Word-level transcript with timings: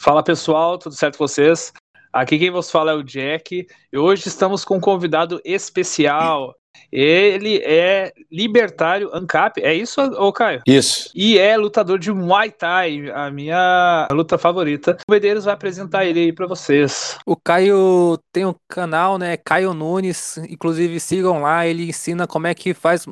Fala 0.00 0.22
pessoal, 0.22 0.78
tudo 0.78 0.94
certo 0.94 1.18
com 1.18 1.28
vocês? 1.28 1.74
Aqui 2.10 2.38
quem 2.38 2.50
vos 2.50 2.70
fala 2.70 2.92
é 2.92 2.94
o 2.94 3.02
Jack 3.02 3.66
e 3.92 3.98
hoje 3.98 4.28
estamos 4.28 4.64
com 4.64 4.78
um 4.78 4.80
convidado 4.80 5.42
especial. 5.44 6.54
Ele 6.90 7.58
é 7.62 8.10
libertário 8.32 9.14
ANCAP, 9.14 9.60
é 9.60 9.74
isso, 9.74 10.00
ô 10.00 10.32
Caio? 10.32 10.62
Isso. 10.66 11.10
E 11.14 11.38
é 11.38 11.54
lutador 11.54 11.98
de 11.98 12.10
Muay 12.10 12.50
Thai, 12.50 13.10
a 13.10 13.30
minha 13.30 14.08
luta 14.10 14.38
favorita. 14.38 14.96
O 15.06 15.12
Medeiros 15.12 15.44
vai 15.44 15.52
apresentar 15.52 16.06
ele 16.06 16.20
aí 16.20 16.32
pra 16.32 16.46
vocês. 16.46 17.18
O 17.26 17.36
Caio 17.36 18.18
tem 18.32 18.46
um 18.46 18.54
canal, 18.70 19.18
né? 19.18 19.36
Caio 19.36 19.74
Nunes, 19.74 20.38
inclusive 20.48 20.98
sigam 20.98 21.42
lá, 21.42 21.66
ele 21.66 21.90
ensina 21.90 22.26
como 22.26 22.46
é 22.46 22.54
que 22.54 22.72
faz 22.72 23.06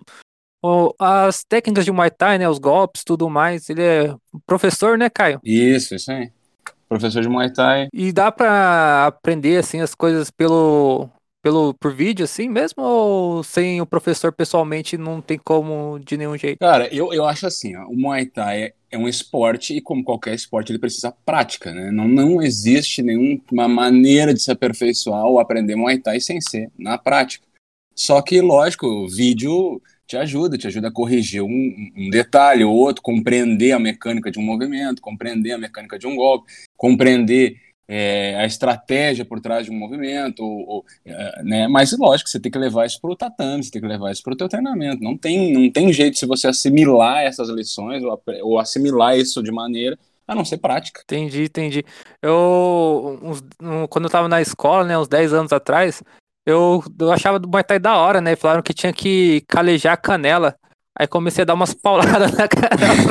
as 0.98 1.44
técnicas 1.44 1.84
de 1.84 1.92
Muay 1.92 2.10
Thai, 2.10 2.38
né? 2.38 2.48
Os 2.48 2.58
golpes, 2.58 3.04
tudo 3.04 3.28
mais. 3.28 3.68
Ele 3.68 3.82
é 3.82 4.14
professor, 4.46 4.96
né, 4.96 5.10
Caio? 5.10 5.38
Isso, 5.44 5.94
isso 5.94 6.10
aí. 6.10 6.32
Professor 6.88 7.22
de 7.22 7.28
Muay 7.28 7.52
Thai. 7.52 7.88
E 7.92 8.12
dá 8.12 8.32
pra 8.32 9.06
aprender 9.06 9.58
assim 9.58 9.80
as 9.80 9.94
coisas 9.94 10.30
pelo 10.30 11.08
pelo 11.40 11.72
por 11.74 11.94
vídeo 11.94 12.24
assim 12.24 12.48
mesmo 12.48 12.82
ou 12.82 13.44
sem 13.44 13.80
o 13.80 13.86
professor 13.86 14.32
pessoalmente 14.32 14.98
não 14.98 15.20
tem 15.20 15.38
como 15.38 15.98
de 16.00 16.16
nenhum 16.16 16.36
jeito? 16.36 16.58
Cara, 16.58 16.92
eu, 16.92 17.12
eu 17.12 17.24
acho 17.24 17.46
assim, 17.46 17.76
ó, 17.76 17.86
o 17.86 17.96
Muay 17.96 18.26
Thai 18.26 18.62
é, 18.62 18.74
é 18.90 18.98
um 18.98 19.08
esporte 19.08 19.76
e 19.76 19.80
como 19.80 20.02
qualquer 20.02 20.34
esporte 20.34 20.72
ele 20.72 20.78
precisa 20.78 21.12
prática, 21.24 21.72
né? 21.72 21.90
Não, 21.90 22.08
não 22.08 22.42
existe 22.42 23.02
nenhuma 23.02 23.68
maneira 23.68 24.34
de 24.34 24.42
se 24.42 24.50
aperfeiçoar 24.50 25.24
ou 25.24 25.38
aprender 25.38 25.76
Muay 25.76 25.98
Thai 25.98 26.20
sem 26.20 26.40
ser 26.40 26.70
na 26.76 26.98
prática. 26.98 27.46
Só 27.94 28.22
que, 28.22 28.40
lógico, 28.40 28.86
o 28.86 29.08
vídeo 29.08 29.82
te 30.08 30.16
ajuda, 30.16 30.56
te 30.56 30.66
ajuda 30.66 30.88
a 30.88 30.92
corrigir 30.92 31.42
um, 31.42 31.92
um 31.94 32.08
detalhe 32.08 32.64
ou 32.64 32.74
outro, 32.74 33.02
compreender 33.02 33.72
a 33.72 33.78
mecânica 33.78 34.30
de 34.30 34.38
um 34.38 34.42
movimento, 34.42 35.02
compreender 35.02 35.52
a 35.52 35.58
mecânica 35.58 35.98
de 35.98 36.06
um 36.06 36.16
golpe, 36.16 36.50
compreender 36.76 37.56
é, 37.86 38.34
a 38.36 38.46
estratégia 38.46 39.24
por 39.24 39.38
trás 39.38 39.66
de 39.66 39.70
um 39.70 39.74
movimento, 39.78 40.42
ou, 40.42 40.66
ou, 40.68 40.84
é, 41.04 41.42
né? 41.42 41.68
Mas 41.68 41.96
lógico, 41.98 42.28
você 42.30 42.40
tem 42.40 42.50
que 42.50 42.58
levar 42.58 42.86
isso 42.86 42.98
para 43.00 43.10
o 43.10 43.16
tatame, 43.16 43.62
você 43.62 43.70
tem 43.70 43.82
que 43.82 43.86
levar 43.88 44.10
isso 44.10 44.22
para 44.22 44.32
o 44.32 44.36
teu 44.36 44.48
treinamento. 44.48 45.02
Não 45.02 45.16
tem, 45.16 45.52
não 45.52 45.70
tem 45.70 45.92
jeito 45.92 46.18
se 46.18 46.24
você 46.26 46.48
assimilar 46.48 47.22
essas 47.22 47.50
lições 47.50 48.02
ou, 48.02 48.22
ou 48.42 48.58
assimilar 48.58 49.16
isso 49.18 49.42
de 49.42 49.52
maneira 49.52 49.98
a 50.26 50.34
não 50.34 50.44
ser 50.44 50.58
prática. 50.58 51.00
Entendi, 51.04 51.44
entendi. 51.44 51.84
Eu, 52.22 53.18
uns- 53.22 53.42
um, 53.62 53.86
quando 53.86 54.04
eu 54.04 54.10
tava 54.10 54.28
na 54.28 54.40
escola, 54.40 54.84
né, 54.84 54.98
uns 54.98 55.08
10 55.08 55.32
anos 55.32 55.52
atrás, 55.52 56.02
eu, 56.48 56.82
eu 56.98 57.12
achava 57.12 57.38
do 57.38 57.46
Muay 57.46 57.62
Thai 57.62 57.78
da 57.78 57.98
hora, 57.98 58.22
né? 58.22 58.34
Falaram 58.34 58.62
que 58.62 58.72
tinha 58.72 58.90
que 58.90 59.44
calejar 59.46 59.92
a 59.92 59.98
canela. 59.98 60.56
Aí 60.98 61.06
comecei 61.06 61.42
a 61.42 61.44
dar 61.44 61.52
umas 61.52 61.74
pauladas 61.74 62.32
na 62.36 62.48
canela. 62.48 63.02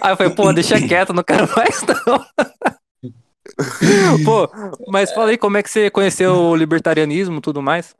Aí 0.00 0.12
eu 0.12 0.16
falei, 0.16 0.32
pô, 0.32 0.52
deixa 0.52 0.80
quieto, 0.80 1.12
não 1.12 1.24
quero 1.24 1.48
mais 1.56 1.82
não. 1.82 2.24
Pô, 4.24 4.48
mas 4.86 5.12
fala 5.12 5.30
aí 5.30 5.36
como 5.36 5.56
é 5.56 5.64
que 5.64 5.68
você 5.68 5.90
conheceu 5.90 6.32
o 6.32 6.56
libertarianismo 6.56 7.38
e 7.38 7.40
tudo 7.40 7.60
mais? 7.60 7.92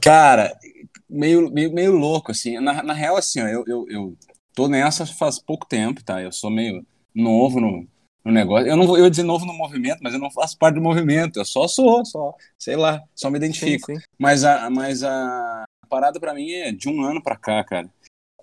Cara, 0.00 0.56
meio, 1.08 1.50
meio, 1.50 1.74
meio 1.74 1.96
louco, 1.96 2.30
assim. 2.30 2.60
Na, 2.60 2.84
na 2.84 2.94
real, 2.94 3.16
assim, 3.16 3.42
ó, 3.42 3.48
eu, 3.48 3.64
eu, 3.66 3.84
eu 3.90 4.16
tô 4.54 4.68
nessa 4.68 5.04
faz 5.04 5.40
pouco 5.40 5.66
tempo, 5.66 6.04
tá? 6.04 6.22
Eu 6.22 6.30
sou 6.30 6.50
meio 6.50 6.86
novo 7.12 7.60
no, 7.60 7.84
no 8.24 8.32
negócio. 8.32 8.66
Eu 8.68 8.76
não 8.76 8.86
vou 8.86 8.96
eu 8.98 9.04
ia 9.04 9.10
dizer 9.10 9.22
novo 9.22 9.44
no 9.46 9.52
movimento, 9.54 10.00
mas 10.02 10.12
eu 10.12 10.20
não 10.20 10.30
faço 10.30 10.56
parte 10.58 10.74
do 10.76 10.80
movimento. 10.82 11.38
Eu 11.38 11.44
só 11.44 11.66
sou, 11.68 12.04
só, 12.04 12.34
sei 12.58 12.76
lá, 12.76 13.02
só 13.14 13.30
me 13.30 13.38
Sim, 13.38 13.44
identifico. 13.44 13.86
sim. 13.86 13.98
Mas 14.18 14.44
a, 14.44 14.68
mas 14.70 15.02
a 15.02 15.64
parada 15.88 16.20
pra 16.20 16.34
mim 16.34 16.50
é 16.52 16.70
de 16.72 16.88
um 16.88 17.02
ano 17.02 17.22
pra 17.22 17.36
cá, 17.36 17.62
cara. 17.64 17.88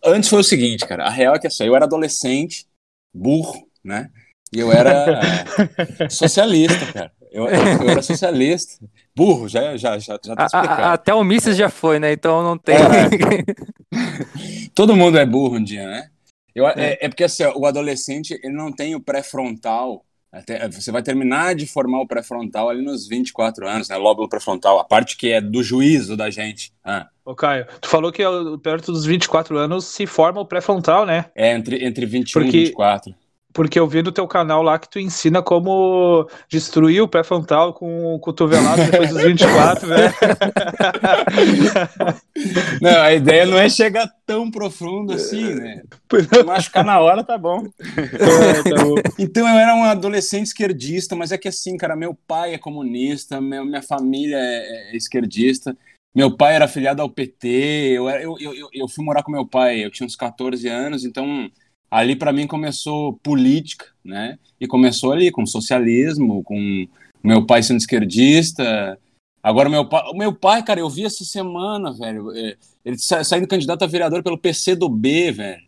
Antes 0.03 0.29
foi 0.29 0.39
o 0.39 0.43
seguinte, 0.43 0.85
cara. 0.85 1.05
A 1.05 1.09
real 1.09 1.35
é 1.35 1.39
que 1.39 1.47
assim, 1.47 1.65
eu 1.65 1.75
era 1.75 1.85
adolescente, 1.85 2.65
burro, 3.13 3.67
né? 3.83 4.09
E 4.53 4.59
eu 4.59 4.71
era 4.71 5.21
socialista, 6.09 6.85
cara. 6.93 7.11
Eu, 7.31 7.47
eu, 7.47 7.89
era 7.89 8.01
socialista. 8.01 8.85
Burro, 9.15 9.47
já, 9.49 9.75
já, 9.75 9.97
já, 9.99 10.17
já 10.23 10.35
tá 10.35 10.47
A- 10.53 10.59
a- 10.61 10.93
até 10.93 11.13
o 11.13 11.23
Mises 11.23 11.57
já 11.57 11.69
foi, 11.69 11.99
né? 11.99 12.13
Então 12.13 12.41
não 12.43 12.57
tem. 12.57 12.77
Todo 14.73 14.95
mundo 14.95 15.17
é 15.17 15.25
burro 15.25 15.57
um 15.57 15.63
dia, 15.63 15.85
né? 15.87 16.09
Eu, 16.57 16.67
é. 16.67 16.97
é 17.01 17.07
porque 17.07 17.23
assim, 17.23 17.43
o 17.55 17.65
adolescente 17.65 18.39
ele 18.43 18.53
não 18.53 18.71
tem 18.71 18.95
o 18.95 18.99
pré-frontal. 18.99 20.03
Até, 20.31 20.67
você 20.69 20.91
vai 20.91 21.01
terminar 21.01 21.55
de 21.55 21.65
formar 21.65 22.01
o 22.01 22.07
pré-frontal 22.07 22.69
ali 22.69 22.83
nos 22.83 23.07
24 23.07 23.65
anos, 23.67 23.87
né? 23.89 23.95
Lóbulo 23.95 24.27
pré-frontal, 24.27 24.77
a 24.79 24.83
parte 24.83 25.15
que 25.15 25.31
é 25.31 25.39
do 25.39 25.63
juízo 25.63 26.17
da 26.17 26.29
gente. 26.29 26.73
Ah, 26.83 27.07
Ô 27.23 27.33
Caio, 27.33 27.65
tu 27.81 27.87
falou 27.87 28.11
que 28.11 28.21
ao- 28.23 28.57
perto 28.57 28.91
dos 28.91 29.05
24 29.05 29.57
anos 29.57 29.85
se 29.85 30.05
forma 30.05 30.41
o 30.41 30.45
pré-frontal, 30.45 31.05
né? 31.05 31.25
é 31.35 31.53
entre, 31.53 31.83
entre 31.85 32.05
21 32.05 32.41
Porque- 32.43 32.57
e 32.57 32.63
24. 32.65 33.15
Porque 33.57 33.79
eu 33.79 33.87
vi 33.87 34.03
no 34.03 34.11
teu 34.11 34.27
canal 34.27 34.61
lá 34.61 34.77
que 34.77 34.87
tu 34.87 34.99
ensina 34.99 35.41
como 35.41 36.29
destruir 36.47 37.01
o 37.01 37.07
pré-frontal 37.07 37.73
com 37.73 38.13
o 38.13 38.19
cotovelado 38.19 38.83
depois 38.85 39.09
dos 39.09 39.19
24, 39.25 39.87
né? 39.87 40.13
Não, 42.79 43.01
a 43.01 43.13
ideia 43.13 43.47
não 43.47 43.57
é 43.57 43.67
chegar 43.67 44.07
tão 44.27 44.51
profundo 44.51 45.11
assim, 45.13 45.55
né? 45.55 45.81
Machucar 46.45 46.85
na 46.85 46.99
hora 46.99 47.23
tá 47.23 47.35
bom. 47.35 47.63
É, 47.79 48.61
tá 48.69 48.83
bom. 48.83 48.93
Então 49.17 49.47
eu 49.47 49.57
era 49.57 49.73
um 49.73 49.83
adolescente 49.83 50.45
esquerdista, 50.45 51.15
mas 51.15 51.31
é 51.31 51.37
que 51.39 51.47
assim, 51.47 51.75
cara, 51.77 51.95
meu 51.95 52.13
pai 52.27 52.53
é 52.53 52.59
comunista, 52.59 53.41
minha 53.41 53.81
família 53.81 54.37
é, 54.37 54.91
é 54.91 54.95
esquerdista, 54.95 55.75
meu 56.15 56.37
pai 56.37 56.53
era 56.53 56.65
afiliado 56.65 57.01
ao 57.01 57.09
PT, 57.09 57.47
eu, 57.95 58.07
eu, 58.09 58.35
eu- 58.39 58.69
eu 58.71 58.87
fui 58.87 59.03
morar 59.03 59.23
com 59.23 59.31
meu 59.31 59.47
pai, 59.47 59.83
eu 59.83 59.89
tinha 59.89 60.05
uns 60.05 60.15
14 60.15 60.67
anos, 60.67 61.03
então 61.03 61.49
ali 61.89 62.15
pra 62.15 62.33
mim 62.33 62.47
começou 62.47 63.13
política, 63.23 63.85
né? 64.03 64.37
E 64.59 64.67
começou 64.67 65.11
ali 65.11 65.31
com 65.31 65.45
socialismo, 65.45 66.43
com 66.43 66.87
meu 67.23 67.45
pai 67.45 67.63
sendo 67.63 67.77
esquerdista. 67.79 68.97
Agora 69.41 69.69
meu 69.69 69.87
pai, 69.87 70.03
meu 70.13 70.33
pai, 70.33 70.63
cara, 70.63 70.79
eu 70.79 70.89
vi 70.89 71.05
essa 71.05 71.23
semana, 71.23 71.93
velho, 71.93 72.31
é, 72.35 72.55
ele 72.83 72.97
sa- 72.97 73.23
saindo 73.23 73.47
candidato 73.47 73.83
a 73.83 73.87
vereador 73.87 74.21
pelo 74.23 74.37
PC 74.37 74.75
do 74.75 74.89
B, 74.89 75.31
velho. 75.31 75.66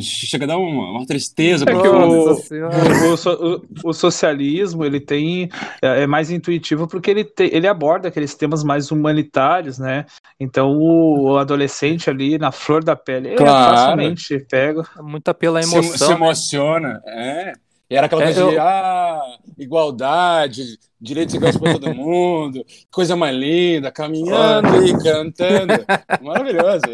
Chega 0.00 0.44
a 0.44 0.48
dar 0.48 0.58
uma, 0.58 0.90
uma 0.92 1.06
tristeza. 1.06 1.64
É 1.68 1.74
o-. 1.74 2.34
O, 2.34 3.56
o- 3.56 3.62
o 3.90 3.92
socialismo 3.92 4.84
ele 4.84 5.00
tem 5.00 5.48
é, 5.82 6.02
é 6.02 6.06
mais 6.06 6.30
intuitivo 6.30 6.86
porque 6.86 7.10
ele, 7.10 7.24
te- 7.24 7.50
ele 7.52 7.66
aborda 7.66 8.06
aqueles 8.08 8.34
temas 8.34 8.62
mais 8.62 8.90
humanitários, 8.92 9.78
né? 9.78 10.06
Então 10.38 10.70
o, 10.78 11.30
o 11.32 11.38
adolescente 11.38 12.08
ali 12.08 12.38
na 12.38 12.52
flor 12.52 12.84
da 12.84 12.94
pele 12.94 13.28
ele 13.30 13.36
Claro. 13.36 13.76
facilmente 13.76 14.38
pega. 14.48 14.82
Muita 15.00 15.34
pela 15.34 15.60
se, 15.62 15.74
emoção. 15.74 15.98
se 15.98 16.08
né? 16.08 16.14
emociona. 16.14 17.02
É. 17.06 17.52
E 17.90 17.96
era 17.96 18.06
aquela 18.06 18.22
É, 18.22 18.26
coisa 18.26 18.40
eu- 18.40 18.50
de 18.50 18.58
ah, 18.58 19.20
igualdade, 19.58 20.78
direitos 21.00 21.34
iguais 21.34 21.56
para 21.56 21.72
todo 21.72 21.92
mundo, 21.92 22.64
coisa 22.92 23.16
mais 23.16 23.34
linda, 23.36 23.90
caminhando 23.90 24.86
e 24.86 24.92
cantando. 25.02 25.72
Maravilhoso. 26.22 26.84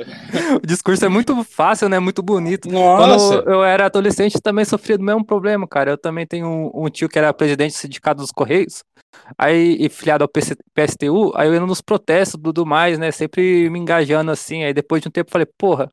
O 0.62 0.66
discurso 0.66 1.04
é 1.04 1.08
muito 1.08 1.44
fácil, 1.44 1.88
né? 1.90 1.98
Muito 1.98 2.22
bonito. 2.22 2.68
Nossa. 2.70 3.42
Quando 3.42 3.50
eu 3.50 3.62
era 3.62 3.86
adolescente, 3.86 4.40
também 4.40 4.64
sofria 4.64 4.96
do 4.96 5.04
mesmo 5.04 5.24
problema, 5.24 5.66
cara. 5.68 5.90
Eu 5.90 5.98
também 5.98 6.26
tenho 6.26 6.46
um, 6.46 6.86
um 6.86 6.88
tio 6.88 7.08
que 7.10 7.18
era 7.18 7.32
presidente 7.34 7.72
do 7.72 7.78
Sindicato 7.78 8.22
dos 8.22 8.32
Correios, 8.32 8.82
aí, 9.36 9.76
e 9.78 9.88
filiado 9.90 10.24
ao 10.24 10.28
PC 10.28 10.56
PSTU, 10.74 11.32
aí 11.34 11.48
eu 11.48 11.54
indo 11.54 11.66
nos 11.66 11.82
protestos 11.82 12.40
tudo 12.42 12.64
mais, 12.64 12.98
né? 12.98 13.10
Sempre 13.10 13.68
me 13.68 13.78
engajando 13.78 14.30
assim. 14.30 14.64
Aí 14.64 14.72
depois 14.72 15.02
de 15.02 15.08
um 15.08 15.10
tempo 15.10 15.28
eu 15.28 15.32
falei, 15.32 15.46
porra, 15.58 15.90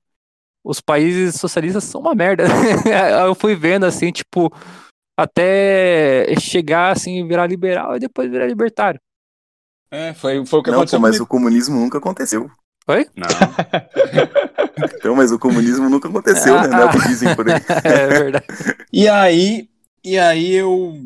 os 0.64 0.80
países 0.80 1.36
socialistas 1.36 1.84
são 1.84 2.00
uma 2.00 2.16
merda. 2.16 2.46
Aí 2.88 3.28
eu 3.28 3.36
fui 3.36 3.54
vendo 3.54 3.86
assim, 3.86 4.14
tipo, 4.14 4.50
até 5.18 6.34
chegar 6.40 6.92
assim, 6.92 7.20
e 7.20 7.28
virar 7.28 7.48
liberal 7.48 7.96
e 7.96 8.00
depois 8.00 8.30
virar 8.30 8.48
libertário. 8.48 9.00
É, 9.92 10.14
foi, 10.14 10.44
foi 10.46 10.60
o 10.60 10.64
que 10.64 10.72
Não, 10.72 10.80
aconteceu 10.80 11.00
pô, 11.00 11.02
mas 11.04 11.12
comigo. 11.18 11.24
o 11.26 11.28
comunismo 11.28 11.80
nunca 11.80 11.98
aconteceu. 12.00 12.50
Não. 12.88 13.28
Então, 14.96 15.16
mas 15.16 15.32
o 15.32 15.40
comunismo 15.40 15.90
nunca 15.90 16.08
aconteceu, 16.08 16.60
né? 16.62 16.68
Não 16.68 16.80
é 16.80 16.86
o 16.86 16.90
que 16.92 17.08
dizem 17.08 17.36
por 17.36 17.48
aí. 17.48 17.56
é 17.84 18.08
verdade. 18.08 18.46
E 18.92 19.08
aí, 19.08 19.70
e 20.04 20.18
aí 20.18 20.54
eu. 20.54 20.98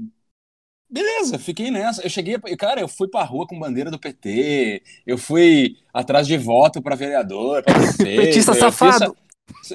Beleza, 0.90 1.38
fiquei 1.38 1.70
nessa. 1.70 2.02
Eu 2.02 2.10
cheguei, 2.10 2.38
cara, 2.58 2.80
eu 2.80 2.88
fui 2.88 3.08
pra 3.10 3.24
rua 3.24 3.46
com 3.46 3.60
bandeira 3.60 3.92
do 3.92 4.00
PT, 4.00 4.82
eu 5.06 5.18
fui 5.18 5.78
atrás 5.94 6.26
de 6.26 6.38
voto 6.38 6.82
pra 6.82 6.96
vereador, 6.96 7.62
pra 7.64 7.74
prefeito. 7.76 8.22
Petista 8.22 8.52
eu 8.52 8.56
fiz 8.56 8.96
safado. 8.96 9.16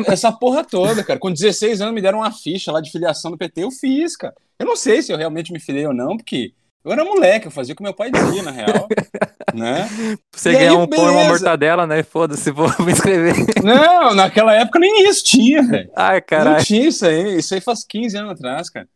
Essa, 0.07 0.33
porra 0.33 0.65
toda, 0.65 1.03
cara. 1.05 1.19
Com 1.19 1.33
16 1.33 1.81
anos 1.81 1.95
me 1.95 2.03
deram 2.03 2.19
uma 2.19 2.31
ficha 2.31 2.71
lá 2.73 2.81
de 2.81 2.91
filiação 2.91 3.31
do 3.31 3.39
PT, 3.39 3.63
eu 3.65 3.71
fiz, 3.71 4.17
cara. 4.17 4.35
Eu 4.59 4.67
não 4.67 4.77
sei 4.77 5.03
se 5.03 5.13
eu 5.13 5.17
realmente 5.17 5.53
me 5.53 5.61
filiei 5.61 5.87
ou 5.87 5.95
não, 5.95 6.17
porque 6.17 6.53
eu 6.85 6.93
era 6.93 7.05
moleque, 7.05 7.47
eu 7.47 7.51
fazia 7.51 7.73
o 7.75 7.77
que 7.77 7.83
meu 7.83 7.95
pai 7.95 8.11
dizia, 8.11 8.43
na 8.43 8.51
real. 8.51 8.87
né? 9.55 9.89
Você 10.35 10.51
E 10.53 10.57
aí, 10.57 10.59
ganhar 10.67 10.79
um 10.79 10.87
pão 10.87 11.07
e 11.07 11.11
uma 11.11 11.25
mortadela, 11.25 11.87
né? 11.87 12.03
Foda-se, 12.03 12.51
vou 12.51 12.69
me 12.85 12.93
inscrever. 12.93 13.35
Não, 13.63 14.15
naquela 14.15 14.55
época 14.55 14.79
nem 14.79 15.09
isso 15.09 15.25
tinha, 15.25 15.63
velho. 15.63 15.91
Ai, 15.95 16.17
Não 16.17 16.23
caralho. 16.27 16.65
tinha 16.65 16.89
isso 16.89 17.07
aí. 17.07 17.39
Isso 17.39 17.55
aí 17.55 17.61
faz 17.61 17.85
15 17.85 18.17
anos 18.17 18.33
atrás, 18.33 18.69
cara. 18.71 18.89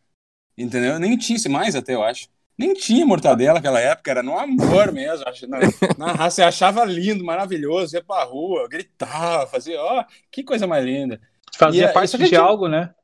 Entendeu? 0.58 0.98
Nem 0.98 1.16
tinha 1.16 1.36
isso, 1.36 1.50
mais 1.50 1.76
até, 1.76 1.94
eu 1.94 2.02
acho. 2.02 2.28
Nem 2.58 2.72
tinha 2.72 3.04
mortadela 3.04 3.54
naquela 3.54 3.80
época, 3.80 4.10
era 4.10 4.22
no 4.22 4.38
amor 4.38 4.90
mesmo. 4.92 5.24
Na, 5.48 6.06
na 6.06 6.12
raça, 6.12 6.36
você 6.36 6.42
achava 6.42 6.84
lindo, 6.84 7.24
maravilhoso, 7.24 7.94
ia 7.94 8.02
pra 8.02 8.24
rua, 8.24 8.68
gritava, 8.68 9.46
fazia, 9.46 9.80
ó, 9.80 10.04
que 10.30 10.42
coisa 10.42 10.66
mais 10.66 10.84
linda. 10.84 11.20
Fazia 11.54 11.82
E, 11.82 11.84
é, 11.84 11.92
parte 11.92 12.16
de 12.16 12.36
algo, 12.36 12.66
né? 12.66 12.94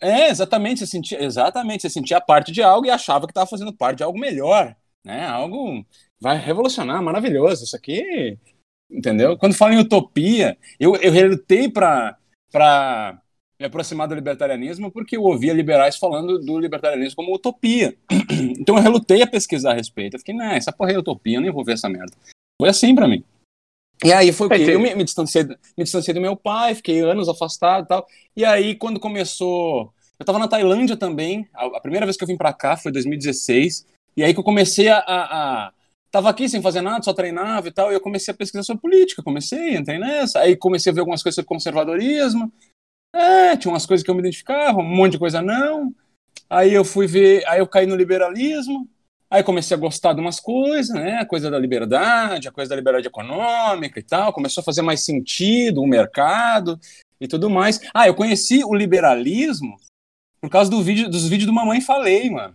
É, 0.00 0.28
exatamente, 0.28 0.80
você 0.80 0.86
sentia, 0.86 1.22
exatamente, 1.22 1.82
você 1.82 1.90
sentia 1.90 2.20
parte 2.20 2.52
de 2.52 2.62
algo 2.62 2.86
e 2.86 2.90
achava 2.90 3.26
que 3.26 3.30
estava 3.30 3.48
fazendo 3.48 3.72
parte 3.72 3.98
de 3.98 4.02
algo 4.02 4.18
melhor, 4.18 4.76
né? 5.02 5.26
Algo 5.26 5.84
vai 6.20 6.36
revolucionar, 6.36 7.02
maravilhoso. 7.02 7.64
Isso 7.64 7.76
aqui, 7.76 8.38
entendeu? 8.90 9.38
Quando 9.38 9.54
fala 9.54 9.74
em 9.74 9.78
utopia, 9.78 10.58
eu, 10.78 10.96
eu 10.96 11.10
relutei 11.10 11.70
para 11.70 12.18
me 13.58 13.66
aproximar 13.66 14.06
do 14.06 14.14
libertarianismo 14.14 14.90
porque 14.90 15.16
eu 15.16 15.22
ouvia 15.22 15.52
liberais 15.52 15.96
falando 15.96 16.38
do 16.38 16.58
libertarianismo 16.58 17.16
como 17.16 17.34
utopia. 17.34 17.96
Então 18.58 18.76
eu 18.76 18.82
relutei 18.82 19.22
a 19.22 19.26
pesquisar 19.26 19.72
a 19.72 19.74
respeito. 19.74 20.14
Eu 20.14 20.18
fiquei, 20.18 20.34
não, 20.34 20.46
essa 20.46 20.72
porra 20.72 20.92
é 20.92 20.98
utopia, 20.98 21.36
eu 21.36 21.40
nem 21.40 21.52
vou 21.52 21.64
ver 21.64 21.74
essa 21.74 21.88
merda. 21.88 22.12
Foi 22.60 22.68
assim 22.68 22.94
para 22.94 23.06
mim. 23.06 23.22
E 24.04 24.12
aí 24.12 24.32
foi 24.32 24.46
o 24.46 24.50
quê? 24.50 24.64
Eu 24.68 24.80
me, 24.80 24.94
me, 24.94 25.04
distanciei, 25.04 25.44
me 25.44 25.84
distanciei 25.84 26.12
do 26.12 26.20
meu 26.20 26.36
pai, 26.36 26.74
fiquei 26.74 27.00
anos 27.00 27.28
afastado 27.28 27.84
e 27.84 27.88
tal. 27.88 28.06
E 28.36 28.44
aí, 28.44 28.74
quando 28.74 29.00
começou. 29.00 29.92
Eu 30.18 30.24
tava 30.24 30.38
na 30.38 30.48
Tailândia 30.48 30.96
também. 30.96 31.48
A, 31.54 31.66
a 31.66 31.80
primeira 31.80 32.04
vez 32.04 32.16
que 32.16 32.24
eu 32.24 32.28
vim 32.28 32.36
para 32.36 32.52
cá 32.52 32.76
foi 32.76 32.92
2016. 32.92 33.86
E 34.16 34.24
aí 34.24 34.32
que 34.34 34.40
eu 34.40 34.44
comecei 34.44 34.88
a, 34.88 34.98
a, 34.98 35.66
a. 35.66 35.72
Tava 36.10 36.30
aqui 36.30 36.48
sem 36.48 36.62
fazer 36.62 36.80
nada, 36.80 37.02
só 37.02 37.12
treinava 37.12 37.68
e 37.68 37.70
tal. 37.70 37.90
E 37.90 37.94
eu 37.94 38.00
comecei 38.00 38.32
a 38.32 38.36
pesquisar 38.36 38.62
sobre 38.62 38.82
política. 38.82 39.22
Comecei, 39.22 39.76
entrei 39.76 39.98
nessa. 39.98 40.40
Aí 40.40 40.56
comecei 40.56 40.90
a 40.90 40.94
ver 40.94 41.00
algumas 41.00 41.22
coisas 41.22 41.36
sobre 41.36 41.48
conservadorismo. 41.48 42.52
É, 43.16 43.56
tinha 43.56 43.72
umas 43.72 43.86
coisas 43.86 44.04
que 44.04 44.10
eu 44.10 44.14
me 44.14 44.20
identificava, 44.20 44.78
um 44.78 44.82
monte 44.82 45.12
de 45.12 45.18
coisa 45.18 45.40
não. 45.40 45.94
Aí 46.50 46.72
eu 46.72 46.84
fui 46.84 47.06
ver. 47.06 47.46
Aí 47.48 47.60
eu 47.60 47.66
caí 47.66 47.86
no 47.86 47.96
liberalismo. 47.96 48.88
Aí 49.28 49.42
comecei 49.42 49.76
a 49.76 49.80
gostar 49.80 50.12
de 50.12 50.20
umas 50.20 50.38
coisas, 50.38 50.94
né? 50.94 51.18
A 51.18 51.26
coisa 51.26 51.50
da 51.50 51.58
liberdade, 51.58 52.46
a 52.46 52.52
coisa 52.52 52.68
da 52.68 52.76
liberdade 52.76 53.08
econômica 53.08 53.98
e 53.98 54.02
tal. 54.02 54.32
Começou 54.32 54.60
a 54.60 54.64
fazer 54.64 54.82
mais 54.82 55.04
sentido 55.04 55.82
o 55.82 55.86
mercado 55.86 56.78
e 57.20 57.26
tudo 57.26 57.50
mais. 57.50 57.80
Ah, 57.92 58.06
eu 58.06 58.14
conheci 58.14 58.62
o 58.64 58.74
liberalismo 58.74 59.76
por 60.40 60.50
causa 60.50 60.70
do 60.70 60.80
vídeo, 60.82 61.08
dos 61.08 61.28
vídeos 61.28 61.46
do 61.46 61.52
Mamãe 61.52 61.80
Falei, 61.80 62.30
mano. 62.30 62.54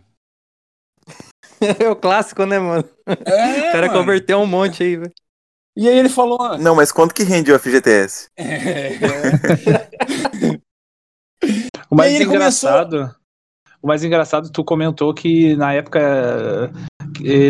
É 1.80 1.88
o 1.88 1.96
clássico, 1.96 2.44
né, 2.44 2.58
mano? 2.58 2.84
É, 3.06 3.70
o 3.70 3.72
cara 3.72 3.88
mano. 3.88 4.00
converteu 4.00 4.40
um 4.40 4.48
monte 4.48 4.82
aí, 4.82 4.96
velho. 4.96 5.14
E 5.78 5.88
aí 5.88 5.98
ele 5.98 6.10
falou. 6.10 6.58
Não, 6.58 6.76
mas 6.76 6.92
quanto 6.92 7.14
que 7.14 7.24
rende 7.24 7.52
o 7.52 7.60
FGTS? 7.60 8.30
É. 8.38 9.81
o 11.92 11.96
mais 11.96 12.20
engraçado. 12.20 12.98
Começou... 12.98 13.22
O 13.84 13.88
mais 13.88 14.04
engraçado, 14.04 14.52
tu 14.52 14.64
comentou 14.64 15.12
que 15.12 15.56
na 15.56 15.74
época 15.74 16.72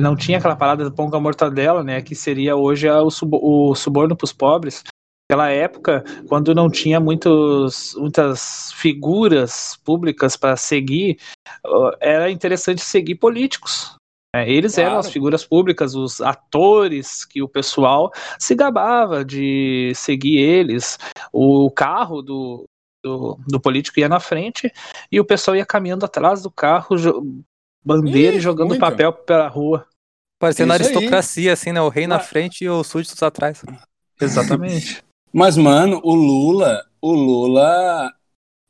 não 0.01 0.15
tinha 0.15 0.37
aquela 0.37 0.55
parada 0.55 0.85
do 0.85 0.91
pão 0.91 1.09
com 1.09 1.17
a 1.17 1.19
mortadela, 1.19 1.83
né? 1.83 2.01
Que 2.01 2.15
seria 2.15 2.55
hoje 2.55 2.87
o, 2.89 3.09
o 3.31 3.75
suborno 3.75 4.15
para 4.15 4.25
os 4.25 4.31
pobres. 4.31 4.81
Naquela 5.29 5.49
época, 5.49 6.05
quando 6.29 6.55
não 6.55 6.69
tinha 6.69 7.01
muitos, 7.01 7.95
muitas 7.97 8.71
figuras 8.73 9.77
públicas 9.83 10.37
para 10.37 10.55
seguir, 10.55 11.19
era 11.99 12.31
interessante 12.31 12.81
seguir 12.81 13.15
políticos. 13.15 13.95
Né? 14.33 14.49
Eles 14.49 14.75
claro. 14.75 14.89
eram 14.89 14.99
as 14.99 15.09
figuras 15.09 15.45
públicas, 15.45 15.95
os 15.95 16.21
atores 16.21 17.25
que 17.25 17.41
o 17.41 17.47
pessoal 17.47 18.09
se 18.39 18.55
gabava 18.55 19.23
de 19.25 19.91
seguir 19.95 20.37
eles. 20.37 20.97
O 21.31 21.69
carro 21.71 22.21
do, 22.21 22.65
do, 23.03 23.39
do, 23.47 23.59
político 23.59 23.99
ia 23.99 24.07
na 24.07 24.19
frente 24.19 24.71
e 25.11 25.19
o 25.19 25.25
pessoal 25.25 25.55
ia 25.55 25.65
caminhando 25.65 26.05
atrás 26.05 26.41
do 26.41 26.51
carro, 26.51 26.95
bandeira 27.83 28.35
Ih, 28.35 28.37
e 28.37 28.41
jogando 28.41 28.69
muito. 28.69 28.79
papel 28.79 29.11
pela 29.11 29.47
rua. 29.47 29.87
Parecendo 30.39 30.73
aristocracia, 30.73 31.49
aí. 31.49 31.53
assim, 31.53 31.71
né? 31.71 31.81
O 31.81 31.89
rei 31.89 32.07
Mas... 32.07 32.17
na 32.17 32.23
frente 32.23 32.63
e 32.63 32.69
os 32.69 32.87
súditos 32.87 33.21
atrás. 33.21 33.63
Exatamente. 34.19 35.03
Mas, 35.33 35.55
mano, 35.55 36.01
o 36.03 36.13
Lula, 36.13 36.83
o 36.99 37.13
Lula, 37.13 38.11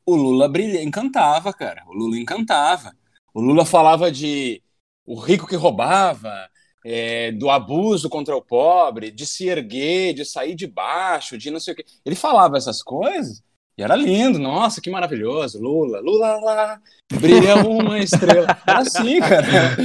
o 0.06 0.14
Lula 0.14 0.48
brilha, 0.48 0.82
encantava, 0.82 1.52
cara. 1.52 1.82
O 1.88 1.92
Lula 1.92 2.16
encantava. 2.16 2.94
O 3.34 3.40
Lula 3.40 3.64
falava 3.64 4.12
de 4.12 4.62
o 5.04 5.18
rico 5.18 5.46
que 5.46 5.56
roubava, 5.56 6.48
é, 6.84 7.32
do 7.32 7.50
abuso 7.50 8.08
contra 8.08 8.36
o 8.36 8.42
pobre, 8.42 9.10
de 9.10 9.26
se 9.26 9.48
erguer, 9.48 10.14
de 10.14 10.24
sair 10.24 10.54
de 10.54 10.66
baixo, 10.66 11.38
de 11.38 11.50
não 11.50 11.58
sei 11.58 11.74
o 11.74 11.76
quê. 11.76 11.84
Ele 12.04 12.14
falava 12.14 12.56
essas 12.56 12.82
coisas 12.82 13.42
e 13.82 13.84
era 13.84 13.96
lindo, 13.96 14.38
nossa, 14.38 14.80
que 14.80 14.88
maravilhoso. 14.88 15.60
Lula, 15.60 16.00
Lula 16.00 16.36
lá, 16.36 16.78
brilha 17.12 17.56
uma 17.56 17.98
estrela. 17.98 18.56
Era 18.64 18.78
assim, 18.78 19.18
cara. 19.18 19.76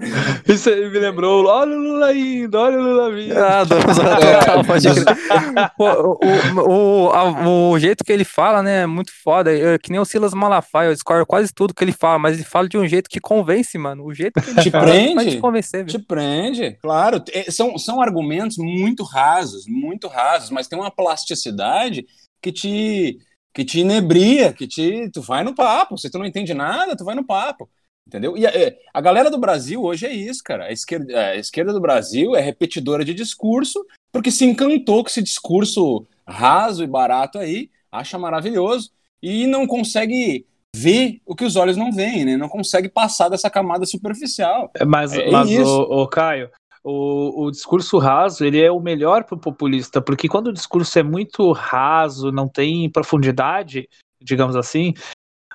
Isso 0.48 0.70
aí 0.70 0.88
me 0.88 0.98
lembrou, 0.98 1.44
olha 1.44 1.76
o 1.76 1.78
Lula 1.78 2.14
indo, 2.14 2.56
olha 2.56 2.78
o 2.78 2.82
Lula 2.82 3.12
vindo. 3.12 3.36
Ah, 3.36 3.64
é, 5.52 5.70
o, 5.78 6.18
o, 6.62 6.62
o, 6.62 7.72
o, 7.72 7.78
jeito 7.78 8.02
que 8.02 8.12
ele 8.12 8.24
fala, 8.24 8.62
né, 8.62 8.82
é 8.82 8.86
muito 8.86 9.12
foda. 9.22 9.52
É 9.52 9.78
que 9.78 9.90
nem 9.90 10.00
o 10.00 10.04
Silas 10.04 10.32
Malafaia, 10.32 10.88
eu 10.88 10.94
discordo 10.94 11.26
quase 11.26 11.52
tudo 11.52 11.74
que 11.74 11.84
ele 11.84 11.92
fala, 11.92 12.18
mas 12.18 12.36
ele 12.36 12.44
fala 12.44 12.68
de 12.68 12.78
um 12.78 12.86
jeito 12.86 13.10
que 13.10 13.20
convence, 13.20 13.76
mano. 13.76 14.04
O 14.04 14.14
jeito 14.14 14.40
que 14.40 14.50
ele 14.50 14.62
te 14.62 14.70
fala 14.70 14.84
prende, 14.84 15.30
te 15.32 15.38
convencer. 15.38 15.84
Te 15.84 15.98
prende, 15.98 16.78
claro. 16.80 17.22
É, 17.32 17.50
são, 17.50 17.76
são 17.76 18.00
argumentos 18.00 18.56
muito 18.58 19.02
rasos, 19.02 19.64
muito 19.68 20.06
rasos, 20.06 20.50
mas 20.50 20.66
tem 20.66 20.78
uma 20.78 20.90
plasticidade 20.90 22.06
que 22.40 22.50
te 22.50 23.18
que 23.52 23.64
te 23.64 23.80
inebria, 23.80 24.52
que 24.52 24.66
te 24.66 25.10
tu 25.10 25.20
vai 25.20 25.42
no 25.42 25.54
papo. 25.54 25.98
Se 25.98 26.10
tu 26.10 26.18
não 26.18 26.26
entende 26.26 26.54
nada, 26.54 26.96
tu 26.96 27.04
vai 27.04 27.14
no 27.14 27.24
papo. 27.24 27.68
Entendeu? 28.06 28.36
E 28.36 28.46
a, 28.46 28.50
é, 28.50 28.76
a 28.92 29.00
galera 29.00 29.30
do 29.30 29.38
Brasil 29.38 29.82
hoje 29.82 30.06
é 30.06 30.12
isso, 30.12 30.42
cara. 30.42 30.64
A 30.64 30.72
esquerda, 30.72 31.18
a 31.18 31.36
esquerda 31.36 31.72
do 31.72 31.80
Brasil 31.80 32.34
é 32.34 32.40
repetidora 32.40 33.04
de 33.04 33.14
discurso, 33.14 33.86
porque 34.12 34.30
se 34.30 34.44
encantou 34.44 35.02
com 35.02 35.08
esse 35.08 35.22
discurso 35.22 36.06
raso 36.26 36.82
e 36.82 36.86
barato 36.86 37.38
aí, 37.38 37.70
acha 37.90 38.18
maravilhoso, 38.18 38.90
e 39.22 39.46
não 39.46 39.66
consegue 39.66 40.46
ver 40.74 41.20
o 41.26 41.34
que 41.34 41.44
os 41.44 41.56
olhos 41.56 41.76
não 41.76 41.92
veem, 41.92 42.24
né? 42.24 42.36
Não 42.36 42.48
consegue 42.48 42.88
passar 42.88 43.28
dessa 43.28 43.50
camada 43.50 43.84
superficial. 43.84 44.70
É, 44.74 44.84
mas, 44.84 45.12
é, 45.12 45.30
mas 45.30 45.50
o, 45.50 45.82
o 45.82 46.08
Caio, 46.08 46.50
o, 46.82 47.46
o 47.46 47.50
discurso 47.50 47.98
raso 47.98 48.44
ele 48.44 48.60
é 48.60 48.70
o 48.70 48.80
melhor 48.80 49.24
para 49.24 49.36
o 49.36 49.40
populista, 49.40 50.00
porque 50.00 50.28
quando 50.28 50.48
o 50.48 50.52
discurso 50.52 50.98
é 50.98 51.02
muito 51.02 51.52
raso, 51.52 52.32
não 52.32 52.48
tem 52.48 52.90
profundidade, 52.90 53.88
digamos 54.20 54.56
assim, 54.56 54.94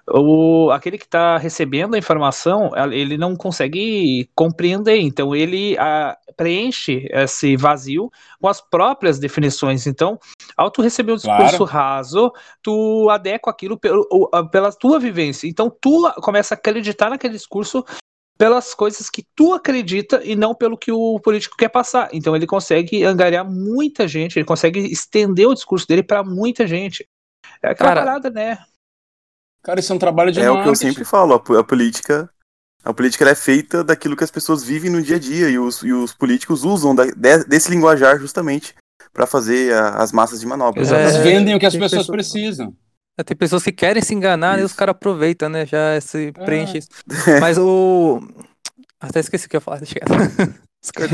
o, 0.07 0.69
aquele 0.72 1.00
que 1.00 1.06
está 1.06 1.38
recebendo 1.38 1.95
a 1.95 1.98
informação, 1.98 2.72
ele 2.92 3.18
não 3.18 3.36
consegue 3.36 4.30
compreender, 4.36 5.00
então 5.00 5.36
ele 5.36 5.75
a, 5.80 6.16
preenche 6.38 7.07
esse 7.10 7.56
vazio 7.57 8.12
com 8.39 8.48
as 8.48 8.62
próprias 8.62 9.18
definições. 9.18 9.88
Então, 9.88 10.19
ao 10.56 10.69
tu 10.69 10.83
receber 10.83 11.13
um 11.13 11.16
discurso 11.16 11.57
claro. 11.57 11.63
raso, 11.66 12.31
tu 12.62 13.10
adequa 13.10 13.50
aquilo 13.50 13.80
pelo, 13.80 14.30
pela 14.51 14.71
tua 14.71 15.00
vivência. 15.00 15.48
Então, 15.48 15.75
tu 15.81 16.12
começa 16.21 16.54
a 16.54 16.57
acreditar 16.57 17.10
naquele 17.10 17.33
discurso 17.33 17.83
pelas 18.37 18.73
coisas 18.73 19.09
que 19.09 19.25
tu 19.35 19.53
acredita 19.53 20.21
e 20.23 20.35
não 20.35 20.54
pelo 20.54 20.77
que 20.77 20.92
o 20.92 21.19
político 21.19 21.56
quer 21.57 21.69
passar. 21.69 22.09
Então 22.11 22.35
ele 22.35 22.45
consegue 22.45 23.04
angariar 23.04 23.45
muita 23.49 24.07
gente, 24.07 24.37
ele 24.37 24.45
consegue 24.45 24.80
estender 24.80 25.47
o 25.47 25.54
discurso 25.54 25.87
dele 25.87 26.04
para 26.04 26.23
muita 26.23 26.68
gente. 26.68 27.07
É 27.61 27.69
aquela 27.69 27.89
Cara, 27.89 28.01
parada, 28.01 28.30
né? 28.30 28.57
Cara, 29.63 29.80
isso 29.80 29.92
é 29.92 29.95
um 29.95 29.99
trabalho 29.99 30.31
de 30.31 30.39
É 30.39 30.44
marketing. 30.44 30.59
o 30.59 30.63
que 30.63 30.69
eu 30.69 30.75
sempre 30.75 31.06
falo, 31.06 31.33
a, 31.33 31.63
política 31.63 32.30
a 32.83 32.94
política 32.94 33.27
é 33.27 33.33
feita 33.35 33.83
daquilo 33.83 34.15
que 34.15 34.23
as 34.23 34.30
pessoas 34.30 34.63
vivem 34.63 34.92
no 34.92 35.01
dia 35.01 35.15
a 35.15 35.19
dia 35.19 35.49
e 35.49 35.57
os, 35.57 35.81
e 35.81 35.92
os 35.92 36.13
políticos 36.13 36.63
usam 36.63 36.94
da, 36.94 37.06
de, 37.06 37.44
desse 37.45 37.71
linguajar 37.71 38.19
justamente 38.19 38.75
para 39.11 39.25
fazer 39.25 39.73
a, 39.73 39.95
as 39.95 40.11
massas 40.11 40.39
de 40.39 40.45
manobra. 40.45 40.83
É, 40.83 41.01
Eles 41.01 41.18
vendem 41.18 41.56
o 41.56 41.59
que 41.59 41.65
as 41.65 41.73
pessoas, 41.73 41.92
pessoas 41.92 42.07
precisam. 42.07 42.75
É, 43.18 43.24
tem 43.24 43.36
pessoas 43.36 43.64
que 43.64 43.72
querem 43.72 44.02
se 44.02 44.14
enganar 44.14 44.56
isso. 44.56 44.62
e 44.62 44.66
os 44.66 44.74
caras 44.74 44.92
aproveitam, 44.92 45.50
né? 45.50 45.66
Já 45.66 46.00
se 46.02 46.28
é. 46.28 46.31
preenche 46.31 46.80
isso. 46.80 46.90
Mas 47.40 47.57
o. 47.57 48.22
Até 49.00 49.19
esqueci 49.19 49.45
o 49.45 49.50
que 49.50 49.56
eu 49.56 49.60
ia 49.60 49.62
falar, 49.62 49.78
deixa 49.78 49.95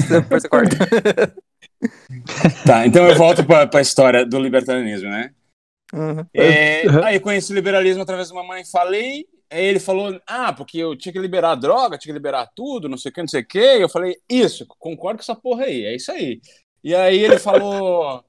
Depois 0.10 0.44
você 0.44 0.50
corta. 0.50 0.76
tá, 2.66 2.86
então 2.86 3.08
eu 3.08 3.16
volto 3.16 3.44
para 3.44 3.70
a 3.74 3.82
história 3.82 4.26
do 4.26 4.40
libertarianismo, 4.40 5.10
né? 5.10 5.32
Uhum. 5.94 6.26
É, 6.34 6.88
aí 7.04 7.16
eu 7.16 7.22
conheci 7.22 7.52
o 7.52 7.56
liberalismo 7.56 8.02
através 8.02 8.28
de 8.28 8.34
uma 8.34 8.44
mãe, 8.44 8.64
falei, 8.66 9.26
aí 9.50 9.66
ele 9.66 9.80
falou, 9.80 10.20
ah, 10.28 10.54
porque 10.54 10.78
eu 10.78 10.96
tinha 10.96 11.12
que 11.12 11.20
liberar 11.20 11.52
a 11.52 11.56
droga, 11.56 11.98
tinha 11.98 12.14
que 12.14 12.18
liberar 12.18 12.50
tudo, 12.56 12.90
não 12.90 12.98
sei 12.98 13.12
o 13.12 13.14
que, 13.14 13.22
não 13.22 13.28
sei 13.28 13.42
o 13.42 13.48
que. 13.48 13.60
Eu 13.60 13.90
falei, 13.90 14.18
isso, 14.30 14.66
concordo 14.80 15.18
com 15.18 15.24
essa 15.24 15.36
porra 15.36 15.66
aí, 15.66 15.86
é 15.86 15.96
isso 15.96 16.12
aí. 16.12 16.42
E 16.84 16.96
aí 16.96 17.20
ele 17.20 17.40
falou. 17.40 18.24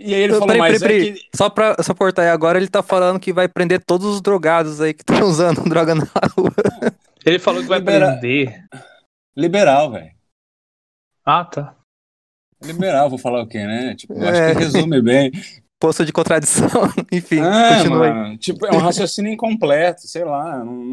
E 0.00 0.14
aí 0.14 0.20
ele 0.22 0.32
falou, 0.34 0.46
peraí, 0.46 0.60
mas 0.60 0.80
peraí, 0.80 1.08
é 1.08 1.12
que... 1.12 1.20
Só 1.34 1.50
pra 1.50 1.76
suportar 1.82 2.22
aí, 2.22 2.28
agora 2.28 2.56
ele 2.56 2.68
tá 2.68 2.82
falando 2.82 3.18
que 3.18 3.32
vai 3.32 3.48
prender 3.48 3.84
todos 3.84 4.06
os 4.06 4.20
drogados 4.20 4.80
aí 4.80 4.94
que 4.94 5.02
estão 5.02 5.22
usando 5.26 5.64
droga 5.64 5.94
na 5.94 6.06
rua. 6.36 6.52
Ele 7.26 7.38
falou 7.38 7.60
que 7.60 7.68
vai 7.68 7.80
Libera... 7.80 8.12
prender. 8.12 8.64
Liberal, 9.36 9.90
velho. 9.90 10.12
Ah, 11.24 11.44
tá. 11.44 11.76
Liberal, 12.62 13.10
vou 13.10 13.18
falar 13.18 13.42
o 13.42 13.48
quê, 13.48 13.66
né? 13.66 13.94
Tipo, 13.94 14.14
é. 14.14 14.28
acho 14.28 14.58
que 14.58 14.64
resume 14.64 15.02
bem 15.02 15.32
poço 15.78 16.04
de 16.04 16.12
contradição. 16.12 16.68
Enfim, 17.10 17.40
é, 17.40 17.76
continua 17.76 17.98
mano, 17.98 18.24
aí. 18.26 18.38
Tipo, 18.38 18.66
é 18.66 18.72
um 18.72 18.78
raciocínio 18.78 19.32
incompleto, 19.32 20.02
sei 20.02 20.24
lá. 20.24 20.64
Não... 20.64 20.92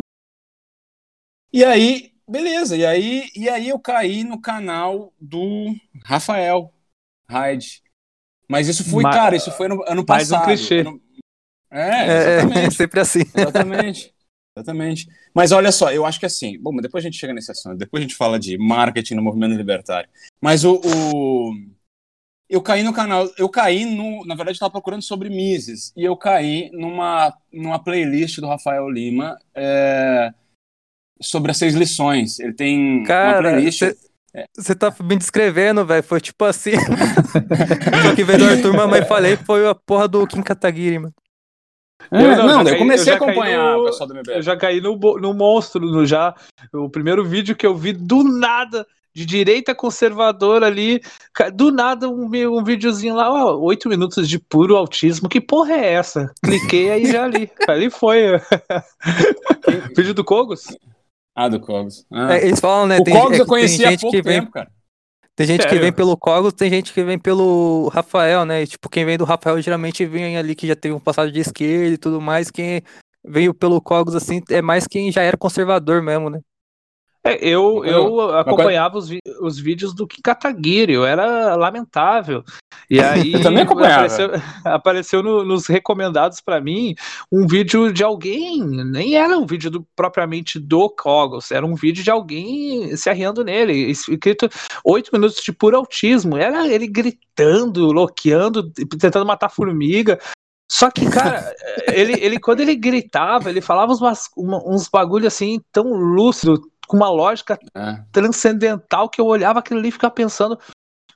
E 1.51 1.63
aí, 1.63 2.13
beleza. 2.29 2.77
E 2.77 2.85
aí, 2.85 3.29
e 3.35 3.49
aí 3.49 3.69
eu 3.69 3.79
caí 3.79 4.23
no 4.23 4.39
canal 4.39 5.13
do 5.19 5.73
Rafael 6.03 6.71
Hyde. 7.29 7.84
Mas 8.47 8.67
isso 8.67 8.83
foi, 8.83 9.03
Mas, 9.03 9.15
cara, 9.15 9.35
isso 9.35 9.51
foi 9.51 9.67
no 9.67 9.83
ano 9.87 10.05
passado. 10.05 10.45
Mais 10.45 10.59
um 10.59 10.65
clichê. 10.65 10.79
Ano... 10.81 11.01
É, 11.71 11.89
é, 11.89 12.65
é, 12.65 12.69
sempre 12.71 12.99
assim. 12.99 13.21
Exatamente. 13.35 14.13
Exatamente. 14.57 15.07
Mas 15.33 15.51
olha 15.51 15.71
só, 15.71 15.91
eu 15.91 16.05
acho 16.05 16.19
que 16.19 16.25
assim, 16.25 16.57
bom, 16.57 16.73
depois 16.77 17.03
a 17.03 17.07
gente 17.07 17.19
chega 17.19 17.33
nesse 17.33 17.51
assunto, 17.51 17.77
depois 17.77 18.01
a 18.01 18.05
gente 18.05 18.15
fala 18.15 18.39
de 18.39 18.57
marketing 18.57 19.15
no 19.15 19.21
movimento 19.21 19.55
libertário. 19.55 20.09
Mas 20.41 20.63
o, 20.63 20.79
o 20.83 21.53
eu 22.49 22.61
caí 22.61 22.81
no 22.81 22.93
canal, 22.93 23.29
eu 23.37 23.49
caí 23.49 23.83
no, 23.83 24.25
na 24.25 24.35
verdade 24.35 24.55
estava 24.55 24.71
procurando 24.71 25.01
sobre 25.01 25.29
Mises 25.29 25.91
e 25.97 26.05
eu 26.05 26.15
caí 26.15 26.69
numa 26.71 27.35
numa 27.51 27.79
playlist 27.79 28.39
do 28.39 28.47
Rafael 28.47 28.89
Lima 28.89 29.37
é, 29.53 30.33
sobre 31.21 31.51
as 31.51 31.57
seis 31.57 31.73
lições. 31.73 32.39
Ele 32.39 32.53
tem 32.53 33.03
Cara, 33.03 33.39
uma 33.39 33.41
playlist. 33.41 33.81
Você 34.57 34.75
tá 34.75 34.93
me 35.03 35.15
descrevendo, 35.15 35.85
velho. 35.85 36.03
Foi 36.03 36.19
tipo 36.21 36.43
assim. 36.45 36.71
Só 38.03 38.15
que 38.15 38.23
veio 38.23 38.39
do 38.39 38.45
Arthur, 38.45 38.73
mamãe 38.73 39.05
falei, 39.05 39.37
foi 39.37 39.67
a 39.67 39.75
porra 39.75 40.07
do 40.07 40.25
Kim 40.27 40.41
Kataguiri, 40.41 40.99
mano. 40.99 41.13
É, 42.11 42.21
Eu 42.21 42.35
não, 42.35 42.45
não, 42.47 42.57
já 42.57 42.63
daí 42.63 42.65
eu 42.65 42.65
caí- 42.65 42.77
comecei 42.79 43.11
eu 43.11 43.15
a 43.15 43.17
acompanhar 43.17 43.73
no- 43.73 43.81
o 43.81 43.85
pessoal 43.85 44.07
do 44.09 44.15
Eu 44.15 44.19
MBL. 44.21 44.41
já 44.41 44.57
caí 44.57 44.81
no, 44.81 44.95
no 44.97 45.33
monstro, 45.33 45.81
no 45.81 46.05
já. 46.05 46.35
O 46.73 46.89
primeiro 46.89 47.23
vídeo 47.25 47.55
que 47.55 47.65
eu 47.65 47.75
vi 47.75 47.93
do 47.93 48.23
nada, 48.23 48.85
de 49.13 49.25
direita 49.25 49.73
conservadora 49.73 50.67
ali, 50.67 51.01
do 51.53 51.71
nada 51.71 52.09
um, 52.09 52.25
um 52.25 52.63
videozinho 52.63 53.15
lá, 53.15 53.31
ó, 53.31 53.57
oito 53.59 53.87
minutos 53.89 54.27
de 54.27 54.37
puro 54.37 54.75
autismo. 54.75 55.29
Que 55.29 55.39
porra 55.39 55.73
é 55.73 55.93
essa? 55.93 56.31
Cliquei 56.43 56.91
aí 56.91 57.05
já 57.11 57.23
ali. 57.23 57.49
Ali 57.67 57.89
foi. 57.89 58.39
Vídeo 59.95 60.13
do 60.13 60.23
Kogos? 60.23 60.65
Ah, 61.35 61.49
do 61.49 61.59
Cogos. 61.59 62.05
Ah. 62.11 62.35
É, 62.37 62.47
eles 62.47 62.59
falam, 62.59 62.87
né? 62.87 62.97
o 62.97 63.03
tem, 63.03 63.13
Cogos 63.13 63.37
é 63.37 63.41
eu 63.41 63.45
que 63.45 63.49
conheci 63.49 63.77
tem 63.77 63.87
há 63.87 63.89
gente 63.91 64.01
pouco 64.01 64.15
que 64.15 64.21
vem, 64.23 64.39
tempo, 64.39 64.51
cara. 64.51 64.71
Tem 65.35 65.45
gente 65.45 65.63
que 65.63 65.69
Sério? 65.69 65.81
vem 65.81 65.91
pelo 65.91 66.15
Cogos, 66.15 66.53
tem 66.53 66.69
gente 66.69 66.93
que 66.93 67.03
vem 67.03 67.19
pelo 67.19 67.89
Rafael, 67.89 68.45
né? 68.45 68.63
E, 68.63 68.67
tipo, 68.67 68.87
quem 68.87 69.03
vem 69.03 69.17
do 69.17 69.25
Rafael 69.25 69.61
geralmente 69.61 70.05
vem 70.05 70.37
ali 70.37 70.55
que 70.55 70.65
já 70.65 70.77
teve 70.77 70.95
um 70.95 70.99
passado 70.99 71.29
de 71.29 71.41
esquerda 71.41 71.93
e 71.93 71.97
tudo 71.97 72.21
mais. 72.21 72.49
Quem 72.49 72.81
veio 73.21 73.53
pelo 73.53 73.81
Cogos, 73.81 74.15
assim, 74.15 74.41
é 74.49 74.61
mais 74.61 74.87
quem 74.87 75.11
já 75.11 75.21
era 75.21 75.35
conservador 75.35 76.01
mesmo, 76.01 76.29
né? 76.29 76.39
É, 77.25 77.39
eu, 77.41 77.83
eu 77.83 78.37
acompanhava 78.37 78.99
os, 78.99 79.09
os 79.41 79.57
vídeos 79.57 79.95
do 79.95 80.07
Kataguiri, 80.23 80.93
eu 80.93 81.03
era 81.03 81.55
lamentável. 81.55 82.43
E 82.87 82.99
aí 83.01 83.33
Eu 83.33 83.41
também 83.41 83.63
acompanhava. 83.63 84.05
apareceu, 84.05 84.29
apareceu 84.63 85.23
no- 85.23 85.43
nos 85.43 85.65
recomendados 85.65 86.39
pra 86.39 86.61
mim 86.61 86.93
um 87.31 87.47
vídeo 87.47 87.91
de 87.91 88.03
alguém, 88.03 88.63
nem 88.63 89.15
era 89.15 89.35
um 89.39 89.45
vídeo 89.47 89.71
do- 89.71 89.87
propriamente 89.95 90.59
do 90.59 90.87
Kogos, 90.87 91.49
era 91.51 91.65
um 91.65 91.73
vídeo 91.73 92.03
de 92.03 92.11
alguém 92.11 92.95
se 92.95 93.09
arriando 93.09 93.43
nele, 93.43 93.73
escrito 93.73 94.47
oito 94.83 95.09
minutos 95.11 95.41
de 95.43 95.51
puro 95.51 95.77
autismo. 95.77 96.37
Era 96.37 96.67
ele 96.67 96.85
gritando, 96.87 97.91
loqueando, 97.91 98.71
tentando 98.99 99.25
matar 99.25 99.49
formiga. 99.49 100.19
Só 100.71 100.89
que, 100.89 101.07
cara, 101.09 101.55
ele, 101.93 102.13
ele 102.23 102.39
quando 102.39 102.59
ele 102.59 102.75
gritava, 102.75 103.49
ele 103.51 103.61
falava 103.61 103.93
uns 104.35 104.89
bagulho 104.89 105.27
assim 105.27 105.61
tão 105.71 105.93
lúcido, 105.93 106.59
com 106.87 106.97
uma 106.97 107.09
lógica 107.09 107.57
É. 107.75 108.03
transcendental 108.11 109.09
que 109.09 109.19
eu 109.19 109.25
olhava 109.25 109.59
aquilo 109.59 109.79
ali 109.79 109.89
e 109.89 109.91
ficava 109.91 110.13
pensando, 110.13 110.59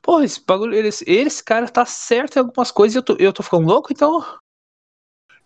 pô, 0.01 0.21
esse 0.21 0.43
bagulho, 0.45 0.73
esse, 0.75 1.03
esse 1.09 1.43
cara 1.43 1.67
tá 1.67 1.85
certo 1.85 2.35
em 2.38 2.39
algumas 2.39 2.71
coisas 2.71 2.95
e 2.95 2.97
eu 2.97 3.03
tô, 3.03 3.15
eu 3.19 3.33
tô 3.33 3.43
ficando 3.43 3.67
louco, 3.67 3.91
então. 3.91 4.23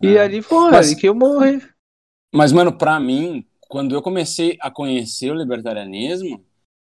E 0.01 0.17
É. 0.17 0.19
ali, 0.21 0.41
pô, 0.41 0.69
Mas- 0.69 0.87
ali 0.91 0.95
que 0.99 1.07
eu 1.07 1.15
morri. 1.15 1.61
Mas, 2.33 2.51
mano, 2.51 2.75
pra 2.75 2.99
mim, 2.99 3.45
quando 3.69 3.93
eu 3.93 4.01
comecei 4.01 4.57
a 4.59 4.71
conhecer 4.71 5.31
o 5.31 5.35
libertarianismo, 5.35 6.43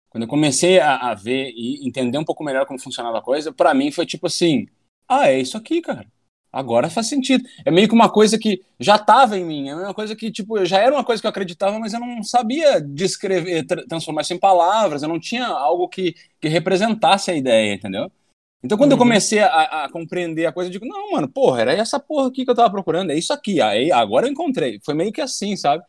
quando 0.10 0.24
eu 0.24 0.28
comecei 0.28 0.80
a, 0.80 0.96
a 1.12 1.14
ver 1.14 1.52
e 1.56 1.86
entender 1.86 2.18
um 2.18 2.24
pouco 2.24 2.44
melhor 2.44 2.66
como 2.66 2.80
funcionava 2.80 3.18
a 3.18 3.22
coisa, 3.22 3.52
pra 3.52 3.74
mim 3.74 3.92
foi 3.92 4.06
tipo 4.06 4.28
assim: 4.28 4.68
ah, 5.08 5.28
é 5.30 5.40
isso 5.40 5.58
aqui, 5.58 5.82
cara. 5.82 6.08
Agora 6.54 6.90
faz 6.90 7.08
sentido. 7.10 7.44
É 7.66 7.72
meio 7.72 7.88
que 7.90 7.96
uma 7.96 8.12
coisa 8.12 8.40
que 8.40 8.62
já 8.80 9.00
tava 9.00 9.38
em 9.40 9.46
mim, 9.46 9.70
é 9.70 9.76
uma 9.76 9.94
coisa 9.94 10.16
que, 10.16 10.32
tipo, 10.32 10.64
já 10.66 10.80
era 10.80 10.94
uma 10.96 11.04
coisa 11.04 11.22
que 11.22 11.26
eu 11.28 11.32
acreditava, 11.32 11.80
mas 11.80 11.94
eu 11.94 12.00
não 12.00 12.24
sabia 12.24 12.80
descrever, 12.82 13.66
tra- 13.66 13.86
transformar 13.88 14.22
isso 14.22 14.34
em 14.36 14.40
palavras, 14.40 15.04
eu 15.04 15.10
não 15.10 15.20
tinha 15.20 15.48
algo 15.48 15.90
que, 15.90 16.16
que 16.40 16.48
representasse 16.48 17.32
a 17.32 17.36
ideia, 17.36 17.74
entendeu? 17.74 18.12
Então, 18.64 18.78
quando 18.78 18.92
eu 18.94 18.98
Uhum. 18.98 19.04
comecei 19.04 19.40
a, 19.40 19.86
a 19.86 19.90
compreender 19.92 20.46
a 20.46 20.52
coisa, 20.54 20.70
eu 20.70 20.72
digo, 20.72 20.86
não, 20.86 21.12
mano, 21.12 21.28
porra, 21.28 21.62
era 21.62 21.74
essa 21.74 22.00
porra 22.00 22.30
aqui 22.30 22.46
que 22.46 22.52
eu 22.52 22.56
tava 22.56 22.72
procurando, 22.72 23.12
é 23.12 23.18
isso 23.18 23.34
aqui, 23.34 23.62
aí 23.62 23.92
agora 23.92 24.28
eu 24.28 24.32
encontrei. 24.32 24.80
Foi 24.86 24.94
meio 24.94 25.12
que 25.12 25.22
assim, 25.22 25.56
sabe? 25.58 25.84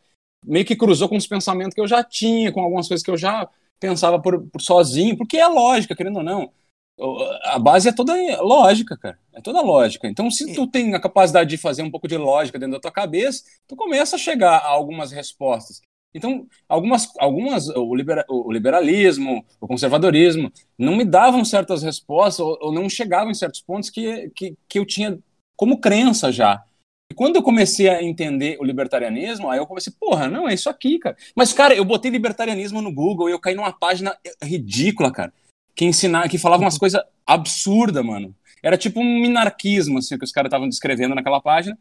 Meio 0.45 0.65
que 0.65 0.75
cruzou 0.75 1.09
com 1.09 1.15
os 1.17 1.25
pensamentos 1.27 1.73
que 1.73 1.81
eu 1.81 1.87
já 1.87 2.03
tinha, 2.03 2.51
com 2.51 2.61
algumas 2.61 2.87
coisas 2.87 3.03
que 3.03 3.09
eu 3.11 3.17
já 3.17 3.47
pensava 3.79 4.21
por, 4.21 4.41
por 4.49 4.61
sozinho, 4.61 5.17
porque 5.17 5.37
é 5.37 5.47
lógica, 5.47 5.95
querendo 5.95 6.17
ou 6.17 6.23
não. 6.23 6.51
A 7.43 7.59
base 7.59 7.89
é 7.89 7.91
toda 7.91 8.13
lógica, 8.41 8.97
cara. 8.97 9.19
É 9.33 9.41
toda 9.41 9.61
lógica. 9.61 10.07
Então, 10.07 10.31
se 10.31 10.53
tu 10.53 10.65
tem 10.65 10.93
a 10.95 10.99
capacidade 10.99 11.49
de 11.49 11.57
fazer 11.57 11.83
um 11.83 11.91
pouco 11.91 12.07
de 12.07 12.17
lógica 12.17 12.57
dentro 12.57 12.75
da 12.75 12.79
tua 12.79 12.91
cabeça, 12.91 13.43
tu 13.67 13.75
começa 13.75 14.15
a 14.15 14.19
chegar 14.19 14.57
a 14.57 14.67
algumas 14.67 15.11
respostas. 15.11 15.81
Então, 16.15 16.47
algumas, 16.69 17.11
algumas 17.19 17.67
o, 17.67 17.93
libera, 17.93 18.25
o 18.29 18.49
liberalismo, 18.49 19.45
o 19.59 19.67
conservadorismo, 19.67 20.49
não 20.79 20.95
me 20.95 21.03
davam 21.03 21.43
certas 21.43 21.83
respostas 21.83 22.39
ou, 22.39 22.57
ou 22.61 22.73
não 22.73 22.89
chegavam 22.89 23.31
em 23.31 23.35
certos 23.35 23.61
pontos 23.61 23.89
que, 23.89 24.31
que, 24.33 24.55
que 24.65 24.79
eu 24.79 24.85
tinha 24.85 25.19
como 25.57 25.81
crença 25.81 26.31
já. 26.31 26.63
E 27.11 27.13
quando 27.13 27.35
eu 27.35 27.43
comecei 27.43 27.89
a 27.89 28.01
entender 28.01 28.57
o 28.61 28.63
libertarianismo, 28.63 29.49
aí 29.49 29.59
eu 29.59 29.67
comecei, 29.67 29.91
porra, 29.99 30.29
não, 30.29 30.47
é 30.47 30.53
isso 30.53 30.69
aqui, 30.69 30.97
cara. 30.97 31.17
Mas, 31.35 31.51
cara, 31.51 31.75
eu 31.75 31.83
botei 31.83 32.09
libertarianismo 32.09 32.81
no 32.81 32.93
Google 32.93 33.27
e 33.27 33.33
eu 33.33 33.39
caí 33.39 33.53
numa 33.53 33.73
página 33.73 34.17
ridícula, 34.41 35.11
cara, 35.11 35.33
que 35.75 35.85
ensinava, 35.85 36.29
que 36.29 36.37
falava 36.37 36.63
umas 36.63 36.77
coisas 36.77 37.01
absurdas, 37.25 38.03
mano. 38.03 38.33
Era 38.63 38.77
tipo 38.77 38.99
um 38.99 39.21
minarquismo, 39.21 39.99
assim, 39.99 40.17
que 40.17 40.23
os 40.23 40.31
caras 40.31 40.49
estavam 40.49 40.69
descrevendo 40.69 41.13
naquela 41.13 41.41
página. 41.41 41.77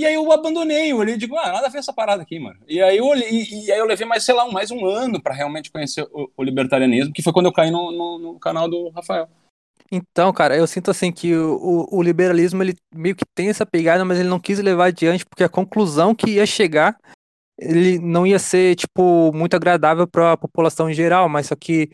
E 0.00 0.06
aí 0.06 0.14
eu 0.14 0.30
abandonei, 0.30 0.92
eu 0.92 0.98
olhei 0.98 1.14
e 1.14 1.18
digo, 1.18 1.36
ah, 1.36 1.52
nada 1.52 1.66
a 1.66 1.70
ver 1.70 1.78
essa 1.78 1.92
parada 1.92 2.22
aqui, 2.22 2.38
mano. 2.38 2.58
E 2.68 2.80
aí 2.80 2.98
eu 2.98 3.06
olhei, 3.06 3.28
e, 3.30 3.66
e 3.66 3.72
aí 3.72 3.78
eu 3.78 3.86
levei 3.86 4.06
mais, 4.06 4.24
sei 4.24 4.34
lá, 4.34 4.44
um- 4.44 4.52
mais 4.52 4.70
um 4.70 4.86
ano 4.86 5.20
pra 5.20 5.34
realmente 5.34 5.72
conhecer 5.72 6.06
o, 6.12 6.30
o 6.36 6.42
libertarianismo, 6.42 7.12
que 7.12 7.22
foi 7.22 7.32
quando 7.32 7.46
eu 7.46 7.52
caí 7.52 7.70
no, 7.70 7.90
no, 7.90 8.18
no 8.18 8.38
canal 8.38 8.68
do 8.68 8.90
Rafael. 8.90 9.28
Então, 9.90 10.32
cara, 10.32 10.56
eu 10.56 10.66
sinto 10.66 10.90
assim 10.90 11.10
que 11.10 11.34
o, 11.34 11.86
o, 11.90 11.98
o 11.98 12.02
liberalismo 12.02 12.62
ele 12.62 12.76
meio 12.94 13.16
que 13.16 13.24
tem 13.34 13.48
essa 13.48 13.64
pegada, 13.64 14.04
mas 14.04 14.18
ele 14.20 14.28
não 14.28 14.38
quis 14.38 14.58
levar 14.58 14.86
adiante 14.86 15.24
porque 15.24 15.42
a 15.42 15.48
conclusão 15.48 16.14
que 16.14 16.32
ia 16.32 16.46
chegar 16.46 16.96
ele 17.58 17.98
não 17.98 18.24
ia 18.26 18.38
ser 18.38 18.76
tipo 18.76 19.32
muito 19.32 19.56
agradável 19.56 20.06
para 20.06 20.32
a 20.32 20.36
população 20.36 20.88
em 20.88 20.94
geral, 20.94 21.28
mas 21.28 21.48
só 21.48 21.56
que 21.56 21.90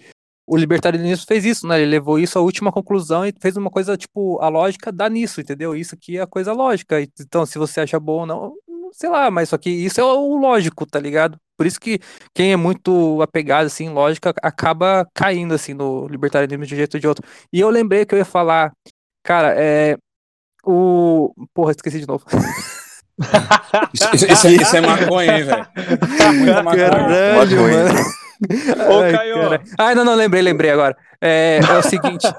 o 0.46 0.56
libertarianismo 0.56 1.24
fez 1.26 1.44
isso, 1.44 1.66
né? 1.66 1.80
Ele 1.80 1.90
levou 1.90 2.18
isso 2.18 2.38
à 2.38 2.42
última 2.42 2.70
conclusão 2.72 3.24
e 3.26 3.32
fez 3.40 3.56
uma 3.56 3.70
coisa 3.70 3.96
tipo 3.96 4.38
a 4.42 4.48
lógica 4.48 4.92
dá 4.92 5.08
nisso, 5.08 5.40
entendeu? 5.40 5.74
Isso 5.74 5.94
aqui 5.94 6.18
é 6.18 6.22
a 6.22 6.26
coisa 6.26 6.52
lógica. 6.52 7.00
Então, 7.20 7.46
se 7.46 7.58
você 7.58 7.80
acha 7.80 7.98
bom 7.98 8.20
ou 8.20 8.26
não, 8.26 8.52
sei 8.92 9.08
lá, 9.10 9.30
mas 9.30 9.48
só 9.48 9.56
que 9.58 9.70
isso 9.70 10.00
é 10.00 10.04
o 10.04 10.36
lógico, 10.36 10.84
tá 10.86 11.00
ligado? 11.00 11.38
Por 11.56 11.66
isso 11.66 11.80
que 11.80 11.98
quem 12.34 12.52
é 12.52 12.56
muito 12.56 13.20
apegado 13.22 13.66
assim, 13.66 13.86
em 13.86 13.90
lógica, 13.92 14.34
acaba 14.42 15.06
caindo 15.14 15.54
assim 15.54 15.72
no 15.72 16.06
libertarianismo 16.08 16.66
de 16.66 16.74
um 16.74 16.76
jeito 16.76 16.94
ou 16.94 17.00
de 17.00 17.06
outro. 17.08 17.24
E 17.52 17.60
eu 17.60 17.70
lembrei 17.70 18.04
que 18.04 18.14
eu 18.14 18.18
ia 18.18 18.24
falar, 18.24 18.72
cara, 19.24 19.54
é 19.56 19.96
o 20.66 21.32
porra, 21.54 21.70
esqueci 21.72 22.00
de 22.00 22.06
novo. 22.08 22.24
Isso, 23.94 24.14
isso- 24.14 24.26
isso 24.26 24.46
é, 24.48 24.50
isso 24.54 24.76
é 24.76 24.80
maconha, 24.80 25.38
hein, 25.38 25.44
velho? 25.44 25.66
É. 26.74 26.76
Caralho, 26.76 27.56
Maconha. 27.60 27.84
mano. 27.84 28.23
Ô, 28.90 29.00
Ai, 29.00 29.12
Caio. 29.12 29.34
cara. 29.34 29.62
Ai, 29.78 29.94
não, 29.94 30.04
não, 30.04 30.14
lembrei, 30.14 30.42
lembrei 30.42 30.70
agora. 30.70 30.96
É, 31.20 31.60
é 31.68 31.78
o 31.78 31.82
seguinte. 31.82 32.26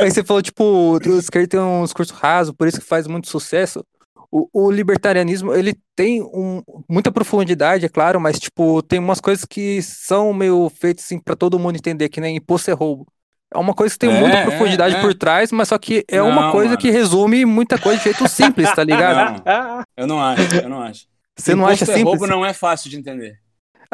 Aí 0.00 0.10
você 0.10 0.24
falou, 0.24 0.42
tipo, 0.42 0.64
o 0.64 1.18
esquerdo 1.18 1.48
tem 1.48 1.60
um 1.60 1.84
discurso 1.84 2.14
raso, 2.14 2.54
por 2.54 2.66
isso 2.68 2.80
que 2.80 2.86
faz 2.86 3.06
muito 3.06 3.28
sucesso. 3.28 3.84
O, 4.30 4.48
o 4.52 4.70
libertarianismo, 4.70 5.54
ele 5.54 5.74
tem 5.94 6.20
um- 6.22 6.62
muita 6.88 7.12
profundidade, 7.12 7.86
é 7.86 7.88
claro, 7.88 8.20
mas, 8.20 8.38
tipo, 8.38 8.82
tem 8.82 8.98
umas 8.98 9.20
coisas 9.20 9.44
que 9.44 9.80
são 9.82 10.32
meio 10.32 10.68
feitas, 10.68 11.04
assim, 11.04 11.18
pra 11.18 11.36
todo 11.36 11.58
mundo 11.58 11.76
entender, 11.76 12.08
que 12.08 12.20
nem 12.20 12.36
imposto 12.36 12.70
é 12.70 12.74
roubo. 12.74 13.06
É 13.54 13.58
uma 13.58 13.72
coisa 13.72 13.94
que 13.94 13.98
tem 14.00 14.10
É, 14.10 14.20
muita 14.20 14.36
é, 14.38 14.44
profundidade 14.44 14.96
é. 14.96 15.00
por 15.00 15.14
trás, 15.14 15.52
mas 15.52 15.68
só 15.68 15.78
que 15.78 16.04
é 16.08 16.20
uma 16.20 16.46
Não, 16.46 16.52
coisa 16.52 16.70
mano. 16.70 16.80
que 16.80 16.90
resume 16.90 17.44
muita 17.44 17.78
coisa 17.78 17.98
de 17.98 18.04
jeito 18.04 18.26
simples, 18.28 18.70
tá 18.74 18.82
ligado? 18.82 19.40
Não, 19.46 19.82
eu 19.96 20.06
não 20.06 20.20
acho, 20.20 20.56
eu 20.56 20.68
não 20.68 20.82
acho. 20.82 21.06
Você 21.38 21.54
não 21.54 21.66
acha 21.66 21.84
é 21.84 21.86
simples? 21.86 22.04
roubo 22.04 22.26
não 22.26 22.44
é 22.44 22.52
fácil 22.52 22.90
de 22.90 22.98
entender. 22.98 23.38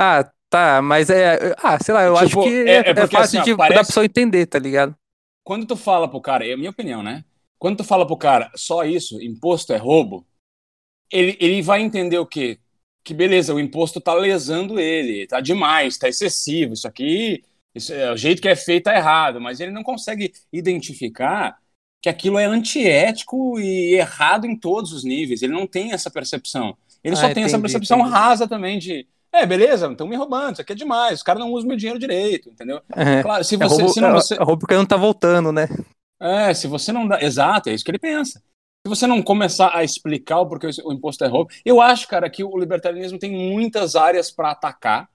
Ah, 0.05 0.31
tá, 0.51 0.83
mas 0.83 1.11
é. 1.11 1.55
Ah, 1.59 1.79
sei 1.83 1.95
lá, 1.95 2.03
eu 2.05 2.17
Tipo, 2.17 2.19
acho 2.19 2.37
que 2.39 2.49
é- 2.67 2.83
é, 2.89 2.91
é 2.91 2.95
é 2.95 2.95
porque, 2.95 3.17
fácil 3.17 3.41
assim, 3.41 3.41
de, 3.41 3.57
parece- 3.57 3.73
da 3.73 3.85
pessoa 3.85 4.05
entender, 4.05 4.47
tá 4.47 4.59
ligado? 4.59 4.97
Quando 5.45 5.67
tu 5.67 5.77
fala 5.77 6.09
pro 6.09 6.21
cara, 6.21 6.47
é 6.47 6.53
a 6.53 6.57
minha 6.57 6.71
opinião, 6.71 7.03
né? 7.03 7.25
Quando 7.59 7.79
tu 7.79 7.85
fala 7.85 8.07
pro 8.07 8.17
cara 8.17 8.51
só 8.57 8.85
isso, 8.85 9.21
imposto 9.21 9.73
é 9.73 9.77
roubo, 9.77 10.27
ele, 11.11 11.37
ele 11.41 11.63
vai 11.63 11.83
entender 11.83 12.19
o 12.19 12.27
quê? 12.27 12.61
Que 13.05 13.15
beleza, 13.15 13.55
o 13.55 13.61
imposto 13.61 14.01
tá 14.01 14.15
lesando 14.15 14.81
ele, 14.81 15.27
tá 15.27 15.41
demais, 15.41 15.99
tá 15.99 16.09
excessivo, 16.09 16.75
isso 16.75 16.89
aqui, 16.89 17.45
isso 17.75 17.93
é, 17.95 18.13
o 18.13 18.17
jeito 18.17 18.43
que 18.43 18.49
é 18.49 18.57
feito 18.57 18.85
tá 18.87 18.97
errado, 18.97 19.41
mas 19.41 19.61
ele 19.61 19.73
não 19.73 19.83
consegue 19.85 20.33
identificar 20.53 21.59
que 22.03 22.09
aquilo 22.09 22.39
é 22.39 22.47
antiético 22.47 23.61
e 23.61 23.95
errado 23.97 24.47
em 24.47 24.57
todos 24.59 24.93
os 24.93 25.05
níveis. 25.05 25.43
Ele 25.43 25.53
não 25.53 25.67
tem 25.67 25.93
essa 25.93 26.11
percepção. 26.11 26.77
Ele 27.05 27.15
Ah, 27.15 27.17
só 27.17 27.31
tem 27.31 27.45
essa 27.45 27.59
percepção 27.61 28.01
entendi. 28.01 28.03
rasa 28.03 28.49
também 28.49 28.79
de, 28.79 29.07
é, 29.33 29.47
beleza, 29.47 29.91
estão 29.91 30.07
me 30.07 30.17
roubando, 30.17 30.53
isso 30.53 30.63
aqui 30.63 30.73
é 30.73 30.77
demais, 30.77 31.15
os 31.15 31.23
caras 31.23 31.41
não 31.41 31.51
usam 31.53 31.69
meu 31.69 31.77
dinheiro 31.77 31.99
direito, 31.99 32.51
entendeu? 32.51 32.81
É, 32.95 33.23
Claro, 33.23 33.43
se 33.43 33.55
é 33.55 33.59
você, 33.59 33.83
roubo, 33.83 33.95
se 33.95 34.01
não 34.01 34.09
é- 34.09 34.13
você, 34.13 34.35
é 34.35 34.39
roubo 34.43 34.61
porque 34.61 34.75
não 34.77 34.85
tá 34.87 34.97
voltando, 34.97 35.51
né? 35.51 35.67
é, 36.21 36.53
se 36.55 36.67
você 36.69 36.93
não 36.93 37.09
dá. 37.09 37.21
Exato, 37.23 37.69
é 37.69 37.75
isso 37.75 37.85
que 37.85 37.91
ele 37.91 37.99
pensa. 37.99 38.41
se 38.85 38.89
você 38.89 39.07
não 39.07 39.23
começar 39.23 39.75
a 39.77 39.85
explicar 39.85 40.41
o 40.41 40.47
porquê 40.47 40.69
o 40.85 40.93
imposto 40.93 41.25
é 41.25 41.29
roubo, 41.29 41.51
eu 41.65 41.81
acho, 41.81 42.07
cara, 42.09 42.29
que 42.29 42.43
o 42.45 42.59
libertarianismo 42.59 43.19
tem 43.19 43.31
muitas 43.31 43.97
áreas 43.97 44.31
para 44.31 44.51
atacar. 44.51 45.09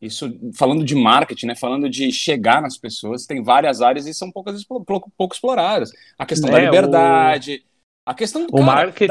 Isso 0.00 0.30
falando 0.54 0.84
de 0.84 0.94
marketing, 0.94 1.46
né? 1.46 1.56
Falando 1.56 1.88
de 1.88 2.12
chegar 2.12 2.60
nas 2.60 2.76
pessoas, 2.76 3.24
tem 3.24 3.42
várias 3.42 3.80
áreas 3.80 4.06
e 4.06 4.12
são 4.12 4.30
poucas, 4.30 4.62
pouco, 4.64 5.10
pouco 5.16 5.34
exploradas. 5.34 5.90
A 6.18 6.26
questão 6.26 6.50
é, 6.50 6.52
da 6.52 6.60
liberdade, 6.60 7.64
o... 7.64 8.10
a 8.10 8.14
questão 8.14 8.42
do 8.46 8.48
o 8.48 8.58
cara, 8.58 8.64
marketing. 8.64 9.08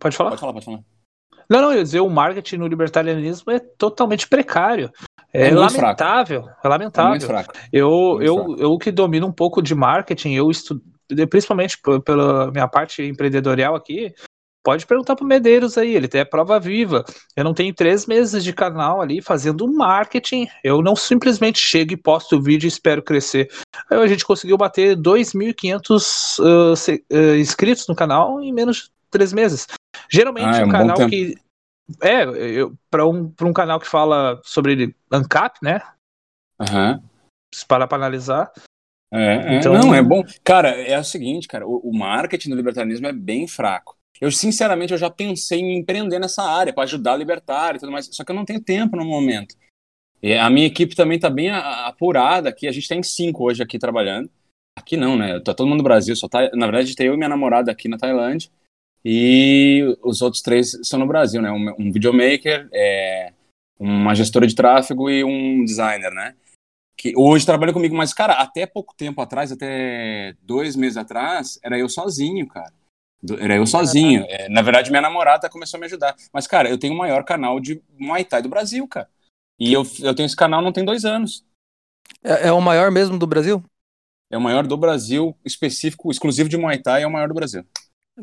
Pode 0.00 0.16
falar? 0.16 0.30
Pode 0.30 0.40
falar, 0.40 0.52
pode 0.54 0.64
falar. 0.64 0.97
Não, 1.48 1.62
não, 1.62 1.72
eu 1.72 1.78
ia 1.78 1.82
dizer, 1.82 2.00
o 2.00 2.10
marketing 2.10 2.56
no 2.56 2.66
libertarianismo 2.66 3.50
é 3.50 3.58
totalmente 3.58 4.28
precário. 4.28 4.90
É, 5.32 5.48
é 5.48 5.50
lamentável, 5.50 6.42
fraco. 6.42 6.60
é 6.64 6.68
lamentável. 6.68 7.40
É 7.40 7.68
eu, 7.72 8.18
eu, 8.20 8.56
eu 8.58 8.78
que 8.78 8.90
domino 8.90 9.26
um 9.26 9.32
pouco 9.32 9.62
de 9.62 9.74
marketing, 9.74 10.34
eu 10.34 10.50
estudo, 10.50 10.82
principalmente 11.30 11.78
pela 12.04 12.50
minha 12.50 12.68
parte 12.68 13.02
empreendedorial 13.02 13.74
aqui, 13.74 14.14
pode 14.62 14.86
perguntar 14.86 15.16
pro 15.16 15.26
Medeiros 15.26 15.78
aí, 15.78 15.94
ele 15.94 16.08
tem 16.08 16.20
a 16.20 16.26
prova 16.26 16.60
viva. 16.60 17.04
Eu 17.34 17.44
não 17.44 17.54
tenho 17.54 17.74
três 17.74 18.06
meses 18.06 18.44
de 18.44 18.52
canal 18.52 19.00
ali 19.00 19.22
fazendo 19.22 19.66
marketing, 19.66 20.46
eu 20.62 20.82
não 20.82 20.94
simplesmente 20.94 21.58
chego 21.58 21.94
e 21.94 21.96
posto 21.96 22.36
o 22.36 22.42
vídeo 22.42 22.66
e 22.66 22.68
espero 22.68 23.02
crescer. 23.02 23.50
Aí 23.90 23.98
a 23.98 24.06
gente 24.06 24.26
conseguiu 24.26 24.58
bater 24.58 24.96
2.500 24.96 26.38
uh, 26.38 27.16
uh, 27.16 27.36
inscritos 27.36 27.86
no 27.86 27.94
canal 27.94 28.42
em 28.42 28.52
menos 28.52 28.76
de 28.76 28.90
três 29.10 29.32
meses. 29.32 29.66
Geralmente 30.10 30.56
ah, 30.56 30.60
é 30.60 30.64
um, 30.64 30.68
canal 30.68 31.08
que 31.08 31.34
é, 32.02 32.24
para 32.90 33.06
um, 33.06 33.32
um 33.42 33.52
canal 33.52 33.80
que 33.80 33.88
fala 33.88 34.40
sobre 34.44 34.94
ANCAP, 35.10 35.58
né? 35.62 35.80
Uhum. 36.60 37.02
Para 37.66 37.86
para 37.86 37.96
analisar. 37.96 38.52
É, 39.12 39.36
é, 39.36 39.56
então... 39.56 39.72
Não, 39.72 39.94
é 39.94 40.02
bom. 40.02 40.22
Cara, 40.44 40.68
é 40.70 40.98
o 40.98 41.04
seguinte, 41.04 41.48
cara, 41.48 41.66
o, 41.66 41.78
o 41.78 41.96
marketing 41.96 42.50
do 42.50 42.56
libertarianismo 42.56 43.06
é 43.06 43.12
bem 43.12 43.48
fraco. 43.48 43.96
Eu, 44.20 44.32
sinceramente, 44.32 44.92
eu 44.92 44.98
já 44.98 45.08
pensei 45.08 45.60
em 45.60 45.78
empreender 45.78 46.18
nessa 46.18 46.42
área 46.42 46.72
para 46.72 46.82
ajudar 46.84 47.12
a 47.12 47.16
libertar 47.16 47.76
e 47.76 47.78
tudo 47.78 47.92
mais, 47.92 48.08
só 48.12 48.24
que 48.24 48.32
eu 48.32 48.36
não 48.36 48.44
tenho 48.44 48.60
tempo 48.60 48.96
no 48.96 49.04
momento. 49.04 49.54
E 50.20 50.34
a 50.34 50.50
minha 50.50 50.66
equipe 50.66 50.96
também 50.96 51.16
está 51.16 51.30
bem 51.30 51.50
apurada 51.50 52.48
aqui, 52.48 52.66
a 52.66 52.72
gente 52.72 52.88
tem 52.88 53.02
cinco 53.02 53.44
hoje 53.44 53.62
aqui 53.62 53.78
trabalhando. 53.78 54.28
Aqui 54.76 54.96
não, 54.96 55.16
né? 55.16 55.40
Tá 55.40 55.54
todo 55.54 55.68
mundo 55.68 55.78
no 55.78 55.84
Brasil, 55.84 56.14
só 56.16 56.28
tá, 56.28 56.50
na 56.54 56.66
verdade, 56.66 56.94
tem 56.94 57.06
eu 57.06 57.14
e 57.14 57.16
minha 57.16 57.28
namorada 57.28 57.70
aqui 57.70 57.88
na 57.88 57.96
Tailândia. 57.96 58.50
E 59.04 59.96
os 60.02 60.22
outros 60.22 60.42
três 60.42 60.78
são 60.82 60.98
no 60.98 61.06
Brasil, 61.06 61.40
né? 61.40 61.50
Um, 61.50 61.74
um 61.78 61.92
videomaker, 61.92 62.68
é, 62.72 63.32
uma 63.78 64.14
gestora 64.14 64.46
de 64.46 64.54
tráfego 64.54 65.08
e 65.08 65.22
um 65.24 65.64
designer, 65.64 66.12
né? 66.12 66.34
Que 66.96 67.12
hoje 67.16 67.46
trabalha 67.46 67.72
comigo, 67.72 67.96
mas, 67.96 68.12
cara, 68.12 68.34
até 68.34 68.66
pouco 68.66 68.94
tempo 68.96 69.20
atrás, 69.20 69.52
até 69.52 70.34
dois 70.42 70.74
meses 70.74 70.96
atrás, 70.96 71.58
era 71.62 71.78
eu 71.78 71.88
sozinho, 71.88 72.46
cara. 72.48 72.72
Era 73.38 73.56
eu 73.56 73.66
sozinho. 73.66 74.24
É, 74.28 74.48
na 74.48 74.62
verdade, 74.62 74.90
minha 74.90 75.02
namorada 75.02 75.48
começou 75.48 75.78
a 75.78 75.80
me 75.80 75.86
ajudar. 75.86 76.16
Mas, 76.32 76.46
cara, 76.46 76.68
eu 76.68 76.78
tenho 76.78 76.94
o 76.94 76.98
maior 76.98 77.24
canal 77.24 77.60
de 77.60 77.80
Muay 77.98 78.24
Thai 78.24 78.42
do 78.42 78.48
Brasil, 78.48 78.86
cara. 78.86 79.08
E 79.58 79.72
eu, 79.72 79.84
eu 80.00 80.14
tenho 80.14 80.26
esse 80.26 80.36
canal 80.36 80.62
não 80.62 80.72
tem 80.72 80.84
dois 80.84 81.04
anos. 81.04 81.44
É, 82.22 82.48
é 82.48 82.52
o 82.52 82.60
maior 82.60 82.90
mesmo 82.90 83.18
do 83.18 83.26
Brasil? 83.26 83.62
É 84.30 84.36
o 84.36 84.40
maior 84.40 84.66
do 84.66 84.76
Brasil, 84.76 85.36
específico, 85.44 86.10
exclusivo 86.10 86.48
de 86.48 86.56
Muay 86.56 86.78
Thai, 86.78 87.02
é 87.02 87.06
o 87.06 87.10
maior 87.10 87.28
do 87.28 87.34
Brasil. 87.34 87.64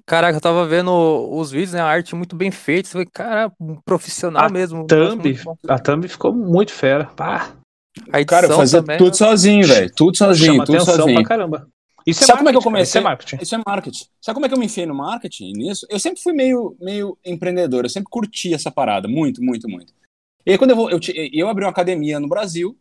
Caraca, 0.06 0.38
eu 0.38 0.42
tava 0.42 0.66
vendo 0.68 0.92
os 1.32 1.52
vídeos, 1.52 1.74
né? 1.74 1.80
A 1.80 1.86
arte 1.86 2.16
muito 2.16 2.36
bem 2.36 2.52
feita. 2.52 2.90
Você 2.90 2.94
foi, 2.94 3.06
cara, 3.06 3.52
um 3.60 3.76
profissional 3.76 4.46
a 4.46 4.50
mesmo. 4.50 4.86
Thumb, 4.88 5.40
a 5.68 5.80
thumb 5.80 6.08
ficou 6.08 6.34
muito 6.34 6.72
fera. 6.72 7.06
Pá. 7.06 7.54
A 8.12 8.26
cara, 8.26 8.48
eu 8.48 8.56
fazia 8.56 8.82
também, 8.82 8.98
tudo 8.98 9.12
né? 9.12 9.14
sozinho, 9.14 9.68
velho. 9.68 9.92
Tudo 9.96 10.18
sozinho, 10.18 10.54
Chama 10.54 10.66
tudo 10.66 10.76
atenção 10.76 10.96
sozinho. 10.96 11.16
Pra 11.16 11.30
caramba. 11.30 11.68
Isso 12.06 12.24
é 12.24 12.28
Sabe 12.28 12.40
como 12.40 12.50
é 12.50 12.52
que 12.52 12.58
eu 12.58 12.62
comecei? 12.62 12.84
Isso 12.84 12.98
é 12.98 13.02
marketing. 13.02 13.38
Isso 13.42 13.56
é 13.56 13.62
marketing. 13.66 14.06
Sabe 14.22 14.34
como 14.36 14.46
é 14.46 14.50
que 14.50 14.56
eu 14.56 14.60
me 14.60 14.66
enfiei 14.66 14.86
no 14.86 14.94
marketing 14.94 15.54
nisso? 15.54 15.88
Eu 15.90 16.00
sempre 16.00 16.22
fui 16.22 16.34
meio, 16.34 16.76
meio 16.80 17.18
empreendedor, 17.26 17.84
eu 17.84 17.90
sempre 17.90 18.10
curti 18.12 18.54
essa 18.54 18.70
parada, 18.70 19.08
muito, 19.08 19.42
muito, 19.42 19.68
muito. 19.68 19.92
E 20.46 20.52
aí 20.52 20.58
quando 20.58 20.72
eu 20.72 20.76
vou, 20.76 20.92
eu, 20.92 21.00
eu 21.34 21.50
abri 21.50 21.64
uma 21.64 21.72
academia 21.72 22.20
no 22.20 22.28
Brasil, 22.28 22.78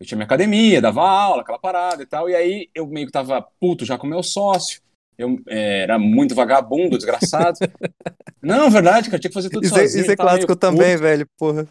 eu 0.00 0.06
tinha 0.06 0.16
minha 0.16 0.24
academia, 0.24 0.80
dava 0.80 1.06
aula, 1.06 1.42
aquela 1.42 1.58
parada 1.58 2.02
e 2.02 2.06
tal, 2.06 2.30
e 2.30 2.34
aí 2.34 2.70
eu 2.74 2.86
meio 2.86 3.06
que 3.06 3.12
tava 3.12 3.42
puto 3.60 3.84
já 3.84 3.98
com 3.98 4.06
meu 4.06 4.22
sócio, 4.22 4.80
eu 5.16 5.38
é, 5.48 5.82
era 5.82 5.98
muito 5.98 6.34
vagabundo, 6.34 6.96
desgraçado. 6.96 7.58
Não, 8.42 8.70
verdade, 8.70 9.08
cara, 9.08 9.18
tinha 9.18 9.30
que 9.30 9.34
fazer 9.34 9.50
tudo 9.50 9.64
isso 9.64 9.74
sozinho. 9.74 9.98
É, 9.98 10.02
isso 10.02 10.10
é 10.10 10.16
clássico 10.16 10.56
também, 10.56 10.92
puto. 10.92 11.02
velho, 11.02 11.26
porra. 11.38 11.66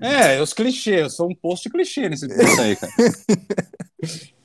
É, 0.00 0.40
os 0.40 0.52
clichês, 0.52 1.00
eu 1.00 1.10
sou 1.10 1.30
um 1.30 1.34
post 1.34 1.68
clichê 1.68 2.08
nesse 2.08 2.26
post 2.26 2.60
aí, 2.60 2.76
cara. 2.76 2.92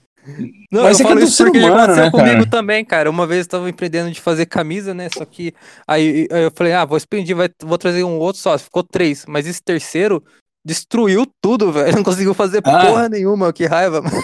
Não, 0.69 0.83
Mas 0.83 0.99
eu 0.99 1.07
falo 1.07 1.19
é 1.21 1.23
isso 1.23 1.43
porque 1.43 1.59
humano, 1.59 1.75
aconteceu 1.75 2.03
né, 2.03 2.11
comigo 2.11 2.37
cara? 2.37 2.49
também, 2.49 2.85
cara. 2.85 3.09
Uma 3.09 3.25
vez 3.25 3.45
eu 3.45 3.51
tava 3.51 3.69
empreendendo 3.69 4.11
de 4.11 4.19
fazer 4.19 4.45
camisa, 4.45 4.93
né? 4.93 5.07
Só 5.13 5.23
que 5.23 5.53
aí, 5.87 6.27
aí 6.29 6.43
eu 6.43 6.51
falei, 6.51 6.73
ah, 6.73 6.83
vou 6.83 6.97
expandir, 6.97 7.35
vai, 7.35 7.49
vou 7.63 7.77
trazer 7.77 8.03
um 8.03 8.19
outro 8.19 8.41
só. 8.41 8.57
Ficou 8.57 8.83
três. 8.83 9.25
Mas 9.25 9.47
esse 9.47 9.63
terceiro 9.63 10.21
destruiu 10.65 11.25
tudo, 11.41 11.71
velho. 11.73 11.95
Não 11.95 12.03
conseguiu 12.03 12.33
fazer 12.33 12.61
ah. 12.65 12.85
porra 12.85 13.09
nenhuma. 13.09 13.53
Que 13.53 13.65
raiva, 13.65 14.01
mano. 14.01 14.17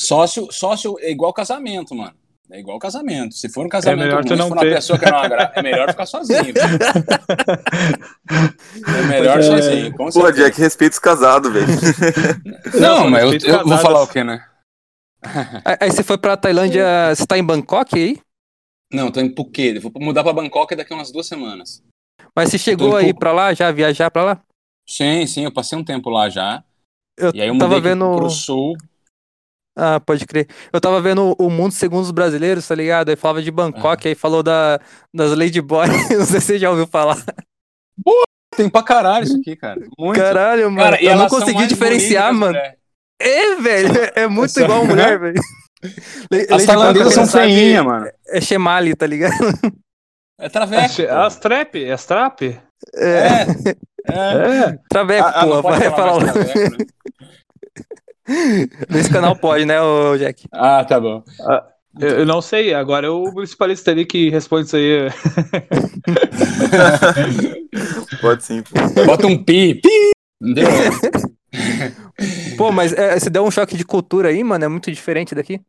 Sócio, 0.00 0.50
sócio 0.50 0.96
é 1.00 1.10
igual 1.10 1.32
casamento, 1.32 1.94
mano. 1.94 2.14
É 2.50 2.60
igual 2.60 2.78
casamento. 2.78 3.34
Se 3.34 3.48
for 3.48 3.66
um 3.66 3.68
casamento 3.68 4.02
é 4.02 4.06
melhor 4.06 4.24
ruim, 4.24 4.36
não 4.36 4.48
for 4.48 4.58
ter. 4.58 4.66
uma 4.66 4.74
pessoa 4.74 4.98
que 4.98 5.10
não 5.10 5.18
agrada, 5.18 5.52
é 5.56 5.62
melhor 5.62 5.90
ficar 5.90 6.06
sozinho. 6.06 6.54
é 8.86 9.02
melhor 9.08 9.38
é... 9.40 9.42
sozinho. 9.42 9.92
Com 9.92 10.08
Pô, 10.10 10.30
Jack, 10.30 10.60
respeita 10.60 10.94
os 10.94 10.98
casados, 11.00 11.52
velho. 11.52 11.66
Não, 12.80 13.04
não 13.04 13.10
mas 13.10 13.44
eu, 13.44 13.54
eu 13.54 13.66
vou 13.66 13.78
falar 13.78 14.02
o 14.02 14.06
quê, 14.06 14.22
né? 14.22 14.44
Aí 15.80 15.90
você 15.90 16.04
foi 16.04 16.16
pra 16.16 16.36
Tailândia, 16.36 17.14
você 17.14 17.26
tá 17.26 17.36
em 17.36 17.44
Bangkok 17.44 17.96
aí? 17.96 18.18
Não, 18.92 19.10
tô 19.10 19.20
em 19.20 19.34
Phuket. 19.34 19.80
Vou 19.80 19.92
mudar 19.96 20.22
pra 20.22 20.32
Bangkok 20.32 20.76
daqui 20.76 20.92
a 20.92 20.96
umas 20.96 21.10
duas 21.10 21.26
semanas. 21.26 21.82
Mas 22.34 22.50
você 22.50 22.58
chegou 22.58 22.96
aí 22.96 23.12
pra 23.12 23.32
lá, 23.32 23.52
já 23.52 23.72
viajar 23.72 24.10
pra 24.10 24.22
lá? 24.22 24.42
Sim, 24.88 25.26
sim, 25.26 25.44
eu 25.44 25.52
passei 25.52 25.76
um 25.76 25.84
tempo 25.84 26.08
lá 26.08 26.28
já. 26.28 26.62
Eu 27.16 27.32
e 27.34 27.40
aí 27.40 27.48
eu 27.48 27.58
tava 27.58 27.80
vendo 27.80 28.14
pro 28.14 28.30
sul. 28.30 28.76
Ah, 29.76 30.00
pode 30.00 30.26
crer. 30.26 30.48
Eu 30.72 30.80
tava 30.80 31.00
vendo 31.02 31.36
o 31.38 31.50
Mundo 31.50 31.72
Segundo 31.72 32.02
os 32.02 32.10
Brasileiros, 32.10 32.66
tá 32.66 32.74
ligado? 32.74 33.10
Aí 33.10 33.16
falava 33.16 33.42
de 33.42 33.50
Bangkok, 33.50 34.06
ah. 34.06 34.08
aí 34.08 34.14
falou 34.14 34.42
da, 34.42 34.80
das 35.12 35.36
Lady 35.36 35.60
Boy. 35.60 35.86
Não 36.16 36.24
sei 36.24 36.40
se 36.40 36.46
você 36.46 36.58
já 36.58 36.70
ouviu 36.70 36.86
falar. 36.86 37.22
Pô, 38.02 38.22
tem 38.56 38.70
pra 38.70 38.82
caralho 38.82 39.24
isso 39.24 39.36
aqui, 39.36 39.54
cara. 39.54 39.80
Muito. 39.98 40.18
Caralho, 40.18 40.70
mano. 40.70 40.82
Cara, 40.82 41.02
eu 41.02 41.16
não 41.16 41.28
consegui 41.28 41.66
diferenciar, 41.66 42.32
mano. 42.32 42.58
É, 43.20 43.54
velho. 43.56 43.88
É 44.14 44.26
muito 44.26 44.58
igual 44.58 44.84
mulher, 44.84 45.18
velho. 45.18 45.40
As 46.50 46.64
tailandesas 46.64 47.14
são 47.14 47.26
feinhas, 47.26 47.84
mano. 47.84 48.06
É 48.28 48.40
Shemali, 48.40 48.94
tá 48.94 49.06
ligado? 49.06 49.34
É 50.38 50.48
traveco. 50.48 51.02
É 51.02 51.10
as 51.10 51.36
trap, 51.36 51.84
é 51.84 51.92
as 51.92 52.04
trap. 52.04 52.60
É. 52.94 53.18
É. 54.06 54.14
é. 54.14 54.78
Traveco, 54.88 55.28
ah, 55.28 55.46
pô. 55.46 55.62
Vai 55.62 55.90
falar. 55.90 56.32
Traveco, 56.32 56.58
né? 56.58 56.86
Nesse 58.90 59.10
canal 59.10 59.36
pode, 59.36 59.64
né, 59.64 59.80
o 59.80 60.16
Jack? 60.16 60.46
Ah, 60.52 60.84
tá 60.84 61.00
bom. 61.00 61.22
Ah, 61.40 61.66
eu 61.98 62.26
não 62.26 62.42
sei, 62.42 62.74
agora 62.74 63.06
é 63.06 63.10
o 63.10 63.32
municipalista 63.32 63.90
ali 63.90 64.04
que 64.04 64.28
responde 64.28 64.66
isso 64.66 64.76
aí. 64.76 65.08
pode 68.20 68.44
sim. 68.44 68.62
Bota 69.06 69.26
um 69.26 69.42
pi. 69.42 69.76
Pi! 69.76 70.10
Entendeu? 70.42 70.68
Pô, 72.58 72.70
mas 72.72 72.92
é, 72.92 73.18
você 73.18 73.30
deu 73.30 73.44
um 73.44 73.50
choque 73.50 73.76
de 73.76 73.84
cultura 73.84 74.28
aí, 74.28 74.44
mano? 74.44 74.64
É 74.64 74.68
muito 74.68 74.90
diferente 74.90 75.34
daqui? 75.34 75.60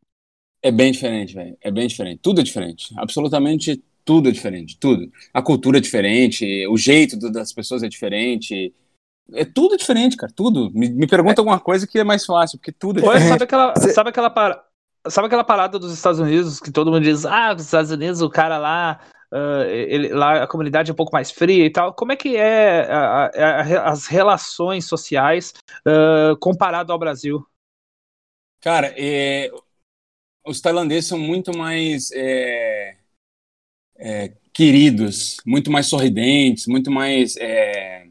É 0.62 0.70
bem 0.70 0.92
diferente, 0.92 1.34
velho. 1.34 1.56
É 1.62 1.70
bem 1.70 1.86
diferente. 1.86 2.20
Tudo 2.22 2.40
é 2.40 2.44
diferente. 2.44 2.92
Absolutamente 2.96 3.82
tudo 4.04 4.28
é 4.28 4.32
diferente. 4.32 4.76
Tudo. 4.78 5.10
A 5.32 5.42
cultura 5.42 5.78
é 5.78 5.80
diferente, 5.80 6.66
o 6.68 6.76
jeito 6.76 7.16
do, 7.16 7.30
das 7.30 7.52
pessoas 7.52 7.82
é 7.82 7.88
diferente. 7.88 8.72
É 9.32 9.44
tudo 9.44 9.76
diferente, 9.76 10.16
cara. 10.16 10.32
Tudo. 10.34 10.70
Me, 10.72 10.88
me 10.88 11.06
pergunta 11.06 11.40
é. 11.40 11.42
alguma 11.42 11.60
coisa 11.60 11.86
que 11.86 11.98
é 11.98 12.04
mais 12.04 12.24
fácil, 12.24 12.58
porque 12.58 12.72
tudo 12.72 13.00
é 13.00 13.02
diferente. 13.02 13.28
Sabe 13.28 13.44
aquela, 13.44 13.76
sabe 13.76 14.10
aquela, 14.10 14.30
par... 14.30 14.64
sabe 15.08 15.26
aquela 15.26 15.44
parada 15.44 15.78
dos 15.78 15.92
Estados 15.92 16.20
Unidos 16.20 16.60
que 16.60 16.70
todo 16.70 16.90
mundo 16.90 17.04
diz, 17.04 17.24
ah, 17.26 17.54
os 17.54 17.64
Estados 17.64 17.90
Unidos, 17.90 18.20
o 18.20 18.30
cara 18.30 18.58
lá 18.58 19.00
Uh, 19.30 19.68
ele, 19.68 20.08
lá 20.08 20.42
a 20.42 20.46
comunidade 20.46 20.90
é 20.90 20.94
um 20.94 20.96
pouco 20.96 21.12
mais 21.12 21.30
fria 21.30 21.66
e 21.66 21.70
tal. 21.70 21.92
Como 21.92 22.10
é 22.10 22.16
que 22.16 22.34
é 22.34 22.90
a, 22.90 23.26
a, 23.26 23.26
a, 23.26 23.90
as 23.90 24.06
relações 24.06 24.86
sociais 24.86 25.52
uh, 25.86 26.34
comparado 26.38 26.94
ao 26.94 26.98
Brasil? 26.98 27.46
Cara, 28.60 28.94
é, 28.96 29.50
os 30.46 30.62
tailandeses 30.62 31.08
são 31.08 31.18
muito 31.18 31.56
mais 31.56 32.10
é, 32.12 32.96
é, 33.98 34.32
queridos, 34.52 35.36
muito 35.44 35.70
mais 35.70 35.86
sorridentes, 35.86 36.66
muito 36.66 36.90
mais. 36.90 37.36
É, 37.36 38.07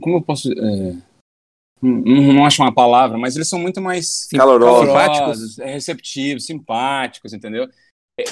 como 0.00 0.16
eu 0.16 0.22
posso. 0.22 0.52
É, 0.52 0.96
não, 1.80 2.32
não 2.32 2.46
acho 2.46 2.62
uma 2.62 2.74
palavra, 2.74 3.16
mas 3.16 3.36
eles 3.36 3.48
são 3.48 3.58
muito 3.58 3.80
mais 3.80 4.28
calorosos, 4.28 4.92
calorosos 4.92 5.58
receptivos, 5.58 6.46
simpáticos, 6.46 7.32
entendeu? 7.32 7.68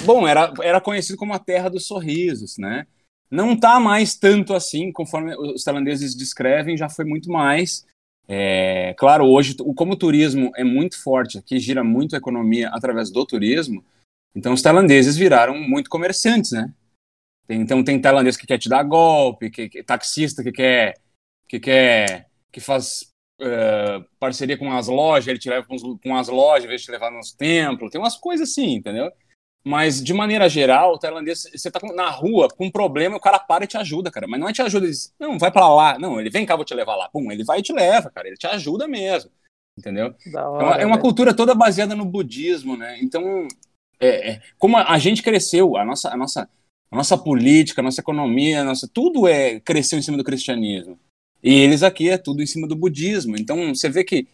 Bom, 0.03 0.27
era, 0.27 0.53
era 0.61 0.81
conhecido 0.81 1.17
como 1.17 1.33
a 1.33 1.39
terra 1.39 1.69
dos 1.69 1.85
sorrisos, 1.85 2.57
né? 2.57 2.85
Não 3.31 3.53
está 3.53 3.79
mais 3.79 4.15
tanto 4.15 4.53
assim, 4.53 4.91
conforme 4.91 5.35
os 5.35 5.63
tailandeses 5.63 6.15
descrevem, 6.15 6.77
já 6.77 6.89
foi 6.89 7.05
muito 7.05 7.29
mais. 7.29 7.85
É, 8.27 8.93
claro, 8.97 9.25
hoje, 9.25 9.55
como 9.75 9.93
o 9.93 9.97
turismo 9.97 10.51
é 10.55 10.63
muito 10.63 11.01
forte, 11.01 11.37
aqui 11.37 11.59
gira 11.59 11.83
muito 11.83 12.15
a 12.15 12.17
economia 12.17 12.69
através 12.69 13.09
do 13.09 13.25
turismo, 13.25 13.83
Então 14.35 14.53
os 14.53 14.61
tailandeses 14.61 15.15
viraram 15.15 15.57
muito 15.57 15.89
comerciantes, 15.89 16.51
né? 16.51 16.73
Tem, 17.47 17.61
então 17.61 17.83
tem 17.83 17.99
tailandês 17.99 18.35
que 18.35 18.45
quer 18.45 18.57
te 18.57 18.67
dar 18.67 18.83
golpe, 18.83 19.49
que, 19.49 19.69
que 19.69 19.83
taxista 19.83 20.43
que 20.43 20.51
quer 20.51 20.95
que 21.47 21.59
quer 21.59 22.27
que 22.51 22.59
faz 22.59 23.13
uh, 23.41 24.03
parceria 24.19 24.57
com 24.57 24.71
as 24.71 24.87
lojas, 24.87 25.27
ele 25.27 25.39
te 25.39 25.49
leva 25.49 25.65
com, 25.65 25.97
com 25.97 26.15
as 26.15 26.27
lojas, 26.27 26.65
em 26.65 26.67
vez 26.67 26.81
de 26.81 26.87
te 26.87 26.91
levar 26.91 27.11
nos 27.11 27.31
templos, 27.31 27.91
tem 27.91 28.01
umas 28.01 28.17
coisas 28.17 28.49
assim, 28.49 28.75
entendeu? 28.75 29.11
Mas, 29.67 30.01
de 30.01 30.13
maneira 30.13 30.47
geral, 30.47 30.93
o 30.93 30.97
tailandês, 30.97 31.43
você 31.53 31.69
tá 31.69 31.79
na 31.93 32.09
rua 32.09 32.47
com 32.47 32.67
um 32.67 32.71
problema, 32.71 33.17
o 33.17 33.19
cara 33.19 33.37
para 33.37 33.65
e 33.65 33.67
te 33.67 33.75
ajuda, 33.75 34.09
cara. 34.09 34.25
Mas 34.25 34.39
não 34.39 34.47
é 34.47 34.53
te 34.53 34.61
ajuda, 34.61 34.85
ele 34.85 34.93
diz, 34.93 35.13
não, 35.19 35.37
vai 35.37 35.51
para 35.51 35.67
lá. 35.67 35.99
Não, 35.99 36.21
ele 36.21 36.29
vem 36.29 36.45
cá, 36.45 36.55
vou 36.55 36.63
te 36.63 36.73
levar 36.73 36.95
lá. 36.95 37.09
Pum, 37.09 37.29
ele 37.33 37.43
vai 37.43 37.59
e 37.59 37.61
te 37.61 37.73
leva, 37.73 38.09
cara. 38.09 38.27
Ele 38.27 38.37
te 38.37 38.47
ajuda 38.47 38.87
mesmo. 38.87 39.29
Entendeu? 39.77 40.15
Hora, 40.33 40.63
é, 40.63 40.65
uma, 40.65 40.75
é 40.83 40.85
uma 40.85 40.97
cultura 40.97 41.35
toda 41.35 41.53
baseada 41.53 41.95
no 41.95 42.05
budismo, 42.05 42.77
né? 42.77 42.97
Então, 43.01 43.45
é, 43.99 44.31
é, 44.31 44.41
como 44.57 44.77
a, 44.77 44.93
a, 44.93 44.97
gente 44.97 45.21
cresceu, 45.21 45.75
a 45.75 45.83
nossa, 45.83 46.13
a, 46.13 46.15
nossa, 46.15 46.49
a 46.89 46.95
nossa 46.95 47.17
política, 47.17 47.81
a 47.81 47.83
nossa 47.83 47.99
economia, 47.99 48.61
a 48.61 48.63
nossa, 48.63 48.89
tudo 48.91 49.27
é 49.27 49.59
cresceu 49.59 49.99
em 49.99 50.01
cima 50.01 50.17
do 50.17 50.23
cristianismo. 50.23 50.97
E 51.47 51.61
eles 51.61 51.81
aqui 51.81 52.09
é 52.09 52.17
tudo 52.17 52.43
em 52.43 52.45
cima 52.45 52.67
do 52.67 52.75
budismo. 52.75 53.37
Então, 53.37 53.73
você 53.73 53.87
vê 53.87 54.03
que 54.03 54.27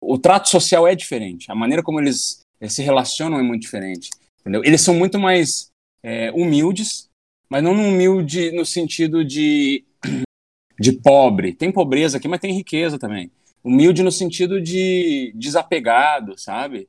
o 0.00 0.16
trato 0.16 0.48
social 0.48 0.88
é 0.88 0.94
diferente. 0.94 1.52
A 1.52 1.54
maneira 1.54 1.82
como 1.82 2.00
eles 2.00 2.40
se 2.66 2.82
relacionam 2.82 3.38
é 3.38 3.42
muito 3.42 3.60
diferente. 3.60 4.08
Entendeu? 4.40 4.64
Eles 4.64 4.80
são 4.80 4.94
muito 4.94 5.18
mais 5.18 5.68
é, 6.02 6.32
humildes, 6.32 7.10
mas 7.50 7.62
não 7.62 7.72
humilde 7.72 8.52
no 8.52 8.64
sentido 8.64 9.22
de, 9.22 9.84
de 10.80 10.92
pobre. 10.92 11.52
Tem 11.52 11.70
pobreza 11.70 12.16
aqui, 12.16 12.26
mas 12.26 12.40
tem 12.40 12.54
riqueza 12.54 12.98
também. 12.98 13.30
Humilde 13.62 14.02
no 14.02 14.10
sentido 14.10 14.58
de 14.58 15.34
desapegado, 15.34 16.40
sabe? 16.40 16.88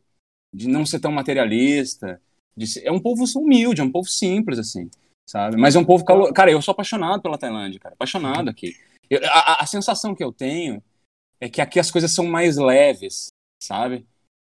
De 0.55 0.69
não 0.69 0.85
ser 0.85 1.01
tão 1.01 1.11
materialista. 1.11 2.21
Ser... 2.65 2.85
é 2.85 2.91
um 2.91 3.01
povo 3.01 3.25
humilde, 3.35 3.81
é 3.81 3.83
um 3.83 3.91
povo 3.91 4.07
simples, 4.07 4.59
assim, 4.59 4.89
sabe? 5.29 5.57
Mas 5.57 5.75
é 5.75 5.79
um 5.79 5.83
povo. 5.83 6.05
Cara, 6.33 6.51
eu 6.51 6.61
sou 6.61 6.71
apaixonado 6.71 7.21
pela 7.21 7.37
Tailândia, 7.37 7.81
cara. 7.81 7.95
Apaixonado 7.95 8.49
aqui. 8.49 8.73
Eu, 9.09 9.19
a, 9.25 9.63
a 9.63 9.65
sensação 9.65 10.15
que 10.15 10.23
eu 10.23 10.31
tenho 10.31 10.81
é 11.39 11.49
que 11.49 11.61
aqui 11.61 11.79
as 11.79 11.91
coisas 11.91 12.13
são 12.13 12.25
mais 12.25 12.57
leves, 12.57 13.27
sabe? 13.61 14.05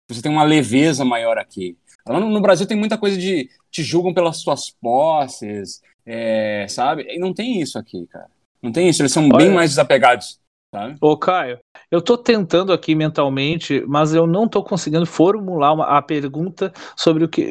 Você 0.10 0.22
tem 0.22 0.32
uma 0.32 0.44
leveza 0.44 1.06
maior 1.06 1.38
aqui. 1.38 1.78
Lá 2.08 2.20
no, 2.20 2.30
no, 2.30 2.42
Brasil 2.42 2.68
tem 2.68 2.78
muita 2.78 2.98
coisa 2.98 3.18
de 3.18 3.50
te 3.70 3.84
julgam 3.84 4.14
pelas 4.14 4.38
suas 4.38 4.70
posses, 4.70 5.82
é, 6.06 6.66
sabe? 6.68 7.06
E 7.08 7.20
não 7.20 7.34
tem 7.34 7.62
isso 7.62 7.78
aqui, 7.78 8.06
cara. 8.08 8.30
Não 8.62 8.72
tem 8.72 8.90
isso, 8.90 9.02
eles 9.02 9.12
são 9.12 9.26
Olha, 9.26 9.38
bem 9.38 9.50
mais 9.50 9.72
desapegados. 9.72 10.40
Sabe? 10.74 10.96
Ô, 11.02 11.18
Caio, 11.18 11.60
eu 11.90 12.02
tô 12.02 12.18
tentando 12.18 12.72
aqui 12.72 12.96
mentalmente, 12.96 13.84
mas 13.88 14.14
eu 14.14 14.26
não 14.26 14.48
tô 14.48 14.64
conseguindo 14.64 15.06
formular 15.06 15.74
uma, 15.74 15.98
a 15.98 16.02
pergunta 16.02 16.72
sobre 16.96 17.26
o 17.26 17.30
que 17.30 17.46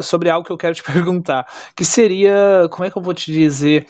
sobre 0.00 0.30
algo 0.30 0.46
que 0.46 0.52
eu 0.52 0.56
quero 0.56 0.74
te 0.74 0.82
perguntar, 0.84 1.44
que 1.74 1.84
seria, 1.84 2.68
como 2.70 2.84
é 2.84 2.90
que 2.90 2.96
eu 2.96 3.02
vou 3.02 3.12
te 3.12 3.32
dizer, 3.32 3.88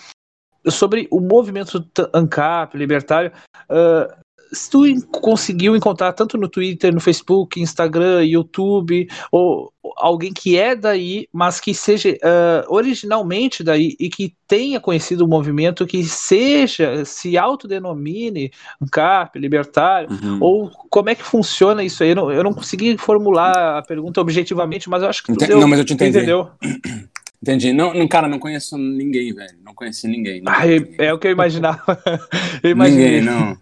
sobre 0.68 1.07
o 1.11 1.20
movimento 1.20 1.85
ANCAP, 2.12 2.76
libertário, 2.76 3.33
uh, 3.70 4.26
se 4.52 4.70
tu 4.70 4.85
conseguiu 5.11 5.76
encontrar 5.76 6.12
tanto 6.12 6.38
no 6.38 6.48
Twitter, 6.48 6.92
no 6.92 7.00
Facebook, 7.00 7.61
Instagram, 7.61 8.24
YouTube, 8.24 9.09
ou 9.31 9.72
alguém 9.96 10.33
que 10.33 10.57
é 10.57 10.74
daí, 10.74 11.29
mas 11.33 11.61
que 11.61 11.74
seja 11.74 12.11
uh, 12.11 12.72
originalmente 12.72 13.62
daí 13.62 13.96
e 13.98 14.09
que 14.09 14.35
tenha 14.46 14.81
conhecido 14.81 15.24
o 15.24 15.29
movimento, 15.29 15.87
que 15.87 16.05
seja, 16.05 17.05
se 17.05 17.37
autodenomine 17.37 18.50
um 18.81 18.87
CAP, 18.87 19.38
libertário, 19.38 20.09
uhum. 20.11 20.38
ou 20.40 20.70
como 20.90 21.11
é 21.11 21.14
que 21.14 21.22
funciona 21.22 21.83
isso 21.83 22.02
aí? 22.02 22.11
Eu 22.11 22.16
não, 22.16 22.33
eu 22.33 22.44
não 22.44 22.52
consegui 22.52 22.96
formular 22.98 23.79
a 23.79 23.83
pergunta 23.83 24.20
objetivamente, 24.20 24.88
mas 24.88 25.02
eu 25.02 25.09
acho 25.09 25.22
que 25.22 25.33
Entendi, 25.33 25.52
deu, 25.52 25.61
não, 25.61 25.68
mas 25.68 25.79
eu 25.79 25.85
te 25.85 25.94
entendi. 25.94 26.18
entendeu. 26.18 26.50
Entendi. 27.42 27.72
Não, 27.72 27.94
não, 27.94 28.09
cara, 28.09 28.29
não 28.29 28.38
conheço 28.38 28.77
ninguém, 28.79 29.35
velho. 29.35 29.59
Não 29.62 29.75
conheci 29.75 30.09
ninguém. 30.09 30.40
Não 30.40 30.53
ah, 30.53 30.66
é, 30.66 31.07
é 31.07 31.12
o 31.12 31.18
que 31.18 31.27
eu 31.27 31.33
imaginava. 31.33 31.83
eu 32.62 32.70
imaginei. 32.70 33.20
Ninguém, 33.20 33.22
não. 33.22 33.59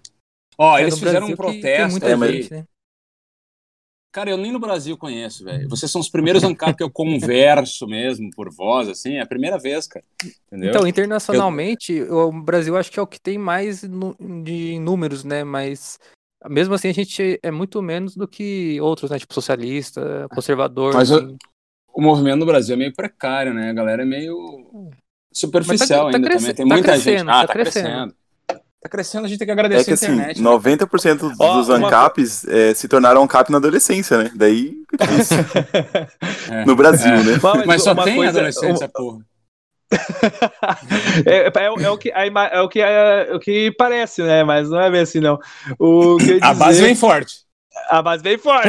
Ó, 0.56 0.78
é 0.78 0.82
eles 0.82 0.98
fizeram 0.98 1.26
um 1.26 1.36
protesto. 1.36 2.00
Que, 2.00 2.06
que 2.06 2.32
gente, 2.32 2.52
né? 2.52 2.64
Cara, 4.14 4.30
eu 4.30 4.36
nem 4.36 4.52
no 4.52 4.60
Brasil 4.60 4.96
conheço, 4.96 5.42
velho. 5.42 5.68
Vocês 5.68 5.90
são 5.90 6.00
os 6.00 6.08
primeiros 6.08 6.44
ANCAP 6.44 6.76
que 6.76 6.84
eu 6.84 6.90
converso 6.90 7.84
mesmo 7.84 8.30
por 8.30 8.48
voz, 8.54 8.88
assim, 8.88 9.14
é 9.14 9.22
a 9.22 9.26
primeira 9.26 9.58
vez, 9.58 9.88
cara. 9.88 10.04
Entendeu? 10.46 10.70
Então, 10.70 10.86
internacionalmente, 10.86 11.92
eu... 11.92 12.28
o 12.28 12.32
Brasil 12.32 12.76
acho 12.76 12.92
que 12.92 13.00
é 13.00 13.02
o 13.02 13.08
que 13.08 13.20
tem 13.20 13.36
mais 13.36 13.80
de 13.80 14.78
números, 14.78 15.24
né? 15.24 15.42
Mas 15.42 15.98
mesmo 16.48 16.74
assim 16.74 16.88
a 16.88 16.94
gente 16.94 17.40
é 17.42 17.50
muito 17.50 17.82
menos 17.82 18.14
do 18.14 18.28
que 18.28 18.80
outros, 18.80 19.10
né? 19.10 19.18
Tipo 19.18 19.34
socialista, 19.34 20.28
conservador. 20.32 20.94
Mas 20.94 21.10
assim. 21.10 21.26
o, 21.26 21.38
o 21.94 22.02
movimento 22.02 22.40
no 22.40 22.46
Brasil 22.46 22.74
é 22.74 22.78
meio 22.78 22.92
precário, 22.92 23.54
né? 23.54 23.70
A 23.70 23.72
galera 23.72 24.02
é 24.02 24.06
meio 24.06 24.90
superficial 25.32 26.06
tá, 26.06 26.10
tá 26.10 26.16
ainda 26.16 26.30
também. 26.30 26.54
Tem 26.54 26.68
tá 26.68 26.74
muita 26.74 26.98
gente. 26.98 27.22
Ah, 27.22 27.24
tá, 27.24 27.46
tá 27.46 27.52
crescendo. 27.52 27.84
crescendo. 27.84 28.14
Tá 28.84 28.88
crescendo, 28.90 29.24
a 29.24 29.28
gente 29.28 29.38
tem 29.38 29.46
que 29.46 29.52
agradecer 29.52 29.80
é 29.80 29.84
que, 29.84 29.90
a 29.92 29.94
assim, 29.94 30.12
internet. 30.12 30.32
Assim, 30.32 30.76
90% 30.76 31.16
dos 31.16 31.68
oh, 31.70 31.72
ANCAPs 31.72 32.44
uma... 32.44 32.52
é, 32.52 32.74
se 32.74 32.86
tornaram 32.86 33.22
ANCAP 33.22 33.50
na 33.50 33.56
adolescência, 33.56 34.18
né? 34.18 34.30
Daí 34.34 34.74
é. 36.50 36.64
No 36.66 36.76
Brasil, 36.76 37.14
é. 37.14 37.22
né? 37.22 37.38
Mas, 37.42 37.64
mas 37.64 37.82
só 37.82 37.94
tem 37.94 38.16
coisa, 38.16 38.30
adolescência, 38.30 38.86
porra. 38.88 39.20
é, 41.24 41.48
é, 41.48 41.64
é, 41.64 41.90
o 41.90 41.96
que, 41.96 42.10
é, 42.10 42.60
o 42.60 42.68
que, 42.68 42.80
é, 42.80 43.34
o 43.34 43.40
que 43.40 43.72
parece, 43.78 44.22
né? 44.22 44.44
Mas 44.44 44.68
não 44.68 44.80
é 44.80 44.90
bem 44.90 45.00
assim, 45.00 45.20
não. 45.20 45.38
O 45.78 46.18
dizer... 46.18 46.40
A 46.44 46.52
base 46.52 46.82
vem 46.82 46.94
forte. 46.94 47.44
A 47.88 48.02
base 48.02 48.22
vem 48.22 48.36
forte. 48.36 48.68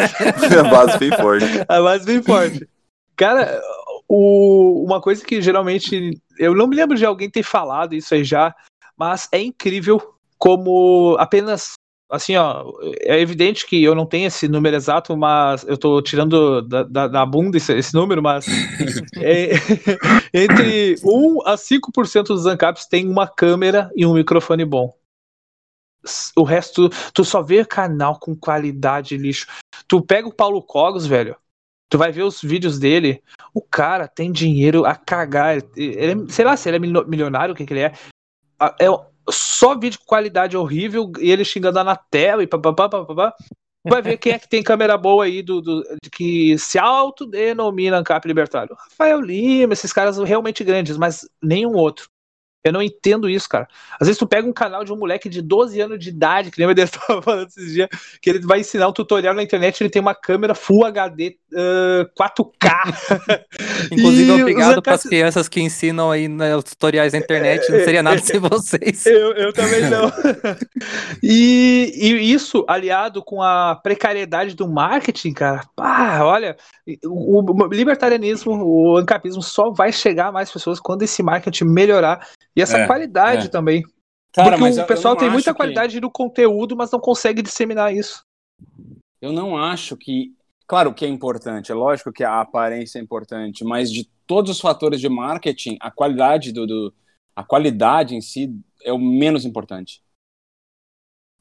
a 0.57 0.63
base 0.63 0.97
vem 0.97 1.11
forte. 1.11 1.45
A 1.67 1.81
base 1.81 2.05
vem 2.05 2.23
forte. 2.23 2.69
Cara, 3.15 3.62
o, 4.08 4.84
uma 4.86 5.01
coisa 5.01 5.23
que 5.23 5.41
geralmente. 5.41 6.19
Eu 6.38 6.54
não 6.54 6.67
me 6.67 6.75
lembro 6.75 6.97
de 6.97 7.06
alguém 7.06 7.30
ter 7.30 7.43
falado 7.43 7.95
isso 7.95 8.13
aí 8.13 8.23
já, 8.23 8.54
mas 8.97 9.28
é 9.32 9.41
incrível 9.41 10.15
como 10.38 11.15
apenas 11.17 11.73
assim, 12.10 12.36
ó, 12.36 12.63
é 13.01 13.19
evidente 13.19 13.65
que 13.65 13.84
eu 13.84 13.95
não 13.95 14.06
tenho 14.06 14.28
esse 14.28 14.47
número 14.47 14.75
exato, 14.75 15.17
mas 15.17 15.63
eu 15.67 15.78
tô 15.78 16.01
tirando 16.01 16.62
da, 16.62 16.84
da, 16.84 17.08
da 17.08 17.25
bunda 17.25 17.58
esse, 17.58 17.73
esse, 17.73 17.93
número, 17.93 18.21
mas 18.21 18.45
é, 19.17 19.51
entre 20.34 20.95
1 21.04 21.41
a 21.45 21.56
5% 21.56 22.28
dos 22.28 22.45
ANCAPs 22.45 22.86
tem 22.86 23.08
uma 23.10 23.28
câmera 23.28 23.91
e 23.95 24.06
um 24.06 24.13
microfone 24.13 24.63
bom. 24.63 24.93
O 26.36 26.43
resto, 26.43 26.89
tu 27.13 27.25
só 27.25 27.41
vê 27.41 27.65
canal 27.65 28.19
com 28.19 28.36
qualidade 28.36 29.17
lixo. 29.17 29.47
Tu 29.88 29.99
pega 30.04 30.28
o 30.28 30.34
Paulo 30.34 30.62
Cogos, 30.62 31.08
velho, 31.08 31.36
tu 31.89 31.97
vai 31.97 32.11
ver 32.11 32.23
os 32.23 32.41
vídeos 32.41 32.79
dele, 32.79 33.21
o 33.53 33.61
cara 33.61 34.07
tem 34.07 34.31
dinheiro 34.31 34.85
a 34.85 34.95
cagar. 34.95 35.57
Ele, 35.75 36.23
é, 36.23 36.31
sei 36.31 36.45
lá 36.45 36.57
se 36.57 36.69
ele 36.69 36.77
é 36.77 36.79
milionário, 36.79 37.53
o 37.53 37.55
que, 37.55 37.65
que 37.65 37.73
ele 37.73 37.81
é 37.81 37.93
é 38.79 38.87
só 39.29 39.77
vídeo 39.77 39.99
com 39.99 40.05
qualidade 40.05 40.55
horrível 40.55 41.11
e 41.19 41.31
ele 41.31 41.43
xingando 41.43 41.83
na 41.83 41.95
tela 41.95 42.43
e 42.43 42.47
papapá. 42.47 43.33
Vai 43.87 44.01
ver 44.01 44.17
quem 44.17 44.33
é 44.33 44.39
que 44.39 44.49
tem 44.49 44.63
câmera 44.63 44.97
boa 44.97 45.25
aí 45.25 45.43
do, 45.43 45.61
do 45.61 45.83
que 46.11 46.57
se 46.57 46.79
autodenomina 46.79 47.97
ANCAP 47.99 48.25
libertário. 48.27 48.75
Rafael 48.75 49.21
Lima, 49.21 49.73
esses 49.73 49.93
caras 49.93 50.17
realmente 50.17 50.63
grandes, 50.63 50.97
mas 50.97 51.27
nenhum 51.41 51.73
outro. 51.73 52.09
Eu 52.65 52.73
não 52.73 52.82
entendo 52.82 53.30
isso, 53.30 53.47
cara. 53.47 53.67
Às 53.99 54.08
vezes 54.08 54.17
tu 54.17 54.25
pega 54.25 54.47
um 54.47 54.51
canal 54.51 54.84
de 54.84 54.91
um 54.91 54.95
moleque 54.95 55.30
de 55.30 55.39
12 55.39 55.80
anos 55.80 55.99
de 55.99 56.10
idade, 56.10 56.49
que 56.49 56.58
nem 56.58 56.67
o 56.67 56.71
Eder 56.71 56.86
estava 56.86 57.21
falando 57.21 57.47
esses 57.47 57.73
dias, 57.73 57.88
que 58.19 58.28
ele 58.28 58.39
vai 58.39 58.62
ensinar 58.62 58.88
um 58.88 58.91
tutorial 58.91 59.36
na 59.36 59.43
internet, 59.43 59.80
ele 59.82 59.89
tem 59.91 60.01
uma 60.01 60.15
câmera 60.15 60.56
Full 60.56 60.84
HD 60.84 61.38
uh, 61.54 62.10
4K. 62.19 63.45
Inclusive, 63.91 64.32
obrigado 64.32 64.82
para 64.82 64.95
as 64.95 65.04
crianças 65.04 65.47
que 65.47 65.62
ensinam 65.62 66.10
aí 66.10 66.28
nos 66.28 66.63
tutoriais 66.63 67.13
na 67.13 67.19
internet, 67.19 67.71
não 67.71 67.80
seria 67.84 68.01
nada 68.01 68.17
sem 68.17 68.39
vocês. 68.39 69.06
Eu, 69.15 69.34
eu 69.34 69.54
também 69.54 69.82
não. 69.89 70.12
e, 71.21 71.91
e, 71.95 72.34
isso, 72.34 72.65
aliado 72.67 73.23
com 73.23 73.41
a 73.41 73.75
precariedade 73.75 74.56
do 74.56 74.67
marketing, 74.67 75.34
cara, 75.34 75.62
pá, 75.75 76.21
olha, 76.23 76.58
o, 77.06 77.39
o 77.39 77.67
libertarianismo, 77.67 78.54
o 78.63 78.97
ancapismo 78.97 79.41
só 79.41 79.69
vai 79.69 79.91
chegar 79.91 80.28
a 80.28 80.32
mais 80.32 80.51
pessoas 80.51 80.80
quando 80.80 81.04
esse 81.04 81.21
marketing 81.21 81.65
melhorar 81.65 82.28
e 82.55 82.61
essa 82.61 82.77
é, 82.77 82.87
qualidade 82.87 83.47
é. 83.47 83.49
também. 83.49 83.83
Cara, 84.33 84.57
Porque 84.57 84.81
o 84.81 84.87
pessoal 84.87 85.15
tem 85.15 85.29
muita 85.29 85.53
qualidade 85.53 85.95
que... 85.95 86.01
no 86.01 86.11
conteúdo, 86.11 86.75
mas 86.75 86.91
não 86.91 86.99
consegue 86.99 87.41
disseminar 87.41 87.93
isso. 87.93 88.23
Eu 89.21 89.31
não 89.31 89.57
acho 89.57 89.95
que. 89.95 90.33
Claro 90.67 90.93
que 90.93 91.05
é 91.05 91.07
importante, 91.07 91.71
é 91.71 91.75
lógico 91.75 92.11
que 92.11 92.23
a 92.23 92.41
aparência 92.41 92.97
é 92.97 93.01
importante, 93.01 93.63
mas 93.63 93.91
de 93.91 94.09
todos 94.25 94.49
os 94.49 94.59
fatores 94.59 94.99
de 94.99 95.07
marketing, 95.07 95.77
a 95.79 95.91
qualidade 95.91 96.51
do, 96.51 96.65
do 96.65 96.93
a 97.35 97.43
qualidade 97.43 98.15
em 98.15 98.21
si 98.21 98.51
é 98.83 98.91
o 98.91 98.97
menos 98.97 99.45
importante. 99.45 100.01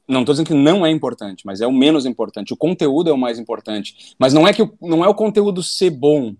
Não 0.07 0.19
estou 0.19 0.33
dizendo 0.33 0.47
que 0.47 0.53
não 0.53 0.85
é 0.85 0.91
importante, 0.91 1.43
mas 1.45 1.61
é 1.61 1.65
o 1.65 1.71
menos 1.71 2.05
importante. 2.05 2.53
O 2.53 2.57
conteúdo 2.57 3.09
é 3.09 3.13
o 3.13 3.17
mais 3.17 3.39
importante. 3.39 4.15
Mas 4.19 4.33
não 4.33 4.47
é 4.47 4.53
que 4.53 4.61
não 4.79 5.03
é 5.03 5.07
o 5.07 5.15
conteúdo 5.15 5.63
ser 5.63 5.89
bom, 5.89 6.35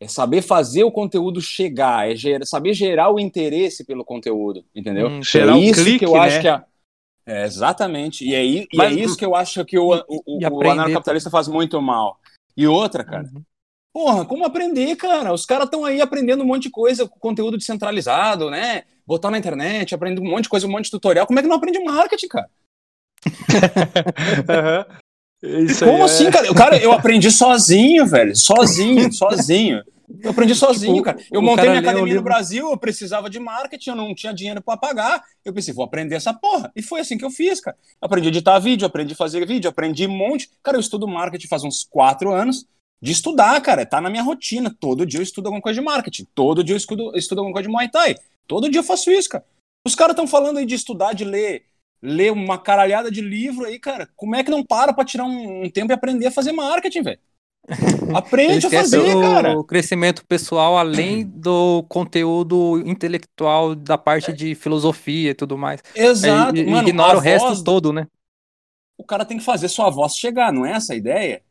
é 0.00 0.06
saber 0.06 0.42
fazer 0.42 0.84
o 0.84 0.92
conteúdo 0.92 1.40
chegar, 1.40 2.10
é 2.10 2.14
ger 2.14 2.46
saber 2.46 2.72
gerar 2.72 3.10
o 3.10 3.18
interesse 3.18 3.84
pelo 3.84 4.04
conteúdo, 4.04 4.64
entendeu? 4.74 5.08
Hum, 5.08 5.20
é 5.20 5.58
isso 5.58 5.82
clique, 5.82 5.98
que 5.98 6.04
eu 6.04 6.12
né? 6.12 6.20
acho 6.20 6.40
que 6.40 6.48
é, 6.48 6.64
é, 7.26 7.44
exatamente. 7.44 8.24
E 8.24 8.34
é, 8.34 8.44
e 8.44 8.68
é 8.80 8.92
isso 8.92 9.16
que 9.16 9.24
eu 9.24 9.34
acho 9.34 9.64
que 9.64 9.78
o, 9.78 9.94
o, 10.08 10.22
o, 10.26 11.30
faz 11.30 11.48
muito 11.48 11.82
mal. 11.82 12.18
E 12.56 12.66
outra, 12.66 13.04
cara, 13.04 13.24
uhum. 13.24 13.42
Porra, 13.92 14.24
como 14.24 14.44
aprender, 14.44 14.94
cara? 14.96 15.32
Os 15.32 15.44
caras 15.44 15.64
estão 15.64 15.84
aí 15.84 16.00
aprendendo 16.00 16.42
um 16.44 16.46
monte 16.46 16.64
de 16.64 16.70
coisa, 16.70 17.08
conteúdo 17.08 17.56
descentralizado, 17.56 18.50
né? 18.50 18.84
Botar 19.04 19.30
na 19.30 19.38
internet, 19.38 19.94
aprendendo 19.94 20.22
um 20.22 20.30
monte 20.30 20.44
de 20.44 20.50
coisa, 20.50 20.66
um 20.66 20.70
monte 20.70 20.84
de 20.84 20.92
tutorial. 20.92 21.26
Como 21.26 21.38
é 21.38 21.42
que 21.42 21.48
não 21.48 21.56
aprende 21.56 21.82
marketing, 21.82 22.28
cara? 22.28 22.48
uhum. 24.88 25.07
Isso 25.42 25.84
Como 25.84 25.98
é... 25.98 26.02
assim, 26.02 26.30
cara? 26.30 26.54
Cara, 26.54 26.76
eu 26.82 26.92
aprendi 26.92 27.30
sozinho, 27.30 28.06
velho. 28.06 28.34
Sozinho, 28.34 29.10
sozinho. 29.12 29.82
Eu 30.22 30.30
aprendi 30.30 30.54
sozinho, 30.54 30.94
tipo, 30.94 31.04
cara. 31.04 31.18
Eu 31.30 31.42
montei 31.42 31.68
minha 31.68 31.80
academia 31.80 32.14
no 32.14 32.22
Brasil, 32.22 32.70
eu 32.70 32.78
precisava 32.78 33.28
de 33.28 33.38
marketing, 33.38 33.90
eu 33.90 33.96
não 33.96 34.14
tinha 34.14 34.32
dinheiro 34.32 34.62
para 34.62 34.76
pagar. 34.76 35.22
Eu 35.44 35.52
pensei, 35.52 35.74
vou 35.74 35.84
aprender 35.84 36.14
essa 36.14 36.32
porra. 36.32 36.72
E 36.74 36.82
foi 36.82 37.00
assim 37.00 37.18
que 37.18 37.24
eu 37.24 37.30
fiz, 37.30 37.60
cara. 37.60 37.76
Aprendi 38.00 38.28
a 38.28 38.30
editar 38.30 38.58
vídeo, 38.58 38.86
aprendi 38.86 39.12
a 39.12 39.16
fazer 39.16 39.46
vídeo, 39.46 39.68
aprendi 39.68 40.06
um 40.06 40.16
monte. 40.16 40.50
Cara, 40.62 40.76
eu 40.76 40.80
estudo 40.80 41.06
marketing 41.06 41.46
faz 41.46 41.62
uns 41.62 41.84
quatro 41.84 42.32
anos 42.32 42.66
de 43.02 43.12
estudar, 43.12 43.60
cara. 43.60 43.84
Tá 43.84 44.00
na 44.00 44.08
minha 44.08 44.22
rotina. 44.22 44.74
Todo 44.80 45.04
dia 45.04 45.20
eu 45.20 45.22
estudo 45.22 45.46
alguma 45.46 45.62
coisa 45.62 45.78
de 45.78 45.84
marketing. 45.84 46.26
Todo 46.34 46.64
dia 46.64 46.74
eu 46.74 46.78
estudo, 46.78 47.12
estudo 47.14 47.40
alguma 47.40 47.52
coisa 47.52 47.68
de 47.68 47.72
Muay 47.72 47.88
Thai. 47.88 48.16
Todo 48.46 48.70
dia 48.70 48.80
eu 48.80 48.84
faço 48.84 49.10
isso, 49.10 49.28
cara. 49.28 49.44
Os 49.86 49.94
caras 49.94 50.12
estão 50.12 50.26
falando 50.26 50.58
aí 50.58 50.66
de 50.66 50.74
estudar, 50.74 51.12
de 51.12 51.24
ler, 51.24 51.64
ler 52.02 52.32
uma 52.32 52.58
caralhada 52.58 53.10
de 53.10 53.20
livro 53.20 53.64
aí, 53.64 53.78
cara. 53.78 54.08
Como 54.16 54.36
é 54.36 54.44
que 54.44 54.50
não 54.50 54.64
para 54.64 54.92
pra 54.92 55.04
tirar 55.04 55.24
um, 55.24 55.64
um 55.64 55.70
tempo 55.70 55.92
e 55.92 55.94
aprender 55.94 56.26
a 56.26 56.30
fazer 56.30 56.52
marketing, 56.52 57.02
velho? 57.02 57.20
Aprende 58.14 58.66
a 58.66 58.70
fazer, 58.70 58.98
o, 58.98 59.20
cara. 59.20 59.58
O 59.58 59.64
crescimento 59.64 60.24
pessoal, 60.26 60.78
além 60.78 61.24
do 61.26 61.84
conteúdo 61.88 62.82
intelectual, 62.86 63.74
da 63.74 63.98
parte 63.98 64.32
de 64.32 64.54
filosofia 64.54 65.30
e 65.30 65.34
tudo 65.34 65.58
mais. 65.58 65.82
Exato, 65.94 66.58
é, 66.58 66.64
mano. 66.64 66.88
Ignora 66.88 67.18
o 67.18 67.20
resto 67.20 67.62
todo, 67.62 67.92
né? 67.92 68.06
O 68.96 69.04
cara 69.04 69.24
tem 69.24 69.38
que 69.38 69.44
fazer 69.44 69.68
sua 69.68 69.90
voz 69.90 70.14
chegar, 70.14 70.52
não 70.52 70.64
é 70.64 70.72
essa 70.72 70.94
a 70.94 70.96
ideia? 70.96 71.42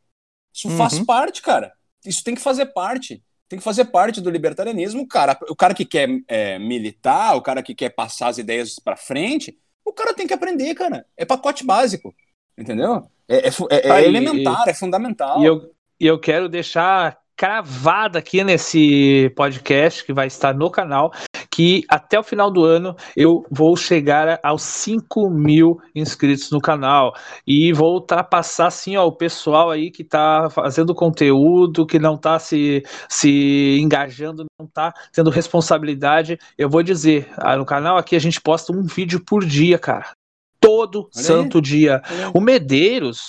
Isso 0.52 0.68
uhum. 0.68 0.76
faz 0.76 0.98
parte, 0.98 1.40
cara. 1.40 1.72
Isso 2.04 2.22
tem 2.24 2.34
que 2.34 2.40
fazer 2.40 2.66
parte. 2.66 3.22
Tem 3.48 3.58
que 3.58 3.64
fazer 3.64 3.86
parte 3.86 4.20
do 4.20 4.28
libertarianismo, 4.28 5.06
cara. 5.06 5.38
O 5.48 5.56
cara 5.56 5.72
que 5.72 5.84
quer 5.84 6.08
é, 6.26 6.58
militar, 6.58 7.36
o 7.36 7.42
cara 7.42 7.62
que 7.62 7.74
quer 7.74 7.90
passar 7.90 8.28
as 8.28 8.38
ideias 8.38 8.78
para 8.78 8.96
frente, 8.96 9.56
o 9.88 9.92
cara 9.92 10.14
tem 10.14 10.26
que 10.26 10.34
aprender, 10.34 10.74
cara. 10.74 11.04
É 11.16 11.24
pacote 11.24 11.64
básico. 11.64 12.14
Entendeu? 12.56 13.02
É, 13.28 13.48
é, 13.48 13.50
é, 13.70 13.88
é 13.88 14.04
elementar, 14.04 14.64
e, 14.66 14.70
é 14.70 14.74
fundamental. 14.74 15.40
E 15.42 15.46
eu, 15.46 15.70
e 16.00 16.06
eu 16.06 16.18
quero 16.18 16.48
deixar 16.48 17.18
cravada 17.36 18.18
aqui 18.18 18.42
nesse 18.42 19.32
podcast 19.36 20.04
que 20.04 20.12
vai 20.12 20.26
estar 20.26 20.52
no 20.52 20.70
canal 20.70 21.12
que 21.58 21.82
até 21.88 22.16
o 22.16 22.22
final 22.22 22.52
do 22.52 22.64
ano 22.64 22.94
eu 23.16 23.44
vou 23.50 23.76
chegar 23.76 24.38
aos 24.44 24.62
5 24.62 25.28
mil 25.28 25.80
inscritos 25.92 26.52
no 26.52 26.60
canal 26.60 27.12
e 27.44 27.72
vou 27.72 27.94
ultrapassar 27.94 28.68
assim 28.68 28.96
ó, 28.96 29.04
o 29.04 29.16
pessoal 29.16 29.68
aí 29.68 29.90
que 29.90 30.02
está 30.02 30.48
fazendo 30.50 30.94
conteúdo, 30.94 31.84
que 31.84 31.98
não 31.98 32.14
está 32.14 32.38
se, 32.38 32.84
se 33.08 33.76
engajando, 33.80 34.46
não 34.56 34.66
está 34.68 34.94
tendo 35.12 35.30
responsabilidade. 35.30 36.38
Eu 36.56 36.70
vou 36.70 36.80
dizer, 36.80 37.28
ah, 37.38 37.56
no 37.56 37.66
canal 37.66 37.98
aqui 37.98 38.14
a 38.14 38.20
gente 38.20 38.40
posta 38.40 38.72
um 38.72 38.84
vídeo 38.84 39.20
por 39.26 39.44
dia, 39.44 39.80
cara. 39.80 40.12
Todo 40.60 41.08
santo 41.10 41.60
dia. 41.60 42.00
O 42.32 42.40
Medeiros 42.40 43.26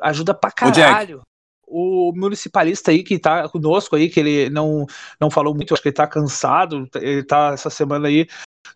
ajuda 0.00 0.32
pra 0.32 0.50
caralho 0.50 1.20
o 1.66 2.12
municipalista 2.14 2.90
aí 2.90 3.02
que 3.02 3.18
tá 3.18 3.48
conosco 3.48 3.96
aí, 3.96 4.08
que 4.08 4.20
ele 4.20 4.50
não, 4.50 4.86
não 5.20 5.30
falou 5.30 5.54
muito, 5.54 5.74
acho 5.74 5.82
que 5.82 5.88
ele 5.88 5.94
tá 5.94 6.06
cansado, 6.06 6.88
ele 6.94 7.24
tá 7.24 7.52
essa 7.52 7.70
semana 7.70 8.08
aí 8.08 8.26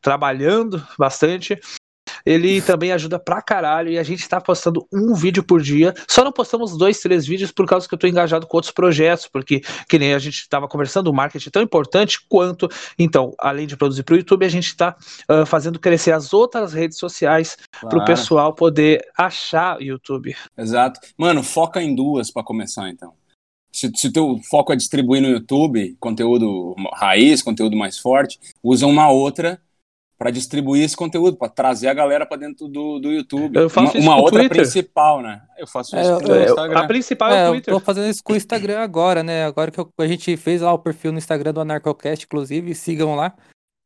trabalhando 0.02 0.84
bastante. 0.98 1.58
Ele 2.24 2.60
também 2.60 2.92
ajuda 2.92 3.18
pra 3.18 3.42
caralho 3.42 3.90
e 3.90 3.98
a 3.98 4.02
gente 4.02 4.28
tá 4.28 4.40
postando 4.40 4.86
um 4.92 5.14
vídeo 5.14 5.42
por 5.42 5.60
dia. 5.60 5.94
Só 6.08 6.24
não 6.24 6.32
postamos 6.32 6.76
dois, 6.76 7.00
três 7.00 7.26
vídeos 7.26 7.50
por 7.50 7.66
causa 7.66 7.88
que 7.88 7.94
eu 7.94 7.98
tô 7.98 8.06
engajado 8.06 8.46
com 8.46 8.56
outros 8.56 8.72
projetos, 8.72 9.26
porque 9.26 9.62
que 9.88 9.98
nem 9.98 10.14
a 10.14 10.18
gente 10.18 10.48
tava 10.48 10.68
conversando, 10.68 11.08
o 11.08 11.14
marketing 11.14 11.48
é 11.48 11.52
tão 11.52 11.62
importante 11.62 12.18
quanto. 12.28 12.68
Então, 12.98 13.34
além 13.38 13.66
de 13.66 13.76
produzir 13.76 14.02
pro 14.02 14.16
YouTube, 14.16 14.44
a 14.44 14.48
gente 14.48 14.76
tá 14.76 14.96
uh, 15.30 15.46
fazendo 15.46 15.78
crescer 15.78 16.12
as 16.12 16.32
outras 16.32 16.72
redes 16.72 16.98
sociais 16.98 17.56
claro. 17.72 17.88
pro 17.88 18.04
pessoal 18.04 18.54
poder 18.54 19.04
achar 19.16 19.78
o 19.78 19.82
YouTube. 19.82 20.34
Exato. 20.56 21.00
Mano, 21.16 21.42
foca 21.42 21.82
em 21.82 21.94
duas 21.94 22.30
para 22.30 22.42
começar 22.42 22.88
então. 22.88 23.12
Se, 23.72 23.90
se 23.94 24.12
teu 24.12 24.40
foco 24.50 24.72
é 24.72 24.76
distribuir 24.76 25.22
no 25.22 25.28
YouTube 25.28 25.96
conteúdo 26.00 26.74
raiz, 26.92 27.40
conteúdo 27.40 27.76
mais 27.76 27.98
forte, 27.98 28.40
usa 28.62 28.86
uma 28.86 29.10
outra 29.10 29.60
para 30.20 30.30
distribuir 30.30 30.84
esse 30.84 30.94
conteúdo, 30.94 31.34
para 31.38 31.48
trazer 31.48 31.88
a 31.88 31.94
galera 31.94 32.26
para 32.26 32.36
dentro 32.36 32.68
do, 32.68 32.98
do 32.98 33.10
YouTube. 33.10 33.56
Eu 33.56 33.70
faço 33.70 33.92
uma, 33.92 33.98
isso 33.98 34.06
uma 34.06 34.16
com 34.16 34.22
outra 34.22 34.40
Twitter. 34.40 34.56
principal, 34.58 35.22
né? 35.22 35.40
Eu 35.56 35.66
faço 35.66 35.96
isso 35.96 36.10
É, 36.10 36.20
com 36.22 36.30
o 36.30 36.34
eu- 36.36 36.44
Instagram. 36.44 36.78
A 36.78 36.86
principal 36.86 37.30
é, 37.30 37.38
É, 37.38 37.44
o 37.44 37.46
eu 37.46 37.50
Twitter. 37.52 37.74
tô 37.74 37.80
fazendo 37.80 38.06
isso 38.10 38.22
com 38.22 38.34
o 38.34 38.36
Instagram 38.36 38.80
agora, 38.80 39.22
né? 39.22 39.44
Agora 39.46 39.70
que 39.70 39.80
eu- 39.80 39.90
a 39.98 40.06
gente 40.06 40.36
fez 40.36 40.60
lá 40.60 40.70
o 40.74 40.78
perfil 40.78 41.10
no 41.10 41.16
Instagram 41.16 41.54
do 41.54 41.60
Anarcocast, 41.62 42.26
inclusive, 42.26 42.74
sigam 42.74 43.14
lá. 43.14 43.32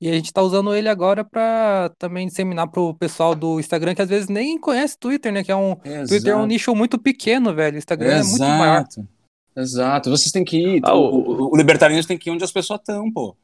E 0.02 0.10
a 0.10 0.12
gente 0.12 0.32
tá 0.32 0.42
usando 0.42 0.74
ele 0.74 0.88
agora 0.88 1.24
pra 1.24 1.88
também 2.00 2.26
disseminar 2.26 2.66
pro 2.68 2.92
pessoal 2.94 3.32
do 3.36 3.60
Instagram 3.60 3.94
que 3.94 4.02
às 4.02 4.08
vezes 4.08 4.28
nem 4.28 4.58
conhece 4.58 4.98
Twitter, 4.98 5.32
né? 5.32 5.44
Que 5.44 5.52
é 5.52 5.56
um 5.56 5.76
Twitter 5.76 6.32
é 6.32 6.34
um 6.34 6.38
Exato. 6.40 6.46
nicho 6.46 6.74
muito 6.74 6.98
pequeno, 6.98 7.54
velho. 7.54 7.76
O 7.76 7.78
Instagram 7.78 8.10
é 8.10 8.22
muito 8.24 8.38
maior. 8.40 8.78
Exato. 8.80 9.08
Exato. 9.56 10.10
Vocês 10.10 10.32
têm 10.32 10.44
que 10.44 10.58
ir. 10.58 10.80
Ah, 10.84 10.94
o, 10.94 10.98
o- 11.00 11.42
o, 11.48 11.52
o 11.54 11.56
libertarianismo 11.56 12.08
tem 12.08 12.18
que 12.18 12.28
ir 12.28 12.32
onde 12.32 12.42
as 12.42 12.50
pessoas 12.50 12.80
estão, 12.80 13.10
pô. 13.12 13.36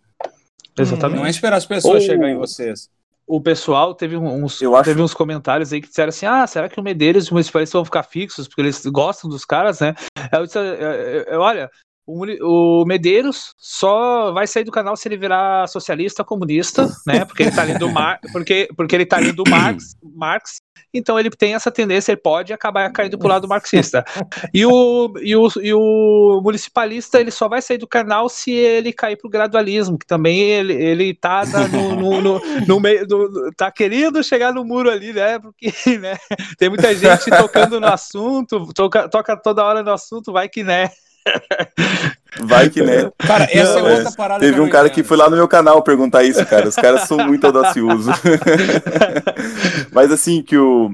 Exatamente. 0.78 1.18
Não 1.18 1.26
é 1.26 1.30
esperar 1.30 1.56
as 1.56 1.66
pessoas 1.66 2.02
Ou- 2.02 2.08
chegarem 2.08 2.34
em 2.34 2.38
vocês. 2.38 2.88
o 3.26 3.40
pessoal 3.40 3.94
teve 3.94 4.16
uns, 4.16 4.60
Eu 4.60 4.74
acho- 4.74 4.84
teve 4.90 5.00
uns 5.02 5.14
comentários 5.14 5.72
aí 5.72 5.80
que 5.80 5.88
disseram 5.88 6.08
assim: 6.08 6.26
ah, 6.26 6.46
será 6.46 6.68
que 6.68 6.80
o 6.80 6.82
Medeiros 6.82 7.26
e 7.26 7.30
o 7.30 7.34
Municipalista 7.34 7.78
vão 7.78 7.84
ficar 7.84 8.02
fixos? 8.02 8.48
Porque 8.48 8.60
eles 8.62 8.84
gostam 8.86 9.28
dos 9.30 9.44
caras, 9.44 9.80
né? 9.80 9.94
Eu 10.32 10.46
disse, 10.46 10.58
"É, 10.58 10.62
é, 10.62 11.24
é, 11.34 11.38
olha, 11.38 11.70
o, 12.42 12.84
Medeiros 12.86 13.54
só 13.58 14.32
vai 14.32 14.46
sair 14.46 14.64
do 14.64 14.72
canal 14.72 14.96
se 14.96 15.08
ele 15.08 15.16
virar 15.16 15.68
socialista 15.68 16.24
comunista, 16.24 16.88
né? 17.06 17.24
Porque 17.24 17.44
ele 17.44 17.52
tá 17.52 17.62
lendo 17.62 17.88
Mar, 17.90 18.18
porque, 18.32 18.68
porque 18.76 18.94
ele 18.94 19.06
tá 19.06 19.18
lendo 19.18 19.42
Marx, 19.48 19.96
Marx, 20.02 20.60
então 20.92 21.18
ele 21.18 21.30
tem 21.30 21.54
essa 21.54 21.70
tendência, 21.70 22.12
ele 22.12 22.20
pode 22.20 22.52
acabar 22.52 22.90
caindo 22.92 23.18
pro 23.18 23.28
lado 23.28 23.48
marxista. 23.48 24.04
E 24.52 24.66
o, 24.66 25.12
e 25.22 25.36
o, 25.36 25.48
e 25.62 25.72
o 25.72 26.40
municipalista 26.42 27.20
ele 27.20 27.30
só 27.30 27.48
vai 27.48 27.62
sair 27.62 27.78
do 27.78 27.86
canal 27.86 28.28
se 28.28 28.50
ele 28.50 28.92
cair 28.92 29.16
pro 29.16 29.30
gradualismo, 29.30 29.98
que 29.98 30.06
também 30.06 30.40
ele, 30.40 30.74
ele 30.74 31.14
tá 31.14 31.44
no, 31.46 31.94
no, 31.94 32.20
no, 32.20 32.40
no 32.66 32.80
meio 32.80 33.06
do, 33.06 33.50
tá 33.56 33.70
querendo 33.70 34.22
chegar 34.22 34.52
no 34.52 34.64
muro 34.64 34.90
ali, 34.90 35.12
né? 35.12 35.38
Porque 35.38 35.72
né, 35.98 36.16
tem 36.58 36.68
muita 36.68 36.94
gente 36.94 37.30
tocando 37.30 37.80
no 37.80 37.86
assunto, 37.86 38.72
toca, 38.74 39.08
toca 39.08 39.36
toda 39.36 39.64
hora 39.64 39.82
no 39.82 39.92
assunto, 39.92 40.32
vai 40.32 40.48
que 40.48 40.64
né. 40.64 40.90
Vai 42.40 42.70
que 42.70 42.82
né. 42.82 43.10
Cara, 43.18 43.44
essa 43.44 43.78
é 43.78 43.78
é. 43.78 43.98
outra 43.98 44.12
parada 44.12 44.40
Teve 44.40 44.60
um 44.60 44.68
cara 44.68 44.88
que 44.88 45.02
foi 45.02 45.16
lá 45.16 45.28
no 45.28 45.36
meu 45.36 45.48
canal 45.48 45.82
perguntar 45.82 46.22
isso, 46.22 46.44
cara. 46.46 46.68
Os 46.68 46.76
caras 46.76 47.02
são 47.02 47.18
muito 47.18 47.44
audaciosos. 47.46 48.14
Mas 49.92 50.10
assim, 50.10 50.42
que 50.42 50.56
o. 50.56 50.90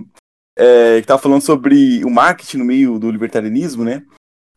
É, 0.59 1.01
que 1.01 1.07
tava 1.07 1.21
falando 1.21 1.43
sobre 1.43 2.03
o 2.03 2.11
marketing 2.11 2.59
no 2.59 2.65
meio 2.65 2.99
do 2.99 3.11
libertarianismo, 3.11 3.85
né? 3.85 4.03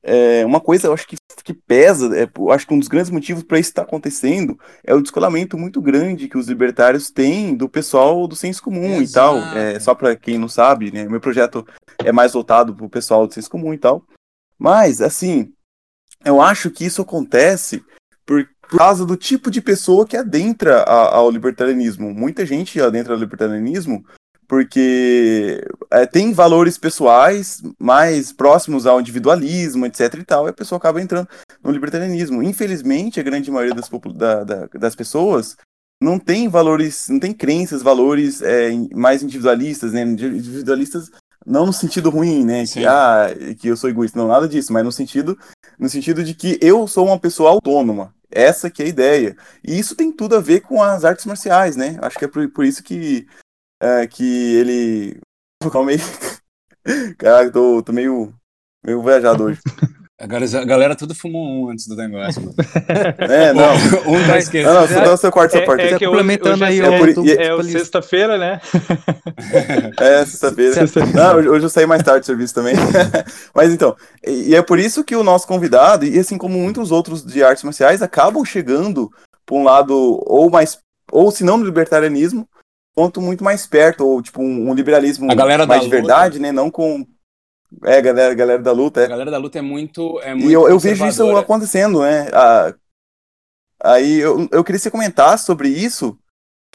É, 0.01 0.45
uma 0.45 0.61
coisa 0.61 0.87
eu 0.87 0.93
acho 0.93 1.05
que, 1.05 1.17
que 1.43 1.53
pesa, 1.53 2.17
é, 2.17 2.29
eu 2.37 2.51
acho 2.53 2.65
que 2.65 2.73
um 2.73 2.79
dos 2.79 2.87
grandes 2.87 3.11
motivos 3.11 3.43
para 3.43 3.59
isso 3.59 3.69
estar 3.69 3.81
acontecendo 3.81 4.57
é 4.81 4.93
o 4.95 5.01
descolamento 5.01 5.57
muito 5.57 5.81
grande 5.81 6.29
que 6.29 6.37
os 6.37 6.47
libertários 6.47 7.11
têm 7.11 7.53
do 7.53 7.67
pessoal 7.67 8.25
do 8.25 8.35
senso 8.35 8.63
comum 8.63 9.01
e 9.01 9.11
tal. 9.11 9.37
Exato. 9.37 9.57
É, 9.57 9.79
só 9.79 9.93
para 9.93 10.15
quem 10.15 10.37
não 10.37 10.47
sabe, 10.47 10.89
né? 10.89 11.03
Meu 11.05 11.19
projeto 11.19 11.67
é 11.97 12.13
mais 12.13 12.31
voltado 12.31 12.73
pro 12.73 12.89
pessoal 12.89 13.27
do 13.27 13.33
senso 13.33 13.49
comum 13.49 13.73
e 13.73 13.77
tal. 13.77 14.05
Mas, 14.57 15.01
assim, 15.01 15.53
eu 16.23 16.41
acho 16.41 16.69
que 16.69 16.85
isso 16.85 17.01
acontece 17.01 17.83
por, 18.25 18.47
por 18.61 18.77
causa 18.77 19.05
do 19.05 19.15
tipo 19.15 19.49
de 19.49 19.61
pessoa 19.61 20.05
que 20.05 20.17
adentra 20.17 20.83
a- 20.83 21.15
ao 21.15 21.31
libertarianismo. 21.31 22.13
Muita 22.13 22.45
gente 22.45 22.79
adentra 22.81 23.13
ao 23.13 23.19
libertarianismo 23.19 24.03
porque 24.47 25.63
é, 25.91 26.05
tem 26.07 26.33
valores 26.33 26.75
pessoais 26.77 27.61
mais 27.79 28.31
próximos 28.31 28.87
ao 28.87 28.99
individualismo, 28.99 29.85
etc 29.85 30.15
e 30.15 30.23
tal, 30.23 30.47
e 30.47 30.49
a 30.49 30.53
pessoa 30.53 30.77
acaba 30.77 30.99
entrando 31.01 31.27
no 31.63 31.71
libertarianismo. 31.71 32.41
Infelizmente, 32.41 33.19
a 33.19 33.23
grande 33.23 33.51
maioria 33.51 33.75
das, 33.75 33.87
da- 34.15 34.43
da- 34.43 34.65
das 34.73 34.95
pessoas 34.95 35.55
não 36.01 36.17
tem 36.17 36.47
valores, 36.47 37.07
não 37.09 37.19
tem 37.19 37.31
crenças, 37.33 37.83
valores 37.83 38.41
é, 38.41 38.71
mais 38.95 39.21
individualistas, 39.21 39.93
né? 39.93 40.01
Individualistas 40.01 41.11
não 41.49 41.65
no 41.65 41.73
sentido 41.73 42.11
ruim, 42.11 42.45
né? 42.45 42.63
Sim. 42.65 42.81
Que, 42.81 42.85
ah, 42.85 43.27
que 43.57 43.67
eu 43.67 43.75
sou 43.75 43.89
egoísta, 43.89 44.19
não, 44.19 44.27
nada 44.27 44.47
disso, 44.47 44.71
mas 44.71 44.85
no 44.85 44.91
sentido, 44.91 45.37
no 45.79 45.89
sentido 45.89 46.23
de 46.23 46.35
que 46.35 46.59
eu 46.61 46.87
sou 46.87 47.07
uma 47.07 47.19
pessoa 47.19 47.49
autônoma. 47.49 48.13
Essa 48.29 48.69
que 48.69 48.83
é 48.83 48.85
a 48.85 48.89
ideia. 48.89 49.35
E 49.63 49.77
isso 49.79 49.95
tem 49.95 50.11
tudo 50.11 50.35
a 50.35 50.39
ver 50.39 50.61
com 50.61 50.83
as 50.83 51.03
artes 51.03 51.25
marciais, 51.25 51.75
né? 51.75 51.97
Acho 52.03 52.19
que 52.19 52.25
é 52.25 52.27
por, 52.27 52.47
por 52.51 52.63
isso 52.63 52.83
que, 52.83 53.27
é, 53.81 54.05
que 54.05 54.55
ele. 54.55 55.19
Calma 55.71 55.91
aí. 55.91 55.97
Caraca, 57.17 57.51
tô, 57.51 57.81
tô 57.81 57.91
meio, 57.91 58.31
meio 58.85 59.01
viajado 59.01 59.45
hoje. 59.45 59.59
A 60.21 60.27
galera, 60.27 60.59
a 60.61 60.65
galera 60.65 60.95
tudo 60.97 61.15
fumou 61.15 61.47
um 61.47 61.69
antes 61.69 61.87
do 61.87 61.95
negócio. 61.95 62.41
É, 63.19 63.53
não. 63.53 63.73
um 64.05 64.27
da 64.27 64.37
esquerda. 64.37 64.73
Não, 64.73 64.87
não, 64.87 65.05
não, 65.05 65.17
você 65.17 65.31
corta 65.31 65.57
essa 65.57 65.65
parte. 65.65 65.81
É, 65.81 65.85
é 65.85 65.87
que 65.89 65.95
hoje, 65.95 66.05
Complementando 66.07 66.55
hoje 66.55 66.63
aí 66.65 66.79
é, 66.81 66.83
é, 66.83 67.47
é 67.47 67.53
o 67.53 67.57
do- 67.57 67.63
sexta-feira, 67.63 68.37
né? 68.37 68.59
É, 69.97 70.25
sexta-feira. 70.25 70.85
Não, 71.13 71.37
hoje- 71.37 71.49
hoje 71.49 71.65
eu 71.65 71.69
saí 71.69 71.85
mais 71.85 72.03
tarde 72.03 72.21
do 72.21 72.25
serviço 72.25 72.53
também. 72.53 72.75
Mas 73.55 73.71
então, 73.71 73.95
e 74.27 74.53
é 74.55 74.61
por 74.61 74.77
isso 74.77 75.03
que 75.03 75.15
o 75.15 75.23
nosso 75.23 75.47
convidado, 75.47 76.05
e 76.05 76.19
assim 76.19 76.37
como 76.37 76.57
muitos 76.57 76.91
outros 76.91 77.25
de 77.25 77.41
artes 77.41 77.63
marciais, 77.63 78.01
acabam 78.01 78.43
chegando 78.43 79.09
para 79.45 79.55
um 79.55 79.63
lado 79.63 80.21
ou 80.25 80.49
mais, 80.49 80.77
ou 81.11 81.31
se 81.31 81.43
não 81.43 81.57
no 81.57 81.65
libertarianismo, 81.65 82.47
quanto 82.95 83.21
muito 83.21 83.43
mais 83.43 83.65
perto, 83.65 84.05
ou 84.05 84.21
tipo 84.21 84.41
um, 84.41 84.69
um 84.69 84.73
liberalismo 84.73 85.31
A 85.31 85.35
galera 85.35 85.65
mais 85.65 85.81
da 85.81 85.85
de 85.85 85.89
verdade, 85.91 86.39
né? 86.39 86.51
Não 86.51 86.69
com. 86.69 87.05
É, 87.83 88.01
galera, 88.01 88.33
galera 88.33 88.61
da 88.61 88.71
luta, 88.71 89.01
A 89.01 89.03
é. 89.03 89.07
galera 89.07 89.31
da 89.31 89.37
luta 89.37 89.59
é 89.59 89.61
muito. 89.61 90.19
É 90.21 90.33
muito 90.33 90.49
E 90.49 90.53
eu, 90.53 90.67
eu 90.67 90.79
vejo 90.79 91.05
isso 91.05 91.37
acontecendo, 91.37 92.01
né? 92.01 92.27
Ah, 92.33 92.73
aí 93.83 94.19
eu, 94.19 94.47
eu 94.51 94.63
queria 94.63 94.77
que 94.77 94.83
você 94.83 94.91
comentasse 94.91 95.45
sobre 95.45 95.69
isso. 95.69 96.17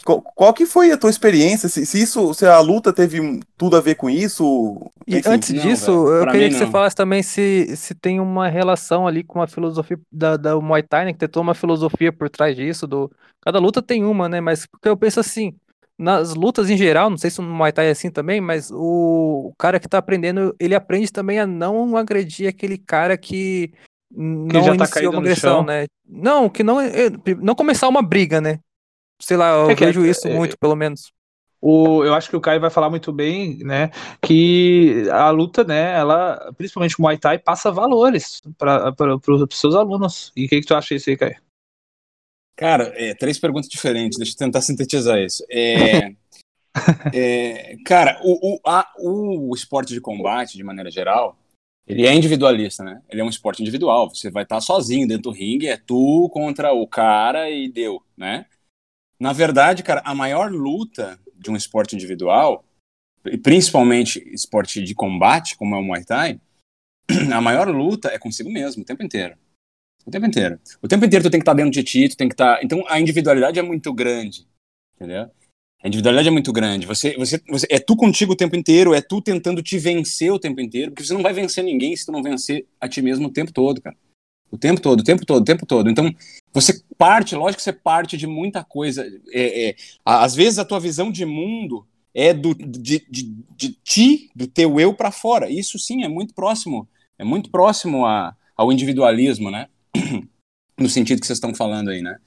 Qual, 0.04 0.20
qual 0.20 0.52
que 0.52 0.66
foi 0.66 0.90
a 0.90 0.98
tua 0.98 1.11
experiência? 1.11 1.68
Se, 1.68 1.87
se 1.87 2.02
isso, 2.02 2.35
se 2.35 2.44
a 2.46 2.59
luta 2.61 2.92
teve 2.92 3.40
tudo 3.57 3.76
a 3.76 3.80
ver 3.80 3.94
com 3.94 4.11
isso? 4.11 4.90
E 5.07 5.18
Enfim. 5.18 5.30
antes 5.30 5.50
Não, 5.50 5.62
disso, 5.62 5.90
eu 5.90 6.26
queria 6.26 6.48
que 6.48 6.57
você 6.57 6.64
não. 6.64 6.72
falasse 6.72 6.96
também 6.96 7.22
se, 7.22 7.76
se 7.76 7.94
tem 7.94 8.18
uma 8.18 8.48
relação 8.48 9.07
ali 9.07 9.22
com 9.22 9.40
a 9.40 9.46
filosofia 9.46 9.98
da, 10.11 10.37
da 10.37 10.61
Muay 10.61 10.83
Thai, 10.83 11.04
né? 11.07 11.12
Que 11.12 11.18
tem 11.18 11.28
toda 11.28 11.42
uma 11.42 11.54
filosofia 11.54 12.12
por 12.12 12.28
trás 12.28 12.57
disso. 12.57 12.87
Do... 12.87 13.11
Cada 13.40 13.59
luta 13.59 13.80
tem 13.80 14.04
uma, 14.04 14.28
né? 14.28 14.40
Mas 14.40 14.66
porque 14.66 14.88
eu 14.88 14.96
penso 14.96 15.20
assim, 15.20 15.54
nas 15.98 16.35
lutas 16.35 16.68
em 16.70 16.76
geral, 16.76 17.09
não 17.09 17.16
sei 17.16 17.30
se 17.30 17.40
no 17.40 17.48
Muay 17.54 17.72
Thai 17.72 17.87
é 17.87 17.90
assim 17.90 18.11
também, 18.11 18.40
mas 18.40 18.70
o, 18.70 19.48
o 19.50 19.54
cara 19.59 19.78
que 19.78 19.88
tá 19.88 19.98
aprendendo, 19.98 20.54
ele 20.59 20.74
aprende 20.74 21.12
também 21.12 21.38
a 21.38 21.46
não 21.46 21.96
agredir 21.96 22.48
aquele 22.48 22.76
cara 22.78 23.16
que 23.16 23.72
não 24.11 24.50
tá 24.50 24.74
iniciou 24.74 24.88
caído 24.88 25.11
uma 25.12 25.20
agressão, 25.20 25.64
né? 25.64 25.87
Não, 26.07 26.48
que 26.48 26.62
não, 26.62 26.80
é- 26.80 27.11
não 27.40 27.54
começar 27.54 27.88
uma 27.88 28.02
briga, 28.02 28.40
né? 28.40 28.59
Sei 29.20 29.37
lá, 29.37 29.50
eu 29.50 29.70
É 29.70 29.74
que- 29.74 29.85
vejo 29.87 30.04
isso 30.04 30.26
é- 30.28 30.35
muito, 30.35 30.59
pelo 30.59 30.74
menos. 30.76 31.12
O, 31.66 32.04
eu 32.04 32.12
acho 32.12 32.28
que 32.28 32.37
o 32.37 32.40
Caio 32.42 32.61
vai 32.61 32.68
falar 32.68 32.90
muito 32.90 33.11
bem, 33.11 33.57
né? 33.64 33.90
Que 34.20 35.09
a 35.11 35.30
luta, 35.30 35.64
né? 35.64 35.94
Ela, 35.98 36.52
principalmente 36.59 36.94
o 36.98 37.02
Muay 37.02 37.16
Thai, 37.16 37.38
passa 37.38 37.72
valores 37.72 38.42
para 38.59 38.94
os 39.28 39.59
seus 39.59 39.74
alunos. 39.74 40.30
E 40.37 40.44
o 40.44 40.48
que, 40.48 40.61
que 40.61 40.66
tu 40.66 40.74
acha 40.74 40.94
disso 40.94 41.09
aí, 41.09 41.16
Caio? 41.16 41.37
Cara, 42.56 42.92
é, 42.96 43.14
três 43.14 43.38
perguntas 43.38 43.68
diferentes, 43.68 44.18
deixa 44.18 44.32
eu 44.32 44.38
tentar 44.38 44.60
sintetizar 44.60 45.18
isso. 45.18 45.44
É, 45.50 46.14
é, 47.12 47.76
cara, 47.84 48.20
o, 48.22 48.54
o, 48.54 48.60
a- 48.64 48.92
o 48.98 49.54
esporte 49.54 49.92
de 49.92 50.00
combate, 50.00 50.56
de 50.56 50.64
maneira 50.64 50.90
geral, 50.90 51.36
ele 51.86 52.06
é 52.06 52.14
individualista, 52.14 52.82
né? 52.82 53.02
Ele 53.10 53.20
é 53.20 53.24
um 53.24 53.28
esporte 53.28 53.60
individual. 53.60 54.08
Você 54.08 54.30
vai 54.30 54.44
estar 54.44 54.60
sozinho 54.60 55.06
dentro 55.06 55.24
do 55.24 55.30
ringue, 55.30 55.68
é 55.68 55.76
tu 55.76 56.30
contra 56.32 56.72
o 56.72 56.86
cara 56.86 57.50
e 57.50 57.68
deu, 57.68 58.02
né? 58.16 58.46
Na 59.18 59.32
verdade, 59.32 59.82
cara, 59.82 60.02
a 60.04 60.14
maior 60.14 60.50
luta 60.50 61.18
de 61.34 61.50
um 61.50 61.56
esporte 61.56 61.94
individual, 61.94 62.64
e 63.26 63.36
principalmente 63.36 64.18
esporte 64.32 64.82
de 64.82 64.94
combate, 64.94 65.56
como 65.56 65.74
é 65.74 65.78
o 65.78 65.82
Muay 65.82 66.04
Thai, 66.04 66.40
a 67.32 67.40
maior 67.40 67.68
luta 67.68 68.08
é 68.08 68.18
consigo 68.18 68.50
mesmo, 68.50 68.82
o 68.82 68.86
tempo 68.86 69.02
inteiro. 69.02 69.36
O 70.06 70.10
tempo 70.10 70.26
inteiro. 70.26 70.58
O 70.82 70.88
tempo 70.88 71.04
inteiro 71.04 71.24
tu 71.24 71.30
tem 71.30 71.40
que 71.40 71.42
estar 71.42 71.54
dentro 71.54 71.70
de 71.70 71.82
ti, 71.82 72.08
tu 72.08 72.16
tem 72.16 72.28
que 72.28 72.34
estar. 72.34 72.62
Então 72.62 72.84
a 72.88 73.00
individualidade 73.00 73.58
é 73.58 73.62
muito 73.62 73.92
grande. 73.92 74.46
Entendeu? 74.96 75.30
A 75.82 75.88
individualidade 75.88 76.28
é 76.28 76.30
muito 76.30 76.50
grande. 76.50 76.86
Você, 76.86 77.14
você, 77.16 77.40
você, 77.46 77.66
é 77.68 77.78
tu 77.78 77.94
contigo 77.94 78.32
o 78.32 78.36
tempo 78.36 78.56
inteiro, 78.56 78.94
é 78.94 79.02
tu 79.02 79.20
tentando 79.20 79.62
te 79.62 79.78
vencer 79.78 80.32
o 80.32 80.38
tempo 80.38 80.60
inteiro, 80.60 80.90
porque 80.90 81.04
você 81.04 81.12
não 81.12 81.22
vai 81.22 81.34
vencer 81.34 81.62
ninguém 81.62 81.94
se 81.94 82.06
tu 82.06 82.12
não 82.12 82.22
vencer 82.22 82.66
a 82.80 82.88
ti 82.88 83.02
mesmo 83.02 83.28
o 83.28 83.30
tempo 83.30 83.52
todo, 83.52 83.82
cara. 83.82 83.94
O 84.50 84.56
tempo 84.56 84.80
todo, 84.80 85.00
o 85.00 85.04
tempo 85.04 85.26
todo, 85.26 85.42
o 85.42 85.44
tempo 85.44 85.66
todo. 85.66 85.90
Então, 85.90 86.14
você 86.52 86.80
parte, 86.96 87.34
lógico 87.34 87.58
que 87.58 87.64
você 87.64 87.72
parte 87.72 88.16
de 88.16 88.26
muita 88.26 88.64
coisa. 88.64 89.04
É, 89.30 89.68
é, 89.68 89.76
às 90.04 90.34
vezes 90.34 90.58
a 90.58 90.64
tua 90.64 90.80
visão 90.80 91.10
de 91.10 91.26
mundo 91.26 91.86
é 92.14 92.32
do, 92.32 92.54
de, 92.54 93.04
de, 93.10 93.44
de 93.56 93.72
ti, 93.82 94.30
do 94.34 94.46
teu 94.46 94.80
eu 94.80 94.94
para 94.94 95.10
fora. 95.10 95.50
Isso 95.50 95.78
sim 95.78 96.02
é 96.04 96.08
muito 96.08 96.32
próximo, 96.32 96.88
é 97.18 97.24
muito 97.24 97.50
próximo 97.50 98.06
a, 98.06 98.34
ao 98.56 98.72
individualismo, 98.72 99.50
né? 99.50 99.68
no 100.78 100.88
sentido 100.88 101.20
que 101.20 101.26
vocês 101.26 101.37
estão 101.37 101.54
falando 101.54 101.90
aí, 101.90 102.02
né? 102.02 102.18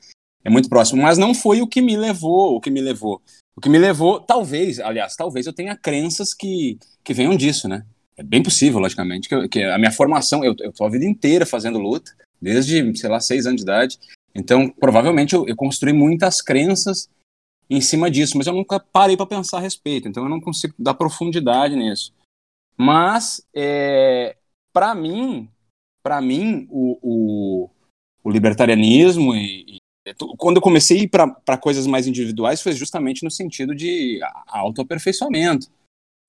É 0.43 0.49
muito 0.49 0.69
próximo, 0.69 1.01
mas 1.01 1.17
não 1.17 1.33
foi 1.33 1.61
o 1.61 1.67
que 1.67 1.81
me 1.81 1.97
levou, 1.97 2.55
o 2.55 2.61
que 2.61 2.69
me 2.69 2.81
levou. 2.81 3.21
O 3.55 3.61
que 3.61 3.69
me 3.69 3.77
levou, 3.77 4.19
talvez, 4.19 4.79
aliás, 4.79 5.15
talvez 5.15 5.45
eu 5.45 5.53
tenha 5.53 5.75
crenças 5.75 6.33
que, 6.33 6.77
que 7.03 7.13
venham 7.13 7.35
disso, 7.35 7.67
né? 7.67 7.85
É 8.15 8.23
bem 8.23 8.41
possível, 8.41 8.79
logicamente, 8.79 9.27
que, 9.27 9.35
eu- 9.35 9.49
que 9.49 9.61
a 9.63 9.77
minha 9.77 9.91
formação, 9.91 10.43
eu, 10.43 10.55
eu 10.59 10.71
tô 10.71 10.85
a 10.85 10.89
vida 10.89 11.05
inteira 11.05 11.45
fazendo 11.45 11.79
luta, 11.79 12.11
desde, 12.41 12.95
sei 12.97 13.09
lá, 13.09 13.19
seis 13.19 13.45
anos 13.45 13.57
de 13.57 13.63
idade. 13.63 13.99
Então, 14.33 14.69
provavelmente, 14.69 15.33
eu, 15.33 15.47
eu 15.47 15.55
construí 15.55 15.91
muitas 15.91 16.41
crenças 16.41 17.09
em 17.69 17.81
cima 17.81 18.09
disso, 18.09 18.37
mas 18.37 18.47
eu 18.47 18.53
nunca 18.53 18.79
parei 18.79 19.17
para 19.17 19.25
pensar 19.25 19.57
a 19.57 19.61
respeito, 19.61 20.07
então 20.07 20.23
eu 20.23 20.29
não 20.29 20.39
consigo 20.39 20.73
dar 20.79 20.93
profundidade 20.93 21.75
nisso. 21.75 22.13
Mas, 22.77 23.45
é, 23.53 24.37
para 24.71 24.93
mim, 24.95 25.49
para 26.07 26.21
mim, 26.21 26.65
o, 26.69 26.97
o, 27.01 27.69
o 28.23 28.31
libertarianismo 28.31 29.35
e, 29.35 29.75
e 29.75 30.13
quando 30.37 30.55
eu 30.55 30.61
comecei 30.61 31.05
para 31.05 31.57
coisas 31.57 31.85
mais 31.85 32.07
individuais 32.07 32.61
foi 32.61 32.71
justamente 32.71 33.25
no 33.25 33.29
sentido 33.29 33.75
de 33.75 34.21
autoaperfeiçoamento, 34.47 35.67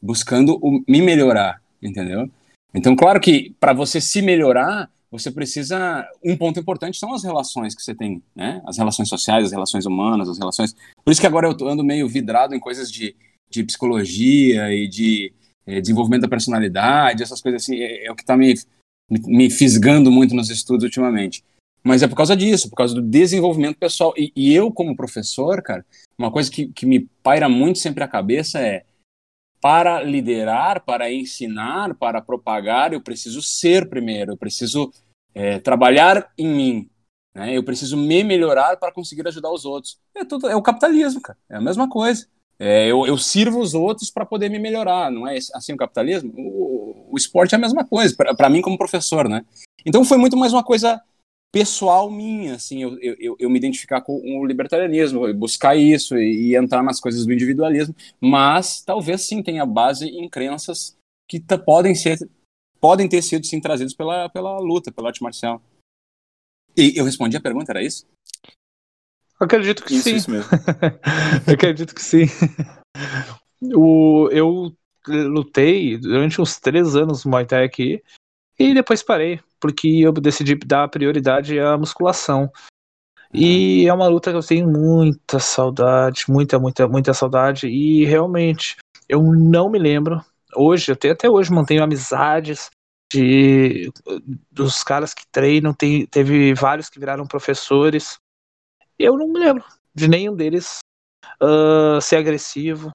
buscando 0.02 0.58
o- 0.60 0.82
me 0.88 1.00
melhorar, 1.00 1.62
entendeu? 1.80 2.28
Então, 2.74 2.96
claro 2.96 3.20
que 3.20 3.54
para 3.60 3.72
você 3.72 4.00
se 4.00 4.20
melhorar, 4.20 4.90
você 5.12 5.30
precisa. 5.30 6.04
Um 6.24 6.36
ponto 6.36 6.58
importante 6.58 6.98
são 6.98 7.14
as 7.14 7.22
relações 7.22 7.72
que 7.72 7.80
você 7.80 7.94
tem, 7.94 8.20
né? 8.34 8.60
As 8.66 8.78
relações 8.78 9.08
sociais, 9.08 9.44
as 9.44 9.52
relações 9.52 9.86
humanas, 9.86 10.28
as 10.28 10.38
relações. 10.38 10.74
Por 11.04 11.12
isso 11.12 11.20
que 11.20 11.26
agora 11.28 11.46
eu 11.46 11.68
ando 11.68 11.84
meio 11.84 12.08
vidrado 12.08 12.52
em 12.52 12.58
coisas 12.58 12.90
de, 12.90 13.14
de 13.48 13.62
psicologia 13.62 14.74
e 14.74 14.88
de 14.88 15.32
eh, 15.68 15.80
desenvolvimento 15.80 16.22
da 16.22 16.28
personalidade, 16.28 17.22
essas 17.22 17.40
coisas 17.40 17.62
assim. 17.62 17.76
É, 17.80 18.06
é 18.06 18.10
o 18.10 18.16
que 18.16 18.22
está 18.22 18.36
me, 18.36 18.54
me, 19.08 19.50
fisgando 19.50 20.10
muito 20.10 20.34
nos 20.34 20.50
estudos 20.50 20.84
ultimamente. 20.84 21.44
Mas 21.82 22.02
é 22.02 22.08
por 22.08 22.16
causa 22.16 22.36
disso, 22.36 22.68
por 22.68 22.76
causa 22.76 22.94
do 22.94 23.02
desenvolvimento 23.02 23.78
pessoal. 23.78 24.12
E, 24.16 24.32
e 24.34 24.54
eu, 24.54 24.70
como 24.70 24.96
professor, 24.96 25.62
cara, 25.62 25.84
uma 26.18 26.30
coisa 26.30 26.50
que, 26.50 26.68
que 26.68 26.84
me 26.84 27.08
paira 27.22 27.48
muito 27.48 27.78
sempre 27.78 28.02
a 28.04 28.08
cabeça 28.08 28.58
é 28.60 28.84
para 29.60 30.02
liderar, 30.02 30.84
para 30.84 31.12
ensinar, 31.12 31.94
para 31.94 32.20
propagar, 32.20 32.92
eu 32.92 33.00
preciso 33.00 33.42
ser 33.42 33.88
primeiro, 33.88 34.32
eu 34.32 34.36
preciso 34.36 34.92
é, 35.34 35.58
trabalhar 35.58 36.32
em 36.38 36.46
mim, 36.46 36.90
né? 37.34 37.56
eu 37.56 37.64
preciso 37.64 37.96
me 37.96 38.22
melhorar 38.22 38.76
para 38.76 38.92
conseguir 38.92 39.26
ajudar 39.26 39.50
os 39.50 39.64
outros. 39.64 39.98
É, 40.14 40.24
tudo, 40.24 40.48
é 40.48 40.54
o 40.54 40.62
capitalismo, 40.62 41.20
cara, 41.20 41.38
é 41.48 41.56
a 41.56 41.60
mesma 41.60 41.88
coisa. 41.88 42.26
É, 42.58 42.88
eu, 42.88 43.06
eu 43.06 43.16
sirvo 43.16 43.60
os 43.60 43.72
outros 43.72 44.10
para 44.10 44.26
poder 44.26 44.48
me 44.48 44.58
melhorar, 44.58 45.10
não 45.12 45.26
é 45.26 45.38
assim 45.54 45.72
o 45.72 45.76
capitalismo? 45.76 46.32
O, 46.36 47.12
o 47.12 47.16
esporte 47.16 47.54
é 47.54 47.56
a 47.56 47.60
mesma 47.60 47.84
coisa, 47.84 48.14
para 48.16 48.50
mim 48.50 48.60
como 48.60 48.76
professor, 48.76 49.28
né? 49.28 49.44
Então 49.86 50.04
foi 50.04 50.18
muito 50.18 50.36
mais 50.36 50.52
uma 50.52 50.64
coisa 50.64 51.00
pessoal 51.52 52.10
minha, 52.10 52.56
assim, 52.56 52.82
eu, 52.82 52.98
eu, 53.00 53.36
eu- 53.38 53.50
me 53.50 53.58
identificar 53.58 54.02
com 54.02 54.12
o 54.38 54.44
libertarianismo, 54.44 55.32
buscar 55.34 55.76
isso 55.76 56.16
e, 56.18 56.50
e 56.50 56.56
entrar 56.56 56.82
nas 56.82 57.00
coisas 57.00 57.24
do 57.24 57.32
individualismo, 57.32 57.94
mas 58.20 58.82
talvez 58.82 59.22
sim 59.22 59.42
tenha 59.42 59.64
base 59.64 60.06
em 60.08 60.28
crenças 60.28 60.96
que 61.26 61.40
podem 61.64 61.94
ser 61.94 62.18
podem 62.80 63.08
ter 63.08 63.22
sido 63.22 63.44
sim 63.44 63.60
trazidos 63.60 63.94
pela, 63.94 64.28
pela 64.28 64.58
luta, 64.60 64.92
pela 64.92 65.08
arte 65.08 65.22
marcial. 65.22 65.60
E 66.76 66.96
eu 66.96 67.04
respondi 67.04 67.36
a 67.36 67.40
pergunta, 67.40 67.72
era 67.72 67.82
isso? 67.82 68.06
Acredito 69.40 69.84
que 69.84 69.94
Isso, 69.94 70.04
sim. 70.04 70.16
isso 70.16 70.30
mesmo. 70.30 70.50
Acredito 71.46 71.94
que 71.94 72.02
sim. 72.02 72.26
O, 73.74 74.28
eu 74.32 74.72
lutei 75.06 75.96
durante 75.96 76.40
uns 76.40 76.58
três 76.58 76.96
anos 76.96 77.24
no 77.24 77.30
Muay 77.30 77.46
Thai 77.46 77.64
aqui 77.64 78.02
e 78.58 78.74
depois 78.74 79.02
parei, 79.02 79.40
porque 79.60 79.88
eu 80.00 80.12
decidi 80.12 80.54
dar 80.56 80.88
prioridade 80.88 81.58
à 81.58 81.78
musculação. 81.78 82.50
E 83.32 83.86
é 83.86 83.92
uma 83.92 84.08
luta 84.08 84.30
que 84.30 84.36
eu 84.36 84.42
tenho 84.42 84.66
muita 84.68 85.38
saudade, 85.38 86.24
muita, 86.28 86.58
muita, 86.58 86.88
muita 86.88 87.14
saudade. 87.14 87.68
E 87.68 88.04
realmente, 88.04 88.76
eu 89.08 89.22
não 89.22 89.70
me 89.70 89.78
lembro. 89.78 90.24
Hoje, 90.56 90.96
tenho, 90.96 91.12
até 91.12 91.28
hoje 91.28 91.52
mantenho 91.52 91.84
amizades 91.84 92.70
de, 93.12 93.92
dos 94.50 94.82
caras 94.82 95.12
que 95.12 95.26
treinam. 95.30 95.74
Tem, 95.74 96.06
teve 96.06 96.54
vários 96.54 96.88
que 96.88 96.98
viraram 96.98 97.26
professores. 97.26 98.18
Eu 98.98 99.16
não 99.16 99.28
me 99.28 99.38
lembro 99.38 99.64
de 99.94 100.08
nenhum 100.08 100.34
deles 100.34 100.78
ah, 101.40 101.98
ser 102.00 102.16
agressivo, 102.16 102.90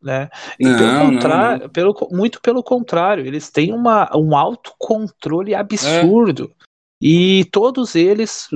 né? 0.00 0.28
E 0.58 0.64
Não, 0.64 0.76
pelo 0.76 0.92
não, 0.92 0.98
contrário, 1.14 1.70
Pelo, 1.70 2.08
muito 2.10 2.40
pelo 2.40 2.62
contrário, 2.62 3.26
eles 3.26 3.50
têm 3.50 3.72
uma, 3.72 4.08
um 4.16 4.36
autocontrole 4.36 5.54
absurdo. 5.54 6.52
E 7.00 7.44
todos 7.52 7.94
eles, 7.94 8.48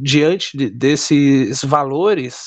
diante 0.00 0.56
de- 0.56 0.70
desses 0.70 1.62
valores, 1.62 2.44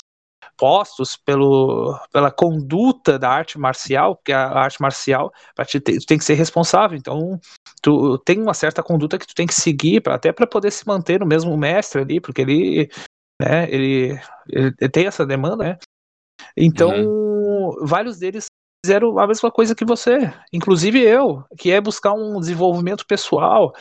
postos 0.57 1.16
pelo, 1.16 1.99
pela 2.11 2.32
conduta 2.32 3.20
da 3.20 3.30
arte 3.30 3.59
marcial, 3.59 4.16
porque 4.16 4.32
a 4.32 4.47
arte 4.49 4.82
marcial, 4.82 5.32
para 5.55 5.66
te 5.66 5.80
ter, 5.80 5.99
tu 5.99 6.05
tem 6.05 6.18
que 6.18 6.24
ser 6.24 6.36
responsável, 6.36 6.97
então 6.97 7.39
tu 7.82 8.18
tem 8.20 8.41
uma 8.41 8.53
certa 8.53 8.82
conduta 8.82 9.18
que 9.20 9.28
tu 9.28 9.36
tem 9.36 9.45
que 9.45 9.53
seguir, 9.53 10.01
pra, 10.01 10.16
até 10.16 10.32
para 10.32 10.47
poder 10.47 10.72
se 10.72 10.88
manter 10.88 11.20
no 11.20 11.26
mesmo 11.26 11.55
mestre 11.57 12.01
ali, 12.01 12.20
porque 12.20 12.41
ele, 12.41 12.89
né, 13.42 13.68
ele, 13.70 14.20
ele 14.48 14.72
tem 14.90 15.08
essa 15.08 15.26
demanda, 15.26 15.64
né? 15.64 15.78
Então, 16.58 16.92
uhum. 16.92 17.86
vários 17.86 18.20
deles 18.20 18.48
fizeram 18.86 19.18
a 19.18 19.26
mesma 19.26 19.50
coisa 19.50 19.74
que 19.74 19.86
você, 19.86 20.34
inclusive 20.52 21.00
eu, 21.00 21.44
que 21.58 21.72
é 21.72 21.80
buscar 21.80 22.12
um 22.14 22.38
desenvolvimento 22.40 23.06
pessoal 23.06 23.74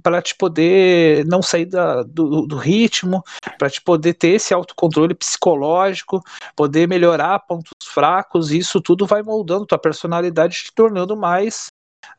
para 0.00 0.22
te 0.22 0.36
poder 0.36 1.26
não 1.26 1.42
sair 1.42 1.66
da, 1.66 2.04
do, 2.04 2.46
do 2.46 2.56
ritmo, 2.56 3.22
para 3.58 3.68
te 3.68 3.82
poder 3.82 4.14
ter 4.14 4.28
esse 4.28 4.54
autocontrole 4.54 5.12
psicológico, 5.12 6.22
poder 6.54 6.86
melhorar 6.86 7.40
pontos 7.40 7.72
fracos, 7.84 8.52
isso 8.52 8.80
tudo 8.80 9.06
vai 9.06 9.22
moldando 9.22 9.66
tua 9.66 9.78
personalidade, 9.78 10.64
te 10.64 10.74
tornando 10.74 11.16
mais 11.16 11.66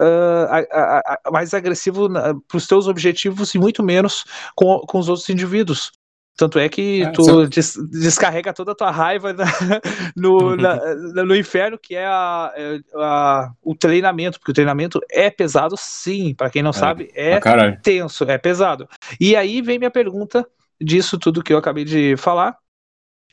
Uh, 0.01 0.45
a, 0.49 0.59
a, 0.59 1.19
a, 1.25 1.31
mais 1.31 1.53
agressivo 1.53 2.09
para 2.09 2.57
os 2.57 2.67
teus 2.67 2.87
objetivos 2.87 3.55
e 3.55 3.59
muito 3.59 3.81
menos 3.81 4.23
com, 4.55 4.79
com 4.81 4.99
os 4.99 5.09
outros 5.09 5.27
indivíduos. 5.29 5.91
Tanto 6.39 6.57
é 6.57 6.69
que 6.69 7.01
é, 7.03 7.11
tu 7.11 7.45
des 7.47 7.75
descarrega 7.91 8.53
toda 8.53 8.71
a 8.71 8.75
tua 8.75 8.89
raiva 8.89 9.33
na, 9.33 9.43
no, 10.15 10.55
na, 10.55 10.95
no 11.25 11.35
inferno, 11.35 11.77
que 11.77 11.93
é 11.93 12.05
a, 12.05 12.53
é, 12.55 12.79
a, 12.95 13.51
o 13.61 13.75
treinamento, 13.75 14.39
porque 14.39 14.51
o 14.51 14.53
treinamento 14.53 15.01
é 15.11 15.29
pesado, 15.29 15.75
sim. 15.77 16.33
Para 16.33 16.49
quem 16.49 16.63
não 16.63 16.69
é, 16.69 16.73
sabe, 16.73 17.11
é 17.13 17.41
tenso, 17.83 18.23
é 18.23 18.37
pesado. 18.37 18.87
E 19.19 19.35
aí 19.35 19.61
vem 19.61 19.77
minha 19.77 19.91
pergunta 19.91 20.47
disso 20.79 21.19
tudo 21.19 21.43
que 21.43 21.51
eu 21.51 21.57
acabei 21.57 21.83
de 21.83 22.15
falar, 22.15 22.57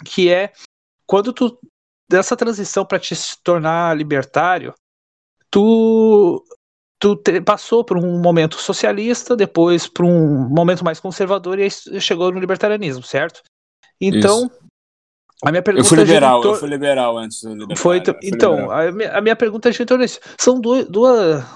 que 0.04 0.28
é 0.28 0.52
quando 1.07 1.32
tu 1.32 1.61
dessa 2.11 2.36
transição 2.36 2.84
para 2.84 2.98
te 2.98 3.14
se 3.14 3.40
tornar 3.40 3.96
libertário, 3.96 4.74
tu 5.48 6.44
tu 6.99 7.16
te, 7.16 7.40
passou 7.40 7.84
por 7.84 7.97
um 7.97 8.18
momento 8.18 8.57
socialista, 8.57 9.36
depois 9.36 9.86
por 9.86 10.05
um 10.05 10.49
momento 10.49 10.84
mais 10.84 11.01
conservador 11.01 11.59
e 11.59 11.64
aí 11.64 12.01
chegou 12.01 12.32
no 12.32 12.40
libertarianismo, 12.40 13.03
certo? 13.03 13.42
Então, 14.01 14.47
Isso. 14.47 14.59
a 15.44 15.51
minha 15.51 15.62
pergunta. 15.62 15.86
Eu 15.86 15.88
fui 15.88 15.99
liberal, 15.99 16.42
eu 16.42 16.55
fui 16.55 16.68
liberal 16.68 17.18
antes 17.18 17.42
do 17.42 17.51
liberal. 17.51 17.76
Foi, 17.76 18.03
então, 18.22 18.70
a 18.70 18.90
minha, 18.92 19.12
a 19.12 19.20
minha, 19.20 19.36
pergunta 19.36 19.68
é 19.68 19.72
disso. 19.72 20.20
São 20.38 20.61
duas, 20.61 20.86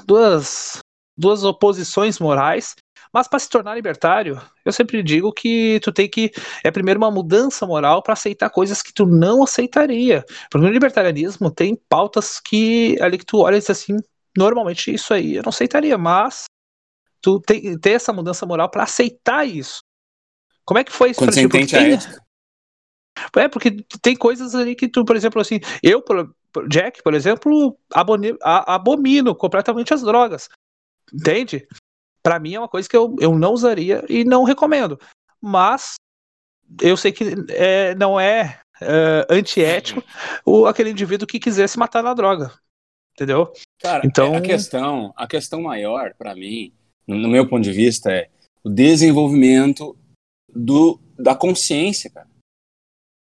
duas, 0.07 0.79
duas 1.17 1.45
oposições 1.45 2.19
morais, 2.19 2.77
mas 3.13 3.27
para 3.27 3.39
se 3.39 3.49
tornar 3.49 3.75
libertário, 3.75 4.41
eu 4.65 4.73
sempre 4.73 5.03
digo 5.03 5.33
que 5.33 5.81
tu 5.81 5.91
tem 5.91 6.09
que. 6.09 6.31
É 6.63 6.71
primeiro 6.71 7.01
uma 7.01 7.11
mudança 7.11 7.67
moral 7.67 8.03
para 8.03 8.13
aceitar 8.13 8.51
coisas 8.51 8.83
que 8.83 8.93
tu 8.93 9.05
não 9.05 9.43
aceitaria. 9.43 10.25
Porque 10.51 10.67
no 10.67 10.73
libertarianismo 10.73 11.51
tem 11.51 11.79
pautas 11.89 12.39
que 12.41 12.97
ali 13.01 13.19
que 13.19 13.27
tu 13.27 13.39
olha 13.39 13.57
e 13.57 13.59
diz 13.59 13.69
assim, 13.69 13.97
normalmente 14.37 14.93
isso 14.93 15.13
aí 15.13 15.37
eu 15.37 15.43
não 15.43 15.51
aceitaria, 15.51 15.97
mas 15.99 16.45
tu 17.21 17.41
tem, 17.41 17.79
ter 17.79 17.93
essa 17.93 18.13
mudança 18.13 18.47
moral 18.47 18.71
para 18.71 18.85
aceitar 18.85 19.47
isso. 19.47 19.81
Como 20.65 20.79
é 20.79 20.85
que 20.85 20.93
foi 20.93 21.11
isso? 21.11 21.21
Quando 21.21 21.35
você 21.35 21.43
entende 21.43 21.77
a 21.77 21.83
ética. 21.83 22.23
É, 23.37 23.49
porque 23.49 23.85
tem 24.01 24.17
coisas 24.17 24.55
ali 24.55 24.75
que 24.75 24.89
tu, 24.89 25.05
por 25.05 25.17
exemplo, 25.17 25.41
assim, 25.41 25.61
eu, 25.83 26.03
Jack, 26.69 27.03
por 27.03 27.13
exemplo, 27.13 27.77
aboni, 27.93 28.37
abomino 28.41 29.35
completamente 29.35 29.93
as 29.93 30.03
drogas. 30.03 30.49
Entende? 31.13 31.67
Para 32.23 32.39
mim 32.39 32.55
é 32.55 32.59
uma 32.59 32.69
coisa 32.69 32.89
que 32.89 32.97
eu, 32.97 33.15
eu 33.21 33.37
não 33.37 33.53
usaria 33.53 34.05
e 34.09 34.25
não 34.25 34.45
recomendo. 34.45 34.99
Mas 35.41 35.95
eu 36.81 36.97
sei 36.97 37.13
que 37.13 37.35
é, 37.49 37.95
não 37.97 38.19
é, 38.19 38.61
é 38.81 39.27
antiético 39.29 40.03
o, 40.45 40.67
aquele 40.67 40.91
indivíduo 40.91 41.27
que 41.27 41.41
quisesse 41.41 41.79
matar 41.79 42.03
na 42.03 42.15
droga 42.15 42.53
entendeu? 43.21 43.53
Cara, 43.79 44.07
então 44.07 44.35
a 44.35 44.41
questão, 44.41 45.13
a 45.15 45.27
questão 45.27 45.63
maior 45.63 46.15
para 46.17 46.35
mim, 46.35 46.73
no 47.07 47.29
meu 47.29 47.47
ponto 47.47 47.63
de 47.63 47.73
vista, 47.73 48.11
é 48.11 48.29
o 48.65 48.71
desenvolvimento 48.71 49.97
do, 50.49 50.99
da 51.19 51.35
consciência, 51.35 52.11
cara. 52.11 52.29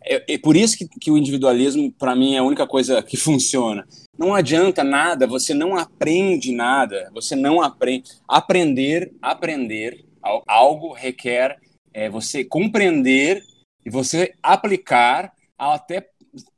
É, 0.04 0.34
é 0.34 0.38
por 0.38 0.56
isso 0.56 0.78
que, 0.78 0.88
que 0.88 1.12
o 1.12 1.18
individualismo, 1.18 1.92
para 1.92 2.16
mim, 2.16 2.36
é 2.36 2.40
a 2.40 2.44
única 2.44 2.66
coisa 2.66 3.04
que 3.04 3.18
funciona. 3.18 3.86
Não 4.18 4.34
adianta 4.34 4.84
nada, 4.84 5.28
você 5.28 5.54
não 5.54 5.78
aprende 5.78 6.54
nada, 6.54 7.12
você 7.14 7.36
não 7.36 7.62
aprende. 7.62 8.12
Aprender, 8.28 9.14
aprender, 9.22 10.06
algo 10.48 10.94
requer 10.94 11.60
é, 11.94 12.10
você 12.10 12.44
compreender 12.44 13.44
e 13.86 13.90
você 13.90 14.34
aplicar 14.42 15.34
até 15.58 16.02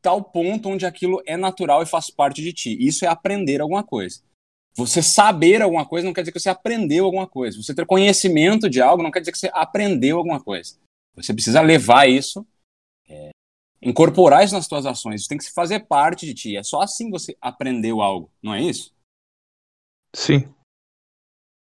tal 0.01 0.23
ponto 0.23 0.69
onde 0.69 0.85
aquilo 0.85 1.21
é 1.25 1.37
natural 1.37 1.81
e 1.81 1.85
faz 1.85 2.09
parte 2.09 2.41
de 2.41 2.53
ti. 2.53 2.77
Isso 2.79 3.05
é 3.05 3.07
aprender 3.07 3.61
alguma 3.61 3.83
coisa. 3.83 4.21
Você 4.75 5.03
saber 5.03 5.61
alguma 5.61 5.85
coisa 5.85 6.05
não 6.05 6.13
quer 6.13 6.21
dizer 6.21 6.31
que 6.31 6.39
você 6.39 6.49
aprendeu 6.49 7.05
alguma 7.05 7.27
coisa. 7.27 7.61
Você 7.61 7.75
ter 7.75 7.85
conhecimento 7.85 8.69
de 8.69 8.81
algo 8.81 9.03
não 9.03 9.11
quer 9.11 9.19
dizer 9.19 9.31
que 9.31 9.37
você 9.37 9.51
aprendeu 9.53 10.17
alguma 10.17 10.39
coisa. 10.43 10.75
Você 11.15 11.33
precisa 11.33 11.61
levar 11.61 12.09
isso, 12.09 12.45
é, 13.07 13.29
incorporar 13.81 14.43
isso 14.43 14.55
nas 14.55 14.65
suas 14.65 14.85
ações. 14.85 15.21
Isso 15.21 15.29
tem 15.29 15.37
que 15.37 15.51
fazer 15.51 15.81
parte 15.81 16.25
de 16.25 16.33
ti. 16.33 16.57
É 16.57 16.63
só 16.63 16.81
assim 16.81 17.11
você 17.11 17.37
aprendeu 17.39 18.01
algo, 18.01 18.31
não 18.41 18.53
é 18.53 18.61
isso? 18.61 18.91
Sim. 20.15 20.51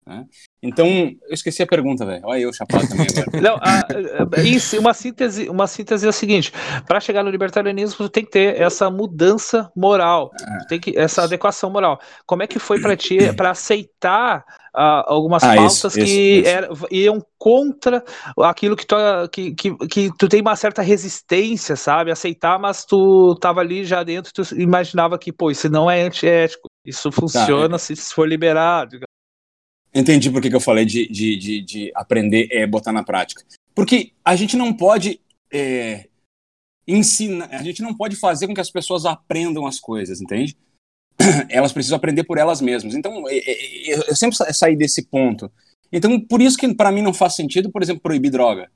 Né? 0.10 0.26
Então, 0.62 0.88
eu 0.88 1.34
esqueci 1.34 1.62
a 1.62 1.68
pergunta, 1.68 2.04
velho. 2.04 2.22
Olha 2.24 2.40
eu 2.40 2.52
chapado 2.52 2.88
também 2.90 3.06
agora. 3.12 3.30
Não, 3.40 3.56
a, 3.58 3.80
a, 3.80 4.80
uma 4.80 4.94
síntese, 4.94 5.48
uma 5.48 5.68
síntese 5.68 6.08
é 6.08 6.10
a 6.10 6.12
seguinte: 6.12 6.52
para 6.88 7.00
chegar 7.00 7.24
no 7.24 7.30
libertarianismo, 7.30 7.98
tu 7.98 8.10
tem 8.10 8.26
que 8.26 8.32
ter 8.32 8.60
essa 8.60 8.90
mudança 8.90 9.72
moral, 9.76 10.32
tem 10.68 10.80
que 10.80 10.98
essa 10.98 11.24
adequação 11.24 11.70
moral. 11.70 12.00
Como 12.26 12.42
é 12.42 12.48
que 12.48 12.58
foi 12.58 12.82
para 12.82 12.98
ti 12.98 13.32
para 13.38 13.52
aceitar 13.52 14.44
uh, 14.76 15.06
algumas 15.06 15.44
ah, 15.44 15.56
pautas 15.56 15.76
isso, 15.76 15.90
que 15.92 16.02
isso, 16.02 16.74
isso. 16.74 16.88
iam 16.92 17.24
contra 17.38 18.04
aquilo 18.38 18.76
que 18.76 18.86
tu, 18.86 18.96
que, 19.32 19.54
que, 19.54 19.76
que 19.88 20.10
tu 20.18 20.28
tem 20.28 20.42
uma 20.42 20.56
certa 20.56 20.82
resistência, 20.82 21.76
sabe? 21.76 22.12
Aceitar, 22.12 22.60
mas 22.60 22.84
tu 22.84 23.36
tava 23.36 23.62
ali 23.62 23.86
já 23.86 24.04
dentro, 24.04 24.34
tu 24.34 24.42
imaginava 24.56 25.20
que, 25.20 25.32
pô, 25.32 25.52
isso 25.52 25.70
não 25.70 25.90
é 25.90 26.02
antiético. 26.02 26.68
Isso 26.86 27.12
funciona 27.12 27.70
tá, 27.70 27.76
é. 27.76 27.78
se 27.78 27.96
for 28.14 28.28
liberado. 28.28 29.00
Entendi 29.94 30.30
por 30.30 30.42
que, 30.42 30.54
eu 30.54 30.60
falei 30.60 30.86
de, 30.86 31.08
de, 31.08 31.36
de, 31.36 31.62
de 31.62 31.92
aprender 31.96 32.48
é 32.52 32.66
botar 32.68 32.92
na 32.92 33.04
prática. 33.04 33.44
Porque 33.74 34.12
a 34.24 34.36
gente 34.36 34.56
não 34.56 34.72
pode 34.72 35.20
é, 35.52 36.08
ensinar, 36.88 37.48
a 37.52 37.64
gente 37.64 37.82
não 37.82 37.96
pode 37.96 38.16
fazer 38.16 38.48
com 38.48 38.54
que 38.54 38.62
as 38.62 38.72
pessoas 38.72 39.06
aprendam 39.06 39.66
as 39.66 39.80
coisas, 39.80 40.22
entende? 40.22 40.58
Elas 41.50 41.74
precisam 41.74 41.98
aprender 41.98 42.24
por 42.24 42.38
elas 42.38 42.62
mesmas. 42.62 42.96
Então, 42.96 43.28
é, 43.28 43.38
é, 43.38 43.92
é, 43.92 44.10
eu 44.10 44.16
sempre 44.16 44.38
saí 44.54 44.76
desse 44.76 45.04
ponto. 45.04 45.52
Então, 45.92 46.20
por 46.20 46.42
isso 46.42 46.58
que 46.58 46.74
para 46.74 46.92
mim 46.92 47.02
não 47.02 47.14
faz 47.14 47.36
sentido, 47.36 47.72
por 47.72 47.82
exemplo, 47.82 48.02
proibir 48.02 48.32
droga. 48.32 48.72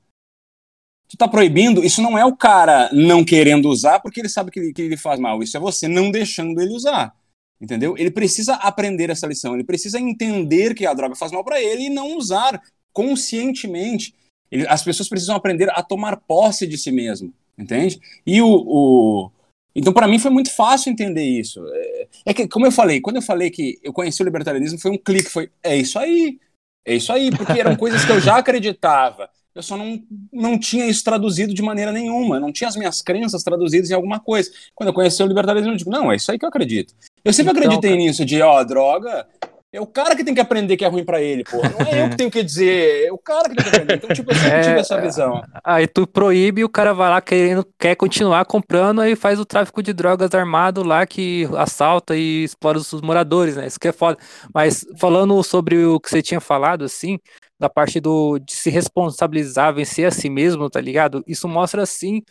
Tu 1.08 1.16
tá 1.16 1.28
proibindo, 1.28 1.84
isso 1.84 2.02
não 2.02 2.18
é 2.18 2.24
o 2.24 2.36
cara 2.36 2.90
não 2.92 3.24
querendo 3.24 3.68
usar 3.68 4.00
porque 4.00 4.20
ele 4.20 4.28
sabe 4.28 4.50
que 4.50 4.82
ele 4.82 4.96
faz 4.96 5.20
mal. 5.20 5.42
Isso 5.42 5.56
é 5.56 5.60
você 5.60 5.86
não 5.86 6.10
deixando 6.10 6.60
ele 6.60 6.74
usar. 6.74 7.14
Entendeu? 7.60 7.94
Ele 7.96 8.10
precisa 8.10 8.54
aprender 8.54 9.10
essa 9.10 9.26
lição, 9.26 9.54
ele 9.54 9.64
precisa 9.64 9.98
entender 9.98 10.74
que 10.74 10.86
a 10.86 10.92
droga 10.92 11.14
faz 11.14 11.32
mal 11.32 11.44
para 11.44 11.60
ele 11.62 11.84
e 11.84 11.90
não 11.90 12.16
usar 12.16 12.60
conscientemente. 12.92 14.14
Ele, 14.50 14.66
as 14.68 14.82
pessoas 14.82 15.08
precisam 15.08 15.36
aprender 15.36 15.70
a 15.70 15.82
tomar 15.82 16.16
posse 16.16 16.66
de 16.66 16.76
si 16.76 16.90
mesmo, 16.90 17.32
entende? 17.56 18.00
E 18.26 18.42
o, 18.42 18.48
o... 18.48 19.30
então 19.74 19.92
para 19.92 20.08
mim 20.08 20.18
foi 20.18 20.30
muito 20.30 20.50
fácil 20.50 20.90
entender 20.90 21.24
isso. 21.24 21.64
É, 21.72 22.08
é, 22.26 22.34
que 22.34 22.48
como 22.48 22.66
eu 22.66 22.72
falei, 22.72 23.00
quando 23.00 23.16
eu 23.16 23.22
falei 23.22 23.50
que 23.50 23.78
eu 23.82 23.92
conheci 23.92 24.20
o 24.22 24.24
libertarianismo 24.24 24.78
foi 24.78 24.90
um 24.90 24.98
clique, 24.98 25.30
foi 25.30 25.50
é 25.62 25.76
isso 25.76 25.98
aí, 25.98 26.38
é 26.84 26.96
isso 26.96 27.12
aí, 27.12 27.30
porque 27.30 27.58
eram 27.58 27.76
coisas 27.76 28.04
que 28.04 28.12
eu 28.12 28.20
já 28.20 28.36
acreditava 28.36 29.30
eu 29.54 29.62
só 29.62 29.76
não, 29.76 30.02
não 30.32 30.58
tinha 30.58 30.84
isso 30.86 31.04
traduzido 31.04 31.54
de 31.54 31.62
maneira 31.62 31.92
nenhuma, 31.92 32.40
não 32.40 32.52
tinha 32.52 32.66
as 32.66 32.74
minhas 32.74 33.00
crenças 33.00 33.44
traduzidas 33.44 33.88
em 33.88 33.94
alguma 33.94 34.18
coisa. 34.18 34.50
Quando 34.74 34.88
eu 34.88 34.94
conheci 34.94 35.22
o 35.22 35.26
libertarismo, 35.26 35.70
eu 35.70 35.76
digo, 35.76 35.90
não, 35.90 36.10
é 36.10 36.16
isso 36.16 36.30
aí 36.32 36.38
que 36.38 36.44
eu 36.44 36.48
acredito. 36.48 36.92
Eu 37.24 37.32
sempre 37.32 37.52
então, 37.52 37.62
acreditei 37.62 37.90
cara... 37.92 38.02
nisso, 38.02 38.24
de, 38.24 38.42
ó, 38.42 38.62
droga, 38.62 39.26
é 39.74 39.80
o 39.80 39.86
cara 39.86 40.14
que 40.14 40.22
tem 40.22 40.32
que 40.32 40.40
aprender 40.40 40.76
que 40.76 40.84
é 40.84 40.88
ruim 40.88 41.04
para 41.04 41.20
ele, 41.20 41.42
pô. 41.42 41.56
Não 41.56 41.84
é 41.84 42.04
eu 42.04 42.10
que 42.10 42.16
tenho 42.16 42.30
que 42.30 42.44
dizer, 42.44 43.06
é 43.06 43.12
o 43.12 43.18
cara 43.18 43.48
que 43.48 43.56
tem 43.56 43.64
que 43.64 43.68
aprender. 43.70 43.94
Então, 43.96 44.10
tipo, 44.10 44.30
eu 44.30 44.36
sempre 44.36 44.52
é, 44.52 44.60
tive 44.60 44.78
essa 44.78 45.00
visão. 45.00 45.42
Aí 45.64 45.88
tu 45.88 46.06
proíbe 46.06 46.60
e 46.60 46.64
o 46.64 46.68
cara 46.68 46.94
vai 46.94 47.10
lá 47.10 47.20
querendo, 47.20 47.66
quer 47.76 47.96
continuar 47.96 48.44
comprando, 48.44 49.00
aí 49.00 49.16
faz 49.16 49.40
o 49.40 49.44
tráfico 49.44 49.82
de 49.82 49.92
drogas 49.92 50.32
armado 50.32 50.84
lá 50.84 51.04
que 51.04 51.48
assalta 51.56 52.16
e 52.16 52.44
explora 52.44 52.78
os 52.78 52.92
moradores, 53.00 53.56
né? 53.56 53.66
Isso 53.66 53.80
que 53.80 53.88
é 53.88 53.92
foda. 53.92 54.16
Mas 54.54 54.86
falando 54.96 55.42
sobre 55.42 55.84
o 55.84 55.98
que 55.98 56.08
você 56.08 56.22
tinha 56.22 56.40
falado, 56.40 56.84
assim, 56.84 57.18
da 57.58 57.68
parte 57.68 57.98
do 57.98 58.38
de 58.38 58.52
se 58.52 58.70
responsabilizar, 58.70 59.74
vencer 59.74 60.06
a 60.06 60.12
si 60.12 60.30
mesmo, 60.30 60.70
tá 60.70 60.80
ligado? 60.80 61.24
Isso 61.26 61.48
mostra 61.48 61.82
assim, 61.82 62.22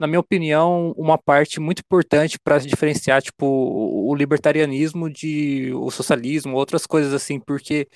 na 0.00 0.06
minha 0.06 0.18
opinião, 0.20 0.94
uma 0.96 1.18
parte 1.18 1.60
muito 1.60 1.80
importante 1.80 2.38
para 2.42 2.56
diferenciar 2.58 3.20
tipo 3.20 3.44
o 3.46 4.14
libertarianismo 4.14 5.10
de 5.10 5.70
o 5.74 5.90
socialismo, 5.90 6.56
outras 6.56 6.86
coisas 6.86 7.12
assim, 7.12 7.38
porque 7.38 7.86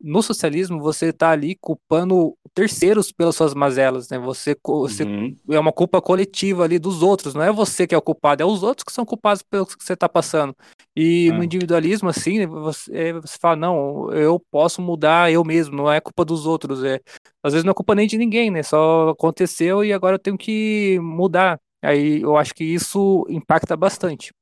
no 0.00 0.20
socialismo 0.22 0.80
você 0.80 1.10
está 1.10 1.30
ali 1.30 1.54
culpando 1.60 2.34
terceiros 2.54 3.12
pelas 3.12 3.36
suas 3.36 3.54
mazelas, 3.54 4.08
né? 4.08 4.18
Você, 4.18 4.56
você 4.66 5.04
Uhum. 5.04 5.36
é 5.50 5.58
uma 5.60 5.72
culpa 5.72 6.00
coletiva 6.02 6.64
ali 6.64 6.78
dos 6.78 7.02
outros, 7.02 7.34
não 7.34 7.42
é 7.42 7.52
você 7.52 7.86
que 7.86 7.94
é 7.94 7.98
o 7.98 8.02
culpado, 8.02 8.42
é 8.42 8.46
os 8.46 8.62
outros 8.62 8.82
que 8.84 8.92
são 8.92 9.04
culpados 9.04 9.42
pelo 9.42 9.64
que 9.66 9.74
você 9.78 9.92
está 9.92 10.08
passando. 10.08 10.56
E 10.96 11.28
É. 11.28 11.32
no 11.32 11.44
individualismo, 11.44 12.08
assim, 12.08 12.44
você, 12.46 12.90
é, 12.92 13.12
você 13.12 13.36
fala, 13.40 13.56
não, 13.56 14.10
eu 14.12 14.40
posso 14.50 14.82
mudar 14.82 15.30
eu 15.30 15.44
mesmo, 15.44 15.76
não 15.76 15.92
é 15.92 16.00
culpa 16.00 16.24
dos 16.24 16.46
outros, 16.46 16.82
é. 16.82 16.98
Às 17.42 17.52
vezes 17.52 17.64
não 17.64 17.72
é 17.72 17.74
culpa 17.74 17.94
nem 17.94 18.06
de 18.06 18.16
ninguém, 18.18 18.50
né? 18.50 18.62
Só 18.62 19.10
aconteceu 19.10 19.84
e 19.84 19.92
agora 19.92 20.14
eu 20.14 20.18
tenho 20.18 20.38
que 20.38 20.98
mudar. 21.02 21.58
Aí 21.82 22.20
eu 22.22 22.36
acho 22.36 22.54
que 22.54 22.62
isso 22.64 23.26
impacta 23.28 23.76
bastante. 23.76 24.32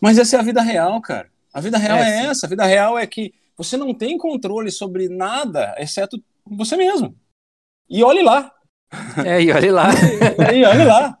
Mas 0.00 0.18
essa 0.18 0.36
é 0.36 0.38
a 0.38 0.42
vida 0.42 0.62
real, 0.62 1.00
cara. 1.02 1.28
A 1.52 1.60
vida 1.60 1.76
real 1.76 1.98
É, 1.98 2.22
é, 2.22 2.26
essa. 2.26 2.46
A 2.46 2.48
vida 2.48 2.64
real 2.64 2.98
é 2.98 3.06
que 3.06 3.34
você 3.56 3.76
não 3.76 3.92
tem 3.92 4.16
controle 4.16 4.70
sobre 4.70 5.08
nada, 5.08 5.74
exceto 5.78 6.16
você 6.46 6.76
mesmo. 6.76 7.14
E 7.88 8.02
olhe 8.02 8.22
lá. 8.22 8.50
É, 9.24 9.42
e 9.42 9.52
olha 9.52 9.72
lá. 9.72 9.88
E 10.54 10.64
olhe 10.64 10.84
lá. 10.84 11.18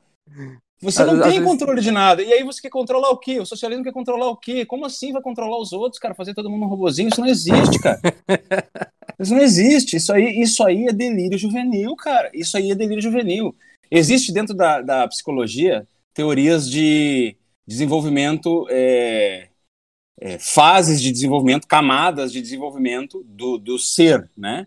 Você 0.82 1.04
não 1.04 1.12
Às- 1.12 1.18
às 1.18 1.24
tem 1.24 1.32
vezes- 1.40 1.46
controle 1.46 1.80
de 1.82 1.90
nada. 1.90 2.22
E 2.22 2.32
aí 2.32 2.42
você 2.42 2.62
quer 2.62 2.70
controlar 2.70 3.10
o 3.10 3.18
quê? 3.18 3.38
O 3.38 3.44
socialismo 3.44 3.84
quer 3.84 3.92
controlar 3.92 4.28
o 4.28 4.36
quê? 4.36 4.64
Como 4.64 4.86
assim 4.86 5.12
vai 5.12 5.20
controlar 5.20 5.58
os 5.60 5.72
outros, 5.74 6.00
cara? 6.00 6.14
Fazer 6.14 6.32
todo 6.32 6.48
mundo 6.48 6.64
um 6.64 6.68
robozinho? 6.68 7.10
Isso 7.10 7.20
não 7.20 7.28
existe, 7.28 7.78
cara. 7.78 8.00
Isso 9.20 9.34
não 9.34 9.42
existe. 9.42 9.96
Isso 9.96 10.12
aí, 10.12 10.40
isso 10.40 10.64
aí 10.64 10.86
é 10.86 10.92
delírio 10.92 11.38
juvenil, 11.38 11.94
cara. 11.94 12.30
Isso 12.32 12.56
aí 12.56 12.70
é 12.70 12.74
delírio 12.74 13.02
juvenil. 13.02 13.54
Existe 13.90 14.32
dentro 14.32 14.54
da, 14.54 14.80
da 14.80 15.08
psicologia 15.08 15.86
teorias 16.14 16.68
de 16.70 17.36
desenvolvimento, 17.66 18.66
é, 18.70 19.48
é, 20.20 20.38
fases 20.38 21.00
de 21.00 21.12
desenvolvimento, 21.12 21.66
camadas 21.66 22.32
de 22.32 22.40
desenvolvimento 22.40 23.22
do, 23.24 23.58
do 23.58 23.78
ser, 23.78 24.28
né? 24.36 24.66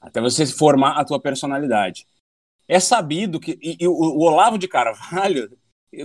Até 0.00 0.20
você 0.20 0.46
formar 0.46 0.98
a 0.98 1.04
tua 1.04 1.20
personalidade. 1.20 2.06
É 2.68 2.78
sabido 2.78 3.40
que 3.40 3.58
e, 3.62 3.76
e 3.80 3.88
o, 3.88 3.92
o 3.92 4.20
Olavo 4.22 4.58
de 4.58 4.68
Carvalho 4.68 5.50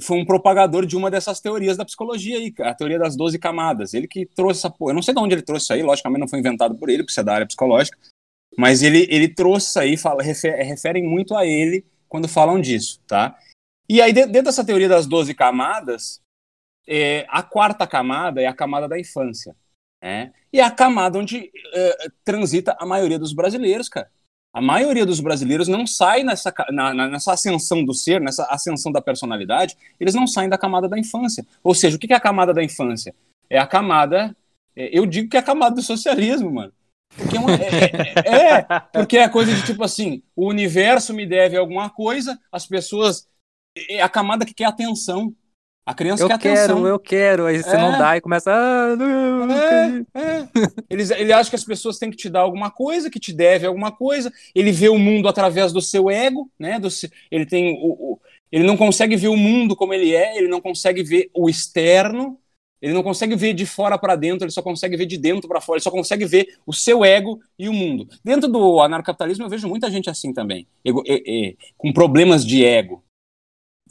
foi 0.01 0.17
um 0.17 0.25
propagador 0.25 0.85
de 0.85 0.95
uma 0.95 1.11
dessas 1.11 1.39
teorias 1.39 1.77
da 1.77 1.85
psicologia 1.85 2.37
aí, 2.37 2.53
a 2.59 2.73
teoria 2.73 2.99
das 2.99 3.15
12 3.15 3.37
camadas. 3.39 3.93
Ele 3.93 4.07
que 4.07 4.25
trouxe 4.25 4.59
essa 4.59 4.69
porra. 4.69 4.91
Eu 4.91 4.95
não 4.95 5.01
sei 5.01 5.13
de 5.13 5.19
onde 5.19 5.35
ele 5.35 5.41
trouxe 5.41 5.65
isso 5.65 5.73
aí, 5.73 5.83
logicamente 5.83 6.21
não 6.21 6.27
foi 6.27 6.39
inventado 6.39 6.75
por 6.75 6.89
ele, 6.89 7.03
porque 7.03 7.13
você 7.13 7.21
é 7.21 7.23
da 7.23 7.33
área 7.33 7.47
psicológica, 7.47 7.97
mas 8.57 8.83
ele, 8.83 9.07
ele 9.09 9.27
trouxe 9.27 9.67
isso 9.69 9.79
aí, 9.79 9.97
fala, 9.97 10.21
refer, 10.23 10.55
referem 10.63 11.03
muito 11.03 11.35
a 11.35 11.45
ele 11.45 11.85
quando 12.07 12.27
falam 12.27 12.59
disso, 12.59 12.99
tá? 13.07 13.37
E 13.89 14.01
aí, 14.01 14.13
de- 14.13 14.25
dentro 14.25 14.43
dessa 14.43 14.65
teoria 14.65 14.87
das 14.89 15.05
12 15.07 15.33
camadas, 15.33 16.21
é, 16.87 17.25
a 17.29 17.41
quarta 17.43 17.87
camada 17.87 18.41
é 18.41 18.47
a 18.47 18.53
camada 18.53 18.87
da 18.87 18.99
infância, 18.99 19.55
né? 20.01 20.33
E 20.51 20.59
é 20.59 20.63
a 20.63 20.71
camada 20.71 21.17
onde 21.17 21.51
é, 21.73 22.07
transita 22.23 22.75
a 22.79 22.85
maioria 22.85 23.19
dos 23.19 23.33
brasileiros, 23.33 23.87
cara. 23.87 24.09
A 24.53 24.61
maioria 24.61 25.05
dos 25.05 25.19
brasileiros 25.21 25.67
não 25.67 25.87
sai 25.87 26.23
nessa, 26.23 26.53
na- 26.71 26.93
nessa 26.93 27.33
ascensão 27.33 27.83
do 27.85 27.93
ser, 27.93 28.19
nessa 28.19 28.43
ascensão 28.45 28.91
da 28.91 29.01
personalidade, 29.01 29.77
eles 29.99 30.13
não 30.13 30.27
saem 30.27 30.49
da 30.49 30.57
camada 30.57 30.89
da 30.89 30.99
infância. 30.99 31.45
Ou 31.63 31.73
seja, 31.73 31.95
o 31.95 31.99
que 31.99 32.11
é 32.11 32.15
a 32.15 32.19
camada 32.19 32.53
da 32.53 32.63
infância? 32.63 33.15
É 33.49 33.57
a 33.57 33.65
camada. 33.67 34.35
é, 34.75 34.89
eu 34.97 35.05
digo 35.05 35.29
que 35.29 35.37
é 35.37 35.39
a 35.39 35.43
camada 35.43 35.75
do 35.75 35.81
socialismo, 35.81 36.51
mano. 36.51 36.73
Porque 37.15 37.35
é, 37.37 37.39
uma- 37.39 37.51
é- 37.55 37.91
é- 38.25 38.57
é, 38.59 38.79
porque 38.93 39.17
é 39.17 39.27
coisa 39.29 39.53
de 39.53 39.65
tipo 39.65 39.83
assim: 39.83 40.21
o 40.35 40.47
universo 40.47 41.13
me 41.13 41.25
deve 41.25 41.57
alguma 41.57 41.89
coisa, 41.89 42.39
as 42.51 42.65
pessoas. 42.65 43.27
É 43.89 44.01
a 44.01 44.09
camada 44.09 44.45
que 44.45 44.53
quer 44.53 44.65
atenção. 44.65 45.33
A 45.85 45.93
criança 45.95 46.23
Eu 46.23 46.27
quer 46.27 46.37
quero, 46.39 46.59
atenção. 46.59 46.87
eu 46.87 46.99
quero. 46.99 47.45
Aí 47.47 47.61
você 47.61 47.75
É. 47.75 47.77
não 47.81 47.97
dá 47.97 48.15
e 48.15 48.21
começa. 48.21 48.51
Ah, 48.53 48.95
não, 48.95 49.47
não 49.47 49.55
quero." 49.59 50.07
É, 50.13 50.21
é. 50.21 50.47
Eles, 50.89 51.09
ele 51.11 51.33
acha 51.33 51.49
que 51.49 51.55
as 51.55 51.63
pessoas 51.65 51.97
têm 51.97 52.11
que 52.11 52.17
te 52.17 52.29
dar 52.29 52.41
alguma 52.41 52.69
coisa, 52.69 53.09
que 53.09 53.19
te 53.19 53.33
deve 53.33 53.65
alguma 53.65 53.91
coisa. 53.91 54.31
Ele 54.53 54.71
vê 54.71 54.89
o 54.89 54.97
mundo 54.99 55.27
através 55.27 55.73
do 55.73 55.81
seu 55.81 56.09
ego, 56.09 56.49
né? 56.59 56.79
Do, 56.79 56.87
ele 57.31 57.45
tem 57.45 57.73
o, 57.81 58.13
o- 58.13 58.19
ele 58.51 58.63
não 58.63 58.77
consegue 58.77 59.15
ver 59.15 59.29
o 59.29 59.37
mundo 59.37 59.75
como 59.75 59.93
ele 59.93 60.13
é, 60.13 60.37
ele 60.37 60.47
não 60.47 60.61
consegue 60.61 61.01
ver 61.03 61.29
o 61.33 61.49
externo, 61.49 62.37
ele 62.81 62.93
não 62.93 63.01
consegue 63.01 63.35
ver 63.35 63.53
de 63.53 63.65
fora 63.65 63.97
para 63.97 64.15
dentro, 64.15 64.43
ele 64.45 64.51
só 64.51 64.61
consegue 64.61 64.97
ver 64.97 65.05
de 65.05 65.17
dentro 65.17 65.47
para 65.47 65.61
fora, 65.61 65.77
ele 65.77 65.83
só 65.83 65.91
consegue 65.91 66.25
ver 66.25 66.47
o 66.65 66.73
seu 66.73 67.03
ego 67.05 67.39
e 67.57 67.69
o 67.69 67.73
mundo. 67.73 68.07
Dentro 68.23 68.49
do 68.49 68.81
anarcapitalismo 68.81 69.45
eu 69.45 69.49
vejo 69.49 69.67
muita 69.69 69.89
gente 69.89 70.09
assim 70.09 70.33
também, 70.33 70.67
ego- 70.85 71.03
e- 71.07 71.23
e- 71.25 71.57
com 71.77 71.93
problemas 71.93 72.45
de 72.45 72.63
ego. 72.65 73.03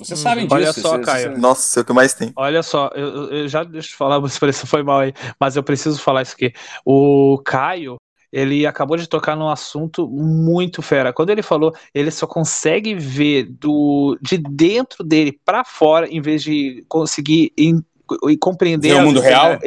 Vocês 0.01 0.19
Uhum. 0.19 0.25
sabem 0.25 0.45
disso. 0.45 0.55
Olha 0.57 0.73
só, 0.73 0.89
vocês- 0.95 1.07
Caio. 1.07 1.29
vocês- 1.29 1.41
Nossa, 1.41 1.81
é 1.81 1.83
o 1.83 1.85
que 1.85 1.93
mais 1.93 2.15
tem. 2.15 2.33
Olha 2.35 2.63
só, 2.63 2.91
eu, 2.95 3.31
eu- 3.33 3.49
já 3.49 3.63
deixa 3.63 3.93
eu 3.93 3.97
falar, 3.97 4.19
uma 4.19 4.27
expressão 4.27 4.67
foi 4.67 4.83
mal 4.83 5.01
aí, 5.01 5.13
mas 5.39 5.57
eu 5.57 5.63
preciso 5.63 6.01
falar 6.01 6.23
isso 6.23 6.35
aqui. 6.35 6.53
O 6.85 7.39
Caio, 7.45 7.97
ele 8.33 8.67
acabou 8.67 8.97
de 8.97 9.07
tocar 9.09 9.37
num 9.37 9.49
assunto 9.49 10.09
muito 10.09 10.81
fera. 10.83 11.13
Quando 11.13 11.31
ele 11.31 11.43
falou, 11.43 11.75
ele 11.93 12.11
só 12.11 12.27
consegue 12.27 12.95
ver 12.95 13.45
do 13.45 14.17
de 14.23 14.39
dentro 14.39 15.05
dele 15.05 15.39
pra 15.45 15.65
fora, 15.65 16.09
em 16.09 16.21
vez 16.21 16.43
de 16.43 16.85
conseguir 16.89 17.53
em- 17.59 17.85
e 18.29 18.37
compreender 18.37 18.95
o 18.97 19.03
mundo 19.03 19.21
real? 19.21 19.59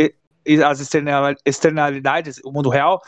as 0.66 0.80
externa- 0.82 1.36
externalidades, 1.46 2.40
o 2.44 2.52
mundo 2.52 2.70
real. 2.70 3.02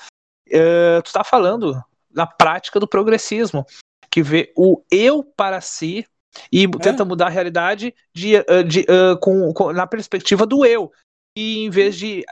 eh, 0.50 1.02
tu 1.04 1.12
tá 1.12 1.24
falando 1.24 1.76
na 2.14 2.28
prática 2.28 2.80
do 2.80 2.88
progressismo, 2.88 3.66
que 4.12 4.22
vê 4.22 4.54
o 4.56 4.82
eu 4.92 5.24
para 5.24 5.60
si 5.60 6.06
e 6.52 6.68
tenta 6.68 7.06
mudar 7.06 7.28
a 7.28 7.30
realidade 7.30 7.94
de, 8.14 8.38
ah, 8.38 8.64
de, 8.66 8.86
ah, 8.90 9.18
com, 9.22 9.54
com- 9.54 9.74
na 9.74 9.88
perspectiva 9.88 10.46
do 10.46 10.66
eu. 10.66 10.92
E 11.38 11.66
em 11.66 11.70
vez 11.70 11.98
de 11.98 12.24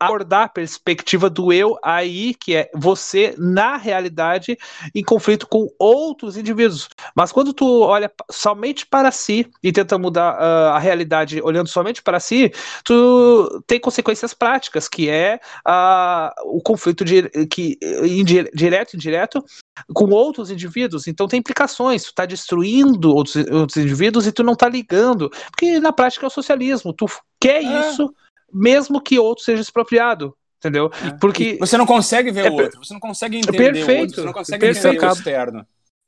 abordar 0.00 0.44
a 0.44 0.48
perspectiva 0.48 1.28
do 1.28 1.52
eu 1.52 1.78
aí, 1.82 2.34
que 2.34 2.54
é 2.54 2.70
você 2.74 3.34
na 3.36 3.76
realidade 3.76 4.56
em 4.94 5.02
conflito 5.02 5.46
com 5.46 5.68
outros 5.78 6.36
indivíduos. 6.36 6.88
Mas 7.14 7.32
quando 7.32 7.52
tu 7.52 7.82
olha 7.82 8.10
somente 8.30 8.86
para 8.86 9.10
si 9.10 9.50
e 9.62 9.72
tenta 9.72 9.98
mudar 9.98 10.30
ah, 10.38 10.76
a 10.76 10.78
realidade 10.78 11.40
olhando 11.42 11.68
somente 11.68 12.02
para 12.02 12.20
si, 12.20 12.52
tu 12.84 13.62
tem 13.66 13.80
consequências 13.80 14.32
práticas, 14.34 14.88
que 14.88 15.08
é 15.08 15.40
ah, 15.64 16.32
o 16.44 16.60
conflito 16.60 17.04
di- 17.04 17.28
que, 17.50 17.78
indi- 18.04 18.50
direto 18.54 18.94
e 18.94 18.96
indireto 18.96 19.44
com 19.92 20.10
outros 20.10 20.50
indivíduos, 20.50 21.06
então 21.06 21.28
tem 21.28 21.38
implicações, 21.40 22.04
tu 22.04 22.14
tá 22.14 22.26
destruindo 22.26 23.14
outros, 23.14 23.36
outros 23.50 23.76
indivíduos 23.76 24.26
e 24.26 24.32
tu 24.32 24.42
não 24.42 24.54
tá 24.54 24.68
ligando, 24.68 25.30
porque 25.50 25.78
na 25.80 25.92
prática 25.92 26.26
é 26.26 26.28
o 26.28 26.30
socialismo, 26.30 26.92
tu 26.92 27.06
quer 27.40 27.62
É. 27.62 27.80
isso 27.80 28.12
mesmo 28.52 29.00
que 29.00 29.18
outro 29.18 29.44
seja 29.44 29.62
expropriado, 29.62 30.34
entendeu? 30.58 30.90
Porque 31.20 31.56
Você 31.60 31.76
não 31.76 31.86
consegue 31.86 32.30
ver 32.30 32.46
É 32.46 32.50
o 32.50 32.54
outro, 32.54 32.84
você 32.84 32.92
não 32.94 33.00
consegue 33.00 33.36
entender 33.38 33.56
Perfeito, 33.72 33.88
o 33.98 34.00
outro, 34.00 34.14
você 34.16 34.26
não 34.26 34.32
consegue 34.32 34.58
perfeito. 34.60 34.86
entender 34.86 34.96
o 34.96 35.00
Acaba- 35.00 35.18
externo. 35.18 35.66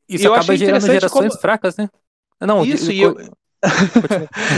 Isso 0.09 0.27
eu 0.27 0.33
acaba 0.33 0.45
achei 0.45 0.57
gerando 0.57 0.77
interessante 0.79 1.01
gerações 1.01 1.29
como- 1.33 1.41
fracas, 1.41 1.77
né? 1.77 1.89
Não, 2.41 2.65
Isso, 2.65 2.87
de 2.87 2.93
e 2.93 3.01
eu- 3.03 3.17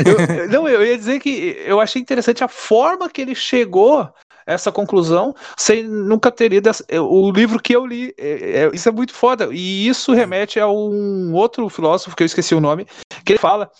eu, 0.06 0.48
não, 0.48 0.68
eu 0.68 0.84
ia 0.84 0.96
dizer 0.96 1.20
que 1.20 1.56
eu 1.66 1.80
achei 1.80 2.00
interessante 2.00 2.42
a 2.44 2.48
forma 2.48 3.08
que 3.10 3.20
ele 3.20 3.34
chegou 3.34 4.00
a 4.00 4.12
essa 4.46 4.72
conclusão 4.72 5.34
sem 5.56 5.82
nunca 5.84 6.30
ter 6.30 6.48
lido 6.48 6.68
essa- 6.68 6.84
o 7.00 7.30
livro 7.30 7.60
que 7.60 7.74
eu 7.74 7.84
li. 7.86 8.14
É- 8.18 8.62
é- 8.64 8.70
isso 8.72 8.88
é 8.88 8.92
muito 8.92 9.12
foda. 9.12 9.48
E 9.52 9.86
isso 9.86 10.12
remete 10.12 10.58
a 10.60 10.68
um 10.68 11.32
outro 11.34 11.68
filósofo 11.68 12.16
que 12.16 12.22
eu 12.22 12.26
esqueci 12.26 12.54
o 12.54 12.60
nome, 12.60 12.86
que 13.24 13.32
ele 13.32 13.38
fala. 13.38 13.70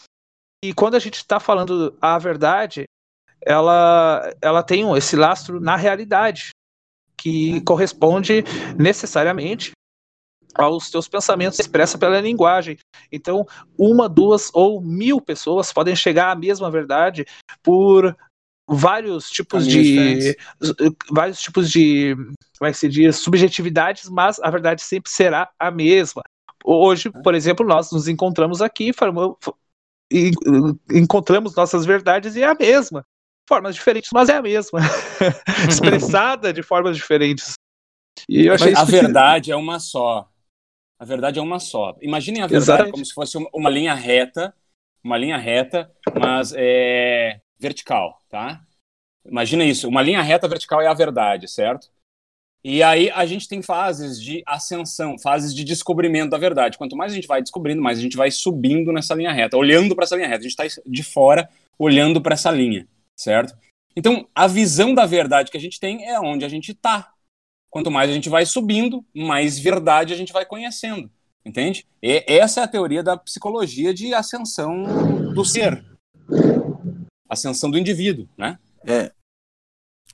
E 0.65 0.73
quando 0.73 0.95
a 0.95 0.99
gente 1.01 1.15
está 1.17 1.41
falando 1.41 1.97
a 2.01 2.19
verdade, 2.19 2.85
ela, 3.47 4.35
ela 4.41 4.63
tem 4.63 4.91
esse 4.97 5.17
lastro 5.17 5.61
na 5.61 5.77
realidade, 5.77 6.51
que 7.17 7.61
corresponde 7.63 8.45
necessariamente 8.77 9.73
aos 10.55 10.91
teus 10.91 11.09
pensamentos 11.09 11.59
expressa 11.59 11.97
pela 11.97 12.21
linguagem. 12.21 12.77
Então, 13.11 13.47
uma, 13.79 14.09
duas 14.09 14.51
ou 14.53 14.81
mil 14.81 15.21
pessoas 15.21 15.73
podem 15.73 15.97
chegar 15.97 16.31
à 16.31 16.37
mesma 16.37 16.71
verdade 16.71 17.25
por 17.63 18.15
vários 18.69 19.31
tipos 19.31 19.67
de 19.67 20.37
vários 21.11 21.41
tipos 21.41 21.71
de 21.71 22.15
como 22.59 22.69
é 22.69 22.73
que 22.73 22.79
se 22.79 22.89
diz 22.89 23.17
subjetividades, 23.17 24.09
mas 24.09 24.39
a 24.41 24.51
verdade 24.51 24.83
sempre 24.83 25.11
será 25.11 25.51
a 25.59 25.71
mesma. 25.71 26.23
Hoje, 26.65 27.11
por 27.11 27.35
exemplo, 27.35 27.67
nós 27.67 27.91
nos 27.91 28.07
encontramos 28.07 28.63
aqui, 28.63 28.93
formamos, 28.93 29.37
encontramos 30.91 31.57
nossas 31.57 31.85
verdades 31.85 32.37
e 32.37 32.43
é 32.43 32.47
a 32.47 32.55
mesma. 32.55 33.05
Formas 33.49 33.75
diferentes, 33.75 34.11
mas 34.13 34.29
é 34.29 34.37
a 34.37 34.43
mesma. 34.43 34.81
Expressada 35.69 36.53
de 36.53 36.63
formas 36.63 36.97
diferentes. 36.97 37.55
E 38.29 38.47
eu 38.47 38.55
achei 38.55 38.69
a 38.69 38.73
isso 38.73 38.87
que- 38.87 38.93
verdade 38.93 39.51
é 39.51 39.57
uma 39.57 39.79
só. 39.81 40.29
A 40.99 41.05
verdade 41.05 41.39
é 41.39 41.43
uma 41.43 41.59
só. 41.59 41.97
Imaginem 42.01 42.43
a 42.43 42.47
verdade 42.47 42.65
Exatamente. 42.65 42.93
como 42.93 43.05
se 43.05 43.13
fosse 43.13 43.37
uma, 43.37 43.49
uma 43.53 43.69
linha 43.71 43.95
reta, 43.95 44.55
uma 45.03 45.17
linha 45.19 45.37
reta, 45.37 45.91
mas 46.19 46.55
é 46.57 47.41
vertical, 47.59 48.21
tá? 48.29 48.63
Imagina 49.27 49.65
isso, 49.65 49.89
uma 49.89 50.03
linha 50.03 50.23
reta 50.23 50.47
vertical 50.49 50.81
é 50.81 50.87
a 50.87 50.95
verdade, 50.95 51.49
certo? 51.49 51.89
E 52.65 52.81
aí 52.83 53.11
a 53.11 53.27
gente 53.27 53.49
tem 53.49 53.61
fases 53.61 54.21
de 54.21 54.43
ascensão, 54.47 55.19
fases 55.19 55.53
de 55.53 55.65
descobrimento 55.65 56.31
da 56.31 56.39
verdade. 56.39 56.79
Quanto 56.79 56.97
mais 56.97 57.11
a 57.11 57.15
gente 57.17 57.27
vai 57.27 57.43
descobrindo, 57.43 57.83
mais 57.83 57.99
a 57.99 58.03
gente 58.03 58.17
vai 58.17 58.31
subindo 58.31 58.93
nessa 58.93 59.15
linha 59.15 59.33
reta, 59.33 59.57
olhando 59.57 59.97
para 59.97 60.05
essa 60.05 60.15
linha 60.15 60.29
reta. 60.29 60.41
A 60.41 60.49
gente 60.49 60.57
está 60.61 60.83
de 60.87 61.03
fora 61.03 61.49
olhando 61.77 62.21
para 62.21 62.35
essa 62.35 62.51
linha, 62.53 62.87
certo? 63.19 63.57
Então, 63.97 64.29
a 64.35 64.47
visão 64.47 64.95
da 64.95 65.07
verdade 65.07 65.51
que 65.51 65.57
a 65.57 65.61
gente 65.61 65.79
tem 65.79 66.09
é 66.09 66.19
onde 66.19 66.45
a 66.45 66.49
gente 66.49 66.73
está. 66.73 67.13
quanto 67.71 67.91
mais 67.91 68.11
a 68.11 68.13
gente 68.13 68.29
vai 68.29 68.45
subindo, 68.45 69.05
mais 69.15 69.59
verdade 69.59 70.13
a 70.13 70.17
gente 70.17 70.33
vai 70.33 70.45
conhecendo. 70.45 71.11
Entende? 71.45 71.87
E 72.01 72.25
essa 72.27 72.61
é 72.61 72.65
a 72.65 72.69
teoria 72.69 73.03
da 73.03 73.17
psicologia 73.17 73.93
de 73.93 74.15
ascensão 74.15 75.33
do 75.35 75.45
ser. 75.45 75.85
Ascensão 77.29 77.71
do 77.71 77.79
indivíduo, 77.79 78.29
né? 78.37 78.59
É. 78.87 79.13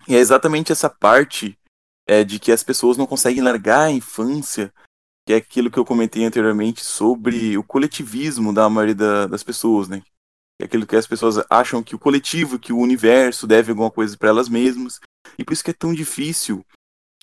E 0.06 0.14
é 0.14 0.18
exatamente 0.18 0.72
essa 0.72 0.88
parte 0.88 1.58
é, 2.06 2.24
de 2.24 2.38
que 2.38 2.50
as 2.50 2.62
pessoas 2.62 2.96
não 2.96 3.06
conseguem 3.06 3.42
largar 3.42 3.88
a 3.88 3.90
infância, 3.90 4.72
que 5.26 5.34
é 5.34 5.36
aquilo 5.36 5.70
que 5.70 5.78
eu 5.78 5.84
comentei 5.84 6.24
anteriormente 6.24 6.82
sobre 6.82 7.58
o 7.58 7.62
coletivismo 7.62 8.54
da 8.54 8.70
maioria 8.70 8.94
da, 8.94 9.26
das 9.26 9.42
pessoas, 9.42 9.88
né? 9.88 10.02
É 10.60 10.64
aquilo 10.64 10.86
que 10.86 10.96
as 10.96 11.06
pessoas 11.06 11.44
acham 11.48 11.82
que 11.82 11.94
o 11.94 11.98
coletivo, 11.98 12.58
que 12.58 12.72
o 12.72 12.78
universo 12.78 13.46
deve 13.46 13.70
alguma 13.70 13.90
coisa 13.90 14.16
para 14.16 14.28
elas 14.28 14.48
mesmas. 14.48 15.00
E 15.38 15.44
por 15.44 15.52
isso 15.52 15.62
que 15.62 15.70
é 15.70 15.74
tão 15.74 15.94
difícil 15.94 16.64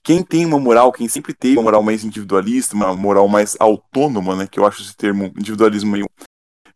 quem 0.06 0.24
tem 0.24 0.46
uma 0.46 0.60
moral, 0.60 0.92
quem 0.92 1.10
sempre 1.10 1.34
teve 1.34 1.58
uma 1.58 1.64
moral 1.64 1.82
mais 1.82 2.04
individualista, 2.04 2.76
uma 2.76 2.96
moral 2.96 3.28
mais 3.28 3.58
autônoma, 3.60 4.36
né, 4.36 4.48
que 4.48 4.60
eu 4.60 4.66
acho 4.66 4.84
esse 4.84 4.96
termo 4.96 5.34
individualismo 5.36 5.92
meio, 5.92 6.08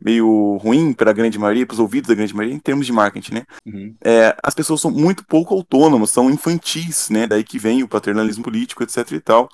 meio 0.01 0.57
ruim 0.57 0.93
para 0.93 1.11
a 1.11 1.13
grande 1.13 1.37
maioria, 1.37 1.65
para 1.65 1.75
os 1.75 1.79
ouvidos 1.79 2.07
da 2.07 2.15
grande 2.15 2.35
maioria, 2.35 2.55
em 2.55 2.59
termos 2.59 2.87
de 2.87 2.91
marketing, 2.91 3.35
né? 3.35 3.45
Uhum. 3.63 3.95
É, 4.03 4.35
as 4.43 4.55
pessoas 4.55 4.81
são 4.81 4.89
muito 4.89 5.23
pouco 5.27 5.53
autônomas, 5.53 6.09
são 6.09 6.27
infantis, 6.27 7.11
né? 7.11 7.27
Daí 7.27 7.43
que 7.43 7.59
vem 7.59 7.83
o 7.83 7.87
paternalismo 7.87 8.43
político, 8.43 8.81
etc 8.81 9.11
e 9.11 9.21
tal. 9.21 9.47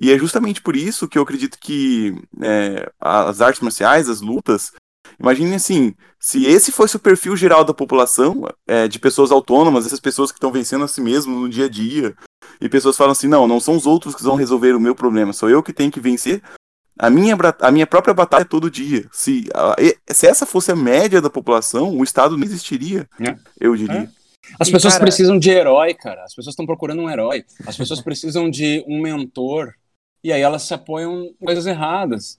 E 0.00 0.10
é 0.10 0.18
justamente 0.18 0.62
por 0.62 0.74
isso 0.74 1.06
que 1.06 1.18
eu 1.18 1.22
acredito 1.22 1.58
que 1.60 2.14
é, 2.40 2.90
as 2.98 3.42
artes 3.42 3.60
marciais, 3.60 4.08
as 4.08 4.22
lutas, 4.22 4.72
Imagine 5.22 5.54
assim, 5.54 5.94
se 6.18 6.44
esse 6.46 6.72
fosse 6.72 6.96
o 6.96 7.00
perfil 7.00 7.36
geral 7.36 7.64
da 7.64 7.72
população, 7.72 8.44
é, 8.66 8.88
de 8.88 8.98
pessoas 8.98 9.30
autônomas, 9.30 9.86
essas 9.86 10.00
pessoas 10.00 10.32
que 10.32 10.36
estão 10.38 10.50
vencendo 10.50 10.84
a 10.84 10.88
si 10.88 11.00
mesmo 11.00 11.38
no 11.38 11.48
dia 11.48 11.66
a 11.66 11.68
dia, 11.68 12.14
e 12.60 12.68
pessoas 12.68 12.96
falam 12.96 13.12
assim, 13.12 13.28
não, 13.28 13.46
não 13.46 13.60
são 13.60 13.76
os 13.76 13.86
outros 13.86 14.14
que 14.14 14.22
vão 14.22 14.34
resolver 14.34 14.74
o 14.74 14.80
meu 14.80 14.94
problema, 14.94 15.32
sou 15.32 15.48
eu 15.48 15.62
que 15.62 15.72
tenho 15.72 15.90
que 15.92 16.00
vencer 16.00 16.42
a 16.98 17.08
minha, 17.08 17.36
a 17.60 17.70
minha 17.70 17.86
própria 17.86 18.12
batalha 18.12 18.44
todo 18.44 18.70
dia. 18.70 19.08
Se, 19.12 19.48
a, 19.54 19.76
se 20.12 20.26
essa 20.26 20.44
fosse 20.44 20.70
a 20.70 20.76
média 20.76 21.20
da 21.22 21.30
população, 21.30 21.96
o 21.96 22.04
Estado 22.04 22.36
não 22.36 22.44
existiria, 22.44 23.08
É. 23.20 23.34
eu 23.60 23.74
diria. 23.76 24.10
As 24.58 24.68
E, 24.68 24.72
pessoas 24.72 24.94
cara- 24.94 25.04
precisam 25.04 25.38
de 25.38 25.50
herói, 25.50 25.94
cara. 25.94 26.24
As 26.24 26.34
pessoas 26.34 26.52
estão 26.52 26.66
procurando 26.66 27.00
um 27.00 27.08
herói. 27.08 27.44
As 27.64 27.76
pessoas 27.76 28.00
precisam 28.00 28.50
de 28.50 28.84
um 28.88 29.00
mentor. 29.00 29.72
E 30.22 30.32
aí 30.32 30.40
elas 30.42 30.62
se 30.62 30.74
apoiam 30.74 31.22
em 31.22 31.34
coisas 31.44 31.64
erradas. 31.66 32.38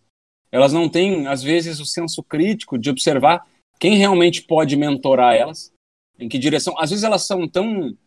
Elas 0.54 0.72
não 0.72 0.88
têm, 0.88 1.26
às 1.26 1.42
vezes, 1.42 1.80
o 1.80 1.86
senso 1.86 2.22
crítico 2.22 2.78
de 2.78 2.92
observar 2.92 3.44
quem 3.80 3.96
realmente 3.96 4.44
pode 4.44 4.78
mentorar 4.78 5.34
elas, 5.34 5.74
em 6.20 6.30
que 6.30 6.38
direção. 6.38 6.78
Às 6.78 6.92
vezes 6.92 7.04
elas 7.04 7.26
são 7.26 7.48
tão 7.48 7.98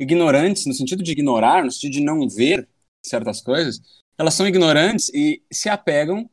ignorantes, 0.00 0.66
no 0.66 0.74
sentido 0.74 1.00
de 1.00 1.12
ignorar, 1.12 1.64
no 1.64 1.70
sentido 1.70 1.92
de 1.92 2.00
não 2.00 2.28
ver 2.28 2.68
certas 3.06 3.40
coisas, 3.40 3.80
elas 4.18 4.34
são 4.34 4.48
ignorantes 4.48 5.10
e 5.14 5.42
se 5.52 5.68
apegam 5.68 6.28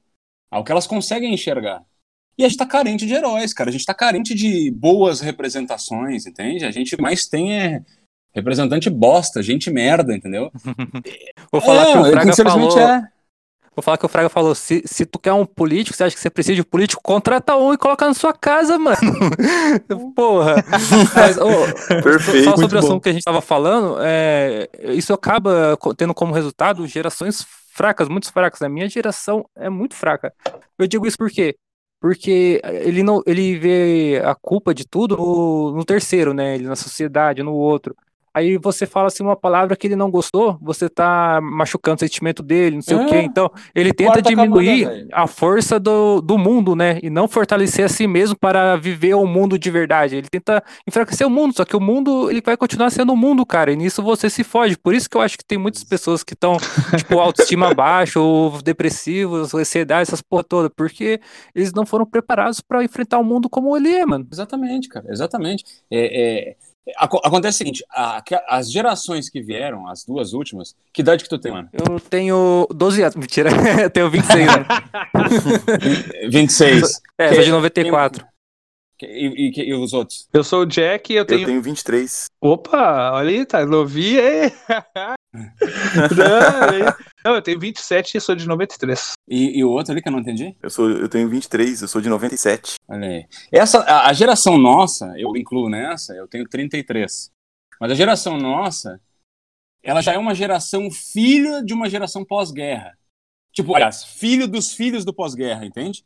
ao 0.49 0.63
que 0.63 0.71
elas 0.71 0.87
conseguem 0.87 1.31
enxergar. 1.31 1.83
E 2.35 2.43
a 2.43 2.47
gente 2.47 2.57
tá 2.57 2.65
carente 2.65 3.05
de 3.05 3.13
heróis, 3.13 3.53
cara. 3.53 3.69
A 3.69 3.71
gente 3.71 3.85
tá 3.85 3.93
carente 3.93 4.33
de 4.33 4.71
boas 4.71 5.21
representações, 5.21 6.25
entende? 6.25 6.65
A 6.65 6.71
gente 6.71 6.99
mais 6.99 7.27
tem 7.27 7.53
é 7.53 7.83
representante 8.33 8.89
bosta, 8.89 9.43
gente 9.43 9.69
merda, 9.69 10.15
entendeu? 10.15 10.51
Vou 11.51 11.61
falar 11.61 11.85
que 11.85 11.97
o 11.97 12.11
Fraga 12.11 12.31
infelizmente 12.31 12.73
falou. 12.73 12.79
é. 12.79 13.18
Vou 13.79 13.83
falar 13.83 13.97
que 13.97 14.05
o 14.05 14.09
Fraga 14.09 14.27
falou: 14.27 14.53
se, 14.53 14.83
se 14.85 15.05
tu 15.05 15.17
quer 15.17 15.31
um 15.31 15.45
político, 15.45 15.95
você 15.95 16.03
acha 16.03 16.13
que 16.13 16.21
você 16.21 16.29
precisa 16.29 16.55
de 16.55 16.61
um 16.61 16.65
político, 16.65 17.01
contrata 17.01 17.55
um 17.55 17.73
e 17.73 17.77
coloca 17.77 18.05
na 18.05 18.13
sua 18.13 18.33
casa, 18.33 18.77
mano. 18.77 18.97
Porra. 20.13 20.55
Mas, 21.15 21.37
ô, 21.37 22.01
Perfeito, 22.03 22.43
Só 22.43 22.57
sobre 22.57 22.75
o 22.75 22.79
assunto 22.79 23.01
que 23.01 23.07
a 23.07 23.13
gente 23.13 23.21
estava 23.21 23.39
falando, 23.39 23.97
é, 24.01 24.69
isso 24.89 25.13
acaba 25.13 25.77
tendo 25.95 26.13
como 26.13 26.33
resultado 26.33 26.85
gerações 26.85 27.45
fracas, 27.73 28.09
muito 28.09 28.29
fracas. 28.33 28.61
A 28.61 28.67
minha 28.67 28.89
geração 28.89 29.45
é 29.55 29.69
muito 29.69 29.95
fraca. 29.95 30.33
Eu 30.77 30.85
digo 30.85 31.07
isso 31.07 31.17
por 31.17 31.31
quê? 31.31 31.55
Porque 32.01 32.61
ele 32.63 33.01
não, 33.01 33.23
ele 33.25 33.57
vê 33.57 34.21
a 34.25 34.35
culpa 34.35 34.73
de 34.73 34.85
tudo 34.85 35.15
no, 35.15 35.71
no 35.71 35.85
terceiro, 35.85 36.33
né? 36.33 36.55
Ele 36.55 36.65
na 36.65 36.75
sociedade, 36.75 37.41
no 37.41 37.53
outro. 37.53 37.95
Aí 38.33 38.57
você 38.57 38.85
fala 38.85 39.07
assim 39.07 39.23
uma 39.23 39.35
palavra 39.35 39.75
que 39.75 39.87
ele 39.87 39.95
não 39.95 40.11
gostou, 40.11 40.57
você 40.61 40.87
tá 40.87 41.39
machucando 41.41 41.97
o 41.97 41.99
sentimento 41.99 42.43
dele, 42.43 42.77
não 42.77 42.81
sei 42.81 42.95
o 42.95 43.05
quê. 43.07 43.15
É. 43.15 43.21
Então, 43.23 43.51
ele 43.73 43.93
tenta 43.93 44.13
Quarta 44.13 44.29
camada, 44.29 44.47
diminuir 44.47 44.85
velho. 44.85 45.07
a 45.11 45.27
força 45.27 45.79
do, 45.79 46.21
do 46.21 46.37
mundo, 46.37 46.75
né? 46.75 46.99
E 47.01 47.09
não 47.09 47.27
fortalecer 47.27 47.85
a 47.85 47.89
si 47.89 48.07
mesmo 48.07 48.37
para 48.37 48.75
viver 48.75 49.13
o 49.13 49.25
mundo 49.25 49.57
de 49.57 49.71
verdade. 49.71 50.15
Ele 50.15 50.27
tenta 50.29 50.63
enfraquecer 50.87 51.25
o 51.25 51.29
mundo, 51.29 51.55
só 51.55 51.65
que 51.65 51.75
o 51.75 51.79
mundo 51.79 52.29
ele 52.29 52.41
vai 52.41 52.55
continuar 52.55 52.89
sendo 52.89 53.13
o 53.13 53.17
mundo, 53.17 53.45
cara. 53.45 53.71
E 53.71 53.75
nisso 53.75 54.01
você 54.03 54.29
se 54.29 54.43
foge. 54.43 54.77
Por 54.77 54.93
isso 54.93 55.09
que 55.09 55.17
eu 55.17 55.21
acho 55.21 55.37
que 55.37 55.45
tem 55.45 55.57
muitas 55.57 55.83
pessoas 55.83 56.23
que 56.23 56.33
estão, 56.33 56.57
tipo, 56.97 57.19
autoestima 57.19 57.73
baixa, 57.73 58.19
ou 58.19 58.61
depressivos, 58.61 59.53
ansiedade, 59.53 60.03
essas 60.03 60.21
porra 60.21 60.43
toda, 60.43 60.69
porque 60.69 61.19
eles 61.53 61.73
não 61.73 61.85
foram 61.85 62.05
preparados 62.05 62.61
para 62.61 62.83
enfrentar 62.83 63.19
o 63.19 63.23
mundo 63.23 63.49
como 63.49 63.75
ele 63.75 63.89
é, 63.89 64.05
mano. 64.05 64.27
Exatamente, 64.31 64.87
cara, 64.87 65.05
exatamente. 65.09 65.63
É, 65.91 66.49
é, 66.49 66.55
acontece 66.97 67.55
o 67.55 67.57
seguinte: 67.59 67.83
a- 67.89 68.21
que- 68.21 68.39
as 68.47 68.71
gerações 68.71 69.29
que 69.29 69.41
vieram, 69.41 69.87
as 69.87 70.03
duas 70.05 70.33
últimas, 70.33 70.75
que 70.93 71.01
idade 71.01 71.23
que 71.23 71.29
tu 71.29 71.37
tem, 71.39 71.51
mano? 71.51 71.69
Eu 71.73 71.99
tenho 71.99 72.67
12 72.73 73.01
anos, 73.01 73.15
mentira, 73.15 73.49
eu 73.83 73.89
tenho 73.89 74.09
26 74.09 74.47
anos. 74.49 74.67
26. 76.29 77.01
É, 77.17 77.33
sou 77.33 77.43
de 77.43 77.51
94. 77.51 78.25
Que- 78.97 79.05
E, 79.05 79.47
e, 79.47 79.51
que- 79.51 79.63
e 79.63 79.73
os 79.73 79.93
outros? 79.93 80.27
Eu 80.33 80.43
sou 80.43 80.61
o 80.61 80.65
Jack 80.65 81.11
e 81.13 81.15
eu 81.15 81.21
Eu 81.21 81.25
tenho. 81.25 81.45
tenho 81.45 81.61
23. 81.61 82.25
Opa, 82.41 83.11
olha 83.13 83.29
aí, 83.29 83.45
tá 83.45 83.65
novinho 83.65 84.19
aí. 84.21 84.51
não, 86.17 86.93
não, 87.23 87.35
eu 87.35 87.41
tenho 87.41 87.59
27 87.59 88.17
e 88.17 88.21
sou 88.21 88.35
de 88.35 88.47
93. 88.47 89.13
E, 89.27 89.59
e 89.59 89.63
o 89.63 89.69
outro 89.69 89.91
ali 89.91 90.01
que 90.01 90.07
eu 90.07 90.11
não 90.11 90.19
entendi? 90.19 90.55
Eu, 90.61 90.69
sou, 90.69 90.89
eu 90.89 91.09
tenho 91.09 91.29
23, 91.29 91.81
eu 91.81 91.87
sou 91.87 92.01
de 92.01 92.09
97. 92.09 92.75
Olha 92.87 93.07
aí. 93.07 93.27
Essa, 93.51 93.79
a, 93.79 94.09
a 94.09 94.13
geração 94.13 94.57
nossa, 94.57 95.13
eu 95.17 95.35
incluo 95.35 95.69
nessa, 95.69 96.13
eu 96.13 96.27
tenho 96.27 96.47
33. 96.47 97.31
Mas 97.79 97.91
a 97.91 97.95
geração 97.95 98.37
nossa, 98.37 99.01
ela 99.83 100.01
já 100.01 100.13
é 100.13 100.17
uma 100.17 100.33
geração 100.33 100.89
filha 100.91 101.61
de 101.63 101.73
uma 101.73 101.89
geração 101.89 102.23
pós-guerra. 102.23 102.97
Tipo, 103.51 103.75
aliás, 103.75 104.03
filho 104.03 104.47
dos 104.47 104.73
filhos 104.73 105.03
do 105.03 105.13
pós-guerra, 105.13 105.65
entende? 105.65 106.05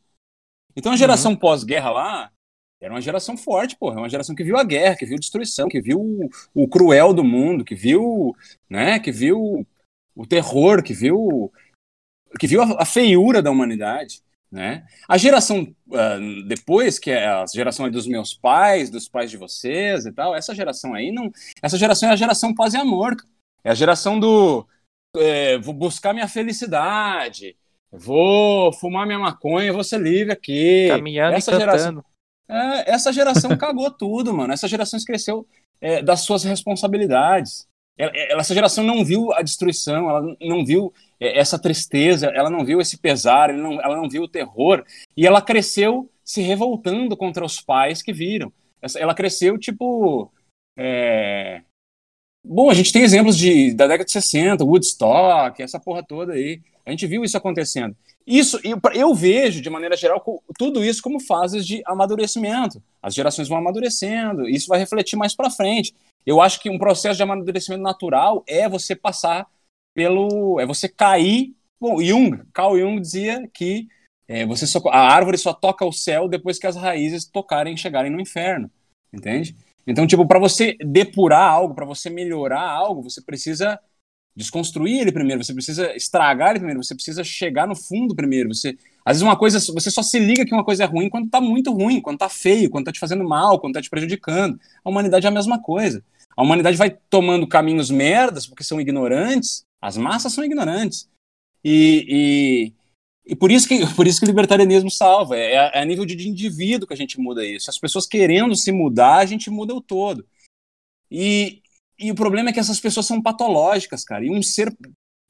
Então 0.76 0.92
a 0.92 0.96
geração 0.96 1.36
pós-guerra 1.36 1.90
lá 1.90 2.32
era 2.80 2.92
uma 2.92 3.00
geração 3.00 3.36
forte, 3.36 3.76
porra. 3.76 3.96
É 3.96 3.98
uma 3.98 4.08
geração 4.08 4.34
que 4.34 4.44
viu 4.44 4.56
a 4.56 4.64
guerra, 4.64 4.96
que 4.96 5.06
viu 5.06 5.18
destruição, 5.18 5.68
que 5.68 5.80
viu 5.80 6.00
o, 6.00 6.28
o 6.54 6.68
cruel 6.68 7.14
do 7.14 7.24
mundo, 7.24 7.64
que 7.64 7.74
viu, 7.74 8.34
né, 8.68 8.98
que 8.98 9.12
viu 9.12 9.66
o 10.14 10.26
terror, 10.26 10.82
que 10.82 10.92
viu 10.92 11.52
que 12.38 12.46
viu 12.46 12.62
a, 12.62 12.82
a 12.82 12.84
feiura 12.84 13.40
da 13.40 13.50
humanidade, 13.50 14.20
né? 14.50 14.86
A 15.08 15.16
geração 15.16 15.74
ah, 15.92 16.18
depois, 16.46 16.98
que 16.98 17.10
é 17.10 17.26
a 17.26 17.44
geração 17.46 17.90
dos 17.90 18.06
meus 18.06 18.34
pais, 18.34 18.90
dos 18.90 19.08
pais 19.08 19.30
de 19.30 19.36
vocês 19.36 20.06
e 20.06 20.12
tal, 20.12 20.34
essa 20.34 20.54
geração 20.54 20.94
aí 20.94 21.10
não. 21.10 21.30
Essa 21.60 21.76
geração 21.76 22.08
é 22.08 22.12
a 22.12 22.16
geração 22.16 22.54
paz 22.54 22.74
e 22.74 22.76
amor. 22.76 23.16
É 23.64 23.70
a 23.70 23.74
geração 23.74 24.20
do. 24.20 24.66
é, 25.16 25.58
vou 25.58 25.74
buscar 25.74 26.12
minha 26.12 26.28
felicidade, 26.28 27.56
vou 27.90 28.72
fumar 28.72 29.06
minha 29.06 29.18
maconha, 29.18 29.72
vou 29.72 29.82
ser 29.82 30.00
livre 30.00 30.32
aqui. 30.32 30.88
Caminhando 30.88 31.36
essa 31.36 31.52
e 31.52 31.58
geração, 31.58 32.04
é, 32.48 32.92
essa 32.92 33.12
geração 33.12 33.56
cagou 33.56 33.90
tudo, 33.90 34.34
mano. 34.34 34.52
Essa 34.52 34.68
geração 34.68 34.96
esqueceu 34.96 35.46
é, 35.80 36.02
das 36.02 36.20
suas 36.20 36.44
responsabilidades. 36.44 37.66
Essa 37.96 38.54
geração 38.54 38.82
não 38.82 39.04
viu 39.04 39.32
a 39.32 39.42
destruição, 39.42 40.08
ela 40.08 40.36
não 40.40 40.64
viu 40.64 40.92
é, 41.20 41.38
essa 41.38 41.58
tristeza, 41.58 42.26
ela 42.26 42.50
não 42.50 42.64
viu 42.64 42.80
esse 42.80 42.98
pesar, 42.98 43.50
ela 43.50 43.62
não, 43.62 43.80
ela 43.80 43.96
não 43.96 44.08
viu 44.08 44.24
o 44.24 44.28
terror. 44.28 44.84
E 45.16 45.26
ela 45.26 45.40
cresceu 45.40 46.10
se 46.24 46.42
revoltando 46.42 47.16
contra 47.16 47.44
os 47.44 47.60
pais 47.60 48.02
que 48.02 48.12
viram. 48.12 48.52
Ela 48.96 49.14
cresceu, 49.14 49.58
tipo. 49.58 50.32
é, 50.76 51.62
Bom, 52.46 52.68
a 52.68 52.74
gente 52.74 52.92
tem 52.92 53.02
exemplos 53.02 53.38
de, 53.38 53.72
da 53.72 53.86
década 53.86 54.04
de 54.04 54.12
60, 54.12 54.64
Woodstock, 54.64 55.62
essa 55.62 55.80
porra 55.80 56.02
toda 56.02 56.34
aí. 56.34 56.60
A 56.84 56.90
gente 56.90 57.06
viu 57.06 57.24
isso 57.24 57.38
acontecendo. 57.38 57.96
Isso, 58.26 58.60
eu, 58.62 58.78
eu 58.94 59.14
vejo, 59.14 59.62
de 59.62 59.70
maneira 59.70 59.96
geral, 59.96 60.22
tudo 60.58 60.84
isso 60.84 61.02
como 61.02 61.18
fases 61.18 61.66
de 61.66 61.82
amadurecimento. 61.86 62.82
As 63.02 63.14
gerações 63.14 63.48
vão 63.48 63.56
amadurecendo, 63.56 64.46
isso 64.46 64.68
vai 64.68 64.78
refletir 64.78 65.16
mais 65.16 65.34
para 65.34 65.50
frente. 65.50 65.94
Eu 66.26 66.40
acho 66.40 66.60
que 66.60 66.70
um 66.70 66.78
processo 66.78 67.16
de 67.16 67.22
amadurecimento 67.22 67.82
natural 67.82 68.42
é 68.46 68.68
você 68.68 68.94
passar 68.94 69.46
pelo. 69.94 70.58
é 70.60 70.66
você 70.66 70.88
cair. 70.88 71.54
Bom, 71.80 72.02
Jung, 72.02 72.42
Carl 72.52 72.78
Jung 72.78 73.00
dizia 73.00 73.48
que 73.52 73.88
é, 74.26 74.46
você 74.46 74.66
só, 74.66 74.80
a 74.88 75.12
árvore 75.12 75.36
só 75.36 75.52
toca 75.52 75.84
o 75.84 75.92
céu 75.92 76.28
depois 76.28 76.58
que 76.58 76.66
as 76.66 76.76
raízes 76.76 77.26
tocarem 77.26 77.74
e 77.74 77.78
chegarem 77.78 78.10
no 78.10 78.20
inferno. 78.20 78.70
Entende? 79.12 79.54
Então, 79.86 80.06
tipo, 80.06 80.26
para 80.26 80.38
você 80.38 80.76
depurar 80.80 81.46
algo, 81.46 81.74
para 81.74 81.84
você 81.84 82.08
melhorar 82.08 82.62
algo, 82.62 83.02
você 83.02 83.20
precisa 83.20 83.78
desconstruir 84.36 85.00
ele 85.00 85.12
primeiro, 85.12 85.44
você 85.44 85.54
precisa 85.54 85.94
estragar 85.94 86.50
ele 86.50 86.58
primeiro, 86.58 86.82
você 86.82 86.94
precisa 86.94 87.22
chegar 87.22 87.68
no 87.68 87.76
fundo 87.76 88.14
primeiro. 88.14 88.52
Você, 88.52 88.76
às 89.04 89.16
vezes 89.16 89.22
uma 89.22 89.36
coisa, 89.36 89.60
você 89.60 89.90
só 89.90 90.02
se 90.02 90.18
liga 90.18 90.44
que 90.44 90.54
uma 90.54 90.64
coisa 90.64 90.84
é 90.84 90.86
ruim 90.86 91.08
quando 91.08 91.28
tá 91.28 91.40
muito 91.40 91.70
ruim, 91.72 92.00
quando 92.00 92.18
tá 92.18 92.28
feio, 92.28 92.70
quando 92.70 92.86
tá 92.86 92.92
te 92.92 92.98
fazendo 92.98 93.22
mal, 93.22 93.60
quando 93.60 93.74
tá 93.74 93.82
te 93.82 93.90
prejudicando. 93.90 94.58
A 94.82 94.88
humanidade 94.88 95.26
é 95.26 95.28
a 95.28 95.32
mesma 95.32 95.60
coisa. 95.60 96.02
A 96.36 96.42
humanidade 96.42 96.76
vai 96.76 96.90
tomando 96.90 97.46
caminhos 97.46 97.90
merdas 97.90 98.46
porque 98.46 98.64
são 98.64 98.80
ignorantes, 98.80 99.64
As 99.80 99.96
massas 99.96 100.32
são 100.32 100.44
ignorantes. 100.44 101.08
E, 101.62 102.72
e, 103.26 103.32
e 103.32 103.36
por, 103.36 103.50
isso 103.50 103.68
que, 103.68 103.78
por 103.94 104.06
isso 104.06 104.18
que 104.18 104.26
o 104.26 104.28
libertarianismo 104.28 104.90
salva. 104.90 105.36
É, 105.36 105.54
é 105.54 105.80
a 105.80 105.84
nível 105.84 106.04
de 106.04 106.28
indivíduo 106.28 106.86
que 106.86 106.94
a 106.94 106.96
gente 106.96 107.18
muda 107.18 107.44
isso. 107.44 107.70
As 107.70 107.78
pessoas 107.78 108.06
querendo 108.06 108.54
se 108.54 108.72
mudar, 108.72 109.18
a 109.18 109.26
gente 109.26 109.50
muda 109.50 109.74
o 109.74 109.80
todo. 109.80 110.26
E, 111.10 111.62
e 111.98 112.10
o 112.10 112.14
problema 112.14 112.50
é 112.50 112.52
que 112.52 112.60
essas 112.60 112.80
pessoas 112.80 113.06
são 113.06 113.22
patológicas, 113.22 114.04
cara. 114.04 114.24
E 114.24 114.30
um 114.30 114.42
ser 114.42 114.76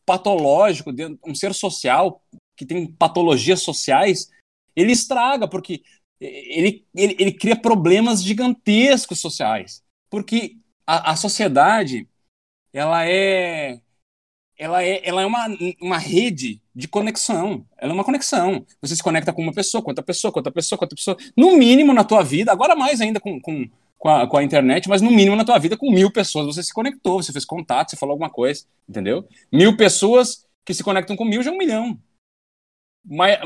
patológico, 0.07 0.91
um 1.25 1.35
ser 1.35 1.55
social, 1.55 2.23
que 2.57 2.65
tem 2.65 2.87
patologias 2.87 3.63
sociais, 3.63 4.31
ele 4.77 4.93
estraga, 4.93 5.49
porque 5.49 5.83
ele, 6.21 6.87
ele, 6.95 7.17
ele 7.19 7.33
cria 7.33 7.57
problemas 7.57 8.23
gigantescos 8.23 9.21
sociais. 9.21 9.83
Porque 10.09 10.57
a, 10.87 11.13
a 11.13 11.17
sociedade, 11.17 12.09
ela 12.73 13.07
é 13.09 13.81
ela 14.57 14.83
é, 14.83 15.01
ela 15.07 15.23
é 15.23 15.27
uma, 15.27 15.47
uma 15.81 15.99
rede 15.99 16.63
de 16.75 16.87
conexão. 16.87 17.67
Ela 17.77 17.93
é 17.93 17.95
uma 17.95 18.05
conexão. 18.05 18.65
Você 18.81 18.95
se 18.95 19.03
conecta 19.03 19.33
com 19.33 19.43
uma 19.43 19.53
pessoa, 19.53 19.83
com 19.83 19.91
outra 19.91 20.05
pessoa, 20.05 20.33
com 20.33 20.39
outra 20.39 20.53
pessoa, 20.53 20.79
com 20.79 20.85
outra 20.85 20.97
pessoa. 20.97 21.17
No 21.37 21.57
mínimo 21.57 21.93
na 21.93 22.05
tua 22.05 22.23
vida, 22.23 22.53
agora 22.53 22.77
mais 22.77 23.01
ainda 23.01 23.19
com, 23.19 23.41
com, 23.41 23.69
com, 23.99 24.09
a, 24.09 24.27
com 24.29 24.37
a 24.37 24.45
internet, 24.45 24.89
mas 24.89 25.03
no 25.03 25.11
mínimo 25.11 25.37
na 25.37 25.45
tua 25.45 25.59
vida, 25.59 25.77
com 25.77 25.91
mil 25.91 26.11
pessoas 26.11 26.47
você 26.47 26.63
se 26.63 26.73
conectou, 26.73 27.23
você 27.23 27.33
fez 27.33 27.45
contato, 27.45 27.91
você 27.91 27.97
falou 27.97 28.13
alguma 28.13 28.31
coisa, 28.31 28.65
entendeu? 28.89 29.27
Mil 29.53 29.77
pessoas 29.77 30.47
que 30.65 30.73
se 30.73 30.85
conectam 30.85 31.17
com 31.17 31.25
mil 31.25 31.43
já 31.43 31.51
é 31.51 31.55
um 31.55 31.59
milhão. 31.59 31.99
Mais, 33.05 33.39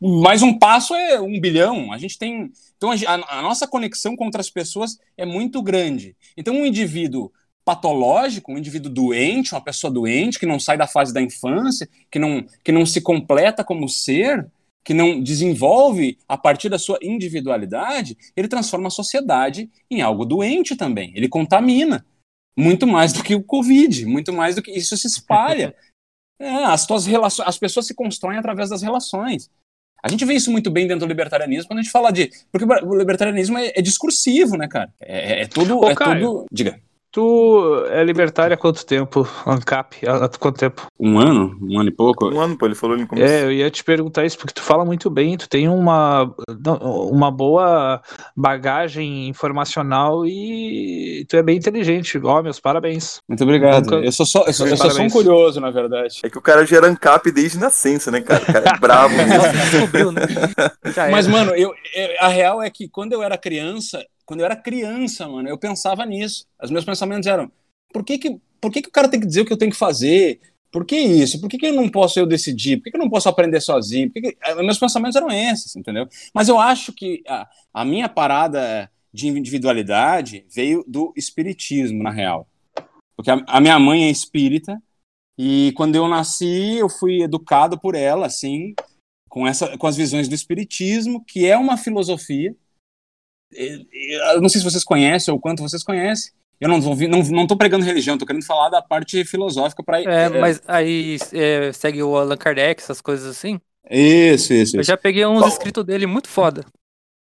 mais 0.00 0.42
um 0.42 0.58
passo 0.58 0.94
é 0.94 1.20
um 1.20 1.40
bilhão. 1.40 1.92
A 1.92 1.98
gente 1.98 2.18
tem. 2.18 2.50
Então, 2.76 2.90
a, 2.90 3.38
a 3.38 3.42
nossa 3.42 3.66
conexão 3.66 4.16
com 4.16 4.24
outras 4.24 4.50
pessoas 4.50 4.98
é 5.16 5.24
muito 5.24 5.62
grande. 5.62 6.16
Então, 6.36 6.54
um 6.54 6.66
indivíduo 6.66 7.32
patológico, 7.64 8.52
um 8.52 8.58
indivíduo 8.58 8.90
doente, 8.90 9.54
uma 9.54 9.60
pessoa 9.60 9.92
doente, 9.92 10.38
que 10.38 10.46
não 10.46 10.58
sai 10.58 10.76
da 10.76 10.86
fase 10.86 11.12
da 11.12 11.22
infância, 11.22 11.88
que 12.10 12.18
não, 12.18 12.44
que 12.64 12.72
não 12.72 12.84
se 12.84 13.00
completa 13.00 13.62
como 13.62 13.88
ser, 13.88 14.50
que 14.84 14.94
não 14.94 15.22
desenvolve 15.22 16.18
a 16.26 16.36
partir 16.36 16.68
da 16.68 16.78
sua 16.78 16.98
individualidade, 17.02 18.16
ele 18.34 18.48
transforma 18.48 18.88
a 18.88 18.90
sociedade 18.90 19.70
em 19.90 20.00
algo 20.00 20.24
doente 20.24 20.74
também. 20.74 21.12
Ele 21.14 21.28
contamina. 21.28 22.04
Muito 22.56 22.86
mais 22.86 23.12
do 23.12 23.22
que 23.22 23.34
o 23.34 23.42
Covid, 23.42 24.04
muito 24.04 24.32
mais 24.32 24.56
do 24.56 24.62
que 24.62 24.72
isso 24.72 24.96
se 24.96 25.06
espalha. 25.06 25.74
É, 26.40 26.64
as, 26.64 26.86
tuas 26.86 27.04
relações, 27.06 27.46
as 27.46 27.58
pessoas 27.58 27.86
se 27.86 27.94
constroem 27.94 28.38
através 28.38 28.70
das 28.70 28.82
relações. 28.82 29.50
A 30.02 30.08
gente 30.08 30.24
vê 30.24 30.32
isso 30.32 30.50
muito 30.50 30.70
bem 30.70 30.86
dentro 30.86 31.06
do 31.06 31.08
libertarianismo 31.08 31.68
quando 31.68 31.80
a 31.80 31.82
gente 31.82 31.92
fala 31.92 32.10
de. 32.10 32.30
Porque 32.50 32.64
o 32.64 32.94
libertarianismo 32.96 33.58
é, 33.58 33.72
é 33.76 33.82
discursivo, 33.82 34.56
né, 34.56 34.66
cara? 34.66 34.90
É, 34.98 35.34
é, 35.34 35.42
é 35.42 35.46
tudo. 35.46 35.78
Ô, 35.78 35.90
é 35.90 35.94
Caio, 35.94 36.20
tudo. 36.20 36.46
Diga. 36.50 36.80
Tu 37.12 37.86
é 37.90 38.04
libertário 38.04 38.54
há 38.54 38.56
quanto 38.56 38.86
tempo, 38.86 39.28
ANCAP? 39.44 40.06
Há 40.06 40.28
quanto 40.38 40.58
tempo? 40.58 40.86
Um 40.98 41.18
ano? 41.18 41.58
Um 41.60 41.80
ano 41.80 41.88
e 41.88 41.92
pouco? 41.92 42.28
Um 42.28 42.40
ano, 42.40 42.56
pô, 42.56 42.66
ele 42.66 42.76
falou 42.76 42.96
no 42.96 43.04
começo. 43.04 43.32
É, 43.32 43.42
eu 43.42 43.50
ia 43.50 43.68
te 43.68 43.82
perguntar 43.82 44.24
isso, 44.24 44.38
porque 44.38 44.54
tu 44.54 44.62
fala 44.62 44.84
muito 44.84 45.10
bem, 45.10 45.36
tu 45.36 45.48
tem 45.48 45.68
uma, 45.68 46.32
uma 47.10 47.28
boa 47.32 48.00
bagagem 48.36 49.28
informacional 49.28 50.24
e 50.24 51.26
tu 51.28 51.36
é 51.36 51.42
bem 51.42 51.56
inteligente. 51.56 52.16
Ó, 52.22 52.40
meus 52.42 52.60
parabéns. 52.60 53.18
Muito 53.28 53.42
obrigado. 53.42 53.90
Nunca... 53.90 53.96
Eu 53.96 54.12
sou 54.12 54.24
só, 54.24 54.44
eu 54.46 54.52
sou, 54.52 54.68
eu 54.68 54.76
sou 54.76 54.90
só 54.90 55.02
um 55.02 55.10
curioso, 55.10 55.60
na 55.60 55.72
verdade. 55.72 56.20
É 56.22 56.30
que 56.30 56.38
o 56.38 56.42
cara 56.42 56.64
gera 56.64 56.86
ANCAP 56.86 57.32
desde 57.32 57.58
nascença, 57.58 58.12
né, 58.12 58.20
cara? 58.20 58.42
O 58.42 58.46
cara 58.46 58.68
é 58.68 58.78
bravo 58.78 59.14
né? 60.14 60.22
Mas, 61.10 61.26
mano, 61.26 61.56
eu, 61.56 61.74
a 62.20 62.28
real 62.28 62.62
é 62.62 62.70
que 62.70 62.88
quando 62.88 63.14
eu 63.14 63.22
era 63.22 63.36
criança, 63.36 64.00
quando 64.30 64.40
eu 64.42 64.46
era 64.46 64.54
criança, 64.54 65.26
mano, 65.26 65.48
eu 65.48 65.58
pensava 65.58 66.06
nisso. 66.06 66.46
Os 66.62 66.70
meus 66.70 66.84
pensamentos 66.84 67.26
eram: 67.26 67.50
por 67.92 68.04
que 68.04 68.16
que, 68.16 68.40
por 68.60 68.70
que, 68.70 68.80
que 68.80 68.88
o 68.88 68.92
cara 68.92 69.08
tem 69.08 69.18
que 69.18 69.26
dizer 69.26 69.40
o 69.40 69.44
que 69.44 69.52
eu 69.52 69.56
tenho 69.56 69.72
que 69.72 69.76
fazer? 69.76 70.40
Por 70.70 70.84
que 70.84 70.96
isso? 70.96 71.40
Por 71.40 71.50
que, 71.50 71.58
que 71.58 71.66
eu 71.66 71.74
não 71.74 71.88
posso 71.88 72.16
eu 72.20 72.24
decidir? 72.24 72.76
Por 72.76 72.84
que, 72.84 72.90
que 72.92 72.96
eu 72.96 73.02
não 73.02 73.10
posso 73.10 73.28
aprender 73.28 73.60
sozinho? 73.60 74.08
Por 74.08 74.22
que 74.22 74.30
que... 74.30 74.38
Eh, 74.40 74.54
meus 74.62 74.78
pensamentos 74.78 75.16
eram 75.16 75.32
esses, 75.32 75.74
entendeu? 75.74 76.08
Mas 76.32 76.48
eu 76.48 76.60
acho 76.60 76.92
que 76.92 77.24
a, 77.26 77.48
a 77.74 77.84
minha 77.84 78.08
parada 78.08 78.88
de 79.12 79.26
individualidade 79.26 80.46
veio 80.48 80.84
do 80.86 81.12
espiritismo, 81.16 82.00
na 82.00 82.12
real. 82.12 82.46
Porque 83.16 83.32
a, 83.32 83.42
a 83.48 83.60
minha 83.60 83.80
mãe 83.80 84.04
é 84.04 84.10
espírita 84.10 84.80
e 85.36 85.72
quando 85.76 85.96
eu 85.96 86.06
nasci, 86.06 86.76
eu 86.76 86.88
fui 86.88 87.22
educado 87.22 87.80
por 87.80 87.96
ela, 87.96 88.26
assim, 88.26 88.74
com, 89.28 89.44
essa, 89.44 89.76
com 89.76 89.88
as 89.88 89.96
visões 89.96 90.28
do 90.28 90.36
espiritismo, 90.36 91.24
que 91.24 91.46
é 91.46 91.58
uma 91.58 91.76
filosofia 91.76 92.54
eu 93.52 94.40
não 94.40 94.48
sei 94.48 94.60
se 94.60 94.64
vocês 94.64 94.84
conhecem 94.84 95.32
ou 95.32 95.40
quanto 95.40 95.62
vocês 95.62 95.82
conhecem. 95.82 96.32
Eu 96.60 96.68
não 96.68 96.78
estou 96.78 96.94
não, 97.08 97.22
não 97.22 97.46
tô 97.46 97.56
pregando 97.56 97.84
religião, 97.84 98.16
estou 98.16 98.26
querendo 98.26 98.44
falar 98.44 98.68
da 98.68 98.82
parte 98.82 99.24
filosófica 99.24 99.82
para. 99.82 100.00
É, 100.00 100.24
é, 100.24 100.28
mas 100.28 100.60
aí 100.68 101.16
é, 101.32 101.72
segue 101.72 102.02
o 102.02 102.16
Allan 102.16 102.36
Kardec, 102.36 102.82
essas 102.82 103.00
coisas 103.00 103.26
assim? 103.26 103.58
Isso, 103.88 104.52
isso. 104.52 104.76
Eu 104.76 104.82
isso. 104.82 104.88
já 104.88 104.96
peguei 104.96 105.24
uns 105.24 105.40
Bom, 105.40 105.48
escritos 105.48 105.84
dele 105.84 106.06
muito 106.06 106.28
foda. 106.28 106.64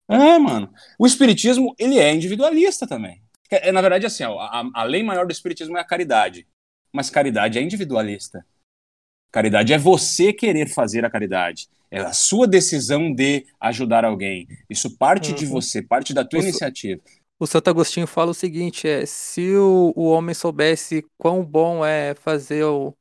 É, 0.09 0.39
mano. 0.39 0.73
O 0.99 1.07
espiritismo, 1.07 1.75
ele 1.79 1.99
é 1.99 2.15
individualista 2.15 2.87
também. 2.87 3.21
É, 3.51 3.71
na 3.71 3.81
verdade, 3.81 4.07
assim, 4.07 4.25
ó, 4.25 4.39
a, 4.41 4.69
a 4.73 4.83
lei 4.85 5.03
maior 5.03 5.27
do 5.27 5.33
espiritismo 5.33 5.77
é 5.77 5.81
a 5.81 5.85
caridade. 5.85 6.47
Mas 6.93 7.11
caridade 7.11 7.59
é 7.59 7.63
individualista. 7.63 8.45
Caridade 9.31 9.73
é 9.73 9.79
você 9.79 10.33
querer 10.33 10.69
fazer 10.69 11.05
a 11.05 11.11
caridade. 11.11 11.69
É 11.91 12.01
a 12.01 12.13
sua 12.13 12.47
decisão 12.47 13.13
de 13.13 13.47
ajudar 13.61 14.05
alguém. 14.05 14.47
Isso 14.69 14.97
parte 14.97 15.31
uhum. 15.31 15.37
de 15.37 15.47
você, 15.47 15.83
parte 15.83 16.13
da 16.13 16.25
tua 16.25 16.41
o 16.41 16.43
iniciativa. 16.43 17.01
O 17.39 17.47
Santo 17.47 17.69
Agostinho 17.69 18.07
fala 18.07 18.31
o 18.31 18.35
seguinte: 18.35 18.89
é, 18.89 19.05
se 19.07 19.55
o, 19.57 19.93
o 19.95 20.05
homem 20.11 20.35
soubesse 20.35 21.05
quão 21.19 21.45
bom 21.45 21.85
é 21.85 22.15
fazer 22.15 22.65
o, 22.65 22.95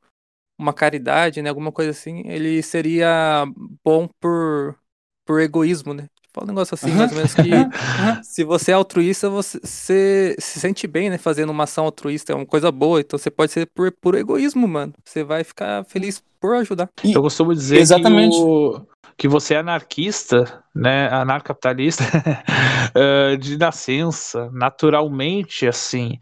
uma 0.58 0.74
caridade, 0.74 1.42
né, 1.42 1.50
alguma 1.50 1.72
coisa 1.72 1.92
assim, 1.92 2.24
ele 2.26 2.62
seria 2.62 3.46
bom 3.84 4.08
por, 4.20 4.78
por 5.26 5.42
egoísmo, 5.42 5.94
né? 5.94 6.08
Fala 6.36 6.48
um 6.48 6.50
negócio 6.50 6.76
assim, 6.76 6.92
mais 6.92 7.12
ou 7.12 7.16
menos 7.16 7.34
que 7.34 7.42
se 8.22 8.44
você 8.44 8.72
é 8.72 8.74
altruísta, 8.74 9.30
você, 9.30 9.58
você, 9.64 10.36
se 10.38 10.60
sente 10.60 10.86
bem, 10.86 11.10
né? 11.10 11.18
Fazendo 11.18 11.50
uma 11.50 11.64
ação 11.64 11.86
altruísta, 11.86 12.34
é 12.34 12.36
uma 12.36 12.46
coisa 12.46 12.70
boa. 12.74 13.00
Então 13.00 13.18
você 13.18 13.32
pode 13.32 13.54
ser 13.54 13.70
por, 13.74 13.90
por 13.90 14.16
egoísmo, 14.16 14.68
mano. 14.68 14.92
Você 15.06 15.24
vai 15.24 15.46
ficar 15.46 15.86
feliz 15.86 16.22
por 16.42 16.58
ajudar. 16.58 16.90
E, 17.06 17.14
eu 17.14 17.22
costumo 17.22 17.54
dizer 17.54 17.78
exatamente. 17.78 18.36
Que, 18.36 18.44
o, 18.44 18.86
que 19.18 19.28
você 19.30 19.54
é 19.54 19.60
anarquista, 19.60 20.62
né? 20.76 21.08
Anarcapitalista 21.08 22.04
eh, 22.94 23.38
de 23.38 23.58
nascença, 23.58 24.50
naturalmente, 24.52 25.66
assim. 25.66 26.18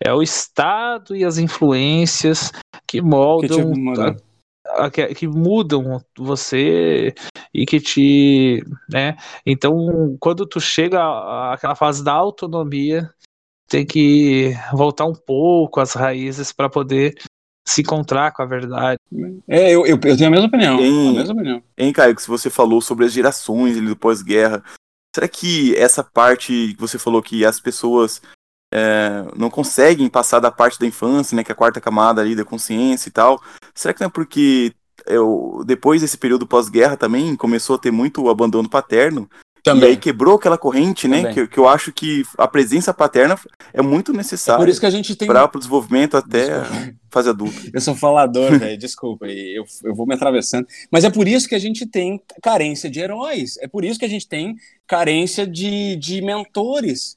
É 0.00 0.12
o 0.14 0.22
Estado 0.22 1.16
e 1.16 1.24
as 1.24 1.38
influências 1.38 2.52
que 2.86 3.02
moldam 3.02 3.72
que 3.72 4.22
que, 4.92 5.14
que, 5.14 5.26
mudam 5.28 6.00
você 6.16 7.14
e 7.52 7.66
que 7.66 7.80
te, 7.80 8.64
né? 8.88 9.16
Então, 9.44 10.16
quando 10.20 10.46
tu 10.46 10.60
chega 10.60 11.00
àquela 11.52 11.74
fase 11.74 12.04
da 12.04 12.12
autonomia, 12.12 13.10
tem 13.68 13.84
que 13.84 14.54
voltar 14.72 15.04
um 15.06 15.14
pouco 15.14 15.80
às 15.80 15.94
raízes 15.94 16.52
para 16.52 16.68
poder 16.68 17.14
se 17.66 17.80
encontrar 17.82 18.32
com 18.32 18.42
a 18.42 18.46
verdade. 18.46 18.98
É, 19.48 19.72
eu, 19.72 19.84
eu, 19.84 19.98
eu 20.02 20.16
tenho 20.16 20.28
a 20.28 20.30
mesma 20.30 20.46
opinião. 20.46 20.78
Em, 20.78 21.10
a 21.10 21.12
mesma 21.12 21.34
opinião. 21.34 21.62
Em 21.76 21.92
Caio, 21.92 22.14
que 22.14 22.26
você 22.26 22.48
falou 22.48 22.80
sobre 22.80 23.04
as 23.04 23.12
gerações 23.12 23.80
do 23.80 23.96
pós-guerra, 23.96 24.62
será 25.14 25.26
que 25.26 25.74
essa 25.76 26.04
parte 26.04 26.74
que 26.74 26.80
você 26.80 26.98
falou 26.98 27.20
que 27.20 27.44
as 27.44 27.58
pessoas 27.58 28.22
é, 28.72 29.24
não 29.36 29.50
conseguem 29.50 30.08
passar 30.08 30.38
da 30.38 30.50
parte 30.50 30.78
da 30.78 30.86
infância, 30.86 31.34
né, 31.34 31.42
que 31.42 31.50
é 31.50 31.54
a 31.54 31.56
quarta 31.56 31.80
camada 31.80 32.20
ali 32.20 32.36
da 32.36 32.44
consciência 32.44 33.08
e 33.08 33.12
tal. 33.12 33.42
Será 33.76 33.94
que 33.94 34.00
não 34.00 34.08
é 34.08 34.10
porque 34.10 34.72
eu, 35.06 35.62
depois 35.66 36.00
desse 36.00 36.16
período 36.16 36.46
pós-guerra 36.46 36.96
também 36.96 37.36
começou 37.36 37.76
a 37.76 37.78
ter 37.78 37.90
muito 37.90 38.28
abandono 38.28 38.68
paterno? 38.68 39.28
Também. 39.62 39.82
E 39.82 39.92
aí 39.92 39.96
quebrou 39.96 40.36
aquela 40.36 40.56
corrente, 40.56 41.08
né? 41.08 41.34
Que, 41.34 41.46
que, 41.48 41.58
eu 41.58 41.68
acho 41.68 41.92
que 41.92 42.22
a 42.38 42.46
presença 42.46 42.94
paterna 42.94 43.36
é 43.74 43.82
muito 43.82 44.12
necessária. 44.12 44.62
É 44.62 44.64
por 44.64 44.68
isso 44.68 44.78
que 44.78 44.86
a 44.86 44.90
gente 44.90 45.16
tem. 45.16 45.26
Para 45.26 45.44
o 45.44 45.58
desenvolvimento 45.58 46.16
até 46.16 46.62
fase 47.10 47.30
adulta. 47.30 47.60
Eu 47.72 47.80
sou 47.80 47.96
falador, 47.96 48.56
velho, 48.58 48.78
desculpa, 48.78 49.26
eu, 49.26 49.64
eu 49.82 49.92
vou 49.92 50.06
me 50.06 50.14
atravessando. 50.14 50.68
Mas 50.88 51.02
é 51.02 51.10
por 51.10 51.26
isso 51.26 51.48
que 51.48 51.54
a 51.56 51.58
gente 51.58 51.84
tem 51.84 52.22
carência 52.40 52.88
de 52.88 53.00
heróis. 53.00 53.56
É 53.60 53.66
por 53.66 53.84
isso 53.84 53.98
que 53.98 54.04
a 54.04 54.08
gente 54.08 54.28
tem 54.28 54.54
carência 54.86 55.44
de, 55.44 55.96
de 55.96 56.22
mentores. 56.22 57.16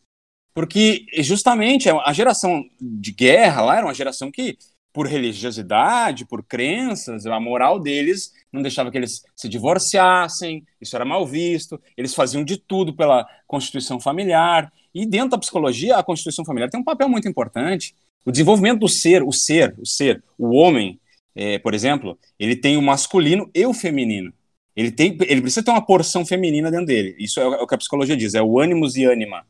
Porque 0.51 1.05
justamente 1.19 1.87
a 1.87 2.11
geração 2.11 2.63
de 2.81 3.11
guerra 3.11 3.61
lá 3.61 3.77
era 3.77 3.85
uma 3.85 3.93
geração 3.93 4.31
que, 4.31 4.57
por 4.99 5.07
religiosidade, 5.07 6.25
por 6.25 6.43
crenças, 6.43 7.25
a 7.25 7.39
moral 7.39 7.79
deles 7.79 8.33
não 8.51 8.61
deixava 8.61 8.91
que 8.91 8.97
eles 8.97 9.23
se 9.33 9.47
divorciassem, 9.47 10.67
isso 10.81 10.93
era 10.93 11.05
mal 11.05 11.25
visto, 11.25 11.79
eles 11.95 12.13
faziam 12.13 12.43
de 12.43 12.57
tudo 12.57 12.93
pela 12.93 13.25
constituição 13.47 13.97
familiar. 13.97 14.69
E 14.93 15.05
dentro 15.05 15.29
da 15.29 15.37
psicologia, 15.37 15.95
a 15.95 16.03
constituição 16.03 16.43
familiar 16.43 16.69
tem 16.69 16.81
um 16.81 16.83
papel 16.83 17.07
muito 17.07 17.29
importante. 17.29 17.95
O 18.25 18.31
desenvolvimento 18.31 18.81
do 18.81 18.89
ser, 18.89 19.23
o 19.23 19.31
ser, 19.31 19.73
o 19.79 19.85
ser, 19.85 20.21
o 20.37 20.49
homem, 20.49 20.99
é, 21.33 21.57
por 21.59 21.73
exemplo, 21.73 22.19
ele 22.37 22.57
tem 22.57 22.75
o 22.75 22.81
masculino 22.81 23.49
e 23.55 23.65
o 23.65 23.73
feminino. 23.73 24.33
Ele, 24.75 24.91
tem, 24.91 25.17
ele 25.21 25.39
precisa 25.39 25.63
ter 25.63 25.71
uma 25.71 25.85
porção 25.85 26.25
feminina 26.25 26.69
dentro 26.69 26.87
dele. 26.87 27.15
Isso 27.17 27.39
é 27.39 27.47
o 27.47 27.65
que 27.65 27.75
a 27.75 27.77
psicologia 27.77 28.17
diz, 28.17 28.33
é 28.33 28.41
o 28.41 28.59
ânimos 28.59 28.97
e 28.97 29.05
ânima. 29.05 29.47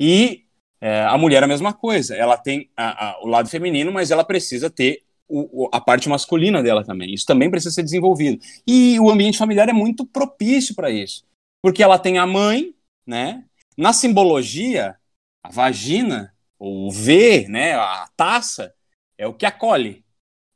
E 0.00 0.42
é, 0.82 1.02
a 1.04 1.16
mulher 1.16 1.42
é 1.42 1.44
a 1.44 1.48
mesma 1.48 1.72
coisa. 1.72 2.16
Ela 2.16 2.36
tem 2.36 2.68
a, 2.76 3.10
a, 3.10 3.22
o 3.22 3.28
lado 3.28 3.48
feminino, 3.48 3.92
mas 3.92 4.10
ela 4.10 4.24
precisa 4.24 4.68
ter 4.68 5.04
o, 5.28 5.68
a 5.72 5.80
parte 5.80 6.08
masculina 6.08 6.60
dela 6.60 6.84
também. 6.84 7.14
Isso 7.14 7.24
também 7.24 7.48
precisa 7.48 7.72
ser 7.72 7.84
desenvolvido. 7.84 8.42
E 8.66 8.98
o 8.98 9.08
ambiente 9.08 9.38
familiar 9.38 9.68
é 9.68 9.72
muito 9.72 10.04
propício 10.04 10.74
para 10.74 10.90
isso. 10.90 11.24
Porque 11.62 11.84
ela 11.84 12.00
tem 12.00 12.18
a 12.18 12.26
mãe, 12.26 12.74
né? 13.06 13.44
Na 13.78 13.92
simbologia, 13.92 14.96
a 15.40 15.50
vagina, 15.50 16.34
o 16.58 16.90
V, 16.90 17.46
né, 17.48 17.74
a 17.74 18.08
taça, 18.16 18.74
é 19.16 19.26
o 19.26 19.32
que 19.32 19.46
acolhe. 19.46 20.04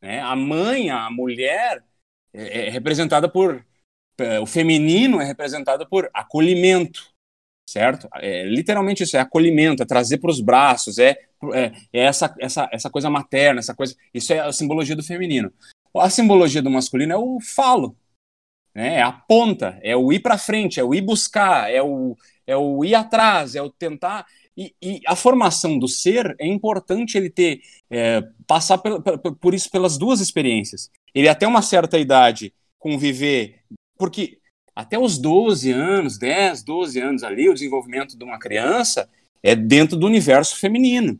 Né? 0.02 0.20
A 0.20 0.34
mãe, 0.34 0.90
a 0.90 1.08
mulher, 1.08 1.84
é, 2.34 2.66
é 2.66 2.70
representada 2.70 3.28
por. 3.28 3.64
É, 4.18 4.40
o 4.40 4.46
feminino 4.46 5.20
é 5.20 5.24
representado 5.24 5.86
por 5.88 6.10
acolhimento, 6.12 7.14
certo? 7.68 8.08
É, 8.14 8.44
literalmente 8.44 9.02
isso 9.02 9.16
é 9.16 9.20
acolhimento, 9.20 9.82
é 9.82 9.86
trazer 9.86 10.18
para 10.18 10.30
os 10.30 10.40
braços, 10.40 10.98
é, 10.98 11.18
é, 11.52 11.72
é, 11.92 12.04
essa, 12.04 12.34
essa, 12.38 12.68
essa 12.72 12.90
coisa 12.90 13.10
materna, 13.10 13.58
essa 13.58 13.74
coisa. 13.74 13.94
Isso 14.14 14.32
é 14.32 14.38
a 14.38 14.52
simbologia 14.52 14.96
do 14.96 15.02
feminino. 15.02 15.52
A 15.96 16.10
simbologia 16.10 16.62
do 16.62 16.70
masculino 16.70 17.12
é 17.12 17.16
o 17.16 17.38
falo, 17.40 17.96
né? 18.74 18.96
É 18.96 19.02
a 19.02 19.10
ponta, 19.10 19.78
é 19.82 19.96
o 19.96 20.12
ir 20.12 20.20
para 20.20 20.36
frente, 20.36 20.78
é 20.78 20.84
o 20.84 20.94
ir 20.94 21.00
buscar, 21.00 21.72
é 21.72 21.82
o, 21.82 22.14
é 22.46 22.54
o 22.54 22.84
ir 22.84 22.94
atrás, 22.94 23.54
é 23.54 23.62
o 23.62 23.70
tentar. 23.70 24.26
E, 24.54 24.74
e 24.82 25.00
a 25.06 25.16
formação 25.16 25.78
do 25.78 25.88
ser 25.88 26.36
é 26.38 26.46
importante 26.46 27.16
ele 27.16 27.30
ter 27.30 27.60
é, 27.90 28.22
passar 28.46 28.78
por, 28.78 29.02
por 29.36 29.54
isso 29.54 29.70
pelas 29.70 29.96
duas 29.96 30.20
experiências. 30.20 30.90
Ele 31.14 31.28
até 31.28 31.46
uma 31.46 31.62
certa 31.62 31.98
idade 31.98 32.52
conviver, 32.78 33.60
porque 33.96 34.38
até 34.76 34.98
os 34.98 35.16
12 35.16 35.72
anos, 35.72 36.18
10, 36.18 36.62
12 36.62 37.00
anos 37.00 37.22
ali, 37.22 37.48
o 37.48 37.54
desenvolvimento 37.54 38.16
de 38.16 38.22
uma 38.22 38.38
criança 38.38 39.08
é 39.42 39.56
dentro 39.56 39.96
do 39.96 40.04
universo 40.04 40.58
feminino. 40.58 41.18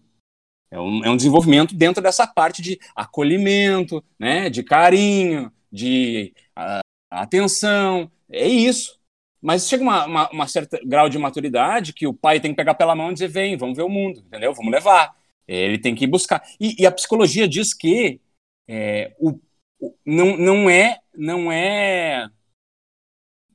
É 0.71 0.79
um, 0.79 1.05
é 1.05 1.11
um 1.11 1.17
desenvolvimento 1.17 1.75
dentro 1.75 2.03
dessa 2.03 2.27
parte 2.27 2.61
de 2.61 2.79
acolhimento, 2.95 4.05
né, 4.19 4.51
de 4.51 4.63
carinho, 4.63 5.51
de 5.73 6.35
uh, 6.59 6.81
atenção. 7.11 8.11
É 8.31 8.47
isso. 8.47 9.01
Mas 9.41 9.67
chega 9.67 9.83
uma, 9.83 10.05
uma, 10.05 10.31
uma 10.31 10.49
certa 10.49 10.79
grau 10.85 11.09
de 11.09 11.19
maturidade 11.19 11.95
que 11.95 12.07
o 12.07 12.13
pai 12.13 12.41
tem 12.41 12.51
que 12.51 12.57
pegar 12.57 12.75
pela 12.75 12.95
mão 12.95 13.11
e 13.11 13.15
dizer: 13.15 13.29
vem, 13.29 13.57
vamos 13.57 13.77
ver 13.77 13.85
o 13.85 13.89
mundo, 13.89 14.21
entendeu? 14.21 14.53
Vamos 14.53 14.73
levar. 14.73 15.17
Ele 15.49 15.79
tem 15.79 15.95
que 15.95 16.05
ir 16.05 16.09
buscar. 16.09 16.43
E, 16.61 16.83
e 16.83 16.87
a 16.87 16.93
psicologia 16.93 17.49
diz 17.49 17.73
que 17.73 18.21
é, 18.69 19.15
o, 19.19 19.39
o, 19.81 19.95
não, 20.05 20.37
não 20.37 20.69
é 20.69 20.99
não 21.17 21.51
é 21.51 22.29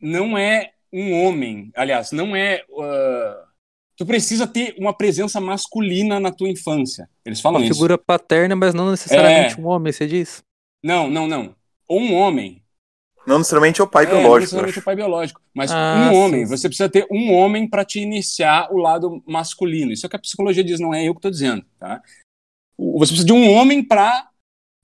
não 0.01 0.37
é 0.37 0.71
um 0.91 1.13
homem, 1.23 1.71
aliás, 1.75 2.11
não 2.11 2.35
é 2.35 2.63
uh, 2.69 3.51
tu 3.95 4.05
precisa 4.05 4.47
ter 4.47 4.75
uma 4.79 4.93
presença 4.93 5.39
masculina 5.39 6.19
na 6.19 6.31
tua 6.31 6.49
infância. 6.49 7.07
Eles 7.23 7.39
falam 7.39 7.59
uma 7.59 7.65
isso. 7.65 7.75
figura 7.75 7.99
paterna, 7.99 8.55
mas 8.55 8.73
não 8.73 8.89
necessariamente 8.89 9.59
é... 9.59 9.61
um 9.61 9.67
homem, 9.67 9.93
você 9.93 10.07
diz? 10.07 10.43
Não, 10.83 11.07
não, 11.07 11.27
não. 11.27 11.55
Um 11.87 12.15
homem. 12.15 12.63
Não 13.27 13.37
necessariamente 13.37 13.79
é 13.79 13.83
o 13.83 13.87
pai 13.87 14.05
é, 14.05 14.07
biológico. 14.07 14.31
Não 14.31 14.39
necessariamente 14.39 14.79
o 14.79 14.83
pai 14.83 14.95
biológico, 14.95 15.41
mas 15.53 15.71
ah, 15.71 16.09
um 16.11 16.15
homem. 16.15 16.45
Sim. 16.45 16.57
Você 16.57 16.67
precisa 16.67 16.89
ter 16.89 17.05
um 17.11 17.31
homem 17.31 17.69
para 17.69 17.85
te 17.85 17.99
iniciar 17.99 18.73
o 18.73 18.77
lado 18.77 19.21
masculino. 19.27 19.91
Isso 19.91 20.05
é 20.05 20.07
o 20.07 20.09
que 20.09 20.15
a 20.15 20.19
psicologia 20.19 20.63
diz, 20.63 20.79
não 20.79 20.93
é 20.93 21.07
eu 21.07 21.13
que 21.13 21.19
estou 21.19 21.29
dizendo, 21.29 21.63
tá? 21.79 22.01
Você 22.75 23.11
precisa 23.11 23.25
de 23.25 23.33
um 23.33 23.51
homem 23.51 23.83
para 23.83 24.30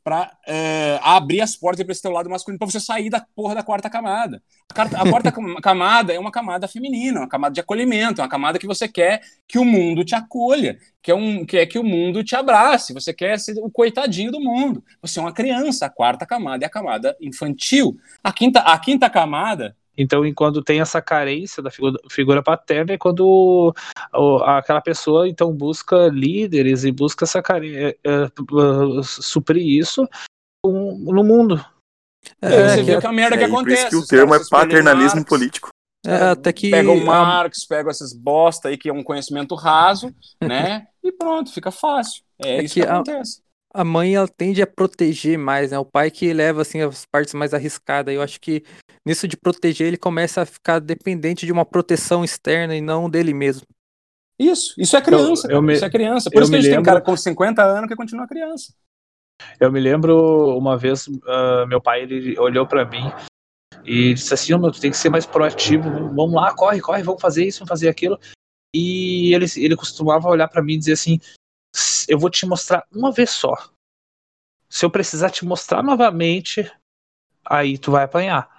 para 0.08 0.32
é, 0.48 0.98
abrir 1.04 1.42
as 1.42 1.54
portas 1.54 1.84
para 1.84 1.92
esse 1.92 2.02
teu 2.02 2.14
lado 2.14 2.30
masculino, 2.30 2.58
para 2.58 2.72
você 2.72 2.80
sair 2.80 3.10
da 3.10 3.20
porra 3.36 3.56
da 3.56 3.62
quarta 3.62 3.90
camada. 3.90 4.42
A, 4.70 5.10
quarta 5.10 5.34
camada 5.62 6.14
é 6.14 6.18
uma 6.18 6.32
camada 6.32 6.66
feminina, 6.66 7.20
uma 7.20 7.28
camada 7.28 7.54
de 7.54 7.60
acolhimento, 7.60 8.22
uma 8.22 8.30
camada 8.30 8.58
que 8.58 8.66
você 8.66 8.88
quer 8.88 9.20
que 9.46 9.60
o 9.60 9.66
mundo 9.66 10.06
te 10.06 10.16
acolha, 10.16 10.80
que 11.02 11.12
é 11.12 11.14
um, 11.14 11.46
quer 11.46 11.66
que 11.66 11.78
o 11.78 11.84
mundo 11.84 12.24
te 12.24 12.38
abrace, 12.38 12.94
você 12.94 13.14
quer 13.14 13.38
ser 13.38 13.58
o 13.62 13.70
coitadinho 13.70 14.32
do 14.32 14.40
mundo. 14.40 14.82
Você 15.02 15.20
é 15.20 15.22
uma 15.22 15.34
criança, 15.34 15.88
a 15.88 15.90
quarta 15.90 16.26
camada 16.26 16.64
é 16.64 16.68
a 16.68 16.72
camada 16.72 17.14
infantil. 17.20 18.00
A 18.24 18.32
quinta, 18.32 18.62
a 18.62 18.80
quinta 18.80 19.10
camada 19.10 19.76
então, 19.98 20.22
quando 20.34 20.62
tem 20.62 20.80
essa 20.80 21.02
carência 21.02 21.62
da 21.64 21.72
figura, 21.72 22.00
figura 22.10 22.44
paterna, 22.44 22.94
é 22.94 22.98
quando 22.98 23.74
o, 24.14 24.38
aquela 24.44 24.82
pessoa 24.82 25.28
então 25.28 25.52
busca 25.52 26.08
líderes 26.08 26.84
e 26.84 26.92
busca 26.92 27.26
essa 27.26 27.42
carência, 27.42 27.98
é, 28.06 28.24
é, 28.24 28.32
suprir 29.04 29.66
isso 29.66 30.08
no 30.64 31.24
mundo. 31.24 31.64
É, 32.42 32.54
é 32.54 32.70
você 32.70 32.84
vê 32.84 33.00
que 33.00 33.08
a 33.08 33.12
merda 33.12 33.36
é, 33.36 33.40
que 33.40 33.46
acontece. 33.46 33.90
Por 33.90 33.98
isso 33.98 34.08
que 34.08 34.16
o 34.16 34.18
termo 34.18 34.36
é 34.36 34.40
paternalismo 34.50 35.26
político. 35.26 35.70
É, 36.06 36.30
até 36.30 36.54
que 36.54 36.70
pega 36.70 36.92
o 36.92 37.04
Marx, 37.04 37.66
pega 37.66 37.90
essas 37.90 38.14
bosta 38.14 38.70
aí 38.70 38.78
que 38.78 38.90
é 38.90 38.94
um 38.94 39.04
conhecimento 39.04 39.56
raso, 39.56 40.14
né? 40.42 40.88
e 41.04 41.12
pronto, 41.12 41.52
fica 41.52 41.72
fácil. 41.72 42.24
É, 42.44 42.58
é 42.58 42.64
isso 42.64 42.76
que, 42.76 42.82
que 42.82 42.88
acontece. 42.88 43.42
A, 43.80 43.84
mãe 43.84 44.16
ela 44.16 44.28
tende 44.28 44.62
a 44.62 44.68
proteger 44.68 45.38
mais, 45.38 45.72
né? 45.72 45.80
O 45.80 45.86
pai 45.86 46.10
que 46.10 46.34
leva 46.34 46.62
assim 46.62 46.82
as 46.82 47.06
partes 47.06 47.34
mais 47.34 47.54
arriscadas. 47.54 48.14
Eu 48.14 48.22
acho 48.22 48.40
que 48.40 48.64
nisso 49.06 49.28
de 49.28 49.38
proteger, 49.38 49.88
ele 49.88 49.98
começa 49.98 50.42
a 50.42 50.46
ficar 50.46 50.80
dependente 50.80 51.46
de 51.46 51.52
uma 51.52 51.66
proteção 51.66 52.24
externa 52.24 52.76
e 52.76 52.82
não 52.82 53.10
dele 53.10 53.34
mesmo. 53.34 53.66
Isso, 54.40 54.76
isso 54.78 54.96
é 54.96 55.02
criança, 55.02 55.48
eu, 55.48 55.56
eu 55.56 55.62
me, 55.62 55.74
isso 55.74 55.86
é 55.86 55.90
criança. 55.90 56.30
Por 56.30 56.44
isso 56.44 56.52
que 56.52 56.58
a 56.58 56.62
gente 56.62 56.70
lembro, 56.70 56.84
tem 56.84 56.94
cara 56.94 57.02
com 57.02 57.18
50 57.18 57.64
anos 57.64 57.90
que 57.90 57.96
continua 57.96 58.28
criança. 58.28 58.74
Eu 59.60 59.72
me 59.72 59.80
lembro 59.80 60.58
uma 60.58 60.78
vez, 60.78 61.08
uh, 61.08 61.66
meu 61.68 61.82
pai 61.82 62.04
ele 62.04 62.38
olhou 62.40 62.68
para 62.68 62.86
mim 62.86 63.12
e 63.84 64.14
disse 64.14 64.34
assim: 64.34 64.54
oh, 64.54 64.60
meu, 64.60 64.72
tu 64.72 64.80
tem 64.80 64.92
que 64.92 64.98
ser 64.98 65.10
mais 65.10 65.26
proativo, 65.26 65.90
vamos 65.90 66.34
lá, 66.34 66.54
corre, 66.54 66.80
corre, 66.80 67.02
vamos 67.02 67.22
fazer 67.22 67.46
isso, 67.46 67.60
vamos 67.60 67.70
fazer 67.70 67.90
aquilo. 67.90 68.20
E 68.76 69.34
ele, 69.34 69.46
ele 69.56 69.76
costumava 69.76 70.28
olhar 70.28 70.48
para 70.48 70.62
mim 70.62 70.74
e 70.74 70.78
dizer 70.78 70.94
assim: 70.94 71.20
eu 72.08 72.18
vou 72.18 72.30
te 72.30 72.46
mostrar 72.46 72.86
uma 72.92 73.12
vez 73.12 73.32
só. 73.32 73.54
Se 74.70 74.86
eu 74.86 74.92
precisar 74.92 75.30
te 75.30 75.46
mostrar 75.46 75.82
novamente, 75.82 76.70
aí 77.46 77.78
tu 77.78 77.92
vai 77.92 78.04
apanhar 78.04 78.58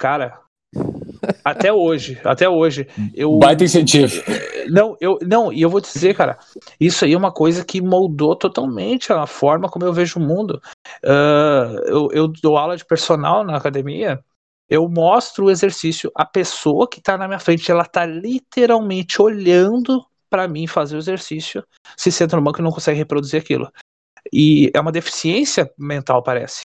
cara, 0.00 0.40
até 1.44 1.70
hoje, 1.70 2.18
até 2.24 2.48
hoje, 2.48 2.88
eu. 3.14 3.38
Baita 3.38 3.64
incentivo. 3.64 4.22
Não, 4.70 4.96
eu 5.00 5.18
não, 5.20 5.52
e 5.52 5.60
eu 5.60 5.68
vou 5.68 5.80
dizer, 5.80 6.16
cara, 6.16 6.38
isso 6.80 7.04
aí 7.04 7.12
é 7.12 7.16
uma 7.18 7.32
coisa 7.32 7.64
que 7.64 7.82
moldou 7.82 8.34
totalmente 8.34 9.12
a 9.12 9.26
forma 9.26 9.68
como 9.68 9.84
eu 9.84 9.92
vejo 9.92 10.18
o 10.18 10.22
mundo. 10.22 10.62
Uh, 11.04 11.76
eu, 11.86 12.08
eu 12.12 12.28
dou 12.28 12.56
aula 12.56 12.76
de 12.76 12.84
personal 12.84 13.44
na 13.44 13.56
academia, 13.56 14.24
eu 14.68 14.88
mostro 14.88 15.46
o 15.46 15.50
exercício, 15.50 16.10
a 16.14 16.24
pessoa 16.24 16.88
que 16.88 17.02
tá 17.02 17.18
na 17.18 17.26
minha 17.26 17.40
frente, 17.40 17.70
ela 17.70 17.84
tá 17.84 18.06
literalmente 18.06 19.20
olhando 19.20 20.02
para 20.30 20.48
mim 20.48 20.66
fazer 20.66 20.96
o 20.96 20.98
exercício, 20.98 21.62
se 21.96 22.10
senta 22.10 22.36
no 22.36 22.42
banco 22.42 22.60
e 22.60 22.62
não 22.62 22.70
consegue 22.70 22.98
reproduzir 22.98 23.40
aquilo. 23.40 23.70
E 24.32 24.70
é 24.72 24.80
uma 24.80 24.92
deficiência 24.92 25.70
mental, 25.76 26.22
parece. 26.22 26.62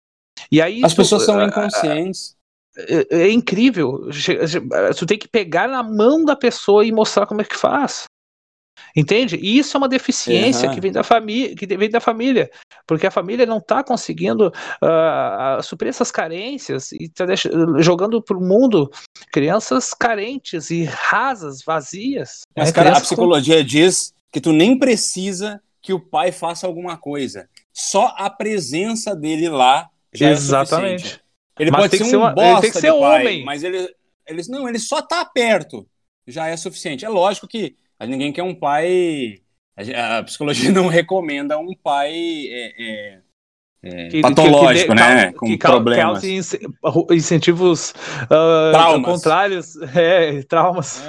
E 0.52 0.60
aí, 0.60 0.84
As 0.84 0.94
pessoas 0.94 1.24
são 1.24 1.42
inconscientes. 1.42 2.36
É, 2.76 3.22
é, 3.22 3.30
incrível. 3.30 4.08
Tu 4.98 5.06
tem 5.06 5.18
que 5.18 5.28
pegar 5.28 5.68
na 5.68 5.82
mão 5.82 6.24
da 6.24 6.36
pessoa 6.36 6.84
e 6.84 6.92
mostrar 6.92 7.26
como 7.26 7.40
é 7.40 7.44
que 7.44 7.56
faz. 7.56 8.04
Entende? 8.96 9.36
E 9.36 9.58
isso 9.58 9.76
é 9.76 9.78
uma 9.78 9.88
deficiência 9.88 10.68
uhum. 10.68 10.74
que 10.74 10.80
vem 10.80 10.92
da 10.92 11.02
família, 11.02 11.54
que 11.54 11.66
vem 11.66 11.90
da 11.90 12.00
família, 12.00 12.50
porque 12.86 13.06
a 13.06 13.10
família 13.10 13.44
não 13.44 13.58
está 13.58 13.82
conseguindo 13.82 14.48
uh, 14.48 15.62
suprir 15.62 15.88
essas 15.88 16.10
carências 16.10 16.92
e 16.92 17.04
está 17.04 17.24
jogando 17.80 18.22
para 18.22 18.36
o 18.36 18.40
mundo 18.40 18.90
crianças 19.32 19.92
carentes 19.92 20.70
e 20.70 20.84
rasas, 20.84 21.62
vazias. 21.62 22.42
Mas, 22.56 22.68
né? 22.68 22.72
cara, 22.72 22.96
a 22.96 23.00
psicologia 23.00 23.58
com... 23.58 23.64
diz 23.64 24.12
que 24.32 24.40
tu 24.40 24.52
nem 24.52 24.78
precisa 24.78 25.60
que 25.82 25.92
o 25.92 26.00
pai 26.00 26.32
faça 26.32 26.66
alguma 26.66 26.96
coisa. 26.96 27.48
Só 27.72 28.14
a 28.16 28.30
presença 28.30 29.14
dele 29.14 29.48
lá 29.48 29.88
já 30.12 30.30
Exatamente. 30.30 30.94
é 30.94 30.98
suficiente. 30.98 31.24
Ele 31.58 31.70
mas 31.70 31.80
pode 31.80 31.96
ser 31.96 32.02
um 32.02 32.06
ser 32.06 32.16
uma, 32.16 32.30
bosta 32.30 32.50
ele 32.50 32.60
tem 32.60 32.70
que 32.72 32.80
ser 32.80 32.92
pai, 32.92 33.20
homem. 33.20 33.44
mas 33.44 33.62
ele, 33.62 33.94
eles 34.26 34.48
não, 34.48 34.68
ele 34.68 34.78
só 34.78 35.02
tá 35.02 35.24
perto, 35.24 35.86
já 36.26 36.48
é 36.48 36.56
suficiente. 36.56 37.04
É 37.04 37.08
lógico 37.08 37.46
que 37.46 37.76
ninguém 38.06 38.32
quer 38.32 38.42
um 38.42 38.54
pai. 38.54 39.40
A, 39.96 40.22
psicologia 40.22 40.70
não 40.72 40.86
recomenda 40.86 41.58
um 41.58 41.74
pai 41.74 42.12
é, 42.14 42.72
é, 42.78 43.20
é, 43.84 44.08
que, 44.08 44.20
patológico, 44.22 44.94
que, 44.94 44.96
que, 44.96 45.14
né? 45.14 45.32
com 45.32 45.46
que 45.46 45.58
problemas. 45.58 46.20
Que 46.20 47.14
incentivos 47.14 47.90
uh, 47.90 48.72
traumas. 48.72 49.04
contrários, 49.04 49.76
é, 49.94 50.42
traumas. 50.44 51.02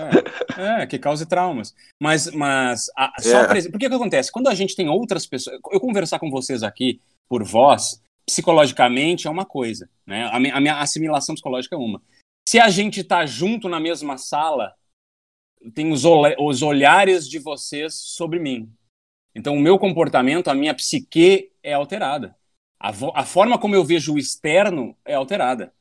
É, 0.58 0.82
é, 0.82 0.88
que 0.88 1.00
cause 1.00 1.26
traumas. 1.26 1.74
Mas, 2.02 2.30
mas 2.32 2.90
a, 2.98 3.14
só 3.22 3.44
é. 3.44 3.62
por 3.70 3.80
que 3.80 3.88
que 3.88 3.96
acontece? 3.96 4.32
Quando 4.32 4.50
a 4.50 4.54
gente 4.54 4.76
tem 4.76 4.90
outras 4.90 5.26
pessoas, 5.26 5.58
eu 5.72 5.80
conversar 5.80 6.20
com 6.20 6.30
vocês 6.30 6.64
aqui 6.64 7.00
por 7.30 7.44
voz, 7.44 8.02
psicologicamente 8.26 9.28
é 9.28 9.30
uma 9.30 9.46
coisa, 9.46 9.90
né? 10.06 10.30
A 10.32 10.40
minha, 10.40 10.56
a 10.56 10.60
minha 10.60 10.80
assimilação 10.80 11.34
psicológica 11.34 11.76
é 11.76 11.80
uma. 11.80 12.02
Se 12.48 12.60
a 12.60 12.70
gente 12.70 13.00
está 13.00 13.26
junto 13.26 13.70
na 13.70 13.80
mesma 13.80 14.18
sala, 14.18 14.74
tem 15.74 15.92
os, 15.92 16.04
os 16.40 16.62
olhares 16.62 17.28
de 17.28 17.40
vocês 17.40 17.94
sobre 17.96 18.40
mim. 18.40 18.70
Então, 19.34 19.56
o 19.56 19.60
meu 19.60 19.78
comportamento, 19.78 20.48
a 20.48 20.56
minha 20.56 20.74
psique 20.74 21.52
é 21.62 21.74
alterada. 21.74 22.36
A, 22.80 22.92
a 23.16 23.24
forma 23.24 23.58
como 23.58 23.76
eu 23.76 23.84
vejo 23.84 24.14
o 24.14 24.18
externo 24.18 24.96
é 25.04 25.16
alterada. 25.16 25.74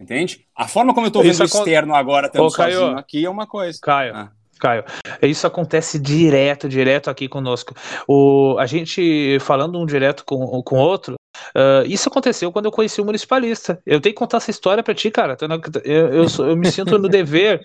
Entende? 0.00 0.46
A 0.54 0.68
forma 0.68 0.94
como 0.94 1.06
eu 1.06 1.08
estou 1.08 1.22
vendo 1.22 1.40
o 1.40 1.44
externo 1.44 1.94
agora, 1.94 2.28
estando 2.28 2.50
sozinho 2.50 2.96
aqui, 2.96 3.24
é 3.24 3.30
uma 3.30 3.46
coisa. 3.46 3.78
Caio, 3.82 4.14
ah. 4.14 4.32
Caio. 4.60 4.84
Isso 5.22 5.46
acontece 5.46 5.98
direto, 5.98 6.68
direto 6.68 7.10
aqui 7.10 7.28
conosco. 7.28 7.74
O, 8.06 8.56
a 8.58 8.66
gente 8.66 9.38
falando 9.40 9.78
um 9.78 9.86
direto 9.86 10.24
com, 10.24 10.62
com 10.62 10.76
outro, 10.76 11.14
uh, 11.56 11.84
isso 11.86 12.08
aconteceu 12.08 12.52
quando 12.52 12.66
eu 12.66 12.72
conheci 12.72 13.00
o 13.00 13.04
municipalista. 13.04 13.80
Eu 13.84 14.00
tenho 14.00 14.14
que 14.14 14.18
contar 14.18 14.36
essa 14.36 14.50
história 14.50 14.82
pra 14.82 14.94
ti, 14.94 15.10
cara. 15.10 15.36
Eu, 15.84 16.08
eu, 16.08 16.26
eu 16.46 16.56
me 16.56 16.70
sinto 16.70 16.96
no 16.98 17.08
dever. 17.10 17.60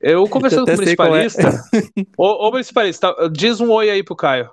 Eu 0.00 0.28
conversando 0.28 0.64
com 0.64 0.70
o 0.70 0.74
é. 0.74 0.76
municipalista. 0.76 1.48
É. 1.74 2.02
ô, 2.16 2.48
ô, 2.48 2.50
municipalista, 2.50 3.14
diz 3.32 3.60
um 3.60 3.70
oi 3.70 3.90
aí 3.90 4.02
pro 4.02 4.16
Caio. 4.16 4.50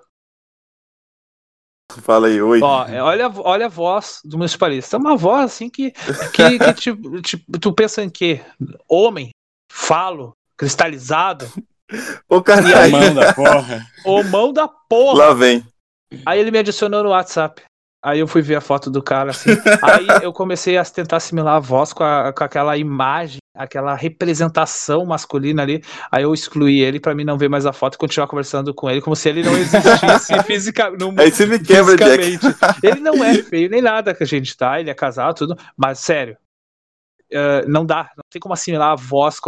Fala 2.02 2.28
aí, 2.28 2.42
oi. 2.42 2.60
Ó, 2.62 2.86
é, 2.86 3.02
olha, 3.02 3.32
olha 3.38 3.66
a 3.68 3.70
voz 3.70 4.20
do 4.26 4.38
municipalista. 4.38 4.98
É 4.98 5.00
uma 5.00 5.16
voz 5.16 5.46
assim 5.46 5.70
que, 5.70 5.92
que, 6.34 6.60
que 6.60 6.74
te, 6.74 7.22
te, 7.22 7.46
tu 7.60 7.74
pensa 7.74 8.04
em 8.04 8.10
quê? 8.10 8.42
Homem, 8.90 9.30
falo, 9.72 10.36
cristalizado. 10.58 11.48
Ô, 12.28 12.42
caralho. 12.42 12.88
O 12.88 13.00
mão 13.00 13.14
da 13.14 13.34
porra. 13.34 13.88
O 14.06 14.24
mão 14.24 14.54
da 14.54 14.68
porra. 14.68 15.28
Lá 15.28 15.34
vem. 15.34 15.66
Aí 16.26 16.40
ele 16.40 16.52
me 16.52 16.60
adicionou 16.60 17.04
no 17.04 17.10
WhatsApp. 17.10 17.62
Aí 18.06 18.20
eu 18.20 18.28
fui 18.28 18.44
ver 18.44 18.54
a 18.54 18.62
foto 18.62 18.92
do 18.92 19.02
cara, 19.02 19.32
assim. 19.32 19.50
Aí 19.82 20.06
eu 20.22 20.32
comecei 20.32 20.78
a 20.78 20.86
tentar 20.86 21.18
assimilar 21.18 21.56
a 21.56 21.60
voz 21.60 21.92
com, 21.92 22.04
a, 22.04 22.32
com 22.32 22.44
aquela 22.44 22.78
imagem, 22.78 23.40
aquela 23.52 23.96
representação 23.96 25.04
masculina 25.08 25.64
ali. 25.64 25.84
Aí 26.12 26.22
eu 26.22 26.32
excluí 26.32 26.82
ele 26.82 27.00
para 27.00 27.16
mim 27.16 27.24
não 27.24 27.36
ver 27.36 27.50
mais 27.50 27.66
a 27.66 27.74
foto 27.74 27.96
e 27.96 27.98
continuar 27.98 28.28
conversando 28.28 28.76
com 28.76 28.88
ele, 28.92 29.02
como 29.02 29.16
se 29.16 29.28
ele 29.28 29.42
não 29.42 29.58
existisse 29.58 30.40
fisicamente. 30.46 31.20
Aí 31.20 31.32
você 31.32 31.48
me 31.48 31.58
quebra, 31.58 31.98
Jack. 31.98 32.40
Ele 32.84 33.00
não 33.00 33.24
é 33.24 33.42
feio 33.42 33.72
nem 33.72 33.82
nada 33.82 34.14
que 34.14 34.22
a 34.22 34.28
gente 34.28 34.56
tá, 34.56 34.80
ele 34.80 34.92
é 34.92 34.94
casado, 34.94 35.34
tudo. 35.34 35.58
Mas 35.76 35.98
sério, 35.98 36.38
Uh, 37.32 37.68
não 37.68 37.86
dá, 37.86 38.12
não 38.16 38.24
tem 38.30 38.40
como 38.40 38.54
assimilar 38.54 38.92
a 38.92 38.96
voz. 38.96 39.40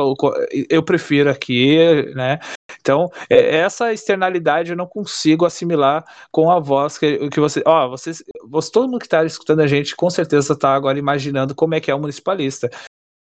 Eu 0.70 0.82
prefiro 0.84 1.30
aqui, 1.30 2.12
né? 2.16 2.40
Então, 2.80 3.12
é, 3.30 3.58
essa 3.58 3.94
externalidade 3.94 4.72
eu 4.72 4.78
não 4.78 4.88
consigo 4.88 5.46
assimilar 5.46 6.06
com 6.32 6.50
a 6.50 6.60
voz 6.60 6.98
que, 6.98 7.30
que 7.30 7.40
você. 7.40 7.62
Ó, 7.66 7.90
vocês, 7.90 8.24
você, 8.46 8.72
todo 8.72 8.88
mundo 8.88 9.00
que 9.00 9.06
está 9.06 9.24
escutando 9.26 9.60
a 9.60 9.68
gente 9.68 9.96
com 9.96 10.10
certeza 10.10 10.54
está 10.54 10.74
agora 10.74 10.98
imaginando 10.98 11.54
como 11.54 11.76
é 11.76 11.80
que 11.80 11.92
é 11.92 11.96
o 11.96 12.00
municipalista. 12.00 12.70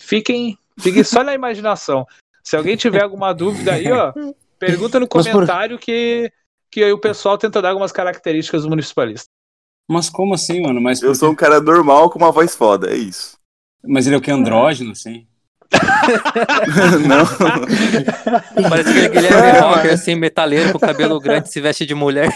Fiquem, 0.01 0.57
fiquem 0.79 1.05
só 1.05 1.23
na 1.23 1.35
imaginação. 1.35 2.07
Se 2.43 2.57
alguém 2.57 2.77
tiver 2.77 3.03
alguma 3.03 3.33
dúvida 3.33 3.75
aí, 3.75 3.91
ó, 3.91 4.13
pergunta 4.59 4.99
no 4.99 5.09
comentário 5.09 5.77
por... 5.77 5.85
que, 5.85 6.33
que 6.71 6.93
o 6.93 6.99
pessoal 6.99 7.37
tenta 7.37 7.61
dar 7.61 7.71
algumas 7.71 7.93
características 7.93 8.63
do 8.63 8.69
municipalista. 8.69 9.29
Mas 9.91 10.09
como 10.11 10.35
assim, 10.35 10.63
mano? 10.63 10.81
Mas 10.81 11.03
eu 11.03 11.15
sou 11.15 11.31
um 11.31 11.35
cara 11.35 11.61
normal 11.61 12.11
com 12.11 12.19
uma 12.19 12.31
voz 12.31 12.55
foda, 12.55 12.91
é 12.91 12.97
isso. 12.97 13.39
Mas 13.85 14.07
ele 14.07 14.17
é 14.17 14.19
o 14.19 14.23
que? 14.23 14.31
Andrógeno, 14.31 14.93
assim? 14.93 15.27
não. 17.07 17.27
Parece 18.69 18.93
que 18.93 19.19
ele 19.19 19.27
é 19.27 19.61
rocker, 19.61 19.93
assim, 19.93 20.15
metaleiro 20.15 20.73
com 20.73 20.79
cabelo 20.79 21.21
grande, 21.21 21.51
se 21.51 21.61
veste 21.61 21.85
de 21.85 21.95
mulher. 21.95 22.31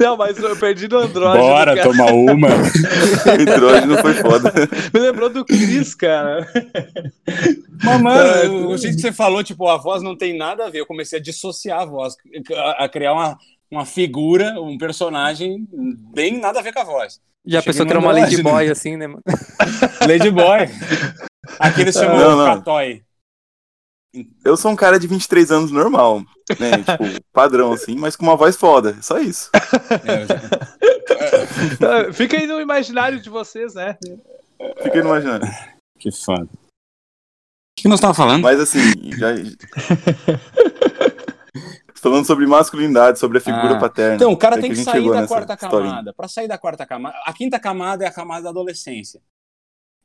não, 0.00 0.16
mas 0.16 0.38
eu 0.38 0.56
perdi 0.56 0.88
do 0.88 0.98
andrógeno. 0.98 1.46
Bora, 1.46 1.76
cara. 1.76 1.88
tomar 1.88 2.12
uma. 2.12 2.48
andrógeno 3.38 3.98
foi 3.98 4.14
foda. 4.14 4.52
Me 4.92 5.00
lembrou 5.00 5.30
do 5.30 5.44
Chris, 5.44 5.94
cara. 5.94 6.48
Mas, 7.84 8.00
mano, 8.00 8.70
o 8.70 8.78
jeito 8.78 8.96
que 8.96 9.02
você 9.02 9.12
falou, 9.12 9.44
tipo, 9.44 9.68
a 9.68 9.76
voz 9.76 10.02
não 10.02 10.16
tem 10.16 10.36
nada 10.36 10.66
a 10.66 10.70
ver. 10.70 10.80
Eu 10.80 10.86
comecei 10.86 11.18
a 11.18 11.22
dissociar 11.22 11.82
a 11.82 11.84
voz, 11.84 12.16
a, 12.78 12.88
criar 12.88 13.12
uma, 13.12 13.38
uma 13.70 13.84
figura, 13.84 14.60
um 14.60 14.78
personagem 14.78 15.66
bem 16.12 16.38
nada 16.38 16.60
a 16.60 16.62
ver 16.62 16.72
com 16.72 16.80
a 16.80 16.84
voz. 16.84 17.20
Já 17.44 17.62
pensou 17.62 17.86
que 17.86 17.92
era 17.92 18.00
uma 18.00 18.12
Lady 18.12 18.42
Boy, 18.42 18.68
assim, 18.68 18.96
né, 18.96 19.06
mano? 19.06 19.22
Lady 20.06 20.30
Boy. 20.30 20.68
Aqui 21.60 21.82
eles 21.82 21.94
chamam 21.94 22.18
não, 22.18 22.36
não. 22.36 22.56
Catoy. 22.56 23.04
Eu 24.44 24.56
sou 24.56 24.70
um 24.70 24.76
cara 24.76 24.98
de 24.98 25.06
23 25.06 25.52
anos 25.52 25.70
normal, 25.70 26.24
né? 26.58 26.78
tipo, 26.82 27.22
padrão, 27.32 27.72
assim, 27.72 27.94
mas 27.94 28.16
com 28.16 28.24
uma 28.24 28.36
voz 28.36 28.56
foda. 28.56 28.96
Só 29.00 29.18
isso. 29.18 29.50
É, 31.80 32.12
Fica 32.14 32.36
aí 32.36 32.46
no 32.46 32.60
imaginário 32.60 33.20
de 33.20 33.30
vocês, 33.30 33.74
né? 33.74 33.96
Fica 34.82 34.94
aí 34.94 35.02
no 35.02 35.10
imaginário. 35.10 35.46
Que 35.98 36.10
foda. 36.10 36.44
O 36.44 36.48
que 37.76 37.88
nós 37.88 37.98
estávamos 37.98 38.16
falando? 38.16 38.42
Mas 38.42 38.58
assim, 38.58 38.80
já. 39.18 39.28
Falando 42.06 42.24
sobre 42.24 42.46
masculinidade, 42.46 43.18
sobre 43.18 43.38
a 43.38 43.40
figura 43.40 43.74
ah. 43.74 43.80
paterna. 43.80 44.14
Então, 44.14 44.30
o 44.30 44.36
cara 44.36 44.56
é 44.58 44.60
tem 44.60 44.70
que, 44.70 44.76
que 44.76 44.84
sair 44.84 45.10
da 45.10 45.26
quarta 45.26 45.56
camada. 45.56 46.14
Para 46.14 46.28
sair 46.28 46.46
da 46.46 46.56
quarta 46.56 46.86
camada, 46.86 47.16
a 47.26 47.32
quinta 47.32 47.58
camada 47.58 48.04
é 48.04 48.06
a 48.06 48.12
camada 48.12 48.44
da 48.44 48.50
adolescência. 48.50 49.20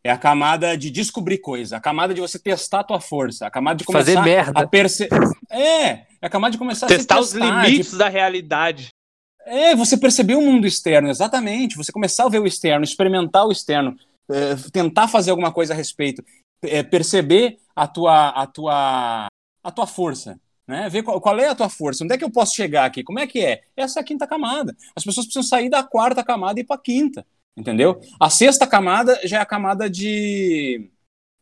É 0.04 0.10
a 0.10 0.18
camada 0.18 0.76
de 0.76 0.89
descobrir 0.89 1.38
coisa, 1.38 1.78
a 1.78 1.80
camada 1.80 2.12
de 2.12 2.20
você 2.20 2.39
testar 2.39 2.80
a 2.80 2.84
tua 2.84 2.99
força, 2.99 3.45
a 3.45 3.52
camada 3.52 3.78
de 3.78 3.84
começar 3.84 4.16
Fazer 4.16 4.28
merda. 4.28 4.60
a 4.60 4.68
perceber. 4.68 5.16
É, 5.52 5.89
é 5.89 6.06
a 6.24 6.28
camada 6.30 6.54
de 6.54 6.58
começar 6.58 6.88
testar 6.88 7.16
a 7.16 7.18
testar 7.20 7.39
os 7.39 7.39
limites 7.39 7.91
de... 7.91 7.97
da 7.99 8.10
realidade. 8.10 8.89
É, 9.45 9.76
você 9.76 9.95
perceber 9.95 10.34
o 10.34 10.41
mundo 10.41 10.66
externo, 10.66 11.08
exatamente. 11.08 11.78
Você 11.78 11.91
começar 11.91 12.26
a 12.26 12.30
ver 12.30 12.39
o 12.39 12.47
externo, 12.47 12.84
experimentar 12.84 13.45
o 13.45 13.52
externo, 13.52 13.95
é, 14.28 14.56
tentar 14.72 15.08
fazer 15.08 15.30
alguma 15.30 15.52
coisa 15.52 15.74
a 15.74 15.78
respeito, 15.78 16.24
é, 16.64 16.82
perceber 16.82 17.60
a 17.76 17.86
tua, 17.86 18.30
a 18.30 18.47
tua, 18.47 19.28
a 19.64 19.72
tua 19.72 19.86
força, 19.86 20.39
né? 20.72 20.88
Ver 20.88 21.03
qual, 21.03 21.19
qual, 21.19 21.38
é 21.38 21.49
a 21.49 21.55
tua 21.55 21.67
força, 21.67 22.03
onde 22.03 22.13
é 22.13 22.17
que 22.17 22.24
eu 22.24 22.32
posso 22.32 22.55
chegar 22.55 22.86
aqui, 22.86 23.03
como 23.03 23.19
é 23.19 23.28
que 23.28 23.45
é? 23.45 23.61
Essa 23.76 23.99
é 23.99 24.01
a 24.01 24.05
quinta 24.05 24.26
camada. 24.26 24.74
As 24.95 25.03
pessoas 25.03 25.26
precisam 25.26 25.43
sair 25.43 25.69
da 25.69 25.84
quarta 25.84 26.24
camada 26.24 26.59
e 26.59 26.63
ir 26.63 26.65
para 26.65 26.78
a 26.78 26.82
quinta, 26.82 27.26
entendeu? 27.57 27.99
A 28.17 28.30
sexta 28.30 28.65
camada 28.65 29.19
já 29.26 29.39
é 29.39 29.41
a 29.41 29.45
camada 29.45 29.89
de. 29.89 30.89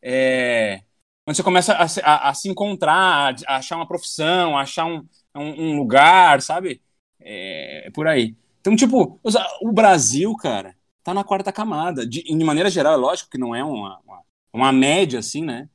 É, 0.02 0.82
onde 1.26 1.36
você 1.36 1.44
começa 1.44 1.74
a, 1.74 1.86
a, 2.02 2.30
a 2.30 2.34
se 2.34 2.48
encontrar, 2.48 3.36
a, 3.46 3.56
achar 3.56 3.76
uma 3.76 3.86
profissão, 3.86 4.58
a 4.58 4.62
achar 4.62 4.86
um, 4.86 5.06
um, 5.36 5.62
um, 5.62 5.76
lugar, 5.76 6.42
sabe? 6.42 6.82
É, 7.20 7.86
é 7.86 7.90
por 7.92 8.08
aí. 8.08 8.34
Então, 8.60 8.74
tipo, 8.74 9.20
o 9.62 9.72
Brasil, 9.72 10.34
cara, 10.36 10.74
tá 11.04 11.14
na 11.14 11.22
quarta 11.22 11.52
camada. 11.52 12.04
De, 12.04 12.22
de 12.24 12.44
maneira 12.44 12.68
geral, 12.68 12.94
é 12.94 12.96
lógico 12.96 13.30
que 13.30 13.38
não 13.38 13.54
é 13.54 13.62
uma, 13.62 14.00
uma, 14.04 14.22
uma 14.52 14.72
média, 14.72 15.20
assim, 15.20 15.44
né? 15.44 15.68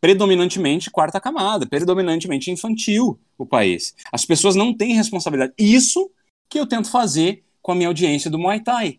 Predominantemente 0.00 0.90
quarta 0.90 1.20
camada, 1.20 1.66
predominantemente 1.66 2.50
infantil 2.50 3.18
o 3.38 3.46
país. 3.46 3.94
As 4.12 4.24
pessoas 4.24 4.54
não 4.54 4.76
têm 4.76 4.94
responsabilidade. 4.94 5.52
Isso 5.58 6.10
que 6.48 6.58
eu 6.58 6.66
tento 6.66 6.90
fazer 6.90 7.44
com 7.62 7.72
a 7.72 7.74
minha 7.74 7.88
audiência 7.88 8.30
do 8.30 8.38
Muay 8.38 8.60
Thai. 8.60 8.98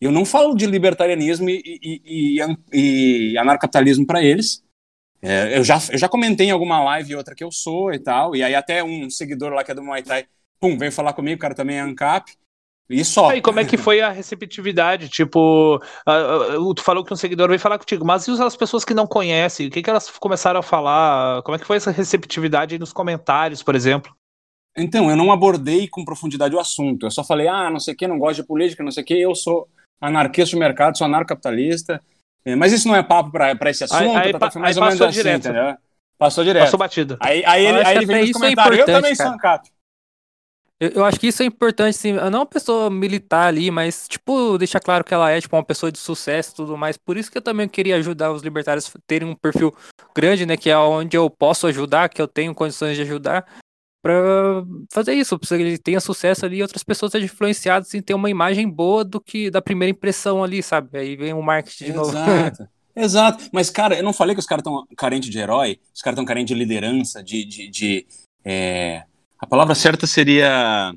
Eu 0.00 0.10
não 0.10 0.24
falo 0.24 0.54
de 0.54 0.66
libertarianismo 0.66 1.48
e, 1.48 1.62
e, 1.82 2.40
e, 2.72 3.32
e 3.32 3.38
anarcapitalismo 3.38 4.06
para 4.06 4.22
eles. 4.22 4.62
É, 5.20 5.56
eu, 5.58 5.64
já, 5.64 5.78
eu 5.90 5.98
já 5.98 6.08
comentei 6.08 6.48
em 6.48 6.50
alguma 6.50 6.82
live 6.84 7.16
outra 7.16 7.34
que 7.34 7.42
eu 7.42 7.50
sou 7.50 7.92
e 7.92 7.98
tal, 7.98 8.36
e 8.36 8.42
aí 8.42 8.54
até 8.54 8.84
um 8.84 9.08
seguidor 9.08 9.52
lá 9.52 9.64
que 9.64 9.70
é 9.70 9.74
do 9.74 9.82
Muay 9.82 10.02
Thai, 10.02 10.26
pum, 10.60 10.76
veio 10.76 10.92
falar 10.92 11.14
comigo, 11.14 11.36
o 11.36 11.40
cara 11.40 11.54
também 11.54 11.76
é 11.76 11.80
ANCAP, 11.80 12.32
e 12.88 13.04
só. 13.04 13.32
E 13.32 13.40
como 13.40 13.60
é 13.60 13.64
que 13.64 13.76
foi 13.76 14.00
a 14.00 14.10
receptividade? 14.10 15.08
Tipo, 15.08 15.80
uh, 16.06 16.60
uh, 16.60 16.74
tu 16.74 16.82
falou 16.82 17.04
que 17.04 17.12
um 17.12 17.16
seguidor 17.16 17.48
veio 17.48 17.60
falar 17.60 17.78
contigo, 17.78 18.04
mas 18.04 18.26
e 18.26 18.30
as 18.30 18.56
pessoas 18.56 18.84
que 18.84 18.92
não 18.92 19.06
conhecem? 19.06 19.68
O 19.68 19.70
que, 19.70 19.82
que 19.82 19.88
elas 19.88 20.10
começaram 20.10 20.60
a 20.60 20.62
falar? 20.62 21.42
Como 21.42 21.56
é 21.56 21.58
que 21.58 21.66
foi 21.66 21.76
essa 21.76 21.90
receptividade 21.90 22.78
nos 22.78 22.92
comentários, 22.92 23.62
por 23.62 23.74
exemplo? 23.74 24.14
Então, 24.76 25.08
eu 25.08 25.16
não 25.16 25.32
abordei 25.32 25.88
com 25.88 26.04
profundidade 26.04 26.54
o 26.54 26.60
assunto. 26.60 27.06
Eu 27.06 27.10
só 27.10 27.24
falei, 27.24 27.48
ah, 27.48 27.70
não 27.70 27.78
sei 27.78 27.94
o 27.94 27.96
que, 27.96 28.06
não 28.06 28.18
gosto 28.18 28.42
de 28.42 28.46
política, 28.46 28.82
não 28.82 28.90
sei 28.90 29.02
o 29.02 29.06
que, 29.06 29.20
eu 29.20 29.34
sou 29.34 29.68
anarquista 30.00 30.50
de 30.50 30.60
mercado, 30.60 30.98
sou 30.98 31.06
anarcapitalista. 31.06 32.02
É, 32.44 32.54
mas 32.54 32.72
isso 32.72 32.86
não 32.86 32.94
é 32.94 33.02
papo 33.02 33.30
para 33.30 33.70
esse 33.70 33.84
assunto, 33.84 34.16
aí, 34.16 34.32
tá, 34.32 34.50
tá, 34.50 34.60
mais 34.60 34.76
ou 34.76 34.84
menos 34.84 35.00
assim, 35.00 35.12
direto. 35.12 35.48
entendeu? 35.48 35.76
Passou 36.18 36.44
direto. 36.44 36.64
Passou 36.64 36.78
batido. 36.78 37.16
Aí, 37.20 37.42
aí 37.46 37.64
ele, 37.64 37.78
aí 37.84 37.96
ele 37.96 38.06
vem 38.06 38.20
nos 38.20 38.30
é 38.30 38.32
comentários, 38.32 38.78
é 38.78 38.82
eu 38.82 38.86
também 38.86 39.16
cara. 39.16 39.28
sou 39.30 39.34
ANCAP. 39.34 39.73
Eu, 40.80 40.88
eu, 40.90 41.04
acho 41.04 41.20
que 41.20 41.28
isso 41.28 41.42
é 41.42 41.46
importante, 41.46 41.96
sim. 41.96 42.12
Não 42.12 42.40
uma 42.40 42.46
pessoa 42.46 42.90
militar 42.90 43.46
ali, 43.46 43.70
mas, 43.70 44.08
tipo, 44.08 44.58
deixar 44.58 44.80
claro 44.80 45.04
que 45.04 45.14
ela 45.14 45.30
é, 45.30 45.40
tipo, 45.40 45.56
uma 45.56 45.64
pessoa 45.64 45.90
de 45.90 45.98
sucesso 45.98 46.52
e 46.52 46.56
tudo 46.56 46.76
mais. 46.76 46.96
Por 46.96 47.16
isso 47.16 47.30
que 47.30 47.38
eu 47.38 47.42
também 47.42 47.68
queria 47.68 47.96
ajudar 47.96 48.32
os 48.32 48.42
libertários 48.42 48.90
a 48.94 48.98
terem 49.06 49.28
um 49.28 49.36
perfil 49.36 49.74
grande, 50.14 50.44
né? 50.44 50.56
Que 50.56 50.70
é 50.70 50.76
onde 50.76 51.16
eu 51.16 51.30
posso 51.30 51.66
ajudar, 51.68 52.08
que 52.08 52.20
eu 52.20 52.26
tenho 52.26 52.54
condições 52.54 52.96
de 52.96 53.02
ajudar. 53.02 53.46
Pra 54.02 54.62
fazer 54.92 55.14
isso, 55.14 55.38
pra 55.38 55.48
que 55.48 55.62
ele 55.62 55.78
tenha 55.78 56.00
sucesso 56.00 56.44
ali 56.44 56.58
e 56.58 56.62
outras 56.62 56.82
pessoas 56.82 57.12
sejam 57.12 57.24
influenciadas 57.24 57.94
em 57.94 58.02
ter 58.02 58.12
uma 58.12 58.28
imagem 58.28 58.68
boa 58.68 59.02
do 59.02 59.18
que 59.18 59.50
da 59.50 59.62
primeira 59.62 59.92
impressão 59.92 60.44
ali, 60.44 60.62
sabe? 60.62 60.98
Aí 60.98 61.16
vem 61.16 61.32
o 61.32 61.40
marketing 61.40 61.84
de 61.84 61.90
Exato. 61.92 62.14
novo. 62.14 62.68
Exato. 62.94 63.44
Mas, 63.50 63.70
cara, 63.70 63.96
eu 63.96 64.02
não 64.02 64.12
falei 64.12 64.34
que 64.34 64.40
os 64.40 64.46
caras 64.46 64.60
estão 64.60 64.86
carentes 64.96 65.30
de 65.30 65.38
herói, 65.38 65.80
os 65.94 66.02
caras 66.02 66.16
estão 66.16 66.24
carentes 66.26 66.54
de 66.54 66.62
liderança, 66.62 67.22
de, 67.22 67.44
de, 67.44 67.70
de 67.70 68.06
é 68.44 69.04
a 69.44 69.46
palavra 69.46 69.74
certa 69.74 70.06
seria 70.06 70.94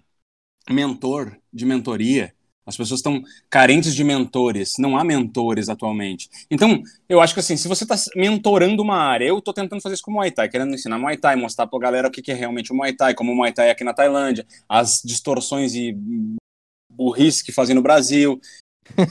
mentor, 0.70 1.36
de 1.52 1.66
mentoria. 1.66 2.34
As 2.66 2.78
pessoas 2.78 3.00
estão 3.00 3.22
carentes 3.50 3.94
de 3.94 4.04
mentores, 4.06 4.76
não 4.80 4.98
há 4.98 5.04
mentores 5.04 5.68
atualmente. 5.70 6.30
Então, 6.50 6.82
eu 7.10 7.20
acho 7.20 7.34
que 7.34 7.42
assim, 7.42 7.58
se 7.58 7.68
você 7.68 7.84
está 7.84 7.96
mentorando 8.16 8.82
uma 8.82 8.98
área, 8.98 9.26
eu 9.26 9.38
estou 9.38 9.54
tentando 9.54 9.82
fazer 9.82 9.96
isso 9.96 10.04
com 10.04 10.12
o 10.12 10.14
Muay 10.16 10.32
Thai, 10.32 10.48
querendo 10.50 10.74
ensinar 10.74 10.98
Muay 10.98 11.18
Thai, 11.18 11.36
mostrar 11.36 11.68
para 11.68 11.78
a 11.78 11.82
galera 11.82 12.08
o 12.08 12.12
que 12.12 12.30
é 12.32 12.34
realmente 12.34 12.72
o 12.72 12.76
Muay 12.76 12.94
Thai, 12.94 13.14
como 13.14 13.34
o 13.34 13.36
Muay 13.36 13.52
Thai 13.54 13.68
é 13.68 13.72
aqui 13.72 13.84
na 13.84 13.94
Tailândia, 13.94 14.46
as 14.68 15.02
distorções 15.04 15.76
e 15.76 15.96
burrice 16.90 17.44
que 17.44 17.52
fazem 17.52 17.76
no 17.76 17.82
Brasil, 17.82 18.40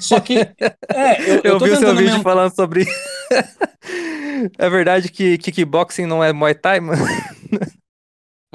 Só 0.00 0.18
que. 0.20 0.38
É, 0.38 1.20
eu, 1.20 1.36
Eu, 1.36 1.42
eu 1.56 1.58
vi 1.60 1.70
o 1.70 1.76
seu 1.76 1.94
vídeo 1.94 2.14
men- 2.14 2.22
falando 2.22 2.54
sobre. 2.54 2.86
é 4.58 4.70
verdade 4.70 5.10
que 5.10 5.36
kickboxing 5.38 6.06
não 6.06 6.24
é 6.24 6.32
Muay 6.32 6.54
Thai, 6.54 6.80
mano? 6.80 7.04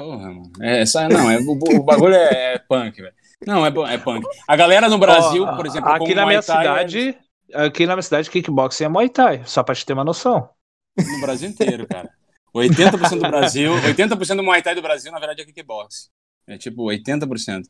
Porra, 0.02 0.32
mano. 0.32 0.52
É, 0.60 0.82
essa, 0.82 1.08
não, 1.08 1.30
é, 1.30 1.38
o, 1.38 1.52
o 1.52 1.82
bagulho 1.84 2.14
é, 2.14 2.54
é 2.54 2.58
punk, 2.58 3.00
velho. 3.00 3.14
Não, 3.46 3.64
é, 3.64 3.68
é 3.94 3.98
punk. 3.98 4.26
A 4.48 4.56
galera 4.56 4.88
no 4.88 4.98
Brasil, 4.98 5.44
Ó, 5.44 5.56
por 5.56 5.64
exemplo, 5.64 5.90
aqui 5.90 6.12
na 6.12 6.26
minha 6.26 6.42
Thai, 6.42 6.66
é 6.66 6.88
cidade, 6.88 7.18
aqui 7.54 7.86
na 7.86 7.94
minha 7.94 8.02
cidade, 8.02 8.30
kickboxing 8.30 8.84
é 8.84 8.88
Muay 8.88 9.08
Thai, 9.08 9.42
só 9.46 9.62
pra 9.62 9.74
te 9.74 9.86
ter 9.86 9.92
uma 9.92 10.04
noção. 10.04 10.50
No 10.96 11.20
Brasil 11.20 11.48
inteiro, 11.48 11.86
cara. 11.86 12.10
80% 12.54 13.10
do 13.10 13.20
Brasil, 13.20 13.72
80% 13.74 14.36
do 14.36 14.42
Muay 14.42 14.60
Thai 14.60 14.74
do 14.74 14.82
Brasil, 14.82 15.12
na 15.12 15.18
verdade, 15.20 15.42
é 15.42 15.44
kickbox. 15.44 16.10
É 16.48 16.58
tipo 16.58 16.82
80%. 16.82 17.62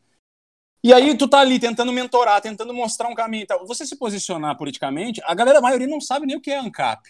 E 0.82 0.92
aí 0.92 1.16
tu 1.16 1.28
tá 1.28 1.40
ali 1.40 1.60
tentando 1.60 1.92
mentorar, 1.92 2.40
tentando 2.40 2.72
mostrar 2.72 3.08
um 3.08 3.14
caminho 3.14 3.44
e 3.44 3.46
tal. 3.46 3.66
Você 3.66 3.86
se 3.86 3.96
posicionar 3.96 4.56
politicamente, 4.56 5.20
a 5.24 5.34
galera, 5.34 5.58
a 5.58 5.62
maioria 5.62 5.86
não 5.86 6.00
sabe 6.00 6.26
nem 6.26 6.36
o 6.36 6.40
que 6.40 6.50
é 6.50 6.58
ANCAP. 6.58 7.02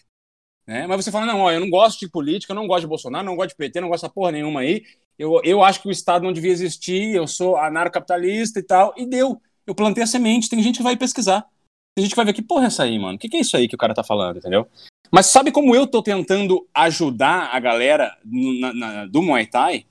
Né? 0.66 0.86
Mas 0.86 1.04
você 1.04 1.10
fala, 1.10 1.26
não, 1.26 1.40
ó, 1.40 1.50
eu 1.50 1.60
não 1.60 1.70
gosto 1.70 2.00
de 2.00 2.08
política, 2.08 2.52
eu 2.52 2.56
não 2.56 2.66
gosto 2.66 2.82
de 2.82 2.88
Bolsonaro, 2.88 3.24
não 3.24 3.36
gosto 3.36 3.50
de 3.50 3.56
PT, 3.56 3.80
não 3.80 3.88
gosto 3.88 4.02
dessa 4.02 4.12
porra 4.12 4.32
nenhuma 4.32 4.60
aí. 4.60 4.84
Eu, 5.18 5.40
eu 5.44 5.62
acho 5.62 5.80
que 5.82 5.88
o 5.88 5.90
Estado 5.92 6.24
não 6.24 6.32
devia 6.32 6.50
existir, 6.52 7.14
eu 7.14 7.26
sou 7.26 7.56
anarcocapitalista 7.56 8.58
e 8.58 8.62
tal. 8.62 8.94
E 8.96 9.06
deu. 9.06 9.40
Eu 9.66 9.74
plantei 9.74 10.02
a 10.02 10.06
semente, 10.06 10.48
tem 10.48 10.62
gente 10.62 10.78
que 10.78 10.82
vai 10.82 10.96
pesquisar. 10.96 11.46
Tem 11.94 12.02
gente 12.04 12.12
que 12.12 12.16
vai 12.16 12.24
ver 12.24 12.32
que 12.32 12.42
porra 12.42 12.64
é 12.64 12.66
essa 12.66 12.82
aí, 12.84 12.98
mano? 12.98 13.16
O 13.16 13.18
que, 13.18 13.28
que 13.28 13.36
é 13.36 13.40
isso 13.40 13.56
aí 13.56 13.68
que 13.68 13.74
o 13.74 13.78
cara 13.78 13.94
tá 13.94 14.02
falando, 14.02 14.38
entendeu? 14.38 14.66
Mas 15.10 15.26
sabe 15.26 15.52
como 15.52 15.74
eu 15.76 15.86
tô 15.86 16.02
tentando 16.02 16.66
ajudar 16.74 17.50
a 17.52 17.60
galera 17.60 18.16
na- 18.24 18.72
na- 18.72 19.06
do 19.06 19.22
Muay 19.22 19.46
Thai? 19.46 19.84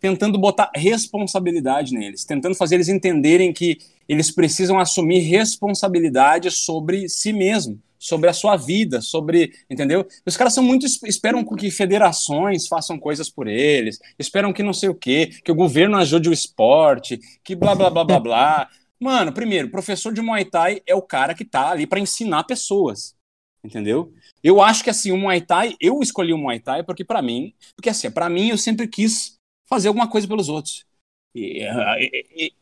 Tentando 0.00 0.38
botar 0.38 0.70
responsabilidade 0.74 1.94
neles, 1.94 2.24
tentando 2.24 2.54
fazer 2.54 2.74
eles 2.74 2.88
entenderem 2.88 3.52
que 3.52 3.78
eles 4.08 4.30
precisam 4.30 4.78
assumir 4.78 5.20
responsabilidade 5.20 6.50
sobre 6.50 7.08
si 7.08 7.32
mesmo, 7.32 7.80
sobre 7.98 8.28
a 8.28 8.32
sua 8.32 8.56
vida, 8.56 9.00
sobre, 9.00 9.52
entendeu? 9.70 10.06
Os 10.24 10.36
caras 10.36 10.54
são 10.54 10.62
muito 10.62 10.86
esperam 11.04 11.44
que 11.44 11.70
federações 11.70 12.66
façam 12.66 12.98
coisas 12.98 13.30
por 13.30 13.46
eles, 13.46 13.98
esperam 14.18 14.52
que 14.52 14.62
não 14.62 14.72
sei 14.72 14.88
o 14.88 14.94
quê, 14.94 15.30
que 15.44 15.52
o 15.52 15.54
governo 15.54 15.96
ajude 15.96 16.28
o 16.28 16.32
esporte, 16.32 17.18
que 17.42 17.54
blá 17.54 17.74
blá 17.74 17.90
blá 17.90 18.04
blá 18.04 18.20
blá. 18.20 18.70
Mano, 18.98 19.32
primeiro, 19.32 19.70
professor 19.70 20.12
de 20.12 20.22
Muay 20.22 20.44
Thai 20.44 20.80
é 20.86 20.94
o 20.94 21.02
cara 21.02 21.34
que 21.34 21.44
tá 21.44 21.70
ali 21.70 21.86
para 21.86 22.00
ensinar 22.00 22.44
pessoas, 22.44 23.14
entendeu? 23.62 24.12
Eu 24.42 24.62
acho 24.62 24.82
que 24.82 24.90
assim, 24.90 25.12
o 25.12 25.18
Muay 25.18 25.40
Thai, 25.40 25.76
eu 25.80 26.00
escolhi 26.00 26.32
o 26.32 26.38
Muay 26.38 26.60
Thai 26.60 26.82
porque 26.82 27.04
para 27.04 27.20
mim, 27.20 27.52
porque 27.74 27.90
assim, 27.90 28.10
para 28.10 28.28
mim 28.28 28.48
eu 28.48 28.58
sempre 28.58 28.88
quis 28.88 29.34
fazer 29.68 29.88
alguma 29.88 30.08
coisa 30.08 30.26
pelos 30.26 30.48
outros. 30.48 30.84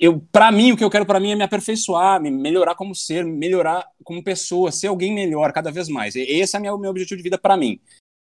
Eu, 0.01 0.21
para 0.33 0.51
mim, 0.51 0.73
o 0.73 0.77
que 0.77 0.83
eu 0.83 0.91
quero 0.91 1.07
para 1.07 1.21
mim 1.21 1.31
é 1.33 1.37
me 1.37 1.45
aperfeiçoar, 1.45 2.21
me 2.21 2.31
melhorar 2.31 2.75
como 2.75 2.95
ser, 2.95 3.25
melhorar 3.25 3.87
como 4.03 4.23
pessoa, 4.23 4.73
ser 4.73 4.89
alguém 4.89 5.15
melhor 5.15 5.53
cada 5.53 5.71
vez 5.71 5.89
mais. 5.89 6.17
Esse 6.17 6.57
é 6.57 6.73
o 6.73 6.79
meu, 6.79 6.91
objetivo 6.91 7.17
de 7.17 7.23
vida 7.23 7.39
para 7.39 7.57
mim. 7.57 7.79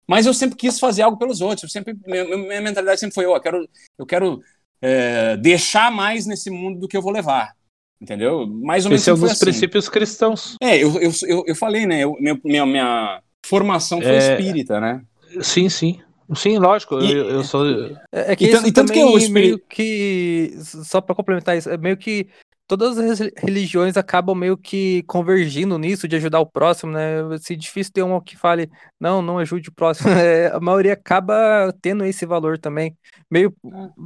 Mas 0.07 0.26
eu 0.26 0.34
sempre 0.34 0.57
quis 0.57 0.78
fazer 0.78 1.03
algo 1.03 1.16
pelos 1.16 1.40
outros. 1.40 1.62
Eu 1.62 1.68
sempre, 1.68 1.96
minha, 2.07 2.61
mentalidade 2.61 3.00
sempre 3.00 3.14
foi: 3.14 3.24
ó, 3.24 3.36
eu 3.36 3.40
quero, 3.40 3.68
eu 3.98 4.07
quero 4.07 4.42
é, 4.80 5.36
deixar 5.36 5.90
mais 5.90 6.26
nesse 6.26 6.50
mundo 6.50 6.80
do 6.80 6.88
que 6.88 6.96
eu 6.96 7.03
vou 7.03 7.12
levar. 7.12 7.55
Entendeu? 8.00 8.46
Mais 8.46 8.84
ou 8.84 8.90
menos 8.90 9.03
Esse 9.03 9.11
é 9.11 9.14
um 9.14 9.18
dos 9.18 9.30
assim. 9.30 9.44
princípios 9.44 9.88
cristãos. 9.88 10.57
É, 10.61 10.76
eu, 10.76 11.00
eu, 11.00 11.12
eu, 11.28 11.44
eu 11.46 11.55
falei, 11.55 11.86
né? 11.86 12.00
Eu, 12.00 12.16
minha, 12.44 12.66
minha 12.66 13.22
formação 13.46 14.03
foi 14.03 14.11
É. 14.11 14.32
espírita, 14.32 14.80
né? 14.80 15.03
Sim, 15.40 15.68
sim. 15.68 16.00
Sim, 16.34 16.58
lógico. 16.58 16.98
E- 17.00 17.12
eu, 17.12 17.28
eu 17.30 17.44
sou. 17.44 17.64
É 18.12 18.32
é 18.32 18.36
que 18.36 18.44
E 18.46 18.50
tan- 18.50 18.58
isso 18.58 18.66
e 18.68 18.72
tanto 18.72 18.92
que 18.92 18.98
também 19.00 19.14
o 19.14 19.18
espiri- 19.18 19.32
meio 19.46 19.58
que, 19.58 20.54
só 20.84 21.00
pra 21.00 21.14
complementar 21.14 21.56
isso, 21.56 21.68
é 21.70 21.76
meio 21.76 21.96
que 21.96 22.28
todas 22.66 22.96
as 22.96 23.18
religiões 23.36 23.98
acabam 23.98 24.34
meio 24.34 24.56
que 24.56 25.02
convergindo 25.02 25.78
nisso 25.78 26.08
de 26.08 26.16
ajudar 26.16 26.40
o 26.40 26.46
próximo, 26.46 26.92
né? 26.92 27.16
Se 27.38 27.54
difícil 27.54 27.92
ter 27.92 28.02
uma 28.02 28.22
que 28.22 28.34
fale, 28.36 28.70
não, 28.98 29.20
não 29.20 29.38
ajude 29.38 29.68
o 29.68 29.72
próximo. 29.74 30.08
É, 30.26 30.46
a 30.46 30.58
maioria 30.60 30.94
acaba 30.94 31.74
tendo 31.82 32.04
esse 32.04 32.24
valor 32.24 32.58
também. 32.58 32.96
Meio 33.30 33.54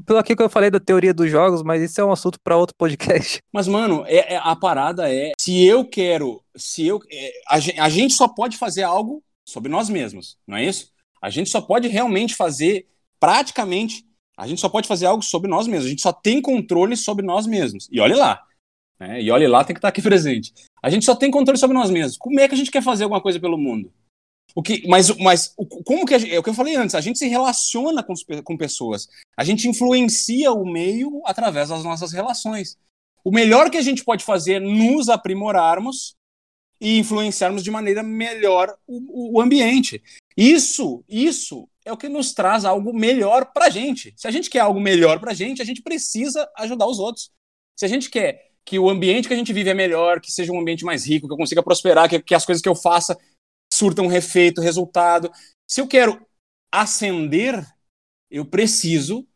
pelo 0.05 0.19
aquilo 0.19 0.37
que 0.39 0.43
eu 0.43 0.49
falei 0.51 0.71
da 0.71 0.81
teoria 0.81 1.15
dos 1.15 1.31
jogos, 1.31 1.63
mas 1.63 1.81
isso 1.83 2.01
é 2.01 2.05
um 2.05 2.11
assunto 2.13 2.39
para 2.43 2.57
outro 2.57 2.75
podcast. 2.77 3.39
Mas, 3.53 3.69
mano, 3.69 4.05
é, 4.07 4.35
é- 4.35 4.41
a 4.43 4.55
parada 4.57 5.13
é: 5.13 5.33
se 5.41 5.65
eu 5.65 5.85
quero, 5.85 6.43
se 6.57 6.87
eu. 6.87 6.99
é, 7.13 7.31
a, 7.49 7.85
a 7.85 7.89
gente 7.89 8.15
só 8.15 8.27
pode 8.27 8.57
fazer 8.57 8.83
algo 8.83 9.23
sobre 9.49 9.71
nós 9.71 9.89
mesmos, 9.89 10.37
não 10.47 10.57
é 10.57 10.65
isso? 10.65 10.91
A 11.27 11.31
gente 11.31 11.51
só 11.51 11.61
pode 11.61 11.89
realmente 11.89 12.37
fazer, 12.37 12.87
praticamente, 13.19 14.07
a 14.39 14.47
gente 14.47 14.61
só 14.61 14.69
pode 14.69 14.87
fazer 14.87 15.07
algo 15.07 15.25
sobre 15.25 15.51
nós 15.51 15.67
mesmos. 15.67 15.87
A 15.87 15.91
gente 15.91 16.03
só 16.03 16.13
tem 16.13 16.41
controle 16.41 16.97
sobre 16.97 17.27
nós 17.27 17.49
mesmos. 17.49 17.89
E 17.91 17.99
olhe 17.99 18.15
lá. 18.15 18.41
Né? 18.97 19.23
E 19.23 19.31
olhe 19.33 19.49
lá, 19.49 19.65
tem 19.65 19.75
que 19.75 19.79
estar 19.79 19.89
aqui 19.89 20.01
presente. 20.03 20.55
A 20.81 20.89
gente 20.89 21.05
só 21.05 21.17
tem 21.17 21.29
controle 21.29 21.59
sobre 21.59 21.77
nós 21.77 21.91
mesmos. 21.91 22.17
Como 22.17 22.39
é 22.39 22.47
que 22.47 22.55
a 22.55 22.57
gente 22.57 22.71
quer 22.71 22.81
fazer 22.81 23.03
alguma 23.03 23.21
coisa 23.21 23.41
pelo 23.41 23.59
mundo? 23.59 23.93
O 24.55 24.63
que, 24.63 24.87
mas, 24.87 25.11
mas 25.17 25.53
como 25.85 26.07
que 26.07 26.17
gente, 26.17 26.33
é 26.33 26.39
o 26.39 26.45
que 26.45 26.49
eu 26.49 26.55
falei 26.55 26.77
antes, 26.77 26.95
a 26.95 27.01
gente 27.01 27.19
se 27.19 27.27
relaciona 27.27 28.05
com, 28.05 28.15
com 28.45 28.57
pessoas. 28.57 29.09
A 29.37 29.43
gente 29.43 29.67
influencia 29.67 30.53
o 30.53 30.65
meio 30.65 31.23
através 31.25 31.71
das 31.71 31.83
nossas 31.83 32.13
relações. 32.13 32.79
O 33.25 33.33
melhor 33.33 33.69
que 33.69 33.77
a 33.77 33.83
gente 33.83 34.05
pode 34.05 34.25
fazer 34.25 34.55
é 34.55 34.61
nos 34.61 35.09
aprimorarmos 35.09 36.16
e 36.81 36.99
influenciarmos 36.99 37.63
de 37.63 37.71
maneira 37.71 38.03
melhor 38.03 38.77
o, 38.87 39.37
o 39.37 39.41
ambiente. 39.41 40.03
Isso, 40.37 41.05
isso 41.09 41.69
é 41.85 41.93
o 41.93 41.97
que 41.97 42.09
nos 42.09 42.35
traz 42.35 42.65
algo 42.65 42.93
melhor 42.93 43.53
pra 43.53 43.71
gente. 43.71 44.13
Se 44.17 44.27
a 44.27 44.31
gente 44.31 44.51
quer 44.51 44.61
algo 44.61 44.81
melhor 44.81 45.21
pra 45.21 45.33
gente, 45.33 45.63
a 45.63 45.65
gente 45.65 45.83
precisa 45.83 46.49
ajudar 46.57 46.87
os 46.87 46.99
outros. 46.99 47.31
Se 47.77 47.85
a 47.85 47.89
gente 47.89 48.11
quer 48.11 48.51
que 48.65 48.79
o 48.79 48.91
ambiente 48.91 49.29
que 49.29 49.35
a 49.35 49.37
gente 49.37 49.53
vive 49.53 49.71
é 49.71 49.75
melhor, 49.75 50.21
que 50.21 50.33
seja 50.33 50.53
um 50.53 50.61
ambiente 50.61 50.85
mais 50.85 51.07
rico, 51.07 51.29
que 51.29 51.33
eu 51.33 51.39
consiga 51.39 51.63
prosperar, 51.63 52.09
que, 52.09 52.21
que 52.21 52.35
as 52.35 52.45
coisas 52.45 52.61
que 52.61 52.69
eu 52.69 52.75
faça 52.75 53.17
surtam 53.73 54.13
efeito, 54.13 54.61
resultado. 54.61 55.31
Se 55.69 55.81
eu 55.81 55.87
quero 55.87 56.21
ascender, 56.73 57.65
eu 58.31 58.45
preciso 58.45 59.27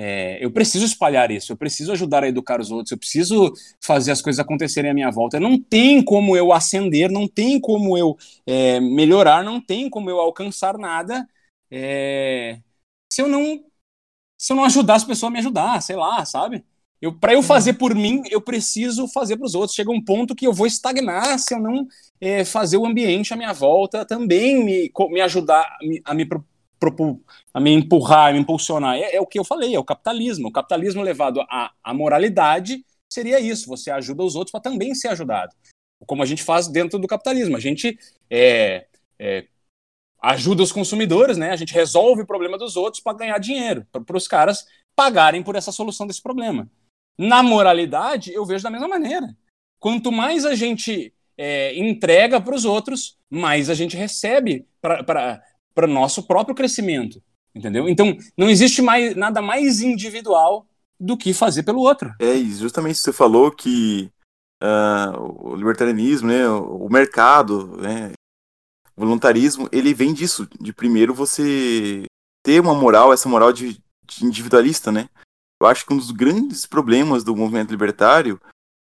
é, 0.00 0.38
eu 0.44 0.50
preciso 0.52 0.84
espalhar 0.84 1.30
isso, 1.32 1.50
eu 1.52 1.56
preciso 1.56 1.90
ajudar 1.92 2.22
a 2.22 2.28
educar 2.28 2.60
os 2.60 2.70
outros, 2.70 2.92
eu 2.92 2.98
preciso 2.98 3.52
fazer 3.80 4.12
as 4.12 4.22
coisas 4.22 4.38
acontecerem 4.38 4.90
à 4.90 4.94
minha 4.94 5.10
volta. 5.10 5.40
Não 5.40 5.60
tem 5.60 6.02
como 6.04 6.36
eu 6.36 6.52
ascender, 6.52 7.10
não 7.10 7.26
tem 7.26 7.58
como 7.60 7.98
eu 7.98 8.16
é, 8.46 8.78
melhorar, 8.80 9.42
não 9.42 9.60
tem 9.60 9.90
como 9.90 10.08
eu 10.10 10.20
alcançar 10.20 10.78
nada 10.78 11.26
é, 11.70 12.60
se 13.12 13.22
eu 13.22 13.28
não 13.28 13.64
se 14.36 14.52
eu 14.52 14.56
não 14.56 14.64
ajudar 14.64 14.94
as 14.96 15.04
pessoas 15.04 15.30
a 15.30 15.32
me 15.32 15.38
ajudar, 15.40 15.80
sei 15.82 15.96
lá, 15.96 16.24
sabe? 16.24 16.64
Eu, 17.00 17.12
para 17.16 17.32
eu 17.34 17.42
fazer 17.42 17.74
por 17.74 17.94
mim, 17.94 18.22
eu 18.30 18.40
preciso 18.40 19.06
fazer 19.08 19.36
para 19.36 19.46
os 19.46 19.54
outros. 19.54 19.74
Chega 19.74 19.90
um 19.90 20.02
ponto 20.04 20.34
que 20.34 20.46
eu 20.46 20.52
vou 20.52 20.66
estagnar 20.66 21.38
se 21.38 21.54
eu 21.54 21.60
não 21.60 21.86
é, 22.20 22.44
fazer 22.44 22.76
o 22.76 22.86
ambiente 22.86 23.32
à 23.32 23.36
minha 23.36 23.52
volta 23.52 24.04
também 24.04 24.64
me, 24.64 24.90
me 25.10 25.20
ajudar 25.20 25.62
a 25.62 25.78
me, 25.86 26.02
a 26.04 26.14
me 26.14 26.24
pro- 26.26 26.44
a 27.52 27.60
me 27.60 27.72
empurrar, 27.72 28.30
a 28.30 28.32
me 28.32 28.38
impulsionar. 28.38 28.96
É, 28.96 29.16
é 29.16 29.20
o 29.20 29.26
que 29.26 29.38
eu 29.38 29.44
falei, 29.44 29.74
é 29.74 29.78
o 29.78 29.84
capitalismo. 29.84 30.48
O 30.48 30.52
capitalismo 30.52 31.02
levado 31.02 31.40
à, 31.42 31.72
à 31.82 31.94
moralidade 31.94 32.84
seria 33.10 33.40
isso. 33.40 33.68
Você 33.68 33.90
ajuda 33.90 34.22
os 34.22 34.34
outros 34.34 34.52
para 34.52 34.60
também 34.60 34.94
ser 34.94 35.08
ajudado. 35.08 35.54
Como 36.06 36.22
a 36.22 36.26
gente 36.26 36.42
faz 36.42 36.68
dentro 36.68 36.98
do 36.98 37.08
capitalismo. 37.08 37.56
A 37.56 37.60
gente 37.60 37.98
é, 38.30 38.86
é, 39.18 39.46
ajuda 40.20 40.62
os 40.62 40.72
consumidores, 40.72 41.36
né? 41.36 41.50
A 41.50 41.56
gente 41.56 41.74
resolve 41.74 42.22
o 42.22 42.26
problema 42.26 42.58
dos 42.58 42.76
outros 42.76 43.02
para 43.02 43.16
ganhar 43.16 43.38
dinheiro, 43.38 43.86
para 43.90 44.16
os 44.16 44.28
caras 44.28 44.66
pagarem 44.94 45.42
por 45.42 45.56
essa 45.56 45.72
solução 45.72 46.06
desse 46.06 46.22
problema. 46.22 46.68
Na 47.18 47.42
moralidade, 47.42 48.32
eu 48.32 48.44
vejo 48.44 48.62
da 48.62 48.70
mesma 48.70 48.88
maneira. 48.88 49.36
Quanto 49.80 50.10
mais 50.10 50.44
a 50.44 50.54
gente 50.54 51.12
é, 51.36 51.76
entrega 51.78 52.40
para 52.40 52.54
os 52.54 52.64
outros, 52.64 53.16
mais 53.30 53.70
a 53.70 53.74
gente 53.74 53.96
recebe 53.96 54.66
para 55.78 55.86
nosso 55.86 56.24
próprio 56.24 56.56
crescimento. 56.56 57.22
Entendeu? 57.54 57.88
Então, 57.88 58.16
não 58.36 58.50
existe 58.50 58.82
mais, 58.82 59.14
nada 59.14 59.40
mais 59.40 59.80
individual 59.80 60.66
do 60.98 61.16
que 61.16 61.32
fazer 61.32 61.62
pelo 61.62 61.82
outro. 61.82 62.12
É, 62.20 62.36
justamente 62.36 62.98
você 62.98 63.12
falou 63.12 63.52
que 63.52 64.10
ah, 64.60 65.12
o 65.16 65.54
libertarianismo, 65.54 66.26
né, 66.26 66.48
o 66.48 66.88
mercado, 66.88 67.76
né, 67.76 68.10
o 68.96 69.02
voluntarismo, 69.02 69.68
ele 69.70 69.94
vem 69.94 70.12
disso, 70.12 70.48
de 70.60 70.72
primeiro 70.72 71.14
você 71.14 72.06
ter 72.44 72.60
uma 72.60 72.74
moral, 72.74 73.12
essa 73.12 73.28
moral 73.28 73.52
de, 73.52 73.80
de 74.04 74.24
individualista, 74.24 74.90
né? 74.90 75.08
Eu 75.62 75.68
acho 75.68 75.86
que 75.86 75.94
um 75.94 75.96
dos 75.96 76.10
grandes 76.10 76.66
problemas 76.66 77.22
do 77.22 77.36
movimento 77.36 77.70
libertário 77.70 78.40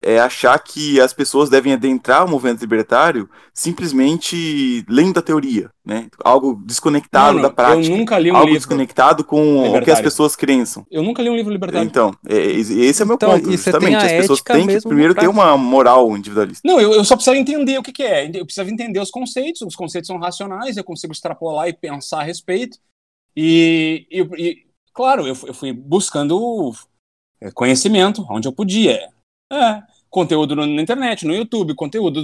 é 0.03 0.19
achar 0.19 0.59
que 0.59 0.99
as 1.01 1.13
pessoas 1.13 1.51
devem 1.51 1.73
adentrar 1.75 2.25
o 2.25 2.29
movimento 2.31 2.61
libertário 2.61 3.29
simplesmente 3.53 4.85
lendo 4.89 5.19
a 5.19 5.23
teoria, 5.23 5.71
né? 5.85 6.09
Algo 6.25 6.55
desconectado 6.65 7.35
Mano, 7.35 7.43
da 7.49 7.51
prática, 7.55 7.93
eu 7.93 7.99
nunca 7.99 8.19
li 8.19 8.31
um 8.31 8.35
algo 8.35 8.47
livro. 8.47 8.59
desconectado 8.61 9.25
com 9.25 9.69
o 9.77 9.83
que 9.83 9.91
as 9.91 10.01
pessoas 10.01 10.35
crençam. 10.35 10.87
Eu 10.91 11.03
nunca 11.03 11.23
li 11.23 11.29
um 11.29 11.37
livro 11.37 11.53
libertário. 11.53 11.87
Então, 11.87 12.15
é- 12.27 12.35
é- 12.37 12.51
esse 12.61 13.03
é 13.03 13.05
o 13.05 13.09
meu 13.09 13.17
Então, 13.17 13.31
ponto, 13.33 13.51
justamente. 13.53 13.97
a 13.97 14.07
As 14.07 14.13
pessoas 14.13 14.41
têm 14.41 14.67
que 14.67 14.81
primeiro 14.81 15.15
ter 15.15 15.29
uma 15.29 15.57
moral 15.59 16.17
individualista. 16.17 16.63
Não, 16.67 16.81
eu, 16.81 16.93
eu 16.93 17.05
só 17.05 17.15
precisava 17.15 17.37
entender 17.39 17.79
o 17.79 17.83
que, 17.83 17.93
que 17.93 18.03
é. 18.03 18.27
Eu 18.35 18.45
precisava 18.47 18.71
entender 18.71 19.01
os 19.01 19.11
conceitos. 19.11 19.61
Os 19.63 19.77
conceitos 19.77 20.09
são 20.09 20.19
racionais, 20.19 20.77
eu 20.77 20.85
consigo 20.85 21.13
extrapolar 21.13 21.69
e 21.69 21.73
pensar 21.73 22.21
a 22.21 22.25
respeito. 22.25 22.79
E, 23.37 24.07
e- 24.11 24.43
e, 24.43 24.67
claro, 24.93 25.27
eu, 25.27 25.35
fui- 25.35 25.51
eu 25.51 25.55
fui 25.55 25.73
buscando 25.73 26.73
é, 27.41 27.51
conhecimento 27.51 28.27
onde 28.31 28.49
eu 28.49 28.53
podia. 28.53 29.09
É, 29.53 29.83
conteúdo 30.09 30.55
na 30.55 30.65
internet, 30.81 31.27
no 31.27 31.35
YouTube, 31.35 31.75
conteúdo, 31.75 32.21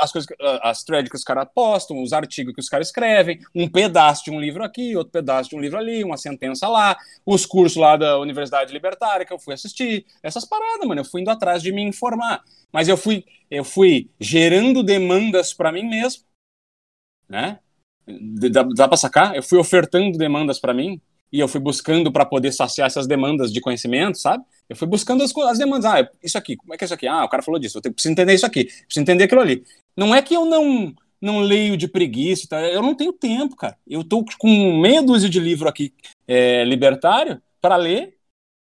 as 0.00 0.10
coisas, 0.10 0.28
as 0.60 0.82
threads 0.82 1.08
que 1.08 1.16
os 1.16 1.22
caras 1.22 1.48
postam, 1.54 2.02
os 2.02 2.12
artigos 2.12 2.52
que 2.52 2.60
os 2.60 2.68
caras 2.68 2.88
escrevem, 2.88 3.38
um 3.54 3.68
pedaço 3.68 4.24
de 4.24 4.32
um 4.32 4.40
livro 4.40 4.64
aqui, 4.64 4.96
outro 4.96 5.12
pedaço 5.12 5.50
de 5.50 5.56
um 5.56 5.60
livro 5.60 5.78
ali, 5.78 6.02
uma 6.02 6.16
sentença 6.16 6.66
lá, 6.68 6.96
os 7.24 7.46
cursos 7.46 7.76
lá 7.76 7.96
da 7.96 8.18
Universidade 8.18 8.72
Libertária 8.72 9.24
que 9.24 9.32
eu 9.32 9.38
fui 9.38 9.54
assistir, 9.54 10.04
essas 10.20 10.44
paradas, 10.44 10.86
mano, 10.86 11.00
eu 11.00 11.04
fui 11.04 11.20
indo 11.20 11.30
atrás 11.30 11.62
de 11.62 11.70
me 11.70 11.82
informar, 11.82 12.42
mas 12.72 12.88
eu 12.88 12.96
fui, 12.96 13.24
eu 13.48 13.62
fui 13.64 14.10
gerando 14.18 14.82
demandas 14.82 15.54
para 15.54 15.70
mim 15.70 15.84
mesmo, 15.84 16.24
né? 17.28 17.60
Dá, 18.50 18.62
dá 18.64 18.88
pra 18.88 18.96
sacar? 18.96 19.34
Eu 19.34 19.42
fui 19.42 19.58
ofertando 19.58 20.18
demandas 20.18 20.58
para 20.58 20.74
mim 20.74 21.00
e 21.34 21.40
eu 21.40 21.48
fui 21.48 21.60
buscando 21.60 22.12
para 22.12 22.24
poder 22.24 22.52
saciar 22.52 22.86
essas 22.86 23.08
demandas 23.08 23.52
de 23.52 23.60
conhecimento, 23.60 24.18
sabe? 24.18 24.44
Eu 24.68 24.76
fui 24.76 24.86
buscando 24.86 25.24
as, 25.24 25.36
as, 25.36 25.58
demandas. 25.58 25.84
Ah, 25.84 26.08
isso 26.22 26.38
aqui, 26.38 26.54
como 26.54 26.72
é 26.72 26.76
que 26.76 26.84
é 26.84 26.86
isso 26.86 26.94
aqui? 26.94 27.08
Ah, 27.08 27.24
o 27.24 27.28
cara 27.28 27.42
falou 27.42 27.58
disso, 27.58 27.76
eu 27.76 27.82
tenho, 27.82 27.92
preciso 27.92 28.12
entender 28.12 28.34
isso 28.34 28.46
aqui, 28.46 28.66
preciso 28.66 29.00
entender 29.00 29.24
aquilo 29.24 29.40
ali. 29.40 29.64
Não 29.96 30.14
é 30.14 30.22
que 30.22 30.32
eu 30.32 30.44
não 30.44 30.94
não 31.20 31.40
leio 31.40 31.76
de 31.76 31.88
preguiça, 31.88 32.46
tá? 32.46 32.60
eu 32.60 32.82
não 32.82 32.94
tenho 32.94 33.12
tempo, 33.12 33.56
cara. 33.56 33.76
Eu 33.84 34.04
tô 34.04 34.24
com 34.38 34.78
meia 34.80 35.02
dúzia 35.02 35.28
de 35.28 35.40
livro 35.40 35.68
aqui 35.68 35.92
é, 36.28 36.62
libertário 36.64 37.42
para 37.60 37.76
ler, 37.76 38.16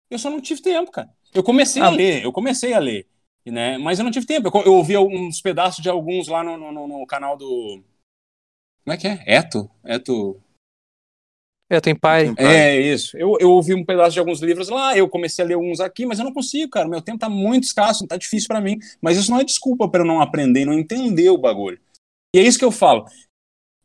eu 0.09 0.19
só 0.19 0.31
não 0.31 0.41
tive 0.41 0.63
tempo, 0.63 0.91
cara. 0.91 1.11
Eu 1.35 1.43
comecei 1.43 1.83
ah, 1.83 1.87
a 1.87 1.91
ler, 1.91 2.25
eu 2.25 2.33
comecei 2.33 2.73
a 2.73 2.79
ler, 2.79 3.07
né? 3.45 3.77
Mas 3.77 3.99
eu 3.99 4.05
não 4.05 4.13
tive 4.13 4.25
tempo. 4.25 4.49
Eu, 4.49 4.63
eu 4.63 4.75
ouvi 4.77 4.97
uns 4.97 5.43
pedaços 5.43 5.83
de 5.83 5.91
alguns 5.91 6.27
lá 6.27 6.43
no, 6.43 6.57
no, 6.73 6.89
no 6.89 7.07
canal 7.07 7.37
do. 7.37 7.83
Como 8.83 8.95
é 8.95 8.97
que 8.97 9.09
é? 9.09 9.23
Eto? 9.27 9.71
Eto. 9.85 10.41
É, 11.73 11.81
tem 11.81 11.95
pai. 11.95 12.35
É, 12.37 12.79
isso. 12.79 13.17
Eu, 13.17 13.39
eu 13.41 13.51
ouvi 13.51 13.73
um 13.73 13.83
pedaço 13.83 14.13
de 14.13 14.19
alguns 14.19 14.43
livros 14.43 14.69
lá, 14.69 14.95
eu 14.95 15.09
comecei 15.09 15.43
a 15.43 15.49
ler 15.49 15.57
uns 15.57 15.81
aqui, 15.81 16.05
mas 16.05 16.19
eu 16.19 16.25
não 16.27 16.33
consigo, 16.35 16.71
cara. 16.71 16.87
Meu 16.87 17.01
tempo 17.01 17.19
tá 17.19 17.31
muito 17.31 17.65
escasso, 17.65 18.07
tá 18.07 18.19
difícil 18.19 18.47
para 18.47 18.61
mim. 18.61 18.79
Mas 19.01 19.17
isso 19.17 19.31
não 19.31 19.41
é 19.41 19.45
desculpa 19.45 19.89
para 19.89 20.03
eu 20.03 20.07
não 20.07 20.21
aprender 20.21 20.67
não 20.67 20.75
entender 20.75 21.31
o 21.31 21.39
bagulho. 21.39 21.81
E 22.37 22.39
é 22.39 22.43
isso 22.43 22.59
que 22.59 22.65
eu 22.65 22.71
falo. 22.71 23.07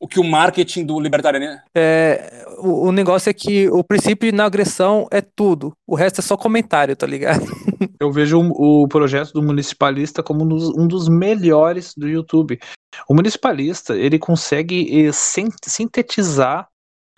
O 0.01 0.05
que 0.05 0.19
o 0.19 0.23
marketing 0.23 0.85
do 0.85 0.99
libertarianismo. 0.99 1.61
É, 1.73 2.45
o, 2.57 2.87
o 2.87 2.91
negócio 2.91 3.29
é 3.29 3.33
que 3.33 3.69
o 3.69 3.81
princípio 3.81 4.29
de 4.29 4.37
não 4.37 4.43
agressão 4.43 5.07
é 5.09 5.21
tudo. 5.21 5.71
O 5.87 5.95
resto 5.95 6.19
é 6.19 6.21
só 6.21 6.35
comentário, 6.35 6.93
tá 6.93 7.07
ligado? 7.07 7.45
Eu 8.01 8.11
vejo 8.11 8.37
o, 8.37 8.83
o 8.83 8.87
projeto 8.89 9.31
do 9.31 9.41
municipalista 9.41 10.21
como 10.21 10.43
um 10.43 10.47
dos, 10.47 10.69
um 10.77 10.87
dos 10.87 11.07
melhores 11.07 11.93
do 11.95 12.07
YouTube. 12.07 12.59
O 13.07 13.15
municipalista, 13.15 13.95
ele 13.95 14.19
consegue 14.19 15.07
eh, 15.07 15.11
sintetizar 15.13 16.67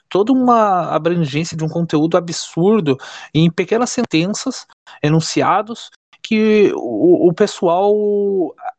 toda 0.10 0.34
uma 0.34 0.90
abrangência 0.90 1.56
de 1.56 1.64
um 1.64 1.69
conteúdo 1.69 2.18
absurdo 2.18 2.98
em 3.34 3.49
pequenas 3.49 3.91
sentenças, 3.91 4.65
enunciados, 5.02 5.91
que 6.22 6.72
o, 6.76 7.30
o 7.30 7.34
pessoal 7.34 7.94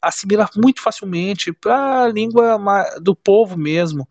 assimila 0.03 0.49
muito 0.57 0.81
facilmente 0.83 1.53
para 1.53 2.05
a 2.05 2.09
língua 2.09 2.59
do 3.01 3.15
povo 3.15 3.57
mesmo. 3.57 4.07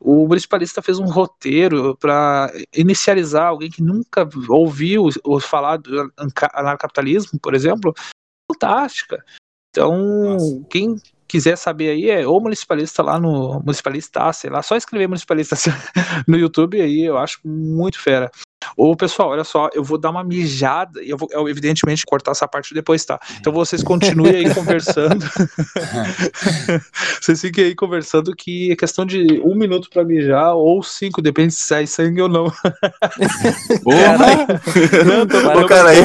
O 0.00 0.26
municipalista 0.26 0.82
fez 0.82 0.98
um 0.98 1.06
roteiro 1.06 1.96
para 1.96 2.52
inicializar 2.74 3.46
alguém 3.46 3.70
que 3.70 3.82
nunca 3.82 4.28
ouviu 4.48 5.08
ou 5.22 5.40
falar 5.40 5.76
do 5.76 6.12
anarcapitalismo, 6.54 7.38
por 7.38 7.54
exemplo, 7.54 7.94
fantástica. 8.50 9.24
Então, 9.70 9.96
Nossa. 10.24 10.66
quem 10.68 10.96
quiser 11.32 11.56
saber 11.56 11.88
aí, 11.88 12.10
é 12.10 12.26
o 12.26 12.38
municipalista 12.38 13.02
lá 13.02 13.18
no 13.18 13.58
municipalista, 13.60 14.30
sei 14.34 14.50
lá, 14.50 14.62
só 14.62 14.76
escrever 14.76 15.08
municipalista 15.08 15.56
no 16.28 16.36
YouTube 16.36 16.78
aí, 16.78 17.00
eu 17.00 17.16
acho 17.16 17.40
muito 17.42 17.98
fera. 17.98 18.30
Ô, 18.76 18.96
pessoal, 18.96 19.30
olha 19.30 19.44
só, 19.44 19.68
eu 19.74 19.82
vou 19.82 19.98
dar 19.98 20.10
uma 20.10 20.24
mijada 20.24 21.02
e 21.02 21.10
eu 21.10 21.16
vou, 21.16 21.28
eu, 21.32 21.48
evidentemente, 21.48 22.04
cortar 22.06 22.32
essa 22.32 22.48
parte 22.48 22.74
depois, 22.74 23.04
tá? 23.04 23.18
Então 23.38 23.52
vocês 23.52 23.82
continuem 23.82 24.34
aí 24.36 24.54
conversando. 24.54 25.24
vocês 27.20 27.40
fiquem 27.40 27.64
aí 27.64 27.74
conversando 27.74 28.34
que 28.34 28.72
é 28.72 28.76
questão 28.76 29.04
de 29.04 29.40
um 29.44 29.54
minuto 29.54 29.88
pra 29.90 30.04
mijar 30.04 30.54
ou 30.54 30.82
cinco, 30.82 31.20
depende 31.22 31.52
se 31.52 31.62
sai 31.62 31.86
sangue 31.86 32.22
ou 32.22 32.28
não. 32.28 32.44
Porra! 33.82 34.46
não, 35.04 35.26
tô, 35.26 35.60
Ô, 35.60 35.66
cara, 35.66 35.90
aí. 35.90 36.02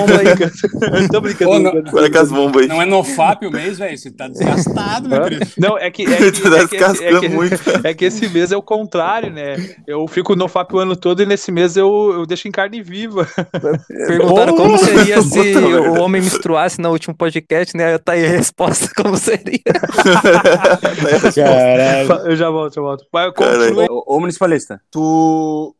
tô 1.10 1.22
brincando. 1.22 1.52
Pô, 1.52 1.60
não, 1.60 1.72
Olha 1.94 2.12
com 2.12 2.18
as 2.18 2.32
bombas 2.32 2.62
aí. 2.64 2.68
Não 2.68 2.82
é 2.82 2.86
no 2.86 3.04
FAP 3.04 3.44
o 3.44 3.52
mês, 3.52 3.78
velho? 3.78 3.98
Você 3.98 4.12
tá 4.12 4.28
desgastado, 4.28 5.10
meu 5.10 5.24
querido. 5.24 5.48
Não, 5.58 5.78
é 5.78 5.90
que. 5.90 6.04
É 6.04 6.32
que, 6.32 6.42
tá 6.42 6.58
é 6.58 6.68
que, 6.68 7.04
é 7.04 7.20
que, 7.20 7.30
muito. 7.30 7.56
é 7.84 7.94
que 7.94 8.06
esse 8.06 8.28
mês 8.30 8.52
é 8.52 8.58
o 8.58 8.62
contrário, 8.62 9.32
né? 9.32 9.76
Eu 9.86 10.08
fico 10.08 10.36
no 10.36 10.48
FAP 10.48 10.74
o 10.74 10.80
ano 10.80 10.96
todo 10.96 11.22
e 11.22 11.26
nesse 11.26 11.52
mês 11.52 11.78
eu, 11.78 12.14
eu 12.14 12.26
deixo 12.26 12.48
em 12.48 12.52
carne 12.58 12.82
viva. 12.82 13.28
Perguntaram 13.88 14.56
oh, 14.56 14.58
como 14.58 14.78
seria 14.80 15.22
se 15.22 15.56
o 15.58 16.02
homem 16.02 16.24
menstruasse 16.24 16.82
no 16.82 16.90
último 16.90 17.16
podcast, 17.16 17.78
né? 17.78 18.00
Tá 18.00 18.14
aí 18.14 18.26
a 18.26 18.30
resposta, 18.30 18.90
como 18.98 19.16
seria. 19.16 19.62
Caralho. 21.36 22.28
Eu 22.28 22.36
já 22.36 22.50
volto, 22.50 22.74
já 22.74 22.82
volto. 22.82 23.06
Vai, 23.14 23.28
ô, 23.28 24.04
ô, 24.08 24.20
municipalista, 24.20 24.82
tu. 24.90 25.76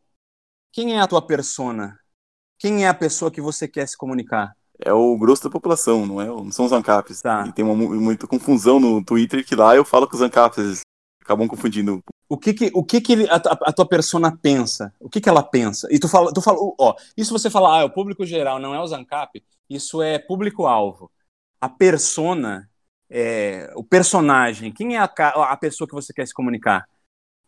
Quem 0.72 0.96
é 0.96 1.00
a 1.00 1.08
tua 1.08 1.20
persona? 1.20 1.98
Quem 2.60 2.84
é 2.84 2.88
a 2.88 2.94
pessoa 2.94 3.30
que 3.30 3.40
você 3.40 3.66
quer 3.66 3.88
se 3.88 3.96
comunicar? 3.96 4.52
É 4.80 4.92
o 4.92 5.18
grosso 5.18 5.42
da 5.42 5.50
população, 5.50 6.06
não 6.06 6.20
é? 6.20 6.26
Não 6.26 6.52
são 6.52 6.66
os 6.66 6.72
ANCAPs. 6.72 7.20
Tá. 7.20 7.44
E 7.48 7.52
tem 7.52 7.64
uma, 7.64 7.74
muita 7.74 8.28
confusão 8.28 8.78
no 8.78 9.04
Twitter 9.04 9.44
que 9.44 9.56
lá 9.56 9.74
eu 9.74 9.84
falo 9.84 10.06
com 10.06 10.14
os 10.14 10.22
ANCAPs 10.22 10.82
acabam 11.20 11.48
confundindo. 11.48 12.00
O 12.28 12.36
que 12.36 12.52
que, 12.52 12.70
o 12.74 12.84
que, 12.84 13.00
que 13.00 13.26
a, 13.28 13.36
a, 13.36 13.72
tua 13.72 13.88
persona 13.88 14.36
pensa? 14.36 14.92
O 15.00 15.08
que 15.08 15.20
que 15.20 15.28
ela 15.28 15.42
pensa? 15.42 15.88
E 15.90 15.98
tu 15.98 16.08
fala, 16.08 16.32
tu 16.32 16.42
fala, 16.42 16.58
ó, 16.78 16.94
isso 17.16 17.32
você 17.32 17.48
fala, 17.48 17.78
ah, 17.78 17.80
é 17.80 17.84
o 17.84 17.90
público 17.90 18.26
geral, 18.26 18.58
não 18.58 18.74
é 18.74 18.80
o 18.80 18.86
Zancap, 18.86 19.42
isso 19.68 20.02
é 20.02 20.18
público-alvo. 20.18 21.10
A 21.58 21.70
persona, 21.70 22.68
é, 23.08 23.72
o 23.74 23.82
personagem, 23.82 24.70
quem 24.70 24.96
é 24.96 24.98
a, 24.98 25.04
a 25.04 25.56
pessoa 25.56 25.88
que 25.88 25.94
você 25.94 26.12
quer 26.12 26.26
se 26.26 26.34
comunicar? 26.34 26.86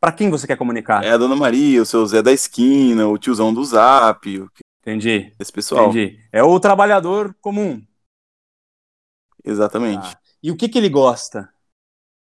Para 0.01 0.13
quem 0.13 0.31
você 0.31 0.47
quer 0.47 0.57
comunicar? 0.57 1.05
É 1.05 1.11
a 1.11 1.19
Dona 1.19 1.37
Maria, 1.37 1.83
o 1.83 1.87
seu 1.87 2.07
Zé 2.07 2.23
da 2.23 2.33
esquina, 2.33 3.07
o 3.07 3.19
tiozão 3.19 3.53
do 3.53 3.63
Zap. 3.63 4.27
Entendi. 4.81 5.35
Esse 5.39 5.53
pessoal. 5.53 5.91
Entendi. 5.91 6.19
É 6.33 6.43
o 6.43 6.59
trabalhador 6.59 7.37
comum. 7.39 7.85
Exatamente. 9.45 10.07
Ah. 10.07 10.21
E 10.43 10.51
o 10.51 10.57
que 10.57 10.71
que 10.71 10.79
ele 10.79 10.89
gosta? 10.89 11.53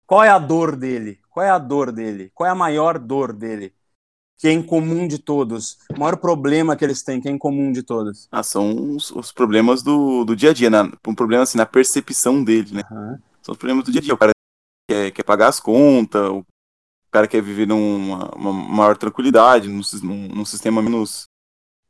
Qual 0.09 0.23
é 0.23 0.29
a 0.29 0.39
dor 0.39 0.75
dele? 0.75 1.19
Qual 1.29 1.45
é 1.45 1.51
a 1.51 1.59
dor 1.59 1.91
dele? 1.91 2.31
Qual 2.33 2.47
é 2.47 2.49
a 2.49 2.55
maior 2.55 2.97
dor 2.97 3.31
dele? 3.31 3.75
Que 4.39 4.47
é 4.47 4.51
em 4.51 4.59
comum 4.59 5.07
de 5.07 5.19
todos. 5.19 5.77
O 5.95 5.99
maior 5.99 6.17
problema 6.17 6.75
que 6.75 6.83
eles 6.83 7.03
têm, 7.03 7.21
que 7.21 7.29
é 7.29 7.31
em 7.31 7.37
comum 7.37 7.71
de 7.71 7.83
todos. 7.83 8.27
Ah, 8.31 8.41
são 8.41 8.95
os, 8.95 9.11
os 9.11 9.31
problemas 9.31 9.83
do, 9.83 10.25
do 10.25 10.35
dia 10.35 10.49
a 10.49 10.53
dia, 10.53 10.67
né? 10.67 10.79
Um 11.07 11.13
problema 11.13 11.43
assim, 11.43 11.59
na 11.59 11.65
percepção 11.67 12.43
dele, 12.43 12.73
né? 12.73 12.81
Uhum. 12.89 13.19
São 13.43 13.51
os 13.51 13.57
problemas 13.59 13.85
do 13.85 13.91
dia 13.91 14.01
a 14.01 14.03
dia. 14.03 14.13
O 14.15 14.17
cara 14.17 14.31
quer, 14.89 15.11
quer 15.11 15.23
pagar 15.23 15.49
as 15.49 15.59
contas, 15.59 16.27
o 16.27 16.43
cara 17.11 17.27
quer 17.27 17.43
viver 17.43 17.67
numa 17.67 18.35
uma 18.35 18.51
maior 18.51 18.97
tranquilidade, 18.97 19.67
num, 19.67 19.81
num, 20.01 20.27
num 20.29 20.45
sistema 20.45 20.81
menos. 20.81 21.25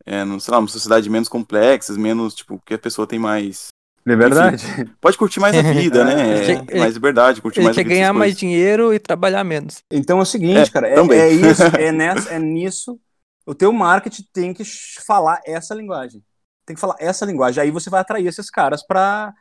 É, 0.05 0.25
num, 0.25 0.41
sei 0.41 0.51
lá, 0.51 0.59
uma 0.59 0.67
sociedade 0.67 1.09
menos 1.09 1.29
complexa, 1.29 1.93
menos, 1.93 2.35
tipo, 2.35 2.61
que 2.65 2.73
a 2.73 2.79
pessoa 2.79 3.07
tem 3.07 3.17
mais 3.17 3.69
Liberdade? 4.05 4.65
Enfim, 4.65 4.85
pode 4.99 5.17
curtir 5.17 5.39
mais 5.39 5.55
a 5.55 5.61
vida, 5.73 6.03
né? 6.03 6.65
É, 6.67 6.79
mais 6.79 6.93
liberdade, 6.93 7.41
curtir 7.41 7.61
mais 7.61 7.75
quer 7.75 7.83
ganhar 7.83 8.13
mais 8.13 8.37
dinheiro 8.37 8.93
e 8.93 8.99
trabalhar 8.99 9.43
menos. 9.43 9.83
Então 9.91 10.19
é 10.19 10.21
o 10.21 10.25
seguinte, 10.25 10.57
é, 10.57 10.69
cara, 10.69 10.87
é, 10.87 10.95
é, 10.95 11.31
isso, 11.31 11.63
é, 11.77 11.91
nessa, 11.91 12.33
é 12.33 12.39
nisso. 12.39 12.99
O 13.45 13.55
teu 13.55 13.71
marketing 13.71 14.23
tem 14.31 14.53
que 14.53 14.63
falar 14.63 15.41
essa 15.45 15.73
linguagem. 15.73 16.23
Tem 16.65 16.75
que 16.75 16.79
falar 16.79 16.95
essa 16.99 17.25
linguagem. 17.25 17.63
Aí 17.63 17.71
você 17.71 17.89
vai 17.89 17.99
atrair 18.01 18.27
esses 18.27 18.49
caras 18.49 18.85
para 18.85 19.33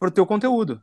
o 0.00 0.10
teu 0.10 0.26
conteúdo 0.26 0.80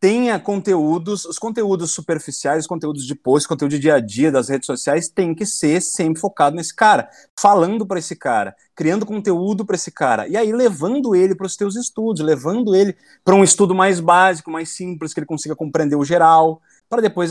tenha 0.00 0.38
conteúdos, 0.38 1.24
os 1.24 1.38
conteúdos 1.38 1.90
superficiais, 1.92 2.60
os 2.60 2.66
conteúdos 2.66 3.04
de 3.04 3.14
post, 3.14 3.48
conteúdo 3.48 3.72
de 3.72 3.78
dia 3.78 3.94
a 3.94 4.00
dia 4.00 4.30
das 4.30 4.48
redes 4.48 4.66
sociais 4.66 5.08
tem 5.08 5.34
que 5.34 5.44
ser 5.44 5.80
sempre 5.80 6.20
focado 6.20 6.54
nesse 6.54 6.74
cara, 6.74 7.08
falando 7.38 7.84
para 7.84 7.98
esse 7.98 8.14
cara, 8.14 8.54
criando 8.76 9.04
conteúdo 9.04 9.64
para 9.64 9.74
esse 9.74 9.90
cara, 9.90 10.28
e 10.28 10.36
aí 10.36 10.52
levando 10.52 11.16
ele 11.16 11.34
para 11.34 11.46
os 11.46 11.56
teus 11.56 11.74
estudos, 11.74 12.22
levando 12.22 12.76
ele 12.76 12.96
para 13.24 13.34
um 13.34 13.42
estudo 13.42 13.74
mais 13.74 13.98
básico, 13.98 14.50
mais 14.50 14.70
simples, 14.70 15.12
que 15.12 15.20
ele 15.20 15.26
consiga 15.26 15.56
compreender 15.56 15.96
o 15.96 16.04
geral, 16.04 16.62
para 16.88 17.02
depois 17.02 17.30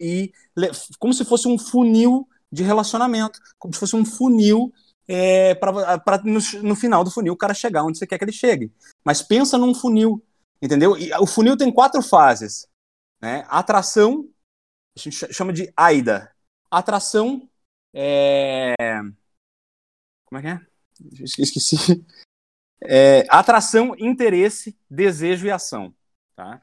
ir 0.00 0.32
como 0.98 1.14
se 1.14 1.24
fosse 1.24 1.46
um 1.46 1.58
funil 1.58 2.28
de 2.50 2.62
relacionamento, 2.62 3.38
como 3.58 3.72
se 3.72 3.80
fosse 3.80 3.96
um 3.96 4.04
funil 4.04 4.72
é, 5.06 5.54
para 5.54 6.22
no, 6.24 6.40
no 6.62 6.74
final 6.74 7.04
do 7.04 7.10
funil 7.10 7.32
o 7.32 7.36
cara 7.36 7.54
chegar 7.54 7.84
onde 7.84 7.98
você 7.98 8.06
quer 8.06 8.18
que 8.18 8.24
ele 8.24 8.32
chegue. 8.32 8.72
Mas 9.04 9.22
pensa 9.22 9.56
num 9.56 9.74
funil 9.74 10.22
Entendeu? 10.62 10.96
E 10.96 11.12
o 11.14 11.26
funil 11.26 11.56
tem 11.56 11.72
quatro 11.72 12.02
fases. 12.02 12.66
Né? 13.20 13.44
Atração, 13.48 14.28
a 14.96 15.00
gente 15.00 15.32
chama 15.32 15.52
de 15.52 15.72
AIDA. 15.76 16.30
Atração 16.70 17.48
é... 17.94 18.74
Como 20.24 20.38
é 20.38 20.42
que 20.42 20.48
é? 20.48 20.60
Esqueci. 21.22 21.76
É, 22.86 23.24
atração, 23.30 23.94
interesse, 23.98 24.76
desejo 24.90 25.46
e 25.46 25.50
ação. 25.50 25.94
Tá? 26.36 26.60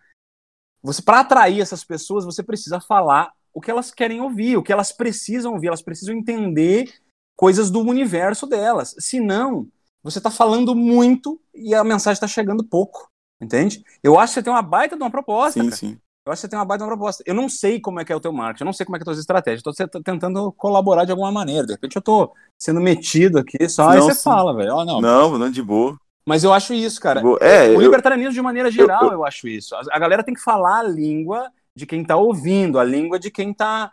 Você, 0.84 1.02
para 1.02 1.22
atrair 1.22 1.62
essas 1.62 1.84
pessoas, 1.84 2.26
você 2.26 2.44
precisa 2.44 2.80
falar 2.80 3.34
o 3.52 3.60
que 3.60 3.72
elas 3.72 3.92
querem 3.92 4.22
ouvir, 4.22 4.56
o 4.56 4.62
que 4.62 4.72
elas 4.72 4.92
precisam 4.92 5.54
ouvir, 5.54 5.68
elas 5.68 5.82
precisam 5.82 6.14
entender 6.14 6.94
coisas 7.36 7.72
do 7.72 7.80
universo 7.80 8.46
delas. 8.46 8.94
Senão, 9.00 9.68
você 10.04 10.20
está 10.20 10.30
falando 10.30 10.76
muito 10.76 11.42
e 11.56 11.74
a 11.74 11.84
mensagem 11.84 12.14
está 12.14 12.28
chegando 12.28 12.64
pouco. 12.64 13.12
Entende? 13.42 13.84
Eu 14.04 14.20
acho 14.20 14.34
que 14.34 14.40
você 14.40 14.44
tem 14.44 14.54
uma 14.54 14.62
baita 14.62 14.96
de 14.96 15.02
uma 15.02 15.10
proposta. 15.12 15.60
Sim, 15.60 15.70
cara. 15.70 15.76
sim. 15.76 15.98
Eu 16.26 16.32
acho 16.32 16.40
que 16.40 16.48
você 16.48 16.50
tem 16.50 16.60
uma 16.60 16.66
baita 16.66 16.84
de 16.84 16.90
uma 16.90 16.96
proposta. 16.96 17.24
Eu 17.26 17.34
não 17.34 17.50
sei 17.50 17.80
como 17.80 18.00
é 18.00 18.06
que 18.06 18.14
é 18.14 18.16
o 18.16 18.20
teu 18.20 18.32
marketing, 18.32 18.64
eu 18.64 18.66
não 18.66 18.74
sei 18.74 18.86
como 18.86 18.96
é 18.96 19.00
que 19.00 19.02
é 19.02 19.06
as 19.06 19.08
tuas 19.08 19.20
estratégias. 19.20 19.64
Estou 19.66 20.02
tentando 20.04 20.52
colaborar 20.54 21.06
de 21.06 21.12
alguma 21.12 21.32
maneira. 21.32 21.66
De 21.66 21.74
repente 21.74 21.96
eu 21.96 22.02
tô 22.02 22.32
sendo 22.60 22.80
metido 22.80 23.40
aqui, 23.40 23.68
só 23.68 23.90
aí 23.90 23.98
Não, 24.00 24.06
você 24.06 24.14
sim. 24.14 24.24
fala, 24.24 24.56
velho. 24.56 24.76
Ó, 24.76 24.86
não. 24.86 25.02
Não, 25.02 25.38
não, 25.38 25.50
de 25.50 25.64
boa. 25.64 25.98
Mas 26.26 26.44
eu 26.44 26.54
acho 26.54 26.74
isso, 26.74 27.02
cara. 27.02 27.22
É, 27.42 27.70
o 27.70 27.74
eu, 27.74 27.82
libertarianismo, 27.82 28.34
de 28.34 28.42
maneira 28.42 28.70
geral, 28.70 29.06
eu, 29.06 29.14
eu- 29.14 29.26
acho 29.26 29.48
isso. 29.48 29.76
A, 29.76 29.82
a 29.92 30.00
galera 30.00 30.24
tem 30.24 30.34
que 30.36 30.42
falar 30.42 30.80
a 30.80 30.84
língua 30.84 31.52
de 31.76 31.86
quem 31.86 32.04
tá 32.04 32.16
ouvindo, 32.16 32.78
a 32.80 32.84
língua 32.84 33.18
de 33.18 33.32
quem 33.32 33.54
tá. 33.54 33.92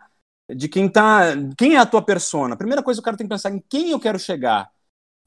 De 0.54 0.68
quem 0.68 0.88
tá. 0.88 1.22
Quem 1.56 1.74
é 1.74 1.78
a 1.78 1.86
tua 1.86 2.02
persona? 2.02 2.54
A 2.54 2.58
primeira 2.58 2.82
coisa 2.82 3.00
o 3.00 3.02
cara 3.04 3.16
tem 3.16 3.26
que 3.26 3.32
pensar 3.32 3.50
em 3.50 3.62
quem 3.68 3.90
eu 3.90 4.00
quero 4.00 4.18
chegar. 4.18 4.68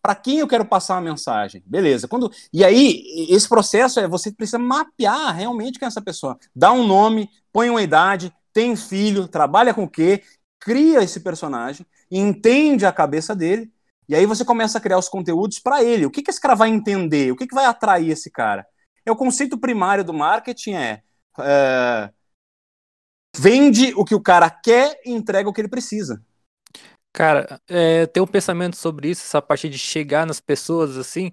Para 0.01 0.15
quem 0.15 0.39
eu 0.39 0.47
quero 0.47 0.65
passar 0.65 0.95
uma 0.95 1.01
mensagem. 1.01 1.63
Beleza. 1.65 2.07
Quando, 2.07 2.31
e 2.51 2.63
aí, 2.63 3.03
esse 3.29 3.47
processo 3.47 3.99
é 3.99 4.07
você 4.07 4.31
precisa 4.31 4.57
mapear 4.57 5.35
realmente 5.35 5.77
quem 5.77 5.85
é 5.85 5.87
essa 5.87 6.01
pessoa. 6.01 6.37
Dá 6.55 6.71
um 6.71 6.85
nome, 6.85 7.29
põe 7.53 7.69
uma 7.69 7.81
idade, 7.81 8.33
tem 8.51 8.75
filho, 8.75 9.27
trabalha 9.27 9.73
com 9.73 9.83
o 9.83 9.89
quê, 9.89 10.23
cria 10.59 11.03
esse 11.03 11.19
personagem, 11.19 11.85
entende 12.09 12.85
a 12.85 12.91
cabeça 12.91 13.35
dele, 13.35 13.71
e 14.07 14.15
aí 14.15 14.25
você 14.25 14.43
começa 14.43 14.77
a 14.77 14.81
criar 14.81 14.97
os 14.97 15.07
conteúdos 15.07 15.59
para 15.59 15.83
ele. 15.83 16.05
O 16.05 16.11
que, 16.11 16.21
que 16.21 16.29
esse 16.29 16.41
cara 16.41 16.55
vai 16.55 16.69
entender? 16.69 17.31
O 17.31 17.35
que, 17.35 17.47
que 17.47 17.55
vai 17.55 17.65
atrair 17.65 18.11
esse 18.11 18.29
cara? 18.29 18.65
É 19.05 19.11
o 19.11 19.15
conceito 19.15 19.57
primário 19.57 20.03
do 20.03 20.13
marketing 20.13 20.73
é, 20.73 21.01
é, 21.39 22.11
vende 23.37 23.93
o 23.95 24.03
que 24.03 24.15
o 24.15 24.21
cara 24.21 24.49
quer 24.49 24.99
e 25.05 25.11
entrega 25.11 25.49
o 25.49 25.53
que 25.53 25.61
ele 25.61 25.67
precisa. 25.67 26.21
Cara, 27.13 27.59
é, 27.67 28.05
tem 28.07 28.23
um 28.23 28.27
pensamento 28.27 28.75
sobre 28.77 29.09
isso, 29.09 29.23
essa 29.23 29.41
parte 29.41 29.67
de 29.69 29.77
chegar 29.77 30.25
nas 30.25 30.39
pessoas, 30.39 30.97
assim, 30.97 31.31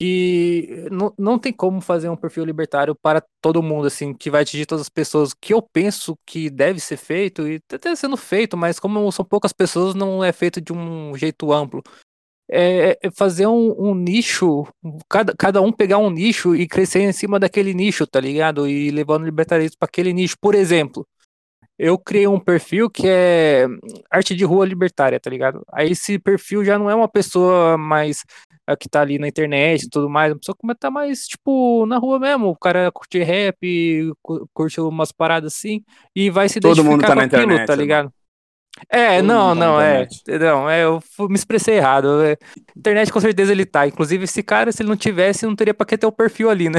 que 0.00 0.86
não, 0.92 1.14
não 1.18 1.38
tem 1.38 1.52
como 1.52 1.80
fazer 1.80 2.08
um 2.10 2.16
perfil 2.16 2.44
libertário 2.44 2.94
para 2.96 3.22
todo 3.42 3.62
mundo, 3.62 3.86
assim, 3.86 4.14
que 4.14 4.30
vai 4.30 4.42
atingir 4.42 4.66
todas 4.66 4.82
as 4.82 4.88
pessoas. 4.90 5.34
Que 5.34 5.54
eu 5.54 5.62
penso 5.62 6.18
que 6.26 6.50
deve 6.50 6.80
ser 6.80 6.96
feito, 6.98 7.48
e 7.48 7.60
tá 7.60 7.76
até 7.76 7.94
sendo 7.96 8.16
feito, 8.16 8.56
mas 8.56 8.80
como 8.80 9.10
são 9.12 9.24
poucas 9.24 9.52
pessoas, 9.52 9.94
não 9.94 10.24
é 10.24 10.32
feito 10.32 10.60
de 10.60 10.72
um 10.72 11.16
jeito 11.16 11.52
amplo. 11.52 11.82
É, 12.50 12.98
é 13.02 13.10
fazer 13.12 13.46
um, 13.46 13.74
um 13.90 13.94
nicho, 13.94 14.66
cada, 15.08 15.34
cada 15.36 15.62
um 15.62 15.72
pegar 15.72 15.98
um 15.98 16.10
nicho 16.10 16.54
e 16.56 16.66
crescer 16.68 17.00
em 17.02 17.12
cima 17.12 17.38
daquele 17.40 17.74
nicho, 17.74 18.06
tá 18.06 18.20
ligado? 18.20 18.68
E 18.68 18.90
levando 18.90 19.22
o 19.22 19.26
libertarismo 19.26 19.76
para 19.78 19.86
aquele 19.88 20.12
nicho. 20.12 20.36
Por 20.40 20.54
exemplo, 20.54 21.06
eu 21.82 21.96
criei 21.98 22.26
um 22.26 22.38
perfil 22.38 22.90
que 22.90 23.04
é 23.06 23.66
arte 24.10 24.36
de 24.36 24.44
rua 24.44 24.66
libertária, 24.66 25.18
tá 25.18 25.30
ligado? 25.30 25.64
Aí 25.72 25.92
esse 25.92 26.18
perfil 26.18 26.62
já 26.62 26.78
não 26.78 26.90
é 26.90 26.94
uma 26.94 27.08
pessoa 27.08 27.78
mais 27.78 28.22
eh, 28.68 28.76
que 28.76 28.86
tá 28.86 29.00
ali 29.00 29.18
na 29.18 29.26
internet 29.26 29.84
e 29.84 29.88
tudo 29.88 30.08
mais, 30.10 30.30
uma 30.32 30.38
pessoa 30.38 30.54
que 30.60 30.74
tá 30.78 30.90
mais, 30.90 31.20
tipo, 31.26 31.86
na 31.86 31.96
rua 31.96 32.18
mesmo. 32.20 32.48
O 32.48 32.56
cara 32.56 32.92
curte 32.92 33.22
rap, 33.22 34.12
cu- 34.22 34.46
curte 34.52 34.78
umas 34.78 35.10
paradas 35.10 35.54
assim, 35.54 35.82
e 36.14 36.28
vai 36.28 36.50
se 36.50 36.60
Todo 36.60 36.72
identificar 36.72 36.90
mundo 36.90 37.00
tá 37.00 37.08
com 37.08 37.14
na 37.14 37.22
aquilo, 37.24 37.42
internet, 37.44 37.66
tá 37.66 37.74
ligado? 37.74 38.12
É, 38.88 39.16
Todo 39.16 39.26
não, 39.26 39.48
tá 39.48 39.54
não, 39.54 39.80
é. 39.80 40.08
Não, 40.38 40.70
é, 40.70 40.84
eu 40.84 41.02
me 41.28 41.34
expressei 41.34 41.76
errado. 41.76 42.22
É, 42.22 42.36
internet 42.76 43.12
com 43.12 43.20
certeza 43.20 43.52
ele 43.52 43.64
tá. 43.66 43.86
Inclusive, 43.86 44.24
esse 44.24 44.42
cara, 44.42 44.70
se 44.70 44.82
ele 44.82 44.88
não 44.90 44.96
tivesse, 44.96 45.44
não 45.46 45.56
teria 45.56 45.74
pra 45.74 45.84
que 45.86 45.98
ter 45.98 46.06
o 46.06 46.12
perfil 46.12 46.50
ali, 46.50 46.68
né? 46.68 46.78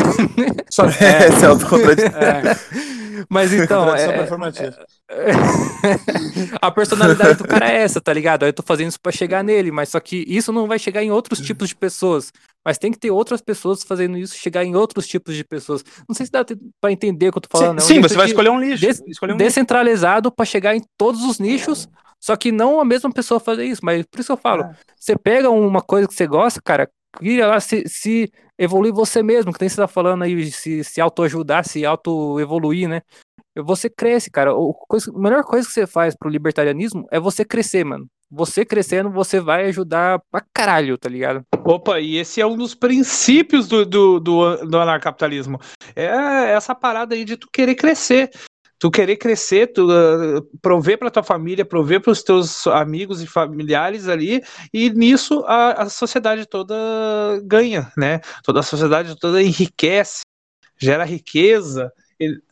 Só, 0.70 0.86
É, 1.02 1.28
esse 1.28 1.46
é 1.46 1.50
contradição. 1.68 2.12
é, 2.16 3.01
Mas 3.30 3.52
então, 3.54 3.94
é, 3.96 4.12
performativa. 4.20 4.86
a 6.62 6.72
personalidade 6.72 7.38
do 7.38 7.48
cara 7.48 7.72
é 7.72 7.78
essa, 7.82 8.00
tá 8.02 8.14
ligado? 8.14 8.44
Aí 8.44 8.50
eu 8.50 8.54
tô 8.54 8.64
fazendo 8.64 8.90
isso 8.90 9.00
pra 9.02 9.12
chegar 9.12 9.44
nele, 9.44 9.72
mas 9.72 9.90
só 9.90 10.00
que 10.00 10.24
isso 10.28 10.52
não 10.52 10.68
vai 10.68 10.80
chegar 10.80 11.04
em 11.04 11.12
outros 11.12 11.40
tipos 11.40 11.70
de 11.70 11.76
pessoas. 11.76 12.32
Mas 12.64 12.78
tem 12.78 12.92
que 12.92 13.00
ter 13.00 13.10
outras 13.12 13.42
pessoas 13.42 13.84
fazendo 13.84 14.18
isso 14.18 14.36
chegar 14.38 14.64
em 14.64 14.76
outros 14.76 15.08
tipos 15.08 15.36
de 15.36 15.44
pessoas. 15.44 15.84
Não 16.08 16.16
sei 16.16 16.26
se 16.26 16.32
dá 16.32 16.46
pra 16.80 16.92
entender 16.92 17.30
o 17.30 17.32
que 17.32 17.38
eu 17.38 17.42
tô 17.42 17.50
falando. 17.58 17.80
é 17.80 17.84
um 17.84 17.86
sim, 17.86 18.00
você 18.02 18.16
vai 18.16 18.26
de- 18.28 18.32
escolher 18.32 18.50
um 18.50 18.60
lixo. 18.60 18.82
des- 18.86 19.02
escolher 19.08 19.34
um 19.34 19.38
lixo. 19.38 19.48
descentralizado 19.48 20.32
pra 20.32 20.46
chegar 20.46 20.76
em 20.76 20.82
todos 20.98 21.24
os 21.24 21.40
nichos, 21.40 21.88
só 22.20 22.36
que 22.36 22.52
não 22.52 22.80
a 22.80 22.86
mesma 22.86 23.12
pessoa 23.12 23.40
fazer 23.40 23.66
isso. 23.66 23.82
Mas 23.84 24.06
por 24.06 24.20
isso 24.20 24.28
que 24.28 24.32
eu 24.34 24.38
falo, 24.38 24.64
É. 24.64 24.76
você 25.00 25.18
pega 25.18 25.50
uma 25.50 25.82
coisa 25.82 26.08
que 26.08 26.14
você 26.14 26.28
gosta, 26.28 26.62
cara, 26.64 26.88
cria 27.14 27.48
lá, 27.48 27.60
se, 27.60 27.84
se 27.88 28.32
evoluir 28.58 28.94
você 28.94 29.22
mesmo, 29.24 29.52
que 29.54 29.62
nem 29.62 29.70
você 29.70 29.78
tá 29.78 29.88
falando 29.88 30.24
aí, 30.24 30.52
se, 30.52 30.84
se 30.84 31.02
autoajudar, 31.02 31.66
se 31.66 31.86
auto-evoluir, 31.86 32.88
né? 32.88 33.02
Você 33.56 33.90
cresce, 33.90 34.32
cara. 34.32 34.54
O 34.56 34.74
coisa- 34.74 35.12
a 35.14 35.20
melhor 35.20 35.44
coisa 35.44 35.68
que 35.68 35.74
você 35.74 35.86
faz 35.86 36.16
pro 36.16 36.30
libertarianismo 36.30 37.06
é 37.12 37.20
você 37.20 37.44
crescer, 37.44 37.84
mano. 37.84 38.08
Você 38.34 38.64
crescendo, 38.64 39.10
você 39.12 39.42
vai 39.42 39.66
ajudar 39.66 40.22
pra 40.32 40.42
caralho, 40.54 40.98
tá 40.98 41.10
ligado? 41.10 41.44
Opa, 41.66 42.00
e 42.00 42.16
esse 42.16 42.40
é 42.40 42.46
um 42.46 42.56
dos 42.56 42.74
princípios 42.74 43.68
do, 43.68 43.86
do, 43.86 44.20
do, 44.22 44.56
do 44.66 44.80
anarcapitalismo. 44.80 45.60
É 45.94 46.54
essa 46.54 46.74
parada 46.74 47.14
aí 47.14 47.26
de 47.26 47.36
tu 47.36 47.50
querer 47.52 47.76
crescer. 47.76 48.32
Tu 48.82 48.90
querer 48.90 49.16
crescer, 49.18 49.68
tu 49.68 49.86
uh, 49.92 50.42
prover 50.60 50.98
para 50.98 51.12
tua 51.12 51.22
família, 51.22 51.64
prover 51.64 52.02
para 52.02 52.12
os 52.12 52.24
teus 52.24 52.66
amigos 52.66 53.22
e 53.22 53.28
familiares 53.28 54.08
ali, 54.08 54.42
e 54.74 54.90
nisso 54.90 55.44
a, 55.46 55.84
a 55.84 55.90
sociedade 55.90 56.48
toda 56.48 56.74
ganha, 57.44 57.94
né? 57.96 58.22
Toda 58.44 58.62
a 58.62 58.64
sociedade 58.64 59.16
toda 59.20 59.40
enriquece, 59.40 60.22
gera 60.80 61.04
riqueza, 61.04 61.94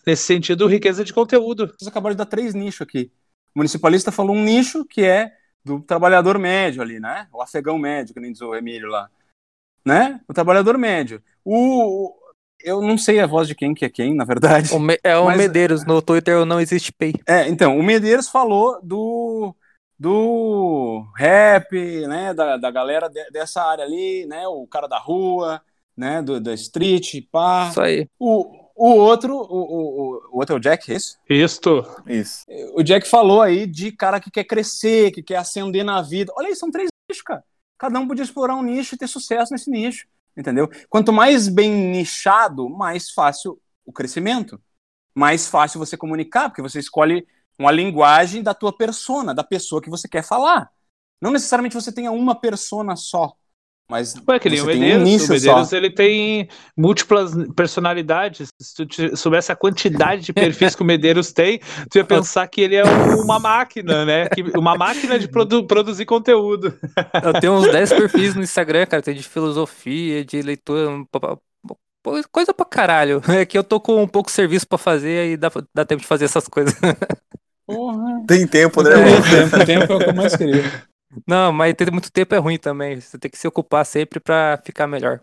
nesse 0.06 0.22
sentido, 0.22 0.68
riqueza 0.68 1.04
de 1.04 1.12
conteúdo. 1.12 1.66
Vocês 1.66 1.88
acabaram 1.88 2.14
de 2.14 2.20
dar 2.20 2.28
três 2.28 2.54
nichos 2.54 2.82
aqui. 2.82 3.12
O 3.56 3.60
municipalista 3.60 4.12
falou 4.12 4.36
um 4.36 4.44
nicho 4.44 4.86
que 4.86 5.04
é 5.04 5.32
do 5.66 5.82
trabalhador 5.82 6.38
médio 6.38 6.84
ali, 6.84 7.00
né? 7.00 7.28
O 7.34 7.42
afegão 7.42 7.80
médio, 7.80 8.14
que 8.14 8.20
nem 8.20 8.32
diz 8.32 8.42
o 8.42 8.54
Emílio 8.54 8.88
lá. 8.88 9.10
Né? 9.84 10.22
O 10.28 10.34
trabalhador 10.34 10.78
médio. 10.78 11.24
O- 11.44 12.14
eu 12.62 12.82
não 12.82 12.98
sei 12.98 13.20
a 13.20 13.28
voz 13.28 13.48
de 13.48 13.56
quem 13.56 13.74
que 13.74 13.86
é 13.86 13.90
quem, 13.90 14.14
na 14.16 14.26
verdade. 14.26 14.74
O 14.74 14.80
Me- 14.80 15.00
é 15.04 15.18
o 15.18 15.26
Mas- 15.26 15.38
Medeiros, 15.38 15.86
no 15.86 16.02
Twitter 16.02 16.46
não 16.46 16.60
existe 16.60 16.92
pay. 16.92 17.14
É, 17.28 17.48
então, 17.48 17.78
o 17.78 17.84
Medeiros 17.84 18.28
falou 18.30 18.80
do, 18.84 19.56
do 20.00 21.06
rap, 21.16 21.72
né? 22.08 22.34
Da, 22.34 22.58
da 22.58 22.72
galera 22.72 23.08
de- 23.10 23.30
dessa 23.32 23.62
área 23.62 23.84
ali, 23.84 24.26
né? 24.26 24.48
O 24.48 24.66
cara 24.68 24.88
da 24.88 24.98
rua, 24.98 25.62
né? 25.96 26.22
Do, 26.22 26.40
da 26.40 26.54
street, 26.54 27.24
pá. 27.32 27.68
Isso 27.70 27.82
aí. 27.82 28.08
O, 28.18 28.46
o 28.76 28.96
outro, 28.96 29.36
o, 29.36 29.42
o, 29.42 30.22
o 30.32 30.38
outro 30.40 30.56
é 30.56 30.58
o 30.58 30.62
Jack, 30.62 30.92
é 30.92 30.96
isso? 30.96 31.18
Isto. 31.30 31.86
Isso. 32.08 32.46
O 32.76 32.82
Jack 32.84 33.08
falou 33.08 33.42
aí 33.42 33.68
de 33.68 33.92
cara 33.92 34.20
que 34.20 34.32
quer 34.32 34.46
crescer, 34.46 35.12
que 35.12 35.22
quer 35.22 35.36
ascender 35.36 35.84
na 35.84 36.02
vida. 36.02 36.32
Olha 36.38 36.48
aí, 36.48 36.56
são 36.56 36.72
três 36.72 36.88
nichos, 37.10 37.22
cara. 37.24 37.44
Cada 37.78 38.00
um 38.00 38.08
podia 38.08 38.24
explorar 38.24 38.56
um 38.56 38.64
nicho 38.64 38.96
e 38.96 38.98
ter 38.98 39.08
sucesso 39.08 39.54
nesse 39.54 39.70
nicho, 39.70 40.06
entendeu? 40.36 40.70
Quanto 40.90 41.12
mais 41.14 41.48
bem 41.48 41.72
nichado, 41.72 42.70
mais 42.70 43.12
fácil 43.12 43.62
o 43.86 43.92
crescimento. 43.92 44.62
Mais 45.16 45.48
fácil 45.48 45.80
você 45.80 45.98
comunicar, 45.98 46.50
porque 46.50 46.62
você 46.62 46.80
escolhe 46.80 47.28
uma 47.58 47.72
linguagem 47.72 48.42
da 48.42 48.54
tua 48.54 48.76
persona, 48.76 49.34
da 49.34 49.44
pessoa 49.44 49.82
que 49.82 49.90
você 49.90 50.08
quer 50.08 50.24
falar. 50.24 50.72
Não 51.22 51.32
necessariamente 51.32 51.76
você 51.76 51.92
tenha 51.92 52.12
uma 52.12 52.34
persona 52.34 52.96
só, 52.96 53.34
mas 53.90 54.14
Ué, 54.28 54.40
que 54.40 54.50
nem 54.50 54.60
você 54.60 54.64
o 54.64 54.68
tem 54.68 54.76
um 54.78 54.80
Medeiros. 54.82 55.04
nicho 55.10 55.26
o 55.26 55.30
Medeiros 55.34 55.70
só. 55.70 55.76
ele 55.76 55.90
tem 55.90 56.48
múltiplas 56.78 57.32
personalidades. 57.56 58.50
Se 58.62 58.86
tu 58.86 59.18
soubesse 59.18 59.52
a 59.52 59.56
quantidade 59.56 60.22
de 60.24 60.32
perfis 60.34 60.76
que 60.76 60.82
o 60.82 60.86
Medeiros 60.86 61.32
tem, 61.32 61.60
tu 61.90 61.98
ia 61.98 62.04
pensar 62.06 62.48
que 62.48 62.62
ele 62.62 62.76
é 62.76 62.84
um- 62.86 63.22
uma 63.24 63.40
máquina, 63.40 64.06
né? 64.06 64.28
Que- 64.30 64.44
uma 64.58 64.76
máquina 64.76 65.18
de 65.18 65.28
produ- 65.28 65.66
produzir 65.66 66.06
conteúdo. 66.06 66.74
Eu 67.24 67.34
tenho 67.40 67.54
uns 67.54 67.72
10 67.72 67.92
perfis 67.94 68.36
no 68.36 68.44
Instagram, 68.44 68.86
cara. 68.86 69.02
Tem 69.02 69.16
de 69.16 69.24
filosofia, 69.24 70.24
de 70.24 70.42
leitura, 70.42 70.90
um 70.90 71.06
coisa 72.32 72.54
pra 72.54 72.66
caralho. 72.66 73.22
É 73.28 73.46
que 73.46 73.58
eu 73.58 73.64
tô 73.64 73.80
com 73.80 74.02
um 74.02 74.08
pouco 74.08 74.30
de 74.30 74.36
serviço 74.36 74.68
pra 74.68 74.78
fazer 74.78 75.32
e 75.32 75.38
dá, 75.38 75.52
dá 75.74 75.86
tempo 75.86 76.02
de 76.02 76.08
fazer 76.08 76.26
essas 76.26 76.48
coisas. 76.48 76.74
Porra. 77.68 78.24
Tem 78.28 78.48
tempo, 78.48 78.82
né? 78.82 78.92
É, 78.94 78.96
mano? 78.96 79.24
tempo, 79.30 79.66
tempo 79.66 79.94
é 79.94 79.96
o 79.96 80.00
que 80.00 80.10
eu 80.10 80.16
mais 80.16 80.36
queria. 80.36 80.64
Não, 81.28 81.52
mas 81.52 81.74
ter 81.74 81.92
muito 81.92 82.12
tempo 82.12 82.36
é 82.36 82.38
ruim 82.38 82.58
também. 82.58 83.00
Você 83.00 83.18
tem 83.18 83.30
que 83.32 83.38
se 83.38 83.48
ocupar 83.48 83.86
sempre 83.86 84.20
pra 84.20 84.60
ficar 84.64 84.88
melhor. 84.88 85.22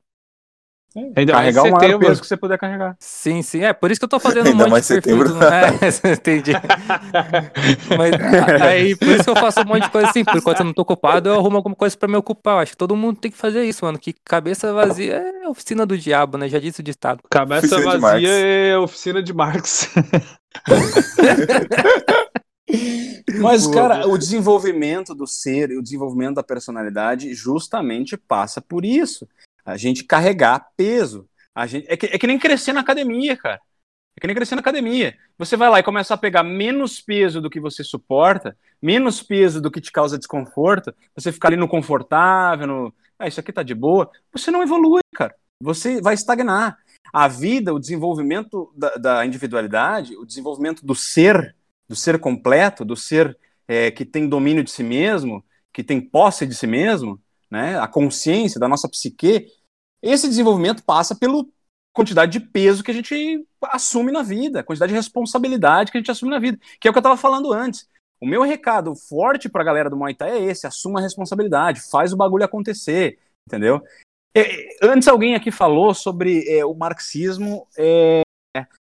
Ainda 1.15 1.35
mais 1.35 1.55
Carregar 1.55 1.61
o 1.61 1.65
maior 1.67 1.81
setembro. 1.81 2.07
peso 2.09 2.21
que 2.23 2.27
você 2.27 2.37
puder 2.39 2.59
carregar. 2.59 2.97
Sim, 2.99 3.43
sim. 3.43 3.63
É 3.63 3.75
por 3.75 3.91
isso 3.91 4.01
que 4.01 4.07
eu 4.07 4.09
tô 4.09 4.19
fazendo 4.19 4.47
um 4.49 4.53
Ainda 4.53 4.65
monte 4.65 4.71
mais 4.73 4.89
de 4.89 4.95
perfil. 4.95 5.19
setembro. 5.27 5.39
do- 5.39 5.45
É, 5.45 5.69
entendi. 6.15 6.53
Mas 7.99 8.63
aí, 8.63 8.97
por 8.97 9.09
isso 9.09 9.25
que 9.25 9.29
eu 9.31 9.37
faço 9.37 9.61
um 9.61 9.65
monte 9.67 9.83
de 9.83 9.91
coisa 9.91 10.09
assim. 10.09 10.25
Por 10.25 10.39
enquanto 10.39 10.61
eu 10.61 10.65
não 10.65 10.73
tô 10.73 10.81
ocupado, 10.83 11.29
eu 11.29 11.35
arrumo 11.35 11.57
alguma 11.59 11.77
coisa 11.77 11.95
pra 11.99 12.09
me 12.09 12.17
ocupar. 12.17 12.55
Eu 12.55 12.59
acho 12.61 12.73
que 12.73 12.79
todo 12.79 12.97
mundo 12.97 13.21
tem 13.21 13.31
que 13.31 13.37
fazer 13.37 13.63
isso, 13.65 13.85
mano. 13.85 13.99
Que 13.99 14.15
cabeça 14.25 14.73
vazia 14.73 15.17
é 15.17 15.47
oficina 15.47 15.85
do 15.85 15.99
diabo, 15.99 16.39
né? 16.39 16.49
Já 16.49 16.59
disse 16.59 16.81
o 16.81 16.83
ditado. 16.83 17.21
Cabeça 17.31 17.67
Oficina 17.77 17.79
de 17.95 17.99
vazia 18.01 18.01
Marx. 18.01 18.25
é 18.27 18.79
oficina 18.79 19.23
de 19.23 19.35
Marx. 19.35 19.91
Mas, 23.41 23.67
cara, 23.67 24.07
o 24.09 24.19
desenvolvimento 24.19 25.15
do 25.15 25.27
ser 25.27 25.71
e 25.71 25.77
o 25.77 25.83
desenvolvimento 25.83 26.37
da 26.37 26.43
personalidade 26.43 27.35
justamente 27.35 28.17
passa 28.17 28.61
por 28.61 28.85
isso. 28.85 29.29
A 29.65 29.77
gente 29.77 30.05
carregar 30.05 30.69
peso. 30.77 31.29
A 31.55 31.67
gente... 31.67 31.87
é, 31.89 31.97
que, 31.97 32.07
é 32.07 32.19
que 32.19 32.27
nem 32.27 32.39
crescer 32.39 32.73
na 32.73 32.81
academia, 32.81 33.37
cara. 33.37 33.61
É 34.17 34.21
que 34.21 34.27
nem 34.27 34.37
crescer 34.37 34.55
na 34.55 34.61
academia. 34.61 35.17
Você 35.39 35.57
vai 35.57 35.69
lá 35.69 35.79
e 35.79 35.83
começa 35.83 36.15
a 36.15 36.19
pegar 36.19 36.43
menos 36.43 37.01
peso 37.01 37.41
do 37.41 37.51
que 37.51 37.61
você 37.61 37.85
suporta, 37.85 38.57
menos 38.81 39.23
peso 39.23 39.61
do 39.61 39.71
que 39.71 39.81
te 39.81 39.93
causa 39.93 40.17
desconforto, 40.17 40.95
você 41.15 41.31
fica 41.31 41.49
ali 41.49 41.57
no 41.57 41.69
confortável, 41.69 42.67
no. 42.67 42.95
Ah, 43.19 43.29
isso 43.29 43.41
aqui 43.41 43.53
tá 43.53 43.63
de 43.63 43.75
boa. 43.75 44.11
Você 44.33 44.51
não 44.51 44.63
evolui, 44.63 45.01
cara. 45.15 45.35
Você 45.63 46.01
vai 46.01 46.15
estagnar. 46.15 46.79
a 47.13 47.29
vida, 47.29 47.73
o 47.73 47.81
desenvolvimento 47.81 48.73
da, 48.77 48.95
da 48.97 49.27
individualidade, 49.27 50.17
o 50.17 50.27
desenvolvimento 50.27 50.85
do 50.85 50.95
ser, 50.95 51.56
do 51.89 51.95
ser 51.97 52.19
completo, 52.19 52.85
do 52.85 52.97
ser 52.97 53.37
é, 53.69 53.91
que 53.91 54.05
tem 54.05 54.29
domínio 54.29 54.65
de 54.65 54.71
si 54.71 54.83
mesmo, 54.83 55.45
que 55.73 55.85
tem 55.85 56.01
posse 56.01 56.47
de 56.47 56.55
si 56.55 56.67
mesmo, 56.67 57.21
né, 57.51 57.79
a 57.79 57.87
consciência 57.87 58.59
da 58.59 58.69
nossa 58.69 58.89
psique, 58.89 59.47
esse 60.03 60.29
desenvolvimento 60.29 60.83
passa 60.83 61.15
pela 61.15 61.45
quantidade 61.93 62.33
de 62.33 62.41
peso 62.41 62.85
que 62.85 62.91
a 62.91 62.95
gente 62.95 63.47
assume 63.63 64.13
na 64.13 64.23
vida, 64.23 64.61
a 64.61 64.63
quantidade 64.63 64.91
de 64.91 64.97
responsabilidade 64.97 65.91
que 65.91 65.99
a 65.99 66.01
gente 66.01 66.11
assume 66.11 66.31
na 66.31 66.39
vida, 66.39 66.59
que 66.81 66.87
é 66.87 66.91
o 66.91 66.93
que 66.93 66.99
eu 66.99 67.01
estava 67.01 67.17
falando 67.17 67.53
antes. 67.53 67.89
O 68.21 68.27
meu 68.27 68.43
recado 68.43 68.95
forte 68.95 69.49
para 69.49 69.63
a 69.63 69.65
galera 69.65 69.91
do 69.91 69.97
Muay 69.97 70.15
Thai 70.15 70.31
é 70.31 70.43
esse: 70.45 70.67
assuma 70.67 71.01
a 71.01 71.03
responsabilidade, 71.03 71.81
faz 71.91 72.13
o 72.13 72.17
bagulho 72.17 72.45
acontecer, 72.45 73.19
entendeu? 73.47 73.83
É, 74.35 74.69
antes 74.83 75.09
alguém 75.09 75.35
aqui 75.35 75.51
falou 75.51 75.95
sobre 75.95 76.47
é, 76.49 76.65
o 76.65 76.75
marxismo 76.75 77.67
é, 77.77 78.21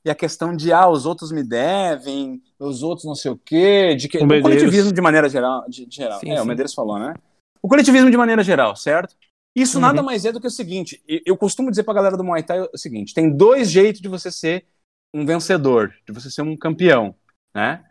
e 0.05 0.09
a 0.09 0.15
questão 0.15 0.55
de 0.55 0.71
ah, 0.71 0.87
os 0.87 1.05
outros 1.05 1.31
me 1.31 1.43
devem, 1.43 2.41
os 2.59 2.83
outros 2.83 3.05
não 3.05 3.15
sei 3.15 3.31
o 3.31 3.37
quê, 3.37 3.95
de 3.95 4.07
que, 4.07 4.17
o, 4.17 4.25
o 4.25 4.41
coletivismo 4.41 4.91
de 4.91 5.01
maneira 5.01 5.29
geral. 5.29 5.63
De, 5.67 5.85
de 5.85 5.95
geral. 5.95 6.19
Sim, 6.19 6.31
é, 6.31 6.35
sim. 6.35 6.41
o 6.41 6.45
Medeiros 6.45 6.73
falou, 6.73 6.99
né? 6.99 7.13
O 7.61 7.67
coletivismo 7.67 8.11
de 8.11 8.17
maneira 8.17 8.43
geral, 8.43 8.75
certo? 8.75 9.15
Isso 9.55 9.77
uhum. 9.77 9.81
nada 9.81 10.03
mais 10.03 10.25
é 10.25 10.31
do 10.31 10.39
que 10.39 10.47
o 10.47 10.51
seguinte: 10.51 11.01
eu 11.25 11.35
costumo 11.37 11.69
dizer 11.69 11.83
pra 11.83 11.93
galera 11.93 12.17
do 12.17 12.23
Muay 12.23 12.43
Thai 12.43 12.61
o 12.61 12.77
seguinte: 12.77 13.13
tem 13.13 13.29
dois 13.29 13.71
jeitos 13.71 14.01
de 14.01 14.07
você 14.07 14.31
ser 14.31 14.65
um 15.13 15.25
vencedor, 15.25 15.93
de 16.05 16.13
você 16.13 16.29
ser 16.29 16.41
um 16.41 16.55
campeão, 16.55 17.15
né? 17.53 17.83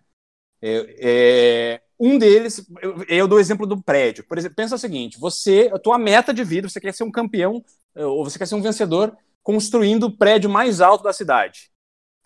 É, 0.60 0.96
é, 1.00 1.82
um 1.98 2.18
deles, 2.18 2.64
eu, 2.80 3.04
eu 3.08 3.28
dou 3.28 3.38
o 3.38 3.40
exemplo 3.40 3.66
do 3.66 3.82
prédio. 3.82 4.24
Por 4.24 4.38
exemplo, 4.38 4.56
pensa 4.56 4.76
o 4.76 4.78
seguinte: 4.78 5.18
você, 5.18 5.70
a 5.72 5.78
tua 5.78 5.98
meta 5.98 6.32
de 6.32 6.44
vida, 6.44 6.68
você 6.68 6.80
quer 6.80 6.94
ser 6.94 7.04
um 7.04 7.10
campeão 7.10 7.64
eh, 7.94 8.04
ou 8.04 8.24
você 8.24 8.38
quer 8.38 8.46
ser 8.46 8.54
um 8.54 8.62
vencedor 8.62 9.16
construindo 9.42 10.04
o 10.04 10.16
prédio 10.16 10.48
mais 10.48 10.80
alto 10.80 11.04
da 11.04 11.12
cidade. 11.12 11.70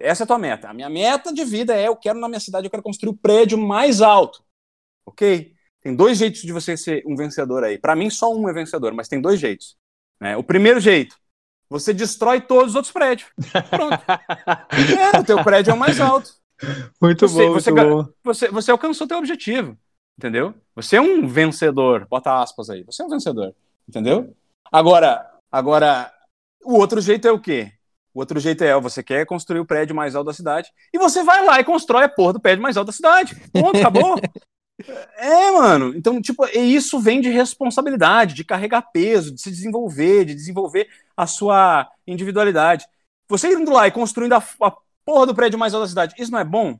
Essa 0.02 0.22
é 0.22 0.24
a 0.24 0.26
tua 0.26 0.38
meta. 0.38 0.68
A 0.68 0.74
minha 0.74 0.90
meta 0.90 1.32
de 1.32 1.44
vida 1.44 1.74
é 1.74 1.86
eu 1.86 1.96
quero 1.96 2.18
na 2.18 2.28
minha 2.28 2.40
cidade, 2.40 2.66
eu 2.66 2.70
quero 2.70 2.82
construir 2.82 3.10
o 3.10 3.16
prédio 3.16 3.56
mais 3.56 4.00
alto. 4.00 4.42
OK? 5.06 5.54
Tem 5.80 5.94
dois 5.94 6.18
jeitos 6.18 6.42
de 6.42 6.52
você 6.52 6.76
ser 6.76 7.02
um 7.06 7.16
vencedor 7.16 7.64
aí. 7.64 7.78
Para 7.78 7.96
mim 7.96 8.10
só 8.10 8.32
um 8.32 8.48
é 8.48 8.52
vencedor, 8.52 8.92
mas 8.94 9.08
tem 9.08 9.20
dois 9.20 9.40
jeitos. 9.40 9.76
Né? 10.20 10.36
O 10.36 10.42
primeiro 10.42 10.78
jeito, 10.78 11.16
você 11.68 11.92
destrói 11.92 12.40
todos 12.40 12.70
os 12.70 12.74
outros 12.76 12.92
prédios. 12.92 13.30
Pronto. 13.70 13.98
é, 15.14 15.18
o 15.18 15.24
teu 15.24 15.42
prédio 15.42 15.70
é 15.70 15.74
o 15.74 15.78
mais 15.78 16.00
alto. 16.00 16.34
Muito 17.00 17.26
você, 17.26 17.46
bom, 17.46 17.52
você, 17.52 17.70
muito 17.72 17.88
bom. 17.88 18.12
Você, 18.22 18.48
você 18.48 18.70
alcançou 18.70 19.06
teu 19.06 19.18
objetivo, 19.18 19.76
entendeu? 20.16 20.54
Você 20.76 20.96
é 20.96 21.00
um 21.00 21.26
vencedor, 21.26 22.06
bota 22.08 22.40
aspas 22.40 22.70
aí. 22.70 22.84
Você 22.84 23.02
é 23.02 23.04
um 23.04 23.08
vencedor, 23.08 23.54
entendeu? 23.88 24.36
Agora, 24.70 25.28
agora, 25.50 26.12
o 26.64 26.74
outro 26.74 27.00
jeito 27.00 27.26
é 27.26 27.32
o 27.32 27.40
quê? 27.40 27.72
O 28.14 28.20
outro 28.20 28.38
jeito 28.38 28.62
é, 28.62 28.78
você 28.78 29.02
quer 29.02 29.24
construir 29.24 29.60
o 29.60 29.66
prédio 29.66 29.96
mais 29.96 30.14
alto 30.14 30.26
da 30.26 30.34
cidade, 30.34 30.70
e 30.92 30.98
você 30.98 31.22
vai 31.22 31.44
lá 31.44 31.60
e 31.60 31.64
constrói 31.64 32.04
a 32.04 32.08
porra 32.08 32.34
do 32.34 32.40
prédio 32.40 32.62
mais 32.62 32.76
alto 32.76 32.88
da 32.88 32.92
cidade. 32.92 33.34
Ponto, 33.52 33.78
acabou. 33.78 34.16
É, 35.16 35.50
mano. 35.52 35.94
Então, 35.94 36.20
tipo, 36.20 36.44
isso 36.46 36.98
vem 36.98 37.20
de 37.20 37.28
responsabilidade, 37.28 38.34
de 38.34 38.42
carregar 38.42 38.90
peso, 38.92 39.32
de 39.32 39.40
se 39.40 39.50
desenvolver, 39.50 40.24
de 40.24 40.34
desenvolver 40.34 40.88
a 41.16 41.26
sua 41.26 41.88
individualidade. 42.06 42.86
Você 43.28 43.52
indo 43.52 43.72
lá 43.72 43.86
e 43.86 43.92
construindo 43.92 44.32
a, 44.32 44.42
a 44.60 44.72
porra 45.04 45.26
do 45.26 45.34
prédio 45.34 45.58
mais 45.58 45.72
alto 45.72 45.84
da 45.84 45.88
cidade, 45.88 46.14
isso 46.18 46.32
não 46.32 46.38
é 46.38 46.44
bom? 46.44 46.78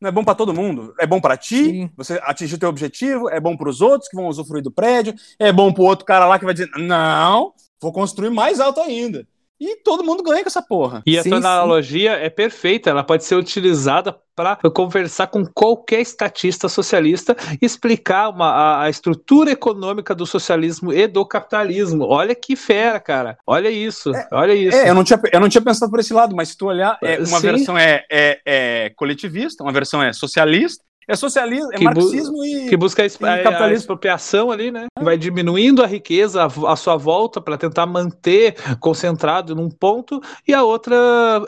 Não 0.00 0.08
é 0.08 0.12
bom 0.12 0.24
para 0.24 0.34
todo 0.34 0.52
mundo? 0.52 0.94
É 0.98 1.06
bom 1.06 1.20
para 1.20 1.36
ti? 1.36 1.64
Sim. 1.64 1.90
Você 1.96 2.20
atingir 2.22 2.56
o 2.56 2.58
teu 2.58 2.68
objetivo? 2.68 3.30
É 3.30 3.40
bom 3.40 3.56
para 3.56 3.68
os 3.68 3.80
outros 3.80 4.10
que 4.10 4.16
vão 4.16 4.26
usufruir 4.26 4.62
do 4.62 4.70
prédio? 4.70 5.14
É 5.38 5.52
bom 5.52 5.72
para 5.72 5.82
o 5.82 5.86
outro 5.86 6.04
cara 6.04 6.26
lá 6.26 6.38
que 6.38 6.44
vai 6.44 6.52
dizer: 6.52 6.68
"Não, 6.76 7.54
vou 7.80 7.92
construir 7.92 8.30
mais 8.30 8.60
alto 8.60 8.80
ainda". 8.80 9.26
E 9.58 9.76
todo 9.76 10.04
mundo 10.04 10.22
ganha 10.22 10.42
com 10.42 10.48
essa 10.48 10.62
porra. 10.62 11.02
E 11.06 11.18
a 11.18 11.22
sim, 11.22 11.30
tua 11.30 11.38
analogia 11.38 12.12
é 12.12 12.28
perfeita, 12.28 12.90
ela 12.90 13.02
pode 13.02 13.24
ser 13.24 13.36
utilizada 13.36 14.14
para 14.36 14.58
conversar 14.70 15.28
com 15.28 15.46
qualquer 15.46 16.00
estatista 16.00 16.68
socialista 16.68 17.34
e 17.60 17.64
explicar 17.64 18.28
uma, 18.28 18.50
a, 18.50 18.82
a, 18.82 18.90
estrutura 18.90 19.50
econômica 19.50 20.14
do 20.14 20.26
socialismo 20.26 20.92
e 20.92 21.06
do 21.06 21.24
capitalismo. 21.24 22.04
Olha 22.04 22.34
que 22.34 22.54
fera, 22.54 23.00
cara. 23.00 23.38
Olha 23.46 23.70
isso. 23.70 24.14
É, 24.14 24.28
olha 24.32 24.54
isso. 24.54 24.76
É, 24.76 24.90
eu 24.90 24.94
não, 24.94 25.02
tinha, 25.02 25.18
eu 25.32 25.40
não 25.40 25.48
tinha 25.48 25.62
pensado 25.62 25.90
por 25.90 26.00
esse 26.00 26.12
lado, 26.12 26.36
mas 26.36 26.50
se 26.50 26.58
tu 26.58 26.66
olhar, 26.66 26.98
é, 27.02 27.16
uma 27.16 27.40
sim. 27.40 27.46
versão 27.46 27.78
é, 27.78 28.04
é, 28.12 28.40
é 28.44 28.90
coletivista, 28.90 29.64
uma 29.64 29.72
versão 29.72 30.02
é 30.02 30.12
socialista 30.12 30.84
é 31.08 31.14
socialismo, 31.14 31.72
é 31.72 31.78
que 31.78 31.84
marxismo 31.84 32.44
e. 32.44 32.68
Que 32.68 32.76
busca 32.76 33.02
a, 33.02 33.48
a, 33.48 33.64
a 33.66 33.72
expropriação 33.72 34.50
ali, 34.50 34.72
né? 34.72 34.86
Ah. 34.98 35.04
Vai 35.04 35.16
diminuindo 35.16 35.82
a 35.82 35.86
riqueza 35.86 36.44
à, 36.44 36.76
sua 36.76 36.96
volta 36.96 37.40
para 37.40 37.56
tentar 37.56 37.86
manter 37.86 38.56
concentrado 38.80 39.54
num 39.54 39.70
ponto, 39.70 40.20
e 40.46 40.52
a 40.52 40.64
outra 40.64 40.96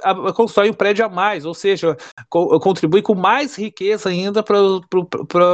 a, 0.02 0.32
constrói 0.32 0.70
um 0.70 0.74
prédio 0.74 1.04
a 1.04 1.08
mais, 1.08 1.44
ou 1.44 1.54
seja, 1.54 1.96
co, 2.28 2.58
contribui 2.60 3.02
com 3.02 3.14
mais 3.14 3.56
riqueza 3.56 4.08
ainda 4.08 4.42
para 4.42 4.58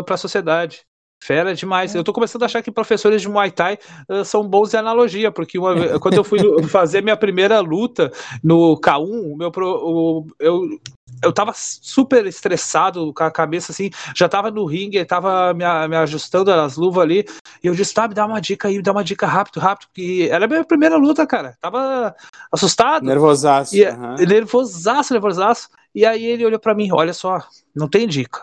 a 0.09 0.17
sociedade. 0.17 0.83
Fera 1.23 1.55
demais. 1.55 1.95
É. 1.95 1.99
Eu 1.99 2.05
tô 2.05 2.13
começando 2.13 2.43
a 2.43 2.47
achar 2.47 2.63
que 2.63 2.71
professores 2.71 3.23
de 3.23 3.29
Muay 3.31 3.51
Thai 3.51 3.79
uh, 4.11 4.23
são 4.27 4.47
bons 4.47 4.75
em 4.75 4.77
analogia, 4.77 5.33
porque 5.33 5.59
uma, 5.59 5.99
quando 5.99 6.19
eu 6.19 6.25
fui 6.25 6.39
fazer 6.69 7.03
minha 7.03 7.17
primeira 7.17 7.61
luta 7.61 8.13
no 8.43 8.79
K1, 8.79 9.33
o 9.33 9.35
meu 9.35 9.51
pro, 9.51 9.67
o, 9.67 10.27
eu 10.39 10.79
eu 11.23 11.33
tava 11.33 11.53
super 11.55 12.27
estressado, 12.27 13.13
com 13.13 13.25
a 13.25 13.31
cabeça 13.31 13.73
assim, 13.73 13.91
já 14.15 14.29
tava 14.29 14.51
no 14.51 14.65
ringue, 14.65 15.05
tava 15.05 15.55
me, 15.55 15.65
me 15.89 15.97
ajustando 15.97 16.53
as 16.53 16.77
luvas 16.77 17.03
ali, 17.03 17.27
e 17.63 17.67
eu 17.67 17.75
disse, 17.75 17.95
tá, 17.95 18.07
me 18.07 18.15
dá 18.15 18.27
uma 18.27 18.41
dica 18.41 18.69
aí, 18.69 18.77
me 18.77 18.83
dá 18.83 18.93
uma 18.93 19.05
dica 19.05 19.27
rápido, 19.27 19.61
rápido, 19.61 19.89
que 19.93 20.29
era 20.29 20.45
a 20.45 20.49
minha 20.49 20.65
primeira 20.65 20.97
luta, 20.97 21.27
cara, 21.27 21.57
tava 21.61 22.15
assustado. 22.53 23.05
Nervosaço. 23.05 23.75
E, 23.75 23.87
uhum. 23.89 24.15
Nervosaço, 24.17 25.13
nervosaço. 25.13 25.69
E 25.95 26.05
aí 26.05 26.25
ele 26.25 26.45
olhou 26.45 26.59
para 26.59 26.75
mim, 26.75 26.91
olha 26.93 27.13
só, 27.13 27.43
não 27.75 27.89
tem 27.89 28.07
dica. 28.07 28.41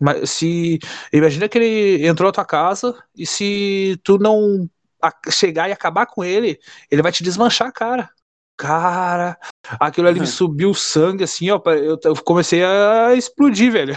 Mas 0.00 0.30
se 0.30 0.78
imagina 1.12 1.48
que 1.48 1.56
ele 1.56 2.06
entrou 2.06 2.28
na 2.28 2.32
tua 2.32 2.44
casa 2.44 2.96
e 3.16 3.26
se 3.26 3.98
tu 4.02 4.18
não 4.18 4.68
chegar 5.30 5.68
e 5.68 5.72
acabar 5.72 6.06
com 6.06 6.24
ele, 6.24 6.58
ele 6.90 7.02
vai 7.02 7.12
te 7.12 7.22
desmanchar 7.22 7.72
cara. 7.72 8.10
Cara, 8.56 9.36
aquilo 9.80 10.06
ali 10.06 10.20
me 10.20 10.26
subiu 10.26 10.70
o 10.70 10.74
sangue, 10.74 11.24
assim, 11.24 11.50
ó. 11.50 11.60
Eu, 11.66 11.98
eu 12.04 12.14
comecei 12.22 12.64
a 12.64 13.12
explodir, 13.14 13.72
velho. 13.72 13.96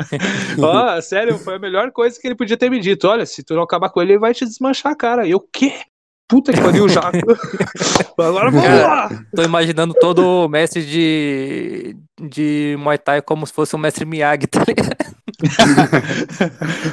ó, 0.62 1.00
sério, 1.02 1.38
foi 1.38 1.56
a 1.56 1.58
melhor 1.58 1.92
coisa 1.92 2.18
que 2.18 2.26
ele 2.26 2.34
podia 2.34 2.56
ter 2.56 2.70
me 2.70 2.80
dito. 2.80 3.06
Olha, 3.06 3.26
se 3.26 3.42
tu 3.42 3.54
não 3.54 3.62
acabar 3.62 3.90
com 3.90 4.00
ele, 4.00 4.12
ele 4.12 4.18
vai 4.18 4.32
te 4.32 4.46
desmanchar, 4.46 4.96
cara. 4.96 5.26
E 5.26 5.32
eu, 5.32 5.36
o 5.36 5.40
quê? 5.40 5.80
Puta 6.26 6.52
que 6.52 6.60
pariu, 6.60 6.88
já. 6.88 7.10
Agora 8.16 8.50
vamos 8.50 8.66
cara, 8.66 8.86
lá. 8.86 9.24
Tô 9.34 9.42
imaginando 9.42 9.92
todo 9.92 10.48
mestre 10.48 10.86
de, 10.86 11.96
de 12.20 12.76
Muay 12.78 12.98
Thai 12.98 13.20
como 13.20 13.46
se 13.46 13.52
fosse 13.52 13.74
um 13.76 13.80
mestre 13.80 14.04
Miyagi, 14.04 14.46
tá 14.46 14.64
ligado? 14.66 14.96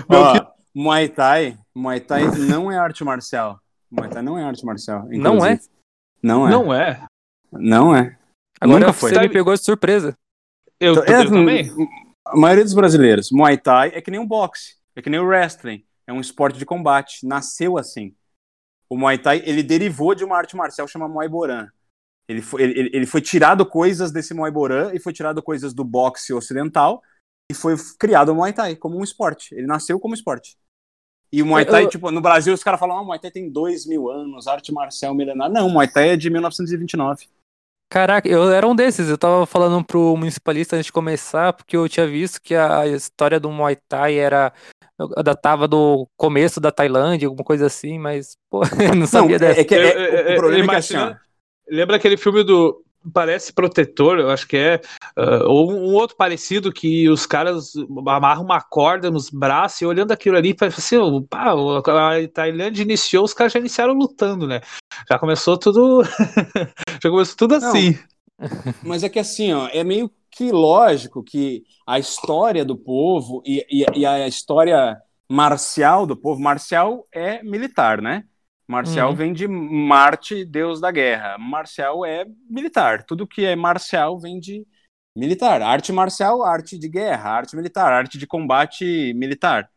Ó, 0.09 0.41
Muay 0.75 1.07
Thai, 1.07 1.57
Muay 1.73 1.99
Thai 1.99 2.25
não 2.49 2.71
é 2.71 2.77
arte 2.77 3.03
marcial. 3.03 3.59
Muay 3.91 4.09
Thai 4.09 4.23
não 4.23 4.39
é 4.39 4.43
arte 4.43 4.65
marcial. 4.65 5.01
Inclusive. 5.11 5.23
Não 5.23 5.45
é? 5.45 5.59
Não 6.27 6.47
é. 6.47 6.51
Não 6.51 6.73
é. 6.73 7.07
Não 7.51 7.95
é. 7.95 8.17
Agora 8.59 8.79
Nunca 8.79 8.93
foi. 8.93 9.11
você 9.11 9.19
me 9.21 9.29
pegou 9.29 9.53
de 9.53 9.63
surpresa. 9.63 10.15
Eu, 10.79 10.93
então, 10.93 11.03
é, 11.03 11.21
eu 11.21 11.29
também. 11.29 11.71
A 12.25 12.35
maioria 12.35 12.63
dos 12.63 12.73
brasileiros, 12.73 13.31
Muay 13.31 13.57
Thai 13.57 13.91
é 13.93 14.01
que 14.01 14.11
nem 14.11 14.19
um 14.19 14.27
boxe, 14.27 14.75
é 14.95 15.01
que 15.01 15.09
nem 15.09 15.19
o 15.19 15.25
wrestling, 15.25 15.85
é 16.05 16.11
um 16.11 16.19
esporte 16.19 16.59
de 16.59 16.65
combate, 16.65 17.25
nasceu 17.25 17.77
assim. 17.77 18.13
O 18.89 18.97
Muay 18.97 19.17
Thai, 19.17 19.41
ele 19.45 19.63
derivou 19.63 20.13
de 20.13 20.23
uma 20.23 20.37
arte 20.37 20.55
marcial 20.55 20.87
chamada 20.87 21.13
Muay 21.13 21.29
Boran. 21.29 21.69
Ele 22.27 22.41
foi, 22.41 22.63
ele, 22.63 22.89
ele 22.93 23.05
foi 23.05 23.21
tirado 23.21 23.65
coisas 23.65 24.11
desse 24.11 24.33
Muay 24.33 24.51
Boran 24.51 24.91
e 24.93 24.99
foi 24.99 25.13
tirado 25.13 25.41
coisas 25.41 25.73
do 25.73 25.83
boxe 25.83 26.33
ocidental 26.33 27.01
e 27.49 27.53
foi 27.53 27.75
criado 27.97 28.29
o 28.29 28.35
Muay 28.35 28.51
Thai 28.51 28.75
como 28.75 28.97
um 28.97 29.03
esporte. 29.03 29.55
Ele 29.55 29.67
nasceu 29.67 29.99
como 29.99 30.13
esporte. 30.13 30.57
E 31.31 31.41
o 31.41 31.45
Muay 31.45 31.65
Thai, 31.65 31.83
eu... 31.85 31.89
tipo, 31.89 32.09
no 32.11 32.21
Brasil 32.21 32.53
os 32.53 32.63
caras 32.63 32.79
falam, 32.79 32.97
ah, 32.97 33.01
o 33.01 33.05
Muay 33.05 33.19
Thai 33.19 33.31
tem 33.31 33.49
dois 33.49 33.85
mil 33.85 34.09
anos, 34.09 34.47
arte 34.47 34.71
marcial 34.71 35.13
milenar. 35.13 35.49
Não, 35.49 35.67
o 35.67 35.69
Muay 35.69 35.87
Thai 35.87 36.09
é 36.09 36.17
de 36.17 36.29
1929. 36.29 37.27
Caraca, 37.89 38.27
eu 38.27 38.51
era 38.51 38.67
um 38.67 38.75
desses. 38.75 39.09
Eu 39.09 39.17
tava 39.17 39.45
falando 39.45 39.83
pro 39.83 40.15
municipalista 40.17 40.75
antes 40.75 40.87
de 40.87 40.91
começar, 40.91 41.53
porque 41.53 41.75
eu 41.75 41.87
tinha 41.87 42.05
visto 42.05 42.41
que 42.41 42.53
a 42.53 42.85
história 42.87 43.39
do 43.39 43.49
Muay 43.49 43.77
Thai 43.87 44.17
era. 44.17 44.53
datava 45.23 45.67
do 45.67 46.07
começo 46.17 46.59
da 46.59 46.71
Tailândia, 46.71 47.27
alguma 47.27 47.45
coisa 47.45 47.67
assim, 47.67 47.97
mas, 47.97 48.37
pô, 48.49 48.61
eu 48.81 48.95
não 48.95 49.07
sabia 49.07 49.37
não, 49.39 49.45
é, 49.45 49.49
dessa. 49.49 49.61
É 49.61 49.63
que, 49.63 49.75
é, 49.75 50.33
o 50.33 50.37
problema 50.37 50.73
é, 50.73 50.77
é 50.77 50.81
que 50.81 50.95
assim, 50.95 51.15
Lembra 51.69 51.97
aquele 51.97 52.15
filme 52.15 52.43
do 52.43 52.81
parece 53.13 53.53
protetor, 53.53 54.19
eu 54.19 54.29
acho 54.29 54.47
que 54.47 54.57
é, 54.57 54.81
uh, 55.17 55.47
ou 55.47 55.71
um 55.71 55.93
outro 55.93 56.15
parecido 56.15 56.71
que 56.71 57.09
os 57.09 57.25
caras 57.25 57.73
amarram 58.07 58.43
uma 58.43 58.61
corda 58.61 59.09
nos 59.11 59.29
braços 59.29 59.81
e 59.81 59.85
olhando 59.85 60.11
aquilo 60.11 60.38
ali, 60.38 60.53
parece 60.53 60.95
assim, 60.95 61.21
pá, 61.23 61.53
a 61.53 62.27
Tailândia 62.34 62.84
iniciou, 62.84 63.23
os 63.23 63.34
caras 63.34 63.53
já 63.53 63.59
iniciaram 63.59 63.93
lutando, 63.93 64.47
né? 64.47 64.61
Já 65.09 65.17
começou 65.19 65.57
tudo, 65.57 66.03
já 67.01 67.09
começou 67.09 67.35
tudo 67.38 67.55
assim. 67.55 67.97
mas 68.84 69.03
é 69.03 69.09
que 69.09 69.19
assim, 69.19 69.53
ó, 69.53 69.67
é 69.71 69.84
meio 69.84 70.11
que 70.29 70.51
lógico 70.51 71.23
que 71.23 71.63
a 71.85 71.97
história 71.97 72.63
do 72.63 72.77
povo 72.77 73.41
e, 73.45 73.65
e, 73.69 73.85
e 73.99 74.05
a 74.05 74.27
história 74.27 74.95
marcial 75.29 76.05
do 76.05 76.15
povo, 76.15 76.39
marcial 76.39 77.07
é 77.11 77.41
militar, 77.43 78.01
né? 78.01 78.23
Marcial 78.68 79.11
Uhum. 79.11 79.15
vem 79.15 79.34
de 79.34 79.48
Marte, 79.48 80.44
deus 80.44 80.81
da 80.81 80.91
guerra. 80.91 81.38
Marcial 81.38 82.06
é 82.06 82.26
militar. 82.49 83.03
Tudo 83.03 83.27
que 83.27 83.45
é 83.45 83.56
marcial 83.56 84.19
vem 84.19 84.39
de 84.39 84.68
militar. 85.15 85.61
Arte 85.61 85.94
marcial, 85.94 86.44
arte 86.44 86.77
de 86.77 86.89
guerra, 86.89 87.31
arte 87.31 87.56
militar, 87.56 87.94
arte 87.94 88.18
de 88.18 88.27
combate 88.27 89.14
militar. 89.15 89.69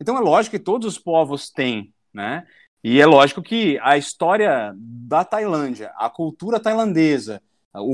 Então 0.00 0.16
é 0.16 0.20
lógico 0.20 0.56
que 0.56 0.62
todos 0.62 0.86
os 0.86 0.98
povos 0.98 1.50
têm, 1.50 1.92
né? 2.14 2.46
E 2.84 3.00
é 3.00 3.06
lógico 3.06 3.42
que 3.42 3.78
a 3.82 3.96
história 3.96 4.72
da 4.76 5.24
Tailândia, 5.24 5.92
a 5.96 6.08
cultura 6.08 6.60
tailandesa, 6.60 7.42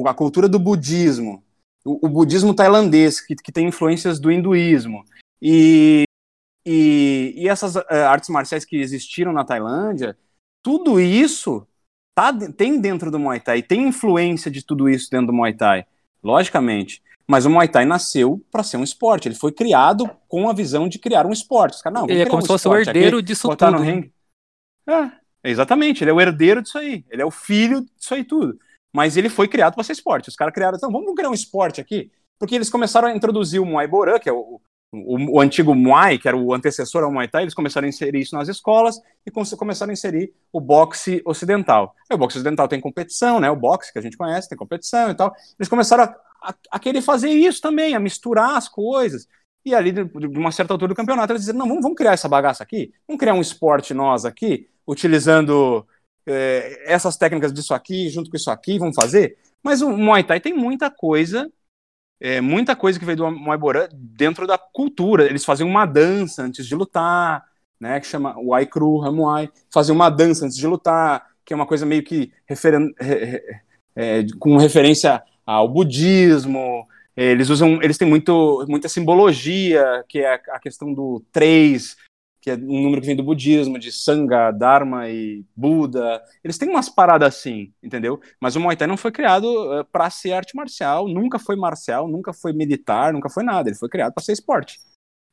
a 0.06 0.14
cultura 0.14 0.48
do 0.48 0.58
budismo, 0.58 1.42
o, 1.84 2.06
o 2.06 2.08
budismo 2.08 2.54
tailandês, 2.54 3.20
que, 3.20 3.34
que 3.34 3.50
tem 3.50 3.68
influências 3.68 4.20
do 4.20 4.30
hinduísmo, 4.30 5.02
e, 5.40 6.04
e, 6.66 7.32
e 7.36 7.48
essas 7.48 7.76
eh, 7.76 8.04
artes 8.04 8.28
marciais 8.28 8.64
que 8.64 8.76
existiram 8.76 9.32
na 9.32 9.44
Tailândia, 9.44 10.16
tudo 10.62 11.00
isso 11.00 11.66
tá, 12.14 12.32
tem 12.56 12.80
dentro 12.80 13.10
do 13.10 13.18
Muay 13.18 13.40
Thai, 13.40 13.62
tem 13.62 13.88
influência 13.88 14.50
de 14.50 14.64
tudo 14.64 14.88
isso 14.88 15.10
dentro 15.10 15.28
do 15.28 15.32
Muay 15.32 15.54
Thai, 15.54 15.86
logicamente. 16.22 17.02
Mas 17.26 17.46
o 17.46 17.50
Muay 17.50 17.68
Thai 17.68 17.84
nasceu 17.84 18.44
para 18.50 18.62
ser 18.62 18.76
um 18.76 18.84
esporte. 18.84 19.28
Ele 19.28 19.34
foi 19.34 19.52
criado 19.52 20.10
com 20.28 20.48
a 20.48 20.52
visão 20.52 20.88
de 20.88 20.98
criar 20.98 21.26
um 21.26 21.32
esporte. 21.32 21.76
Os 21.76 21.82
caras, 21.82 22.00
não, 22.00 22.08
Ele 22.08 22.22
é 22.22 22.26
como 22.26 22.38
um 22.38 22.42
se 22.42 22.48
fosse 22.48 22.66
o 22.66 22.70
esporte 22.70 22.90
aqui, 22.90 22.98
herdeiro 22.98 23.22
disso 23.22 23.48
tudo. 23.48 23.70
no 23.70 23.78
ringue. 23.78 24.12
É, 24.86 25.10
exatamente. 25.50 26.02
Ele 26.02 26.10
é 26.10 26.14
o 26.14 26.20
herdeiro 26.20 26.62
disso 26.62 26.78
aí. 26.78 27.04
Ele 27.08 27.22
é 27.22 27.24
o 27.24 27.30
filho 27.30 27.86
disso 27.96 28.14
aí 28.14 28.24
tudo. 28.24 28.58
Mas 28.92 29.16
ele 29.16 29.28
foi 29.28 29.48
criado 29.48 29.74
para 29.74 29.84
ser 29.84 29.92
esporte. 29.92 30.28
Os 30.28 30.36
caras 30.36 30.52
criaram, 30.52 30.76
então 30.76 30.90
vamos 30.90 31.14
criar 31.14 31.30
um 31.30 31.34
esporte 31.34 31.80
aqui, 31.80 32.10
porque 32.38 32.54
eles 32.54 32.68
começaram 32.68 33.08
a 33.08 33.16
introduzir 33.16 33.60
o 33.60 33.64
Muay 33.64 33.86
Boran, 33.86 34.18
que 34.18 34.28
é 34.28 34.32
o, 34.32 34.60
o, 34.92 35.36
o 35.38 35.40
antigo 35.40 35.74
Muay, 35.74 36.18
que 36.18 36.28
era 36.28 36.36
o 36.36 36.52
antecessor 36.54 37.02
ao 37.02 37.12
Muay 37.12 37.28
Thai, 37.28 37.42
eles 37.44 37.54
começaram 37.54 37.86
a 37.86 37.88
inserir 37.88 38.20
isso 38.20 38.34
nas 38.36 38.48
escolas 38.48 39.00
e 39.26 39.30
com- 39.30 39.42
começaram 39.56 39.90
a 39.90 39.92
inserir 39.94 40.32
o 40.52 40.60
boxe 40.60 41.22
ocidental. 41.24 41.94
Aí 42.10 42.14
o 42.14 42.18
boxe 42.18 42.36
ocidental 42.38 42.68
tem 42.68 42.80
competição, 42.80 43.40
né? 43.40 43.50
O 43.50 43.56
boxe 43.56 43.92
que 43.92 43.98
a 43.98 44.02
gente 44.02 44.16
conhece 44.16 44.48
tem 44.48 44.58
competição 44.58 45.10
e 45.10 45.14
tal. 45.14 45.34
Eles 45.58 45.68
começaram 45.68 46.04
a, 46.04 46.16
a- 46.50 46.54
a 46.72 46.78
querer 46.78 47.00
fazer 47.02 47.30
isso 47.30 47.60
também, 47.60 47.94
a 47.94 48.00
misturar 48.00 48.56
as 48.56 48.68
coisas. 48.68 49.26
E 49.64 49.74
ali, 49.74 49.92
de 49.92 50.04
de 50.04 50.26
uma 50.38 50.50
certa 50.52 50.72
altura 50.74 50.88
do 50.90 50.94
campeonato, 50.96 51.32
eles 51.32 51.42
disseram: 51.42 51.60
não, 51.60 51.68
vamos, 51.68 51.82
vamos 51.82 51.96
criar 51.96 52.12
essa 52.12 52.28
bagaça 52.28 52.62
aqui, 52.62 52.92
vamos 53.06 53.20
criar 53.20 53.34
um 53.34 53.40
esporte 53.40 53.94
nós 53.94 54.24
aqui, 54.24 54.68
utilizando 54.86 55.86
eh, 56.26 56.82
essas 56.86 57.16
técnicas 57.16 57.52
disso 57.52 57.72
aqui, 57.74 58.08
junto 58.08 58.30
com 58.30 58.36
isso 58.36 58.50
aqui, 58.50 58.78
vamos 58.78 58.96
fazer. 58.96 59.36
Mas 59.62 59.80
o 59.82 59.90
Muay 59.90 60.24
Thai 60.24 60.40
tem 60.40 60.52
muita 60.54 60.90
coisa, 60.90 61.50
é, 62.22 62.40
muita 62.40 62.76
coisa 62.76 63.00
que 63.00 63.04
veio 63.04 63.16
do 63.16 63.58
Boran 63.58 63.88
dentro 63.92 64.46
da 64.46 64.56
cultura. 64.56 65.26
Eles 65.26 65.44
faziam 65.44 65.68
uma 65.68 65.84
dança 65.84 66.44
antes 66.44 66.64
de 66.64 66.74
lutar, 66.76 67.44
né, 67.80 67.98
que 67.98 68.06
chama 68.06 68.36
Wai 68.38 68.64
Kru, 68.64 69.04
Hamuai. 69.04 69.50
Faziam 69.68 69.96
uma 69.96 70.08
dança 70.08 70.44
antes 70.46 70.56
de 70.56 70.64
lutar, 70.64 71.26
que 71.44 71.52
é 71.52 71.56
uma 71.56 71.66
coisa 71.66 71.84
meio 71.84 72.04
que 72.04 72.32
referen 72.46 72.94
re- 72.96 73.24
re- 73.24 73.42
é, 73.96 74.24
com 74.38 74.56
referência 74.56 75.20
ao 75.44 75.68
budismo. 75.68 76.86
Eles 77.16 77.50
usam, 77.50 77.82
eles 77.82 77.98
têm 77.98 78.06
muito, 78.08 78.64
muita 78.68 78.88
simbologia, 78.88 80.04
que 80.08 80.20
é 80.20 80.34
a 80.34 80.60
questão 80.60 80.94
do 80.94 81.22
três, 81.32 81.96
que 82.42 82.50
é 82.50 82.54
um 82.54 82.82
número 82.82 83.00
que 83.00 83.06
vem 83.06 83.14
do 83.14 83.22
budismo, 83.22 83.78
de 83.78 83.92
Sangha, 83.92 84.50
Dharma 84.50 85.08
e 85.08 85.44
Buda. 85.54 86.20
Eles 86.42 86.58
têm 86.58 86.68
umas 86.68 86.88
paradas 86.88 87.28
assim, 87.28 87.72
entendeu? 87.80 88.20
Mas 88.40 88.56
o 88.56 88.60
Muay 88.60 88.76
Thai 88.76 88.88
não 88.88 88.96
foi 88.96 89.12
criado 89.12 89.44
uh, 89.44 89.84
para 89.84 90.10
ser 90.10 90.32
arte 90.32 90.56
marcial, 90.56 91.06
nunca 91.06 91.38
foi 91.38 91.54
marcial, 91.54 92.08
nunca 92.08 92.32
foi 92.32 92.52
militar, 92.52 93.12
nunca 93.12 93.30
foi 93.30 93.44
nada. 93.44 93.68
Ele 93.68 93.78
foi 93.78 93.88
criado 93.88 94.12
para 94.12 94.24
ser 94.24 94.32
esporte. 94.32 94.80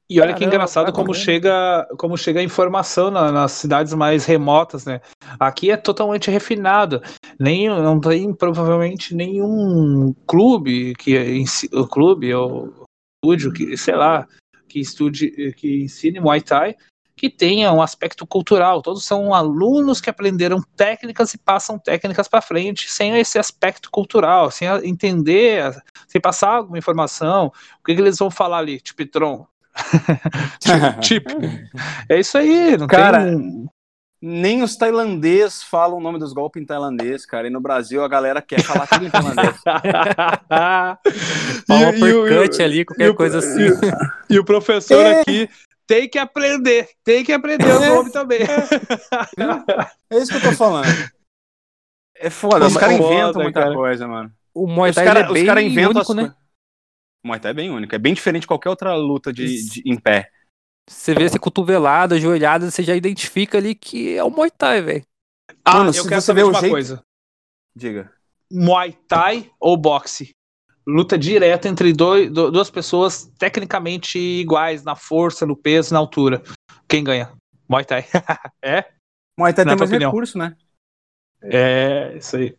E 0.07 0.21
olha 0.21 0.35
que 0.35 0.43
engraçado 0.43 0.87
tá 0.87 0.91
como 0.91 1.13
chega, 1.13 1.87
como 1.97 2.15
chega 2.15 2.39
a 2.39 2.43
informação 2.43 3.09
na- 3.09 3.31
nas 3.31 3.53
cidades 3.53 3.93
mais 3.93 4.25
remotas, 4.25 4.85
né? 4.85 5.01
Aqui 5.39 5.71
é 5.71 5.77
totalmente 5.77 6.29
refinado. 6.29 7.01
Nem, 7.39 7.69
não 7.69 7.99
tem 7.99 8.33
provavelmente 8.33 9.15
nenhum 9.15 10.13
clube 10.27 10.93
que 10.95 11.43
o 11.73 11.87
clube 11.87 12.33
ou 12.33 12.85
estúdio 13.23 13.51
que, 13.51 13.77
sei 13.77 13.95
lá, 13.95 14.27
que 14.67 14.79
estude, 14.79 15.53
que 15.53 15.83
ensine 15.83 16.19
Muay 16.19 16.41
Thai 16.41 16.75
que 17.19 17.29
tenha 17.29 17.71
um 17.73 17.81
aspecto 17.81 18.25
cultural. 18.25 18.81
Todos 18.81 19.03
são 19.05 19.33
alunos 19.33 19.99
que 19.99 20.09
aprenderam 20.09 20.63
técnicas 20.77 21.33
e 21.33 21.37
passam 21.37 21.77
técnicas 21.77 22.27
para 22.27 22.41
frente 22.41 22.89
sem 22.89 23.17
esse 23.19 23.37
aspecto 23.37 23.91
cultural, 23.91 24.49
sem 24.49 24.67
entender, 24.87 25.75
sem 26.07 26.21
passar 26.21 26.55
alguma 26.55 26.77
informação. 26.77 27.47
O 27.81 27.85
que, 27.85 27.93
que 27.93 28.01
eles 28.01 28.17
vão 28.17 28.31
falar 28.31 28.59
ali? 28.59 28.79
Tipitron. 28.79 29.45
Tipo, 31.01 31.29
é 32.09 32.19
isso 32.19 32.37
aí, 32.37 32.77
não 32.77 32.87
Cara, 32.87 33.25
tem 33.25 33.35
um... 33.35 33.67
Nem 34.21 34.63
os 34.63 34.75
tailandeses 34.75 35.63
falam 35.63 35.97
o 35.97 36.01
nome 36.01 36.19
dos 36.19 36.33
golpes 36.33 36.61
em 36.61 36.65
tailandês, 36.65 37.25
cara. 37.25 37.47
E 37.47 37.49
no 37.49 37.61
Brasil 37.61 38.03
a 38.03 38.07
galera 38.09 38.41
quer 38.41 38.61
falar 38.61 38.85
tudo 38.85 39.05
em 39.05 39.09
tailandês. 39.09 39.55
Um 41.69 41.75
E- 41.75 41.83
e 41.83 42.59
e 42.59 42.63
ali, 42.63 42.79
e 42.79 42.85
qualquer 42.85 43.09
o- 43.11 43.15
coisa 43.15 43.39
assim. 43.39 43.61
E, 43.61 43.71
o- 43.71 43.79
e 44.31 44.39
o 44.39 44.43
professor 44.43 45.05
aqui 45.05 45.47
tem 45.89 46.07
que 46.07 46.19
aprender, 46.19 46.87
tem 47.03 47.23
que 47.25 47.31
aprender 47.33 47.65
o 47.65 47.83
É. 47.83 47.89
nome 47.89 48.11
também. 48.11 48.41
É 50.11 50.17
isso 50.17 50.31
que 50.31 50.37
eu 50.37 50.51
tô 50.51 50.55
falando. 50.55 50.85
É 52.15 52.29
foda, 52.29 52.67
os 52.67 52.77
caras 52.77 52.95
inventam 52.99 53.41
muita 53.41 53.61
cara. 53.61 53.73
coisa, 53.73 54.07
mano. 54.07 54.31
O 54.53 54.67
Muay 54.67 54.91
Os 54.91 54.95
Thai 54.95 55.05
caras 55.05 55.23
ele 55.23 55.31
é 55.31 55.33
bem 55.33 55.45
cara 55.47 55.61
inventam 55.63 55.91
único, 56.01 56.11
as 56.11 56.15
né? 56.17 56.35
O 57.23 57.27
Muay 57.27 57.39
Thai 57.39 57.51
é 57.51 57.53
bem 57.55 57.71
único, 57.71 57.95
é 57.95 57.97
bem 57.97 58.13
diferente 58.13 58.41
de 58.41 58.47
qualquer 58.47 58.69
outra 58.69 58.93
luta 58.95 59.33
de, 59.33 59.67
de- 59.67 59.81
em 59.83 59.97
pé. 59.99 60.29
Você 60.87 61.15
vê 61.15 61.23
essa 61.23 61.39
cotovelada, 61.39 62.15
ajoelhada, 62.15 62.69
você 62.69 62.83
já 62.83 62.95
identifica 62.95 63.57
ali 63.57 63.73
que 63.73 64.15
é 64.15 64.23
o 64.23 64.29
Muay 64.29 64.51
Thai, 64.51 64.81
velho. 64.81 65.03
Ah, 65.65 65.77
Mano, 65.77 65.91
eu 65.95 66.07
quero 66.07 66.21
saber 66.21 66.43
uma 66.43 66.59
jeito- 66.59 66.71
coisa. 66.71 67.01
Diga. 67.75 68.11
Muay 68.51 68.93
Thai 69.07 69.49
ou 69.59 69.75
boxe? 69.75 70.35
Luta 70.89 71.17
direta 71.17 71.67
entre 71.67 71.93
dois, 71.93 72.31
du- 72.31 72.49
duas 72.49 72.69
pessoas 72.71 73.31
tecnicamente 73.37 74.17
iguais 74.17 74.83
na 74.83 74.95
força, 74.95 75.45
no 75.45 75.55
peso, 75.55 75.93
na 75.93 75.99
altura. 75.99 76.41
Quem 76.87 77.03
ganha? 77.03 77.31
Muay 77.67 77.85
Thai. 77.85 78.05
é? 78.63 78.85
Muay 79.39 79.53
Thai 79.53 79.65
Na 79.65 79.71
tem 79.71 79.79
mais 79.79 79.91
opinião. 79.91 80.09
recurso, 80.09 80.37
né? 80.37 80.55
É, 81.43 82.17
isso 82.17 82.35
aí. 82.37 82.57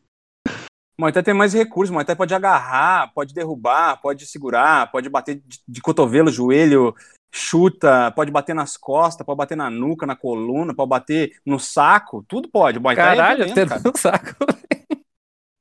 Muay 0.98 1.12
Thai 1.12 1.23
tem 1.24 1.35
mais 1.35 1.52
recursos. 1.52 1.93
Muay 1.93 2.05
Thai 2.05 2.15
pode 2.15 2.32
agarrar, 2.32 3.12
pode 3.12 3.35
derrubar, 3.35 4.01
pode 4.01 4.27
segurar, 4.27 4.90
pode 4.93 5.09
bater 5.09 5.43
de, 5.44 5.59
de 5.66 5.81
cotovelo, 5.81 6.31
joelho, 6.31 6.94
chuta, 7.32 8.12
pode 8.12 8.31
bater 8.31 8.55
nas 8.55 8.77
costas, 8.77 9.27
pode 9.27 9.36
bater 9.39 9.57
na 9.57 9.69
nuca, 9.69 10.07
na 10.07 10.15
coluna, 10.15 10.73
pode 10.74 10.89
bater 10.89 11.36
no 11.44 11.59
saco, 11.59 12.24
tudo 12.28 12.48
pode. 12.48 12.78
Muay 12.78 12.94
Thai 12.94 13.16
Caralho, 13.16 13.43
é 13.43 13.51
até 13.51 13.65
violento, 13.65 13.69
cara. 13.69 13.82
no 13.85 13.98
saco. 13.98 14.36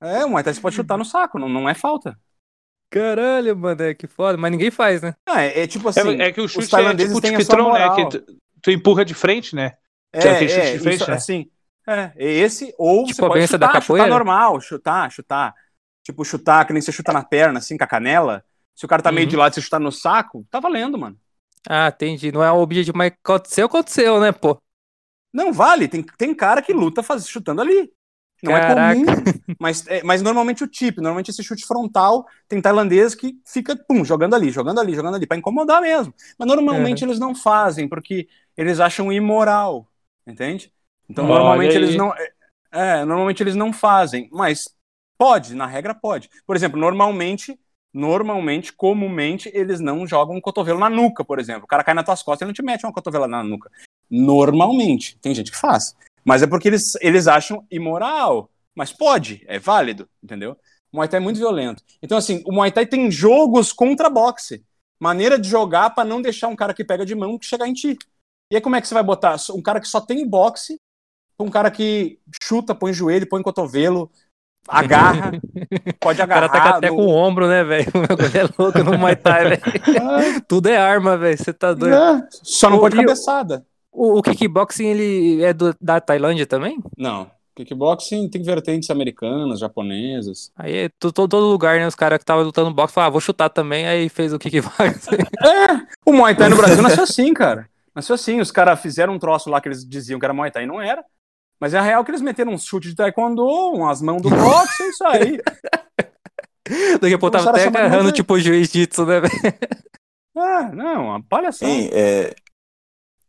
É, 0.02 0.24
o 0.24 0.30
Muay 0.30 0.44
Thai 0.44 0.54
você 0.54 0.62
pode 0.62 0.76
chutar 0.76 0.98
no 0.98 1.04
saco, 1.06 1.40
não, 1.40 1.50
não 1.50 1.68
é 1.68 1.74
falta. 1.74 2.18
Caralho, 2.90 3.56
mano, 3.56 3.84
é 3.84 3.94
que 3.94 4.08
foda. 4.08 4.38
Mas 4.38 4.52
ninguém 4.52 4.72
faz, 4.72 5.02
né? 5.02 5.16
Ah, 5.26 5.44
é, 5.44 5.62
é 5.62 5.68
tipo 5.68 5.88
assim, 5.88 6.20
é, 6.20 6.28
é 6.28 6.32
que 6.32 6.42
o 6.42 6.48
chute 6.48 6.66
os 6.66 6.70
tailandeses 6.70 7.16
é 7.16 7.22
tipo 7.22 7.28
o 7.28 7.30
a 7.30 7.44
sua 7.44 7.56
Tipitron, 7.56 7.74
né? 7.74 7.88
moral. 7.88 7.96
Que 7.96 8.20
tu, 8.20 8.38
tu 8.62 8.72
empurra 8.72 9.06
de 9.06 9.14
frente, 9.14 9.56
né? 9.56 9.74
É, 10.12 10.28
é 10.28 10.32
é, 10.32 10.74
de 10.74 10.80
frente, 10.80 11.02
isso, 11.02 11.10
né? 11.10 11.16
assim, 11.16 11.52
é, 11.88 12.12
é 12.16 12.32
esse, 12.32 12.74
ou 12.78 13.06
Tipo 13.06 13.16
você 13.16 13.22
pode 13.22 13.48
chutar, 13.48 13.74
da 13.74 13.82
chutar 13.82 14.08
normal, 14.08 14.60
chutar, 14.60 15.12
chutar. 15.12 15.54
Tipo, 16.04 16.26
chutar, 16.26 16.66
que 16.66 16.74
nem 16.74 16.82
você 16.82 16.92
chuta 16.92 17.14
na 17.14 17.24
perna, 17.24 17.60
assim, 17.60 17.78
com 17.78 17.84
a 17.84 17.88
canela. 17.88 18.44
Se 18.76 18.86
o 18.86 18.88
cara 18.88 19.02
tá 19.02 19.12
meio 19.12 19.26
Uhum. 19.26 19.30
de 19.30 19.36
lado 19.36 19.52
e 19.52 19.56
você 19.56 19.62
chutar 19.62 19.80
no 19.80 19.92
saco, 19.92 20.46
tá 20.50 20.60
valendo, 20.60 20.98
mano. 20.98 21.18
Ah, 21.68 21.90
entendi. 21.90 22.32
Não 22.32 22.44
é 22.44 22.52
o 22.52 22.60
objetivo, 22.60 22.98
mas 22.98 23.12
aconteceu, 23.24 23.66
aconteceu, 23.68 24.20
né, 24.20 24.32
pô? 24.32 24.60
Não 25.32 25.54
vale, 25.54 25.88
tem, 25.88 26.02
tem 26.02 26.34
cara 26.34 26.62
que 26.62 26.74
luta 26.74 27.04
faz, 27.04 27.28
chutando 27.28 27.62
ali. 27.62 27.92
Não 28.42 28.54
Caraca. 28.54 29.00
é 29.00 29.06
comum, 29.06 29.24
mas, 29.60 29.86
é, 29.88 30.02
mas 30.04 30.22
normalmente 30.22 30.64
o 30.64 30.68
tipo, 30.68 31.02
normalmente 31.02 31.30
esse 31.30 31.44
chute 31.44 31.66
frontal, 31.66 32.26
tem 32.48 32.62
tailandês 32.62 33.14
que 33.14 33.38
fica, 33.46 33.76
pum, 33.76 34.04
jogando 34.06 34.34
ali, 34.36 34.50
jogando 34.50 34.80
ali, 34.80 34.96
jogando 34.96 35.16
ali, 35.16 35.28
pra 35.28 35.38
incomodar 35.38 35.82
mesmo. 35.82 36.14
Mas 36.38 36.48
normalmente 36.48 37.04
eles 37.04 37.20
não 37.20 37.36
fazem, 37.36 37.88
porque 37.88 38.28
eles 38.56 38.80
acham 38.80 39.12
imoral, 39.12 39.88
entende? 40.26 40.72
Então 41.10 41.26
Olha 41.26 41.36
normalmente 41.36 41.72
aí. 41.72 41.78
eles 41.78 41.96
não. 41.96 42.14
é, 42.14 42.32
É, 42.72 43.06
normalmente 43.06 43.42
eles 43.44 43.56
não 43.56 43.74
fazem, 43.74 44.30
mas 44.32 44.70
pode, 45.18 45.56
na 45.56 45.66
regra 45.66 45.94
pode. 45.94 46.30
Por 46.46 46.56
exemplo, 46.56 46.80
normalmente, 46.80 47.60
normalmente, 47.94 48.72
comumente, 48.72 49.52
eles 49.54 49.80
não 49.80 50.08
jogam 50.08 50.36
um 50.36 50.42
cotovelo 50.42 50.80
na 50.80 50.90
nuca, 50.90 51.26
por 51.26 51.40
exemplo. 51.40 51.64
O 51.64 51.68
cara 51.68 51.84
cai 51.84 51.94
nas 51.94 52.06
tuas 52.06 52.24
costas 52.24 52.46
e 52.46 52.48
não 52.48 52.54
te 52.54 52.62
mete 52.62 52.86
uma 52.86 52.94
cotovela 52.94 53.28
na 53.28 53.44
nuca. 53.44 53.70
Normalmente, 54.10 55.18
tem 55.20 55.34
gente 55.36 55.52
que 55.52 55.58
faz. 55.58 55.96
Mas 56.30 56.44
é 56.44 56.48
porque 56.48 56.68
eles, 56.68 56.94
eles 57.02 57.28
acham 57.28 57.66
imoral. 57.72 58.52
Mas 58.76 58.94
pode, 58.94 59.44
é 59.48 59.58
válido, 59.58 60.08
entendeu? 60.24 60.56
O 60.92 60.98
Muay 60.98 61.08
Thai 61.10 61.20
é 61.20 61.24
muito 61.24 61.38
violento. 61.40 61.84
Então, 62.04 62.18
assim, 62.18 62.44
o 62.46 62.52
Muay 62.54 62.72
Thai 62.72 62.86
tem 62.86 63.10
jogos 63.10 63.74
contra 63.74 64.10
boxe. 64.12 64.64
Maneira 65.00 65.40
de 65.40 65.50
jogar 65.50 65.90
pra 65.90 66.06
não 66.06 66.22
deixar 66.22 66.48
um 66.48 66.56
cara 66.56 66.74
que 66.74 66.84
pega 66.84 67.04
de 67.04 67.16
mão 67.16 67.40
chegar 67.42 67.68
em 67.68 67.74
ti. 67.74 67.98
E 68.52 68.56
aí, 68.56 68.62
como 68.62 68.76
é 68.76 68.82
que 68.82 68.88
você 68.88 68.94
vai 68.94 69.02
botar 69.04 69.38
um 69.56 69.62
cara 69.62 69.80
que 69.82 69.88
só 69.88 70.00
tem 70.00 70.28
boxe 70.28 70.78
um 71.40 71.50
cara 71.50 71.72
que 71.72 72.20
chuta, 72.44 72.76
põe 72.76 72.92
joelho, 72.92 73.26
põe 73.28 73.42
cotovelo, 73.42 74.12
agarra, 74.68 75.32
pode 76.00 76.22
O 76.22 76.28
cara 76.28 76.46
agarrar. 76.46 76.64
tá 76.64 76.78
até 76.78 76.90
no- 76.90 76.98
com 76.98 77.06
o 77.06 77.10
ombro, 77.16 77.48
né, 77.48 77.64
velho? 77.64 77.90
O 77.96 78.08
bagulho 78.08 78.38
é 78.38 78.44
louco 78.62 78.84
no 78.84 78.98
Muay 78.98 79.16
Thai, 79.16 79.50
velho. 79.50 79.62
Tudo 80.48 80.68
é 80.68 80.78
arma, 80.78 81.18
velho. 81.18 81.38
Você 81.38 81.54
tá 81.54 81.74
doido. 81.74 81.96
É, 81.96 82.28
só 82.30 82.70
não 82.70 82.78
Ô, 82.78 82.82
pode 82.82 82.96
e 82.98 83.00
cabeçada. 83.00 83.66
O, 83.92 84.20
o 84.20 84.22
kickboxing, 84.22 84.86
ele 84.86 85.44
é 85.44 85.54
do, 85.54 85.76
da 85.82 86.00
Tailândia 86.00 86.46
também? 86.46 86.80
Não. 86.98 87.30
Kickboxing 87.56 88.30
tem 88.30 88.42
vertentes 88.42 88.90
americanas, 88.90 89.60
japonesas. 89.60 90.52
Aí 90.56 90.76
é 90.86 90.90
to- 91.00 91.12
to- 91.12 91.28
todo 91.28 91.46
lugar, 91.50 91.78
né? 91.80 91.88
Os 91.88 91.96
caras 91.96 92.18
que 92.18 92.24
estavam 92.24 92.44
lutando 92.46 92.74
boxe 92.74 92.94
falaram, 92.94 93.10
ah, 93.10 93.12
vou 93.12 93.20
chutar 93.20 93.50
também, 93.50 93.86
aí 93.88 94.08
fez 94.08 94.32
o 94.32 94.40
kickboxing. 94.40 95.18
É, 95.46 95.86
o 96.06 96.14
Muay 96.14 96.36
Thai 96.36 96.50
no 96.50 96.56
Brasil 96.56 96.82
nasceu 96.82 97.04
assim, 97.04 97.34
cara. 97.34 97.68
Nasceu 97.94 98.16
assim. 98.16 98.40
Os 98.40 98.52
caras 98.52 98.80
fizeram 98.80 99.14
um 99.14 99.20
troço 99.20 99.50
lá 99.50 99.60
que 99.60 99.68
eles 99.68 99.84
diziam 99.86 100.20
que 100.20 100.26
era 100.26 100.34
Muay 100.34 100.52
Thai 100.52 100.64
e 100.64 100.68
não 100.68 100.80
era. 100.82 101.04
Mas 101.60 101.74
é 101.74 101.82
real 101.82 102.06
que 102.06 102.12
eles 102.12 102.22
meteram 102.22 102.54
uns 102.54 102.64
chutes 102.64 102.92
de 102.92 102.96
taekwondo, 102.96 103.44
umas 103.46 104.02
mãos 104.02 104.22
do 104.22 104.30
boxe, 104.30 104.84
é 104.84 104.88
isso 104.88 105.04
aí. 105.06 105.42
Daqui 107.02 107.14
a 107.16 107.18
pouco 107.20 107.36
tava 107.38 107.50
até 107.50 107.68
agarrando, 107.68 107.90
Muay 107.96 108.04
Thai. 108.06 108.12
tipo, 108.14 108.40
jiu-jitsu, 108.40 109.06
né? 109.06 109.22
Ah, 110.38 110.70
não, 110.74 111.06
uma 111.08 111.24
palhaçada. 111.24 111.70
Hein, 111.70 111.90
é... 111.92 112.34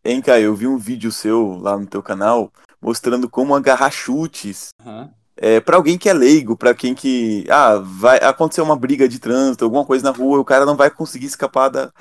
hein, 0.05 0.21
Caio, 0.21 0.47
eu 0.47 0.55
vi 0.55 0.67
um 0.67 0.79
vídeo 0.79 1.11
seu 1.13 1.59
lá 1.61 1.79
no 1.79 1.87
teu 1.87 2.03
canal 2.03 2.53
mostrando 2.81 3.29
como 3.29 3.55
agarrar 3.55 3.91
chutes 3.91 4.69
Aham. 4.81 5.11
é, 5.37 5.61
para 5.61 5.77
alguém 5.77 5.99
que 5.99 6.09
é 6.09 6.13
leigo, 6.13 6.57
pra 6.57 6.75
quem 6.75 6.95
que. 6.95 7.45
Ah, 7.49 7.77
vai 7.77 8.19
acontecer 8.19 8.63
uma 8.63 8.77
briga 8.77 9.09
de 9.09 9.19
trânsito, 9.19 9.65
alguma 9.65 9.85
coisa 9.85 10.05
na 10.05 10.17
rua, 10.17 10.39
o 10.39 10.45
cara 10.45 10.65
não 10.65 10.77
vai 10.77 10.91
conseguir 10.91 11.27
escapar 11.27 11.69
da, 11.69 11.93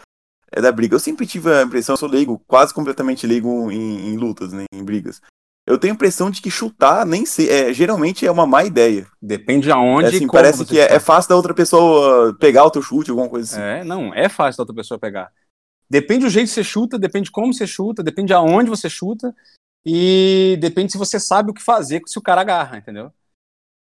é, 0.52 0.62
da 0.62 0.72
briga. 0.72 0.96
Eu 0.96 1.00
sempre 1.00 1.28
tive 1.28 1.52
a 1.52 1.64
impressão, 1.64 1.94
eu 1.94 1.98
sou 1.98 2.10
leigo, 2.10 2.42
quase 2.48 2.74
completamente 2.74 3.28
leigo 3.28 3.72
em, 3.72 4.10
em 4.10 4.18
lutas, 4.18 4.54
né, 4.54 4.66
em 4.74 4.84
brigas. 4.84 5.22
Eu 5.68 5.78
tenho 5.78 5.94
a 5.94 5.96
impressão 5.96 6.32
de 6.32 6.42
que 6.42 6.50
chutar 6.50 7.06
nem 7.06 7.28
sei, 7.28 7.48
é, 7.48 7.72
geralmente 7.72 8.26
é 8.26 8.32
uma 8.32 8.48
má 8.48 8.64
ideia. 8.64 9.06
Depende 9.22 9.70
aonde 9.70 10.06
É 10.06 10.10
assim, 10.10 10.28
parece 10.28 10.66
que 10.66 10.80
é, 10.80 10.96
é 10.96 11.00
fácil 11.00 11.30
da 11.30 11.36
outra 11.36 11.54
pessoa 11.54 12.36
pegar 12.40 12.66
o 12.66 12.72
teu 12.72 12.82
chute, 12.82 13.12
alguma 13.12 13.30
coisa 13.30 13.54
assim. 13.54 13.62
É, 13.62 13.84
não, 13.84 14.12
é 14.12 14.28
fácil 14.28 14.58
da 14.58 14.64
outra 14.64 14.76
pessoa 14.76 15.00
pegar. 15.00 15.32
Depende 15.90 16.26
do 16.26 16.30
jeito 16.30 16.48
que 16.48 16.54
você 16.54 16.64
chuta, 16.64 17.00
depende 17.00 17.32
como 17.32 17.54
você 17.54 17.66
chuta, 17.66 18.04
depende 18.04 18.32
aonde 18.34 18.70
você 18.70 18.90
chuta 18.90 19.36
e 19.86 20.58
depende 20.62 20.92
se 20.92 20.98
você 20.98 21.20
sabe 21.20 21.50
o 21.50 21.54
que 21.54 21.62
fazer 21.62 22.02
se 22.06 22.20
o 22.20 22.22
cara 22.22 22.42
agarra, 22.42 22.78
entendeu? 22.78 23.12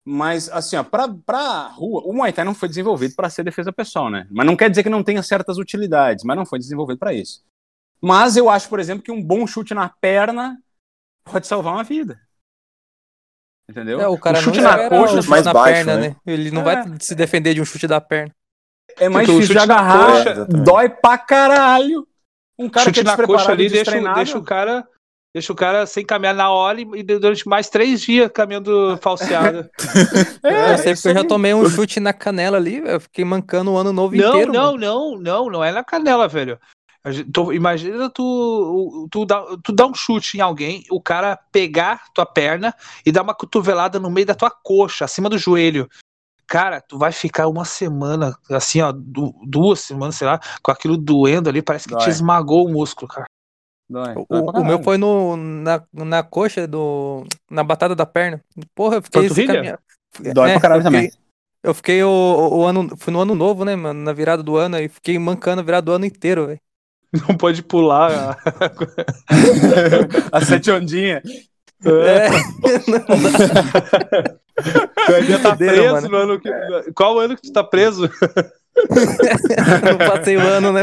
Mas, 0.07 0.49
assim, 0.49 0.77
ó, 0.77 0.83
pra, 0.83 1.07
pra 1.27 1.69
rua, 1.69 2.03
o 2.03 2.15
Muay 2.15 2.33
Thai 2.33 2.45
não 2.45 2.55
foi 2.55 2.67
desenvolvido 2.67 3.15
para 3.15 3.29
ser 3.29 3.45
defesa 3.45 3.71
pessoal, 3.71 4.09
né? 4.09 4.27
Mas 4.31 4.47
não 4.47 4.57
quer 4.57 4.71
dizer 4.71 4.83
que 4.83 4.89
não 4.89 5.05
tenha 5.05 5.23
certas 5.23 5.59
utilidades, 5.59 6.25
mas 6.25 6.35
não 6.35 6.47
foi 6.47 6.59
desenvolvido 6.59 6.99
para 6.99 7.13
isso. 7.13 7.45
Mas 8.01 8.37
eu 8.37 8.49
acho, 8.49 8.71
por 8.71 8.81
exemplo, 8.81 9.03
que 9.05 9.13
um 9.13 9.23
bom 9.23 9.47
chute 9.47 9.75
na 9.75 9.89
perna 9.89 10.59
pode 11.25 11.47
salvar 11.47 11.75
uma 11.75 11.85
vida. 11.85 12.19
Entendeu? 13.69 14.01
É, 14.01 14.09
o 14.09 14.17
cara 14.17 14.39
Um 14.39 14.43
chute 14.43 14.63
não 14.63 14.71
na 14.71 14.89
coxa, 14.89 15.15
o 15.15 15.17
chute 15.19 15.29
mais 15.29 15.45
na 15.45 15.53
baixo, 15.53 15.75
perna, 15.75 15.97
né? 16.01 16.09
né? 16.09 16.17
Ele 16.25 16.51
não 16.51 16.63
É. 16.63 16.65
vai 16.65 16.97
se 17.01 17.15
defender 17.15 17.53
de 17.53 17.61
um 17.61 17.67
chute 17.67 17.87
da 17.87 18.01
perna. 18.01 18.35
É 19.01 19.09
mais 19.09 19.27
Porque 19.27 19.41
difícil 19.41 19.55
de 19.55 19.61
agarrar, 19.73 20.25
coxa- 20.25 20.47
dói 20.47 20.89
pra 20.89 21.19
caralho. 21.19 22.07
Um 22.59 22.69
cara 22.69 22.87
chute 22.87 22.95
que 22.95 23.01
é 23.01 23.17
na 23.17 23.17
coxa 23.17 23.53
ali 23.53 23.67
e 23.67 23.71
deixa, 23.71 24.15
deixa 24.15 24.39
o 24.39 24.43
cara. 24.43 24.87
Deixa 25.35 25.53
o 25.53 25.57
cara 25.57 25.87
sem 25.87 26.05
caminhar 26.05 26.35
na 26.35 26.51
hora 26.51 26.81
e 26.81 26.89
e 26.95 27.03
durante 27.03 27.47
mais 27.47 27.69
três 27.69 28.01
dias 28.01 28.31
caminhando 28.33 28.99
falseado. 29.01 29.69
É, 30.43 30.73
eu 30.73 30.79
sei 30.79 30.95
porque 30.95 31.09
eu 31.09 31.15
já 31.15 31.25
tomei 31.25 31.53
um 31.53 31.69
chute 31.69 32.01
na 32.01 32.13
canela 32.13 32.57
ali. 32.57 32.83
Eu 32.85 32.99
fiquei 33.01 33.25
mancando 33.25 33.73
o 33.73 33.77
ano 33.77 33.93
novo 33.93 34.17
não, 34.17 34.29
inteiro. 34.29 34.53
não, 34.53 34.73
mano. 34.73 34.79
não, 34.79 35.19
não, 35.21 35.51
não 35.51 35.65
é 35.65 35.71
na 35.71 35.85
canela, 35.85 36.27
velho. 36.27 36.59
Tu- 37.33 37.53
imagina 37.53 38.11
tu, 38.11 39.07
tu, 39.11 39.25
dá, 39.25 39.45
tu 39.63 39.73
dá 39.73 39.87
um 39.87 39.95
chute 39.95 40.37
em 40.37 40.41
alguém, 40.41 40.85
o 40.91 41.01
cara 41.01 41.39
pegar 41.53 42.05
tua 42.13 42.27
perna 42.27 42.75
e 43.07 43.13
dar 43.13 43.23
uma 43.23 43.35
cotovelada 43.35 43.99
no 44.01 44.11
meio 44.11 44.27
da 44.27 44.35
tua 44.35 44.51
coxa, 44.51 45.05
acima 45.05 45.29
do 45.29 45.39
joelho. 45.39 45.89
Cara, 46.49 46.81
tu 46.81 46.97
vai 46.99 47.13
ficar 47.13 47.47
uma 47.47 47.65
semana, 47.67 48.35
assim, 48.51 48.81
ó, 48.81 48.91
du- 48.91 49.35
duas 49.47 49.81
semanas, 49.81 50.17
sei 50.17 50.27
lá, 50.27 50.41
com 50.63 50.71
aquilo 50.73 50.97
doendo 50.97 51.49
ali, 51.51 51.61
parece 51.61 51.87
que 51.87 51.95
te 51.95 51.99
Dói. 52.01 52.09
esmagou 52.09 52.67
o 52.67 52.73
músculo, 52.73 53.07
cara. 53.07 53.27
Dói, 53.89 54.15
dói 54.15 54.25
O, 54.41 54.51
o 54.61 54.65
meu 54.65 54.83
foi 54.83 54.97
no, 54.97 55.37
na, 55.37 55.83
na 55.93 56.23
coxa 56.23 56.67
do. 56.67 57.25
Na 57.51 57.63
batata 57.63 57.95
da 57.95 58.07
perna. 58.07 58.41
Porra, 58.75 58.97
eu 58.97 59.03
fiquei. 59.03 59.29
Caminha- 59.47 59.79
Dói 60.35 60.53
pra 60.53 60.61
caralho 60.61 60.81
eu 60.81 60.85
fiquei- 60.91 61.09
também. 61.09 61.23
Eu 61.63 61.75
fiquei 61.75 62.03
o, 62.03 62.09
o 62.53 62.65
ano. 62.65 62.97
Fui 62.97 63.13
no 63.13 63.21
ano 63.21 63.35
novo, 63.35 63.65
né, 63.65 63.77
mano? 63.77 64.01
Na 64.01 64.13
virada 64.15 64.43
do 64.43 64.57
ano, 64.57 64.79
e 64.79 64.89
fiquei 64.89 65.19
mancando 65.19 65.61
a 65.61 65.65
virada 65.65 65.85
do 65.85 65.93
ano 65.93 66.07
inteiro, 66.07 66.47
velho. 66.47 66.61
Não 67.29 67.37
pode 67.37 67.63
pular. 67.63 68.39
A 70.33 70.41
sete 70.45 70.71
ondinha. 70.71 71.23
É. 71.85 72.29
Tu 75.07 75.15
ainda 75.15 75.39
tá 75.39 75.57
preso 75.57 75.93
mano. 75.93 76.09
no 76.09 76.17
ano 76.17 76.41
que. 76.41 76.51
Qual 76.93 77.19
ano 77.21 77.37
que 77.37 77.43
tu 77.43 77.53
tá 77.53 77.63
preso? 77.63 78.11
não 79.85 79.99
passei 79.99 80.37
o 80.37 80.41
ano, 80.41 80.73
né? 80.73 80.83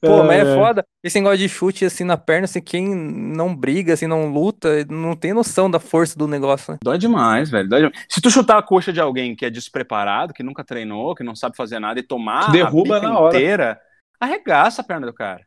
Pô, 0.00 0.22
mas 0.24 0.46
é 0.46 0.52
É. 0.52 0.54
foda. 0.54 0.84
Esse 1.02 1.18
negócio 1.18 1.38
de 1.38 1.48
chute 1.48 1.84
assim 1.86 2.04
na 2.04 2.16
perna, 2.18 2.44
assim, 2.44 2.60
quem 2.60 2.94
não 2.94 3.54
briga, 3.56 3.94
assim, 3.94 4.06
não 4.06 4.30
luta, 4.30 4.84
não 4.90 5.16
tem 5.16 5.32
noção 5.32 5.70
da 5.70 5.80
força 5.80 6.18
do 6.18 6.28
negócio, 6.28 6.72
né? 6.74 6.78
Dói 6.82 6.98
demais, 6.98 7.48
velho. 7.50 7.66
Dói 7.68 7.78
demais. 7.80 8.04
Se 8.08 8.20
tu 8.20 8.30
chutar 8.30 8.58
a 8.58 8.62
coxa 8.62 8.92
de 8.92 9.00
alguém 9.00 9.34
que 9.34 9.46
é 9.46 9.50
despreparado, 9.50 10.34
que 10.34 10.42
nunca 10.42 10.62
treinou, 10.64 11.14
que 11.14 11.24
não 11.24 11.34
sabe 11.34 11.56
fazer 11.56 11.78
nada 11.78 11.98
e 11.98 12.02
tomar 12.02 12.52
Derruba 12.52 12.98
a 12.98 13.00
na 13.00 13.18
hora. 13.18 13.34
inteira, 13.36 13.78
arregaça 14.20 14.82
a 14.82 14.84
perna 14.84 15.06
do 15.06 15.14
cara. 15.14 15.40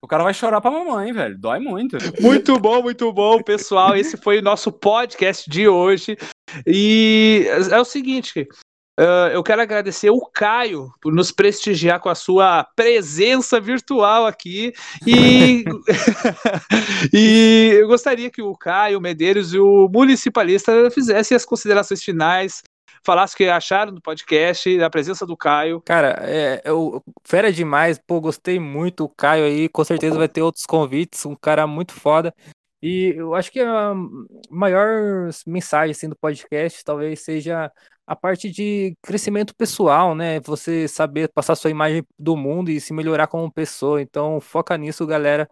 O 0.00 0.06
cara 0.06 0.22
vai 0.22 0.32
chorar 0.32 0.60
pra 0.60 0.70
mamãe, 0.70 1.12
velho. 1.12 1.36
Dói 1.36 1.58
muito. 1.58 1.96
Muito 2.20 2.58
bom, 2.58 2.82
muito 2.82 3.12
bom, 3.12 3.42
pessoal. 3.42 3.96
Esse 3.96 4.16
foi 4.16 4.38
o 4.38 4.42
nosso 4.42 4.70
podcast 4.70 5.50
de 5.50 5.66
hoje. 5.66 6.16
E 6.64 7.46
é 7.70 7.80
o 7.80 7.84
seguinte. 7.84 8.46
eh, 8.98 9.30
eu 9.32 9.42
quero 9.42 9.60
agradecer 9.60 10.10
o 10.10 10.20
Caio 10.32 10.88
por 11.00 11.12
nos 11.12 11.32
prestigiar 11.32 11.98
com 11.98 12.08
a 12.08 12.14
sua 12.14 12.64
presença 12.76 13.60
virtual 13.60 14.24
aqui. 14.24 14.72
E, 15.04 15.64
e 17.12 17.70
eu 17.80 17.88
gostaria 17.88 18.30
que 18.30 18.40
o 18.40 18.56
Caio, 18.56 18.98
o 18.98 19.02
Medeiros 19.02 19.52
e 19.52 19.58
o 19.58 19.88
municipalista 19.92 20.90
fizessem 20.92 21.36
as 21.36 21.44
considerações 21.44 22.04
finais, 22.04 22.62
falassem 23.04 23.34
o 23.34 23.36
que 23.38 23.48
acharam 23.48 23.92
do 23.92 24.00
podcast, 24.00 24.76
da 24.78 24.90
presença 24.90 25.26
do 25.26 25.36
Caio. 25.36 25.80
Cara, 25.82 26.18
é, 26.22 26.62
eu, 26.64 27.02
fera 27.24 27.52
demais, 27.52 27.98
pô, 27.98 28.20
gostei 28.20 28.58
muito. 28.58 29.04
O 29.04 29.08
Caio 29.08 29.44
aí, 29.44 29.68
com 29.68 29.84
certeza 29.84 30.18
vai 30.18 30.28
ter 30.28 30.42
outros 30.42 30.64
convites, 30.64 31.24
um 31.26 31.34
cara 31.34 31.66
muito 31.66 31.92
foda. 31.92 32.34
E 32.80 33.14
eu 33.16 33.34
acho 33.34 33.50
que 33.50 33.60
a 33.60 33.92
maior 34.50 35.30
mensagem 35.46 35.90
assim, 35.90 36.08
do 36.08 36.16
podcast 36.16 36.84
talvez 36.84 37.20
seja 37.20 37.72
a 38.06 38.16
parte 38.16 38.48
de 38.50 38.96
crescimento 39.02 39.54
pessoal, 39.54 40.14
né? 40.14 40.40
Você 40.40 40.86
saber 40.86 41.28
passar 41.28 41.56
sua 41.56 41.70
imagem 41.70 42.04
do 42.18 42.36
mundo 42.36 42.70
e 42.70 42.80
se 42.80 42.92
melhorar 42.92 43.26
como 43.26 43.52
pessoa. 43.52 44.00
Então, 44.00 44.40
foca 44.40 44.76
nisso, 44.78 45.06
galera. 45.06 45.48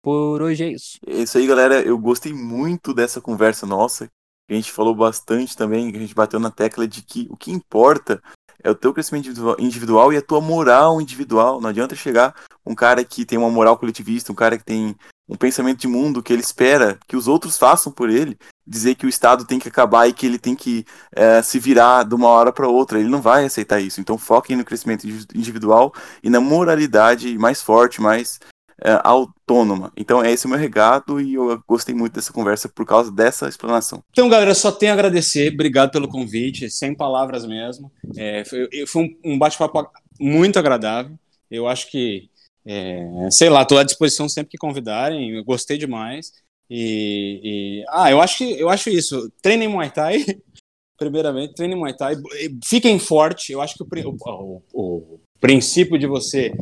Por 0.00 0.40
hoje 0.40 0.64
é 0.64 0.68
isso. 0.68 0.98
É 1.06 1.16
isso 1.16 1.36
aí, 1.36 1.46
galera. 1.46 1.82
Eu 1.82 1.98
gostei 1.98 2.32
muito 2.32 2.94
dessa 2.94 3.20
conversa 3.20 3.66
nossa. 3.66 4.08
A 4.48 4.54
gente 4.54 4.72
falou 4.72 4.94
bastante 4.94 5.56
também, 5.56 5.88
a 5.94 5.98
gente 5.98 6.14
bateu 6.14 6.40
na 6.40 6.50
tecla 6.50 6.86
de 6.88 7.02
que 7.02 7.26
o 7.30 7.36
que 7.36 7.50
importa 7.50 8.22
é 8.62 8.70
o 8.70 8.74
teu 8.74 8.92
crescimento 8.92 9.28
individual- 9.58 10.12
e 10.12 10.16
a 10.16 10.22
tua 10.22 10.40
moral 10.40 11.00
individual. 11.00 11.60
Não 11.60 11.70
adianta 11.70 11.94
chegar 11.94 12.34
um 12.66 12.74
cara 12.74 13.04
que 13.04 13.24
tem 13.24 13.38
uma 13.38 13.50
moral 13.50 13.76
coletivista, 13.76 14.32
um 14.32 14.34
cara 14.34 14.58
que 14.58 14.64
tem 14.64 14.96
um 15.28 15.36
pensamento 15.36 15.78
de 15.78 15.86
mundo 15.86 16.22
que 16.22 16.32
ele 16.32 16.40
espera 16.42 16.98
que 17.06 17.14
os 17.14 17.28
outros 17.28 17.58
façam 17.58 17.92
por 17.92 18.08
ele, 18.08 18.38
dizer 18.66 18.94
que 18.94 19.04
o 19.04 19.08
Estado 19.08 19.44
tem 19.44 19.58
que 19.58 19.68
acabar 19.68 20.08
e 20.08 20.12
que 20.12 20.24
ele 20.24 20.38
tem 20.38 20.56
que 20.56 20.84
eh, 21.14 21.42
se 21.42 21.58
virar 21.58 22.04
de 22.04 22.14
uma 22.14 22.28
hora 22.28 22.50
para 22.50 22.66
outra. 22.66 22.98
Ele 22.98 23.10
não 23.10 23.20
vai 23.20 23.44
aceitar 23.44 23.78
isso. 23.80 24.00
Então 24.00 24.16
foquem 24.16 24.56
no 24.56 24.64
crescimento 24.64 25.06
indi- 25.06 25.26
individual 25.34 25.92
e 26.22 26.30
na 26.30 26.40
moralidade 26.40 27.36
mais 27.38 27.60
forte, 27.62 28.00
mais 28.00 28.40
é, 28.84 28.98
autônoma. 29.02 29.92
Então, 29.96 30.24
esse 30.24 30.46
é 30.46 30.48
o 30.48 30.50
meu 30.50 30.58
regado 30.58 31.20
e 31.20 31.34
eu 31.34 31.60
gostei 31.66 31.94
muito 31.94 32.14
dessa 32.14 32.32
conversa 32.32 32.68
por 32.68 32.86
causa 32.86 33.10
dessa 33.10 33.48
explanação. 33.48 34.02
Então, 34.10 34.28
galera, 34.28 34.54
só 34.54 34.70
tenho 34.70 34.92
a 34.92 34.94
agradecer. 34.94 35.52
Obrigado 35.52 35.90
pelo 35.90 36.08
convite, 36.08 36.70
sem 36.70 36.94
palavras 36.94 37.44
mesmo. 37.46 37.90
É, 38.16 38.44
foi 38.44 38.68
foi 38.86 39.02
um, 39.24 39.38
bate-papo 39.38 39.90
muito 40.20 40.58
agradável. 40.58 41.16
Eu 41.50 41.66
acho 41.66 41.90
que, 41.90 42.28
é, 42.66 43.06
sei 43.30 43.48
lá, 43.48 43.62
estou 43.62 43.78
à 43.78 43.82
disposição 43.84 44.28
sempre 44.28 44.50
que 44.52 44.58
convidarem. 44.58 45.30
Eu 45.30 45.44
gostei 45.44 45.76
demais. 45.78 46.32
E, 46.70 47.40
e- 47.42 47.84
ah, 47.88 48.10
eu 48.10 48.20
acho 48.20 48.38
que 48.38 48.60
eu 48.60 48.68
acho 48.68 48.90
isso. 48.90 49.30
Treinem 49.42 49.68
Muay 49.68 49.90
Thai. 49.90 50.24
Primeiramente, 50.98 51.54
treinem 51.54 51.76
Muay 51.78 51.96
Thai. 51.96 52.16
Fiquem 52.64 52.98
forte. 52.98 53.52
Eu 53.52 53.60
acho 53.62 53.74
que 53.76 53.82
o- 53.82 54.16
o- 54.22 54.62
o 54.72 55.20
princípio 55.40 55.98
de 55.98 56.06
você 56.06 56.52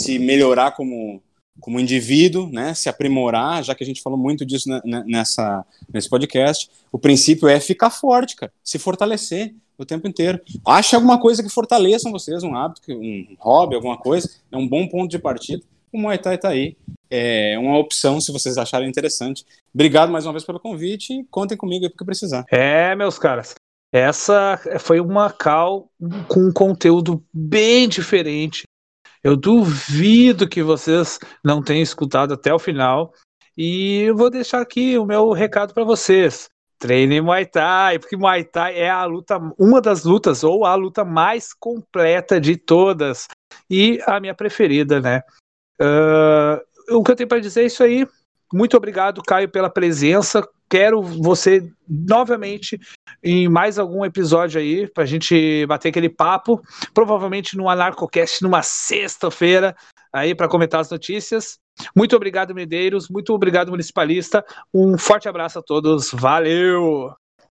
se 0.00 0.18
melhorar 0.18 0.72
como 0.72 1.22
como 1.60 1.80
indivíduo, 1.80 2.48
né, 2.50 2.74
se 2.74 2.88
aprimorar, 2.88 3.62
já 3.62 3.74
que 3.74 3.82
a 3.82 3.86
gente 3.86 4.02
falou 4.02 4.18
muito 4.18 4.44
disso 4.44 4.68
ne- 4.68 4.80
ne- 4.84 5.04
nessa 5.04 5.64
nesse 5.92 6.08
podcast, 6.08 6.70
o 6.90 6.98
princípio 6.98 7.48
é 7.48 7.60
ficar 7.60 7.90
forte, 7.90 8.36
cara, 8.36 8.52
se 8.62 8.78
fortalecer 8.78 9.54
o 9.78 9.84
tempo 9.84 10.06
inteiro. 10.06 10.40
Ache 10.64 10.94
alguma 10.94 11.18
coisa 11.18 11.42
que 11.42 11.48
fortaleçam 11.48 12.12
vocês, 12.12 12.42
um 12.42 12.54
hábito, 12.54 12.80
um 12.92 13.36
hobby, 13.38 13.74
alguma 13.74 13.96
coisa, 13.96 14.30
é 14.50 14.56
um 14.56 14.68
bom 14.68 14.86
ponto 14.86 15.10
de 15.10 15.18
partida. 15.18 15.62
O 15.92 15.98
Muay 15.98 16.18
Thai 16.18 16.38
tá 16.38 16.48
aí. 16.48 16.76
É 17.08 17.56
uma 17.58 17.78
opção 17.78 18.20
se 18.20 18.32
vocês 18.32 18.58
acharem 18.58 18.88
interessante. 18.88 19.44
Obrigado 19.72 20.10
mais 20.10 20.26
uma 20.26 20.32
vez 20.32 20.44
pelo 20.44 20.58
convite 20.58 21.12
e 21.12 21.24
contem 21.24 21.56
comigo 21.56 21.84
aí 21.84 21.90
porque 21.90 22.04
precisar. 22.04 22.44
É, 22.50 22.96
meus 22.96 23.18
caras. 23.18 23.54
Essa 23.92 24.60
foi 24.80 24.98
uma 24.98 25.30
call 25.30 25.88
com 26.26 26.48
um 26.48 26.52
conteúdo 26.52 27.22
bem 27.32 27.88
diferente. 27.88 28.64
Eu 29.24 29.36
duvido 29.36 30.46
que 30.46 30.62
vocês 30.62 31.18
não 31.42 31.62
tenham 31.62 31.82
escutado 31.82 32.34
até 32.34 32.52
o 32.52 32.58
final. 32.58 33.14
E 33.56 34.02
eu 34.02 34.14
vou 34.14 34.28
deixar 34.28 34.60
aqui 34.60 34.98
o 34.98 35.06
meu 35.06 35.32
recado 35.32 35.72
para 35.72 35.82
vocês. 35.82 36.50
Treine 36.78 37.22
Muay 37.22 37.46
Thai, 37.46 37.98
porque 37.98 38.18
Muay 38.18 38.44
Thai 38.44 38.78
é 38.78 38.90
a 38.90 39.06
luta, 39.06 39.38
uma 39.58 39.80
das 39.80 40.04
lutas, 40.04 40.44
ou 40.44 40.66
a 40.66 40.74
luta 40.74 41.06
mais 41.06 41.54
completa 41.54 42.38
de 42.38 42.58
todas. 42.58 43.26
E 43.70 43.98
a 44.06 44.20
minha 44.20 44.34
preferida, 44.34 45.00
né? 45.00 45.22
Uh, 45.80 46.96
o 46.98 47.02
que 47.02 47.12
eu 47.12 47.16
tenho 47.16 47.28
para 47.28 47.40
dizer 47.40 47.62
é 47.62 47.66
isso 47.66 47.82
aí. 47.82 48.06
Muito 48.54 48.76
obrigado, 48.76 49.20
Caio, 49.20 49.48
pela 49.48 49.68
presença. 49.68 50.48
Quero 50.70 51.02
você 51.02 51.68
novamente 51.88 52.78
em 53.20 53.48
mais 53.48 53.80
algum 53.80 54.04
episódio 54.04 54.60
aí 54.60 54.88
para 54.88 55.02
a 55.02 55.06
gente 55.06 55.66
bater 55.66 55.88
aquele 55.88 56.08
papo. 56.08 56.62
Provavelmente 56.94 57.56
no 57.56 57.68
Anarcocast 57.68 58.42
numa 58.44 58.62
sexta-feira 58.62 59.74
aí 60.12 60.36
para 60.36 60.46
comentar 60.46 60.80
as 60.80 60.88
notícias. 60.88 61.58
Muito 61.96 62.14
obrigado, 62.14 62.54
Medeiros. 62.54 63.08
Muito 63.08 63.34
obrigado, 63.34 63.72
municipalista. 63.72 64.44
Um 64.72 64.96
forte 64.96 65.28
abraço 65.28 65.58
a 65.58 65.62
todos. 65.62 66.12
Valeu! 66.12 67.23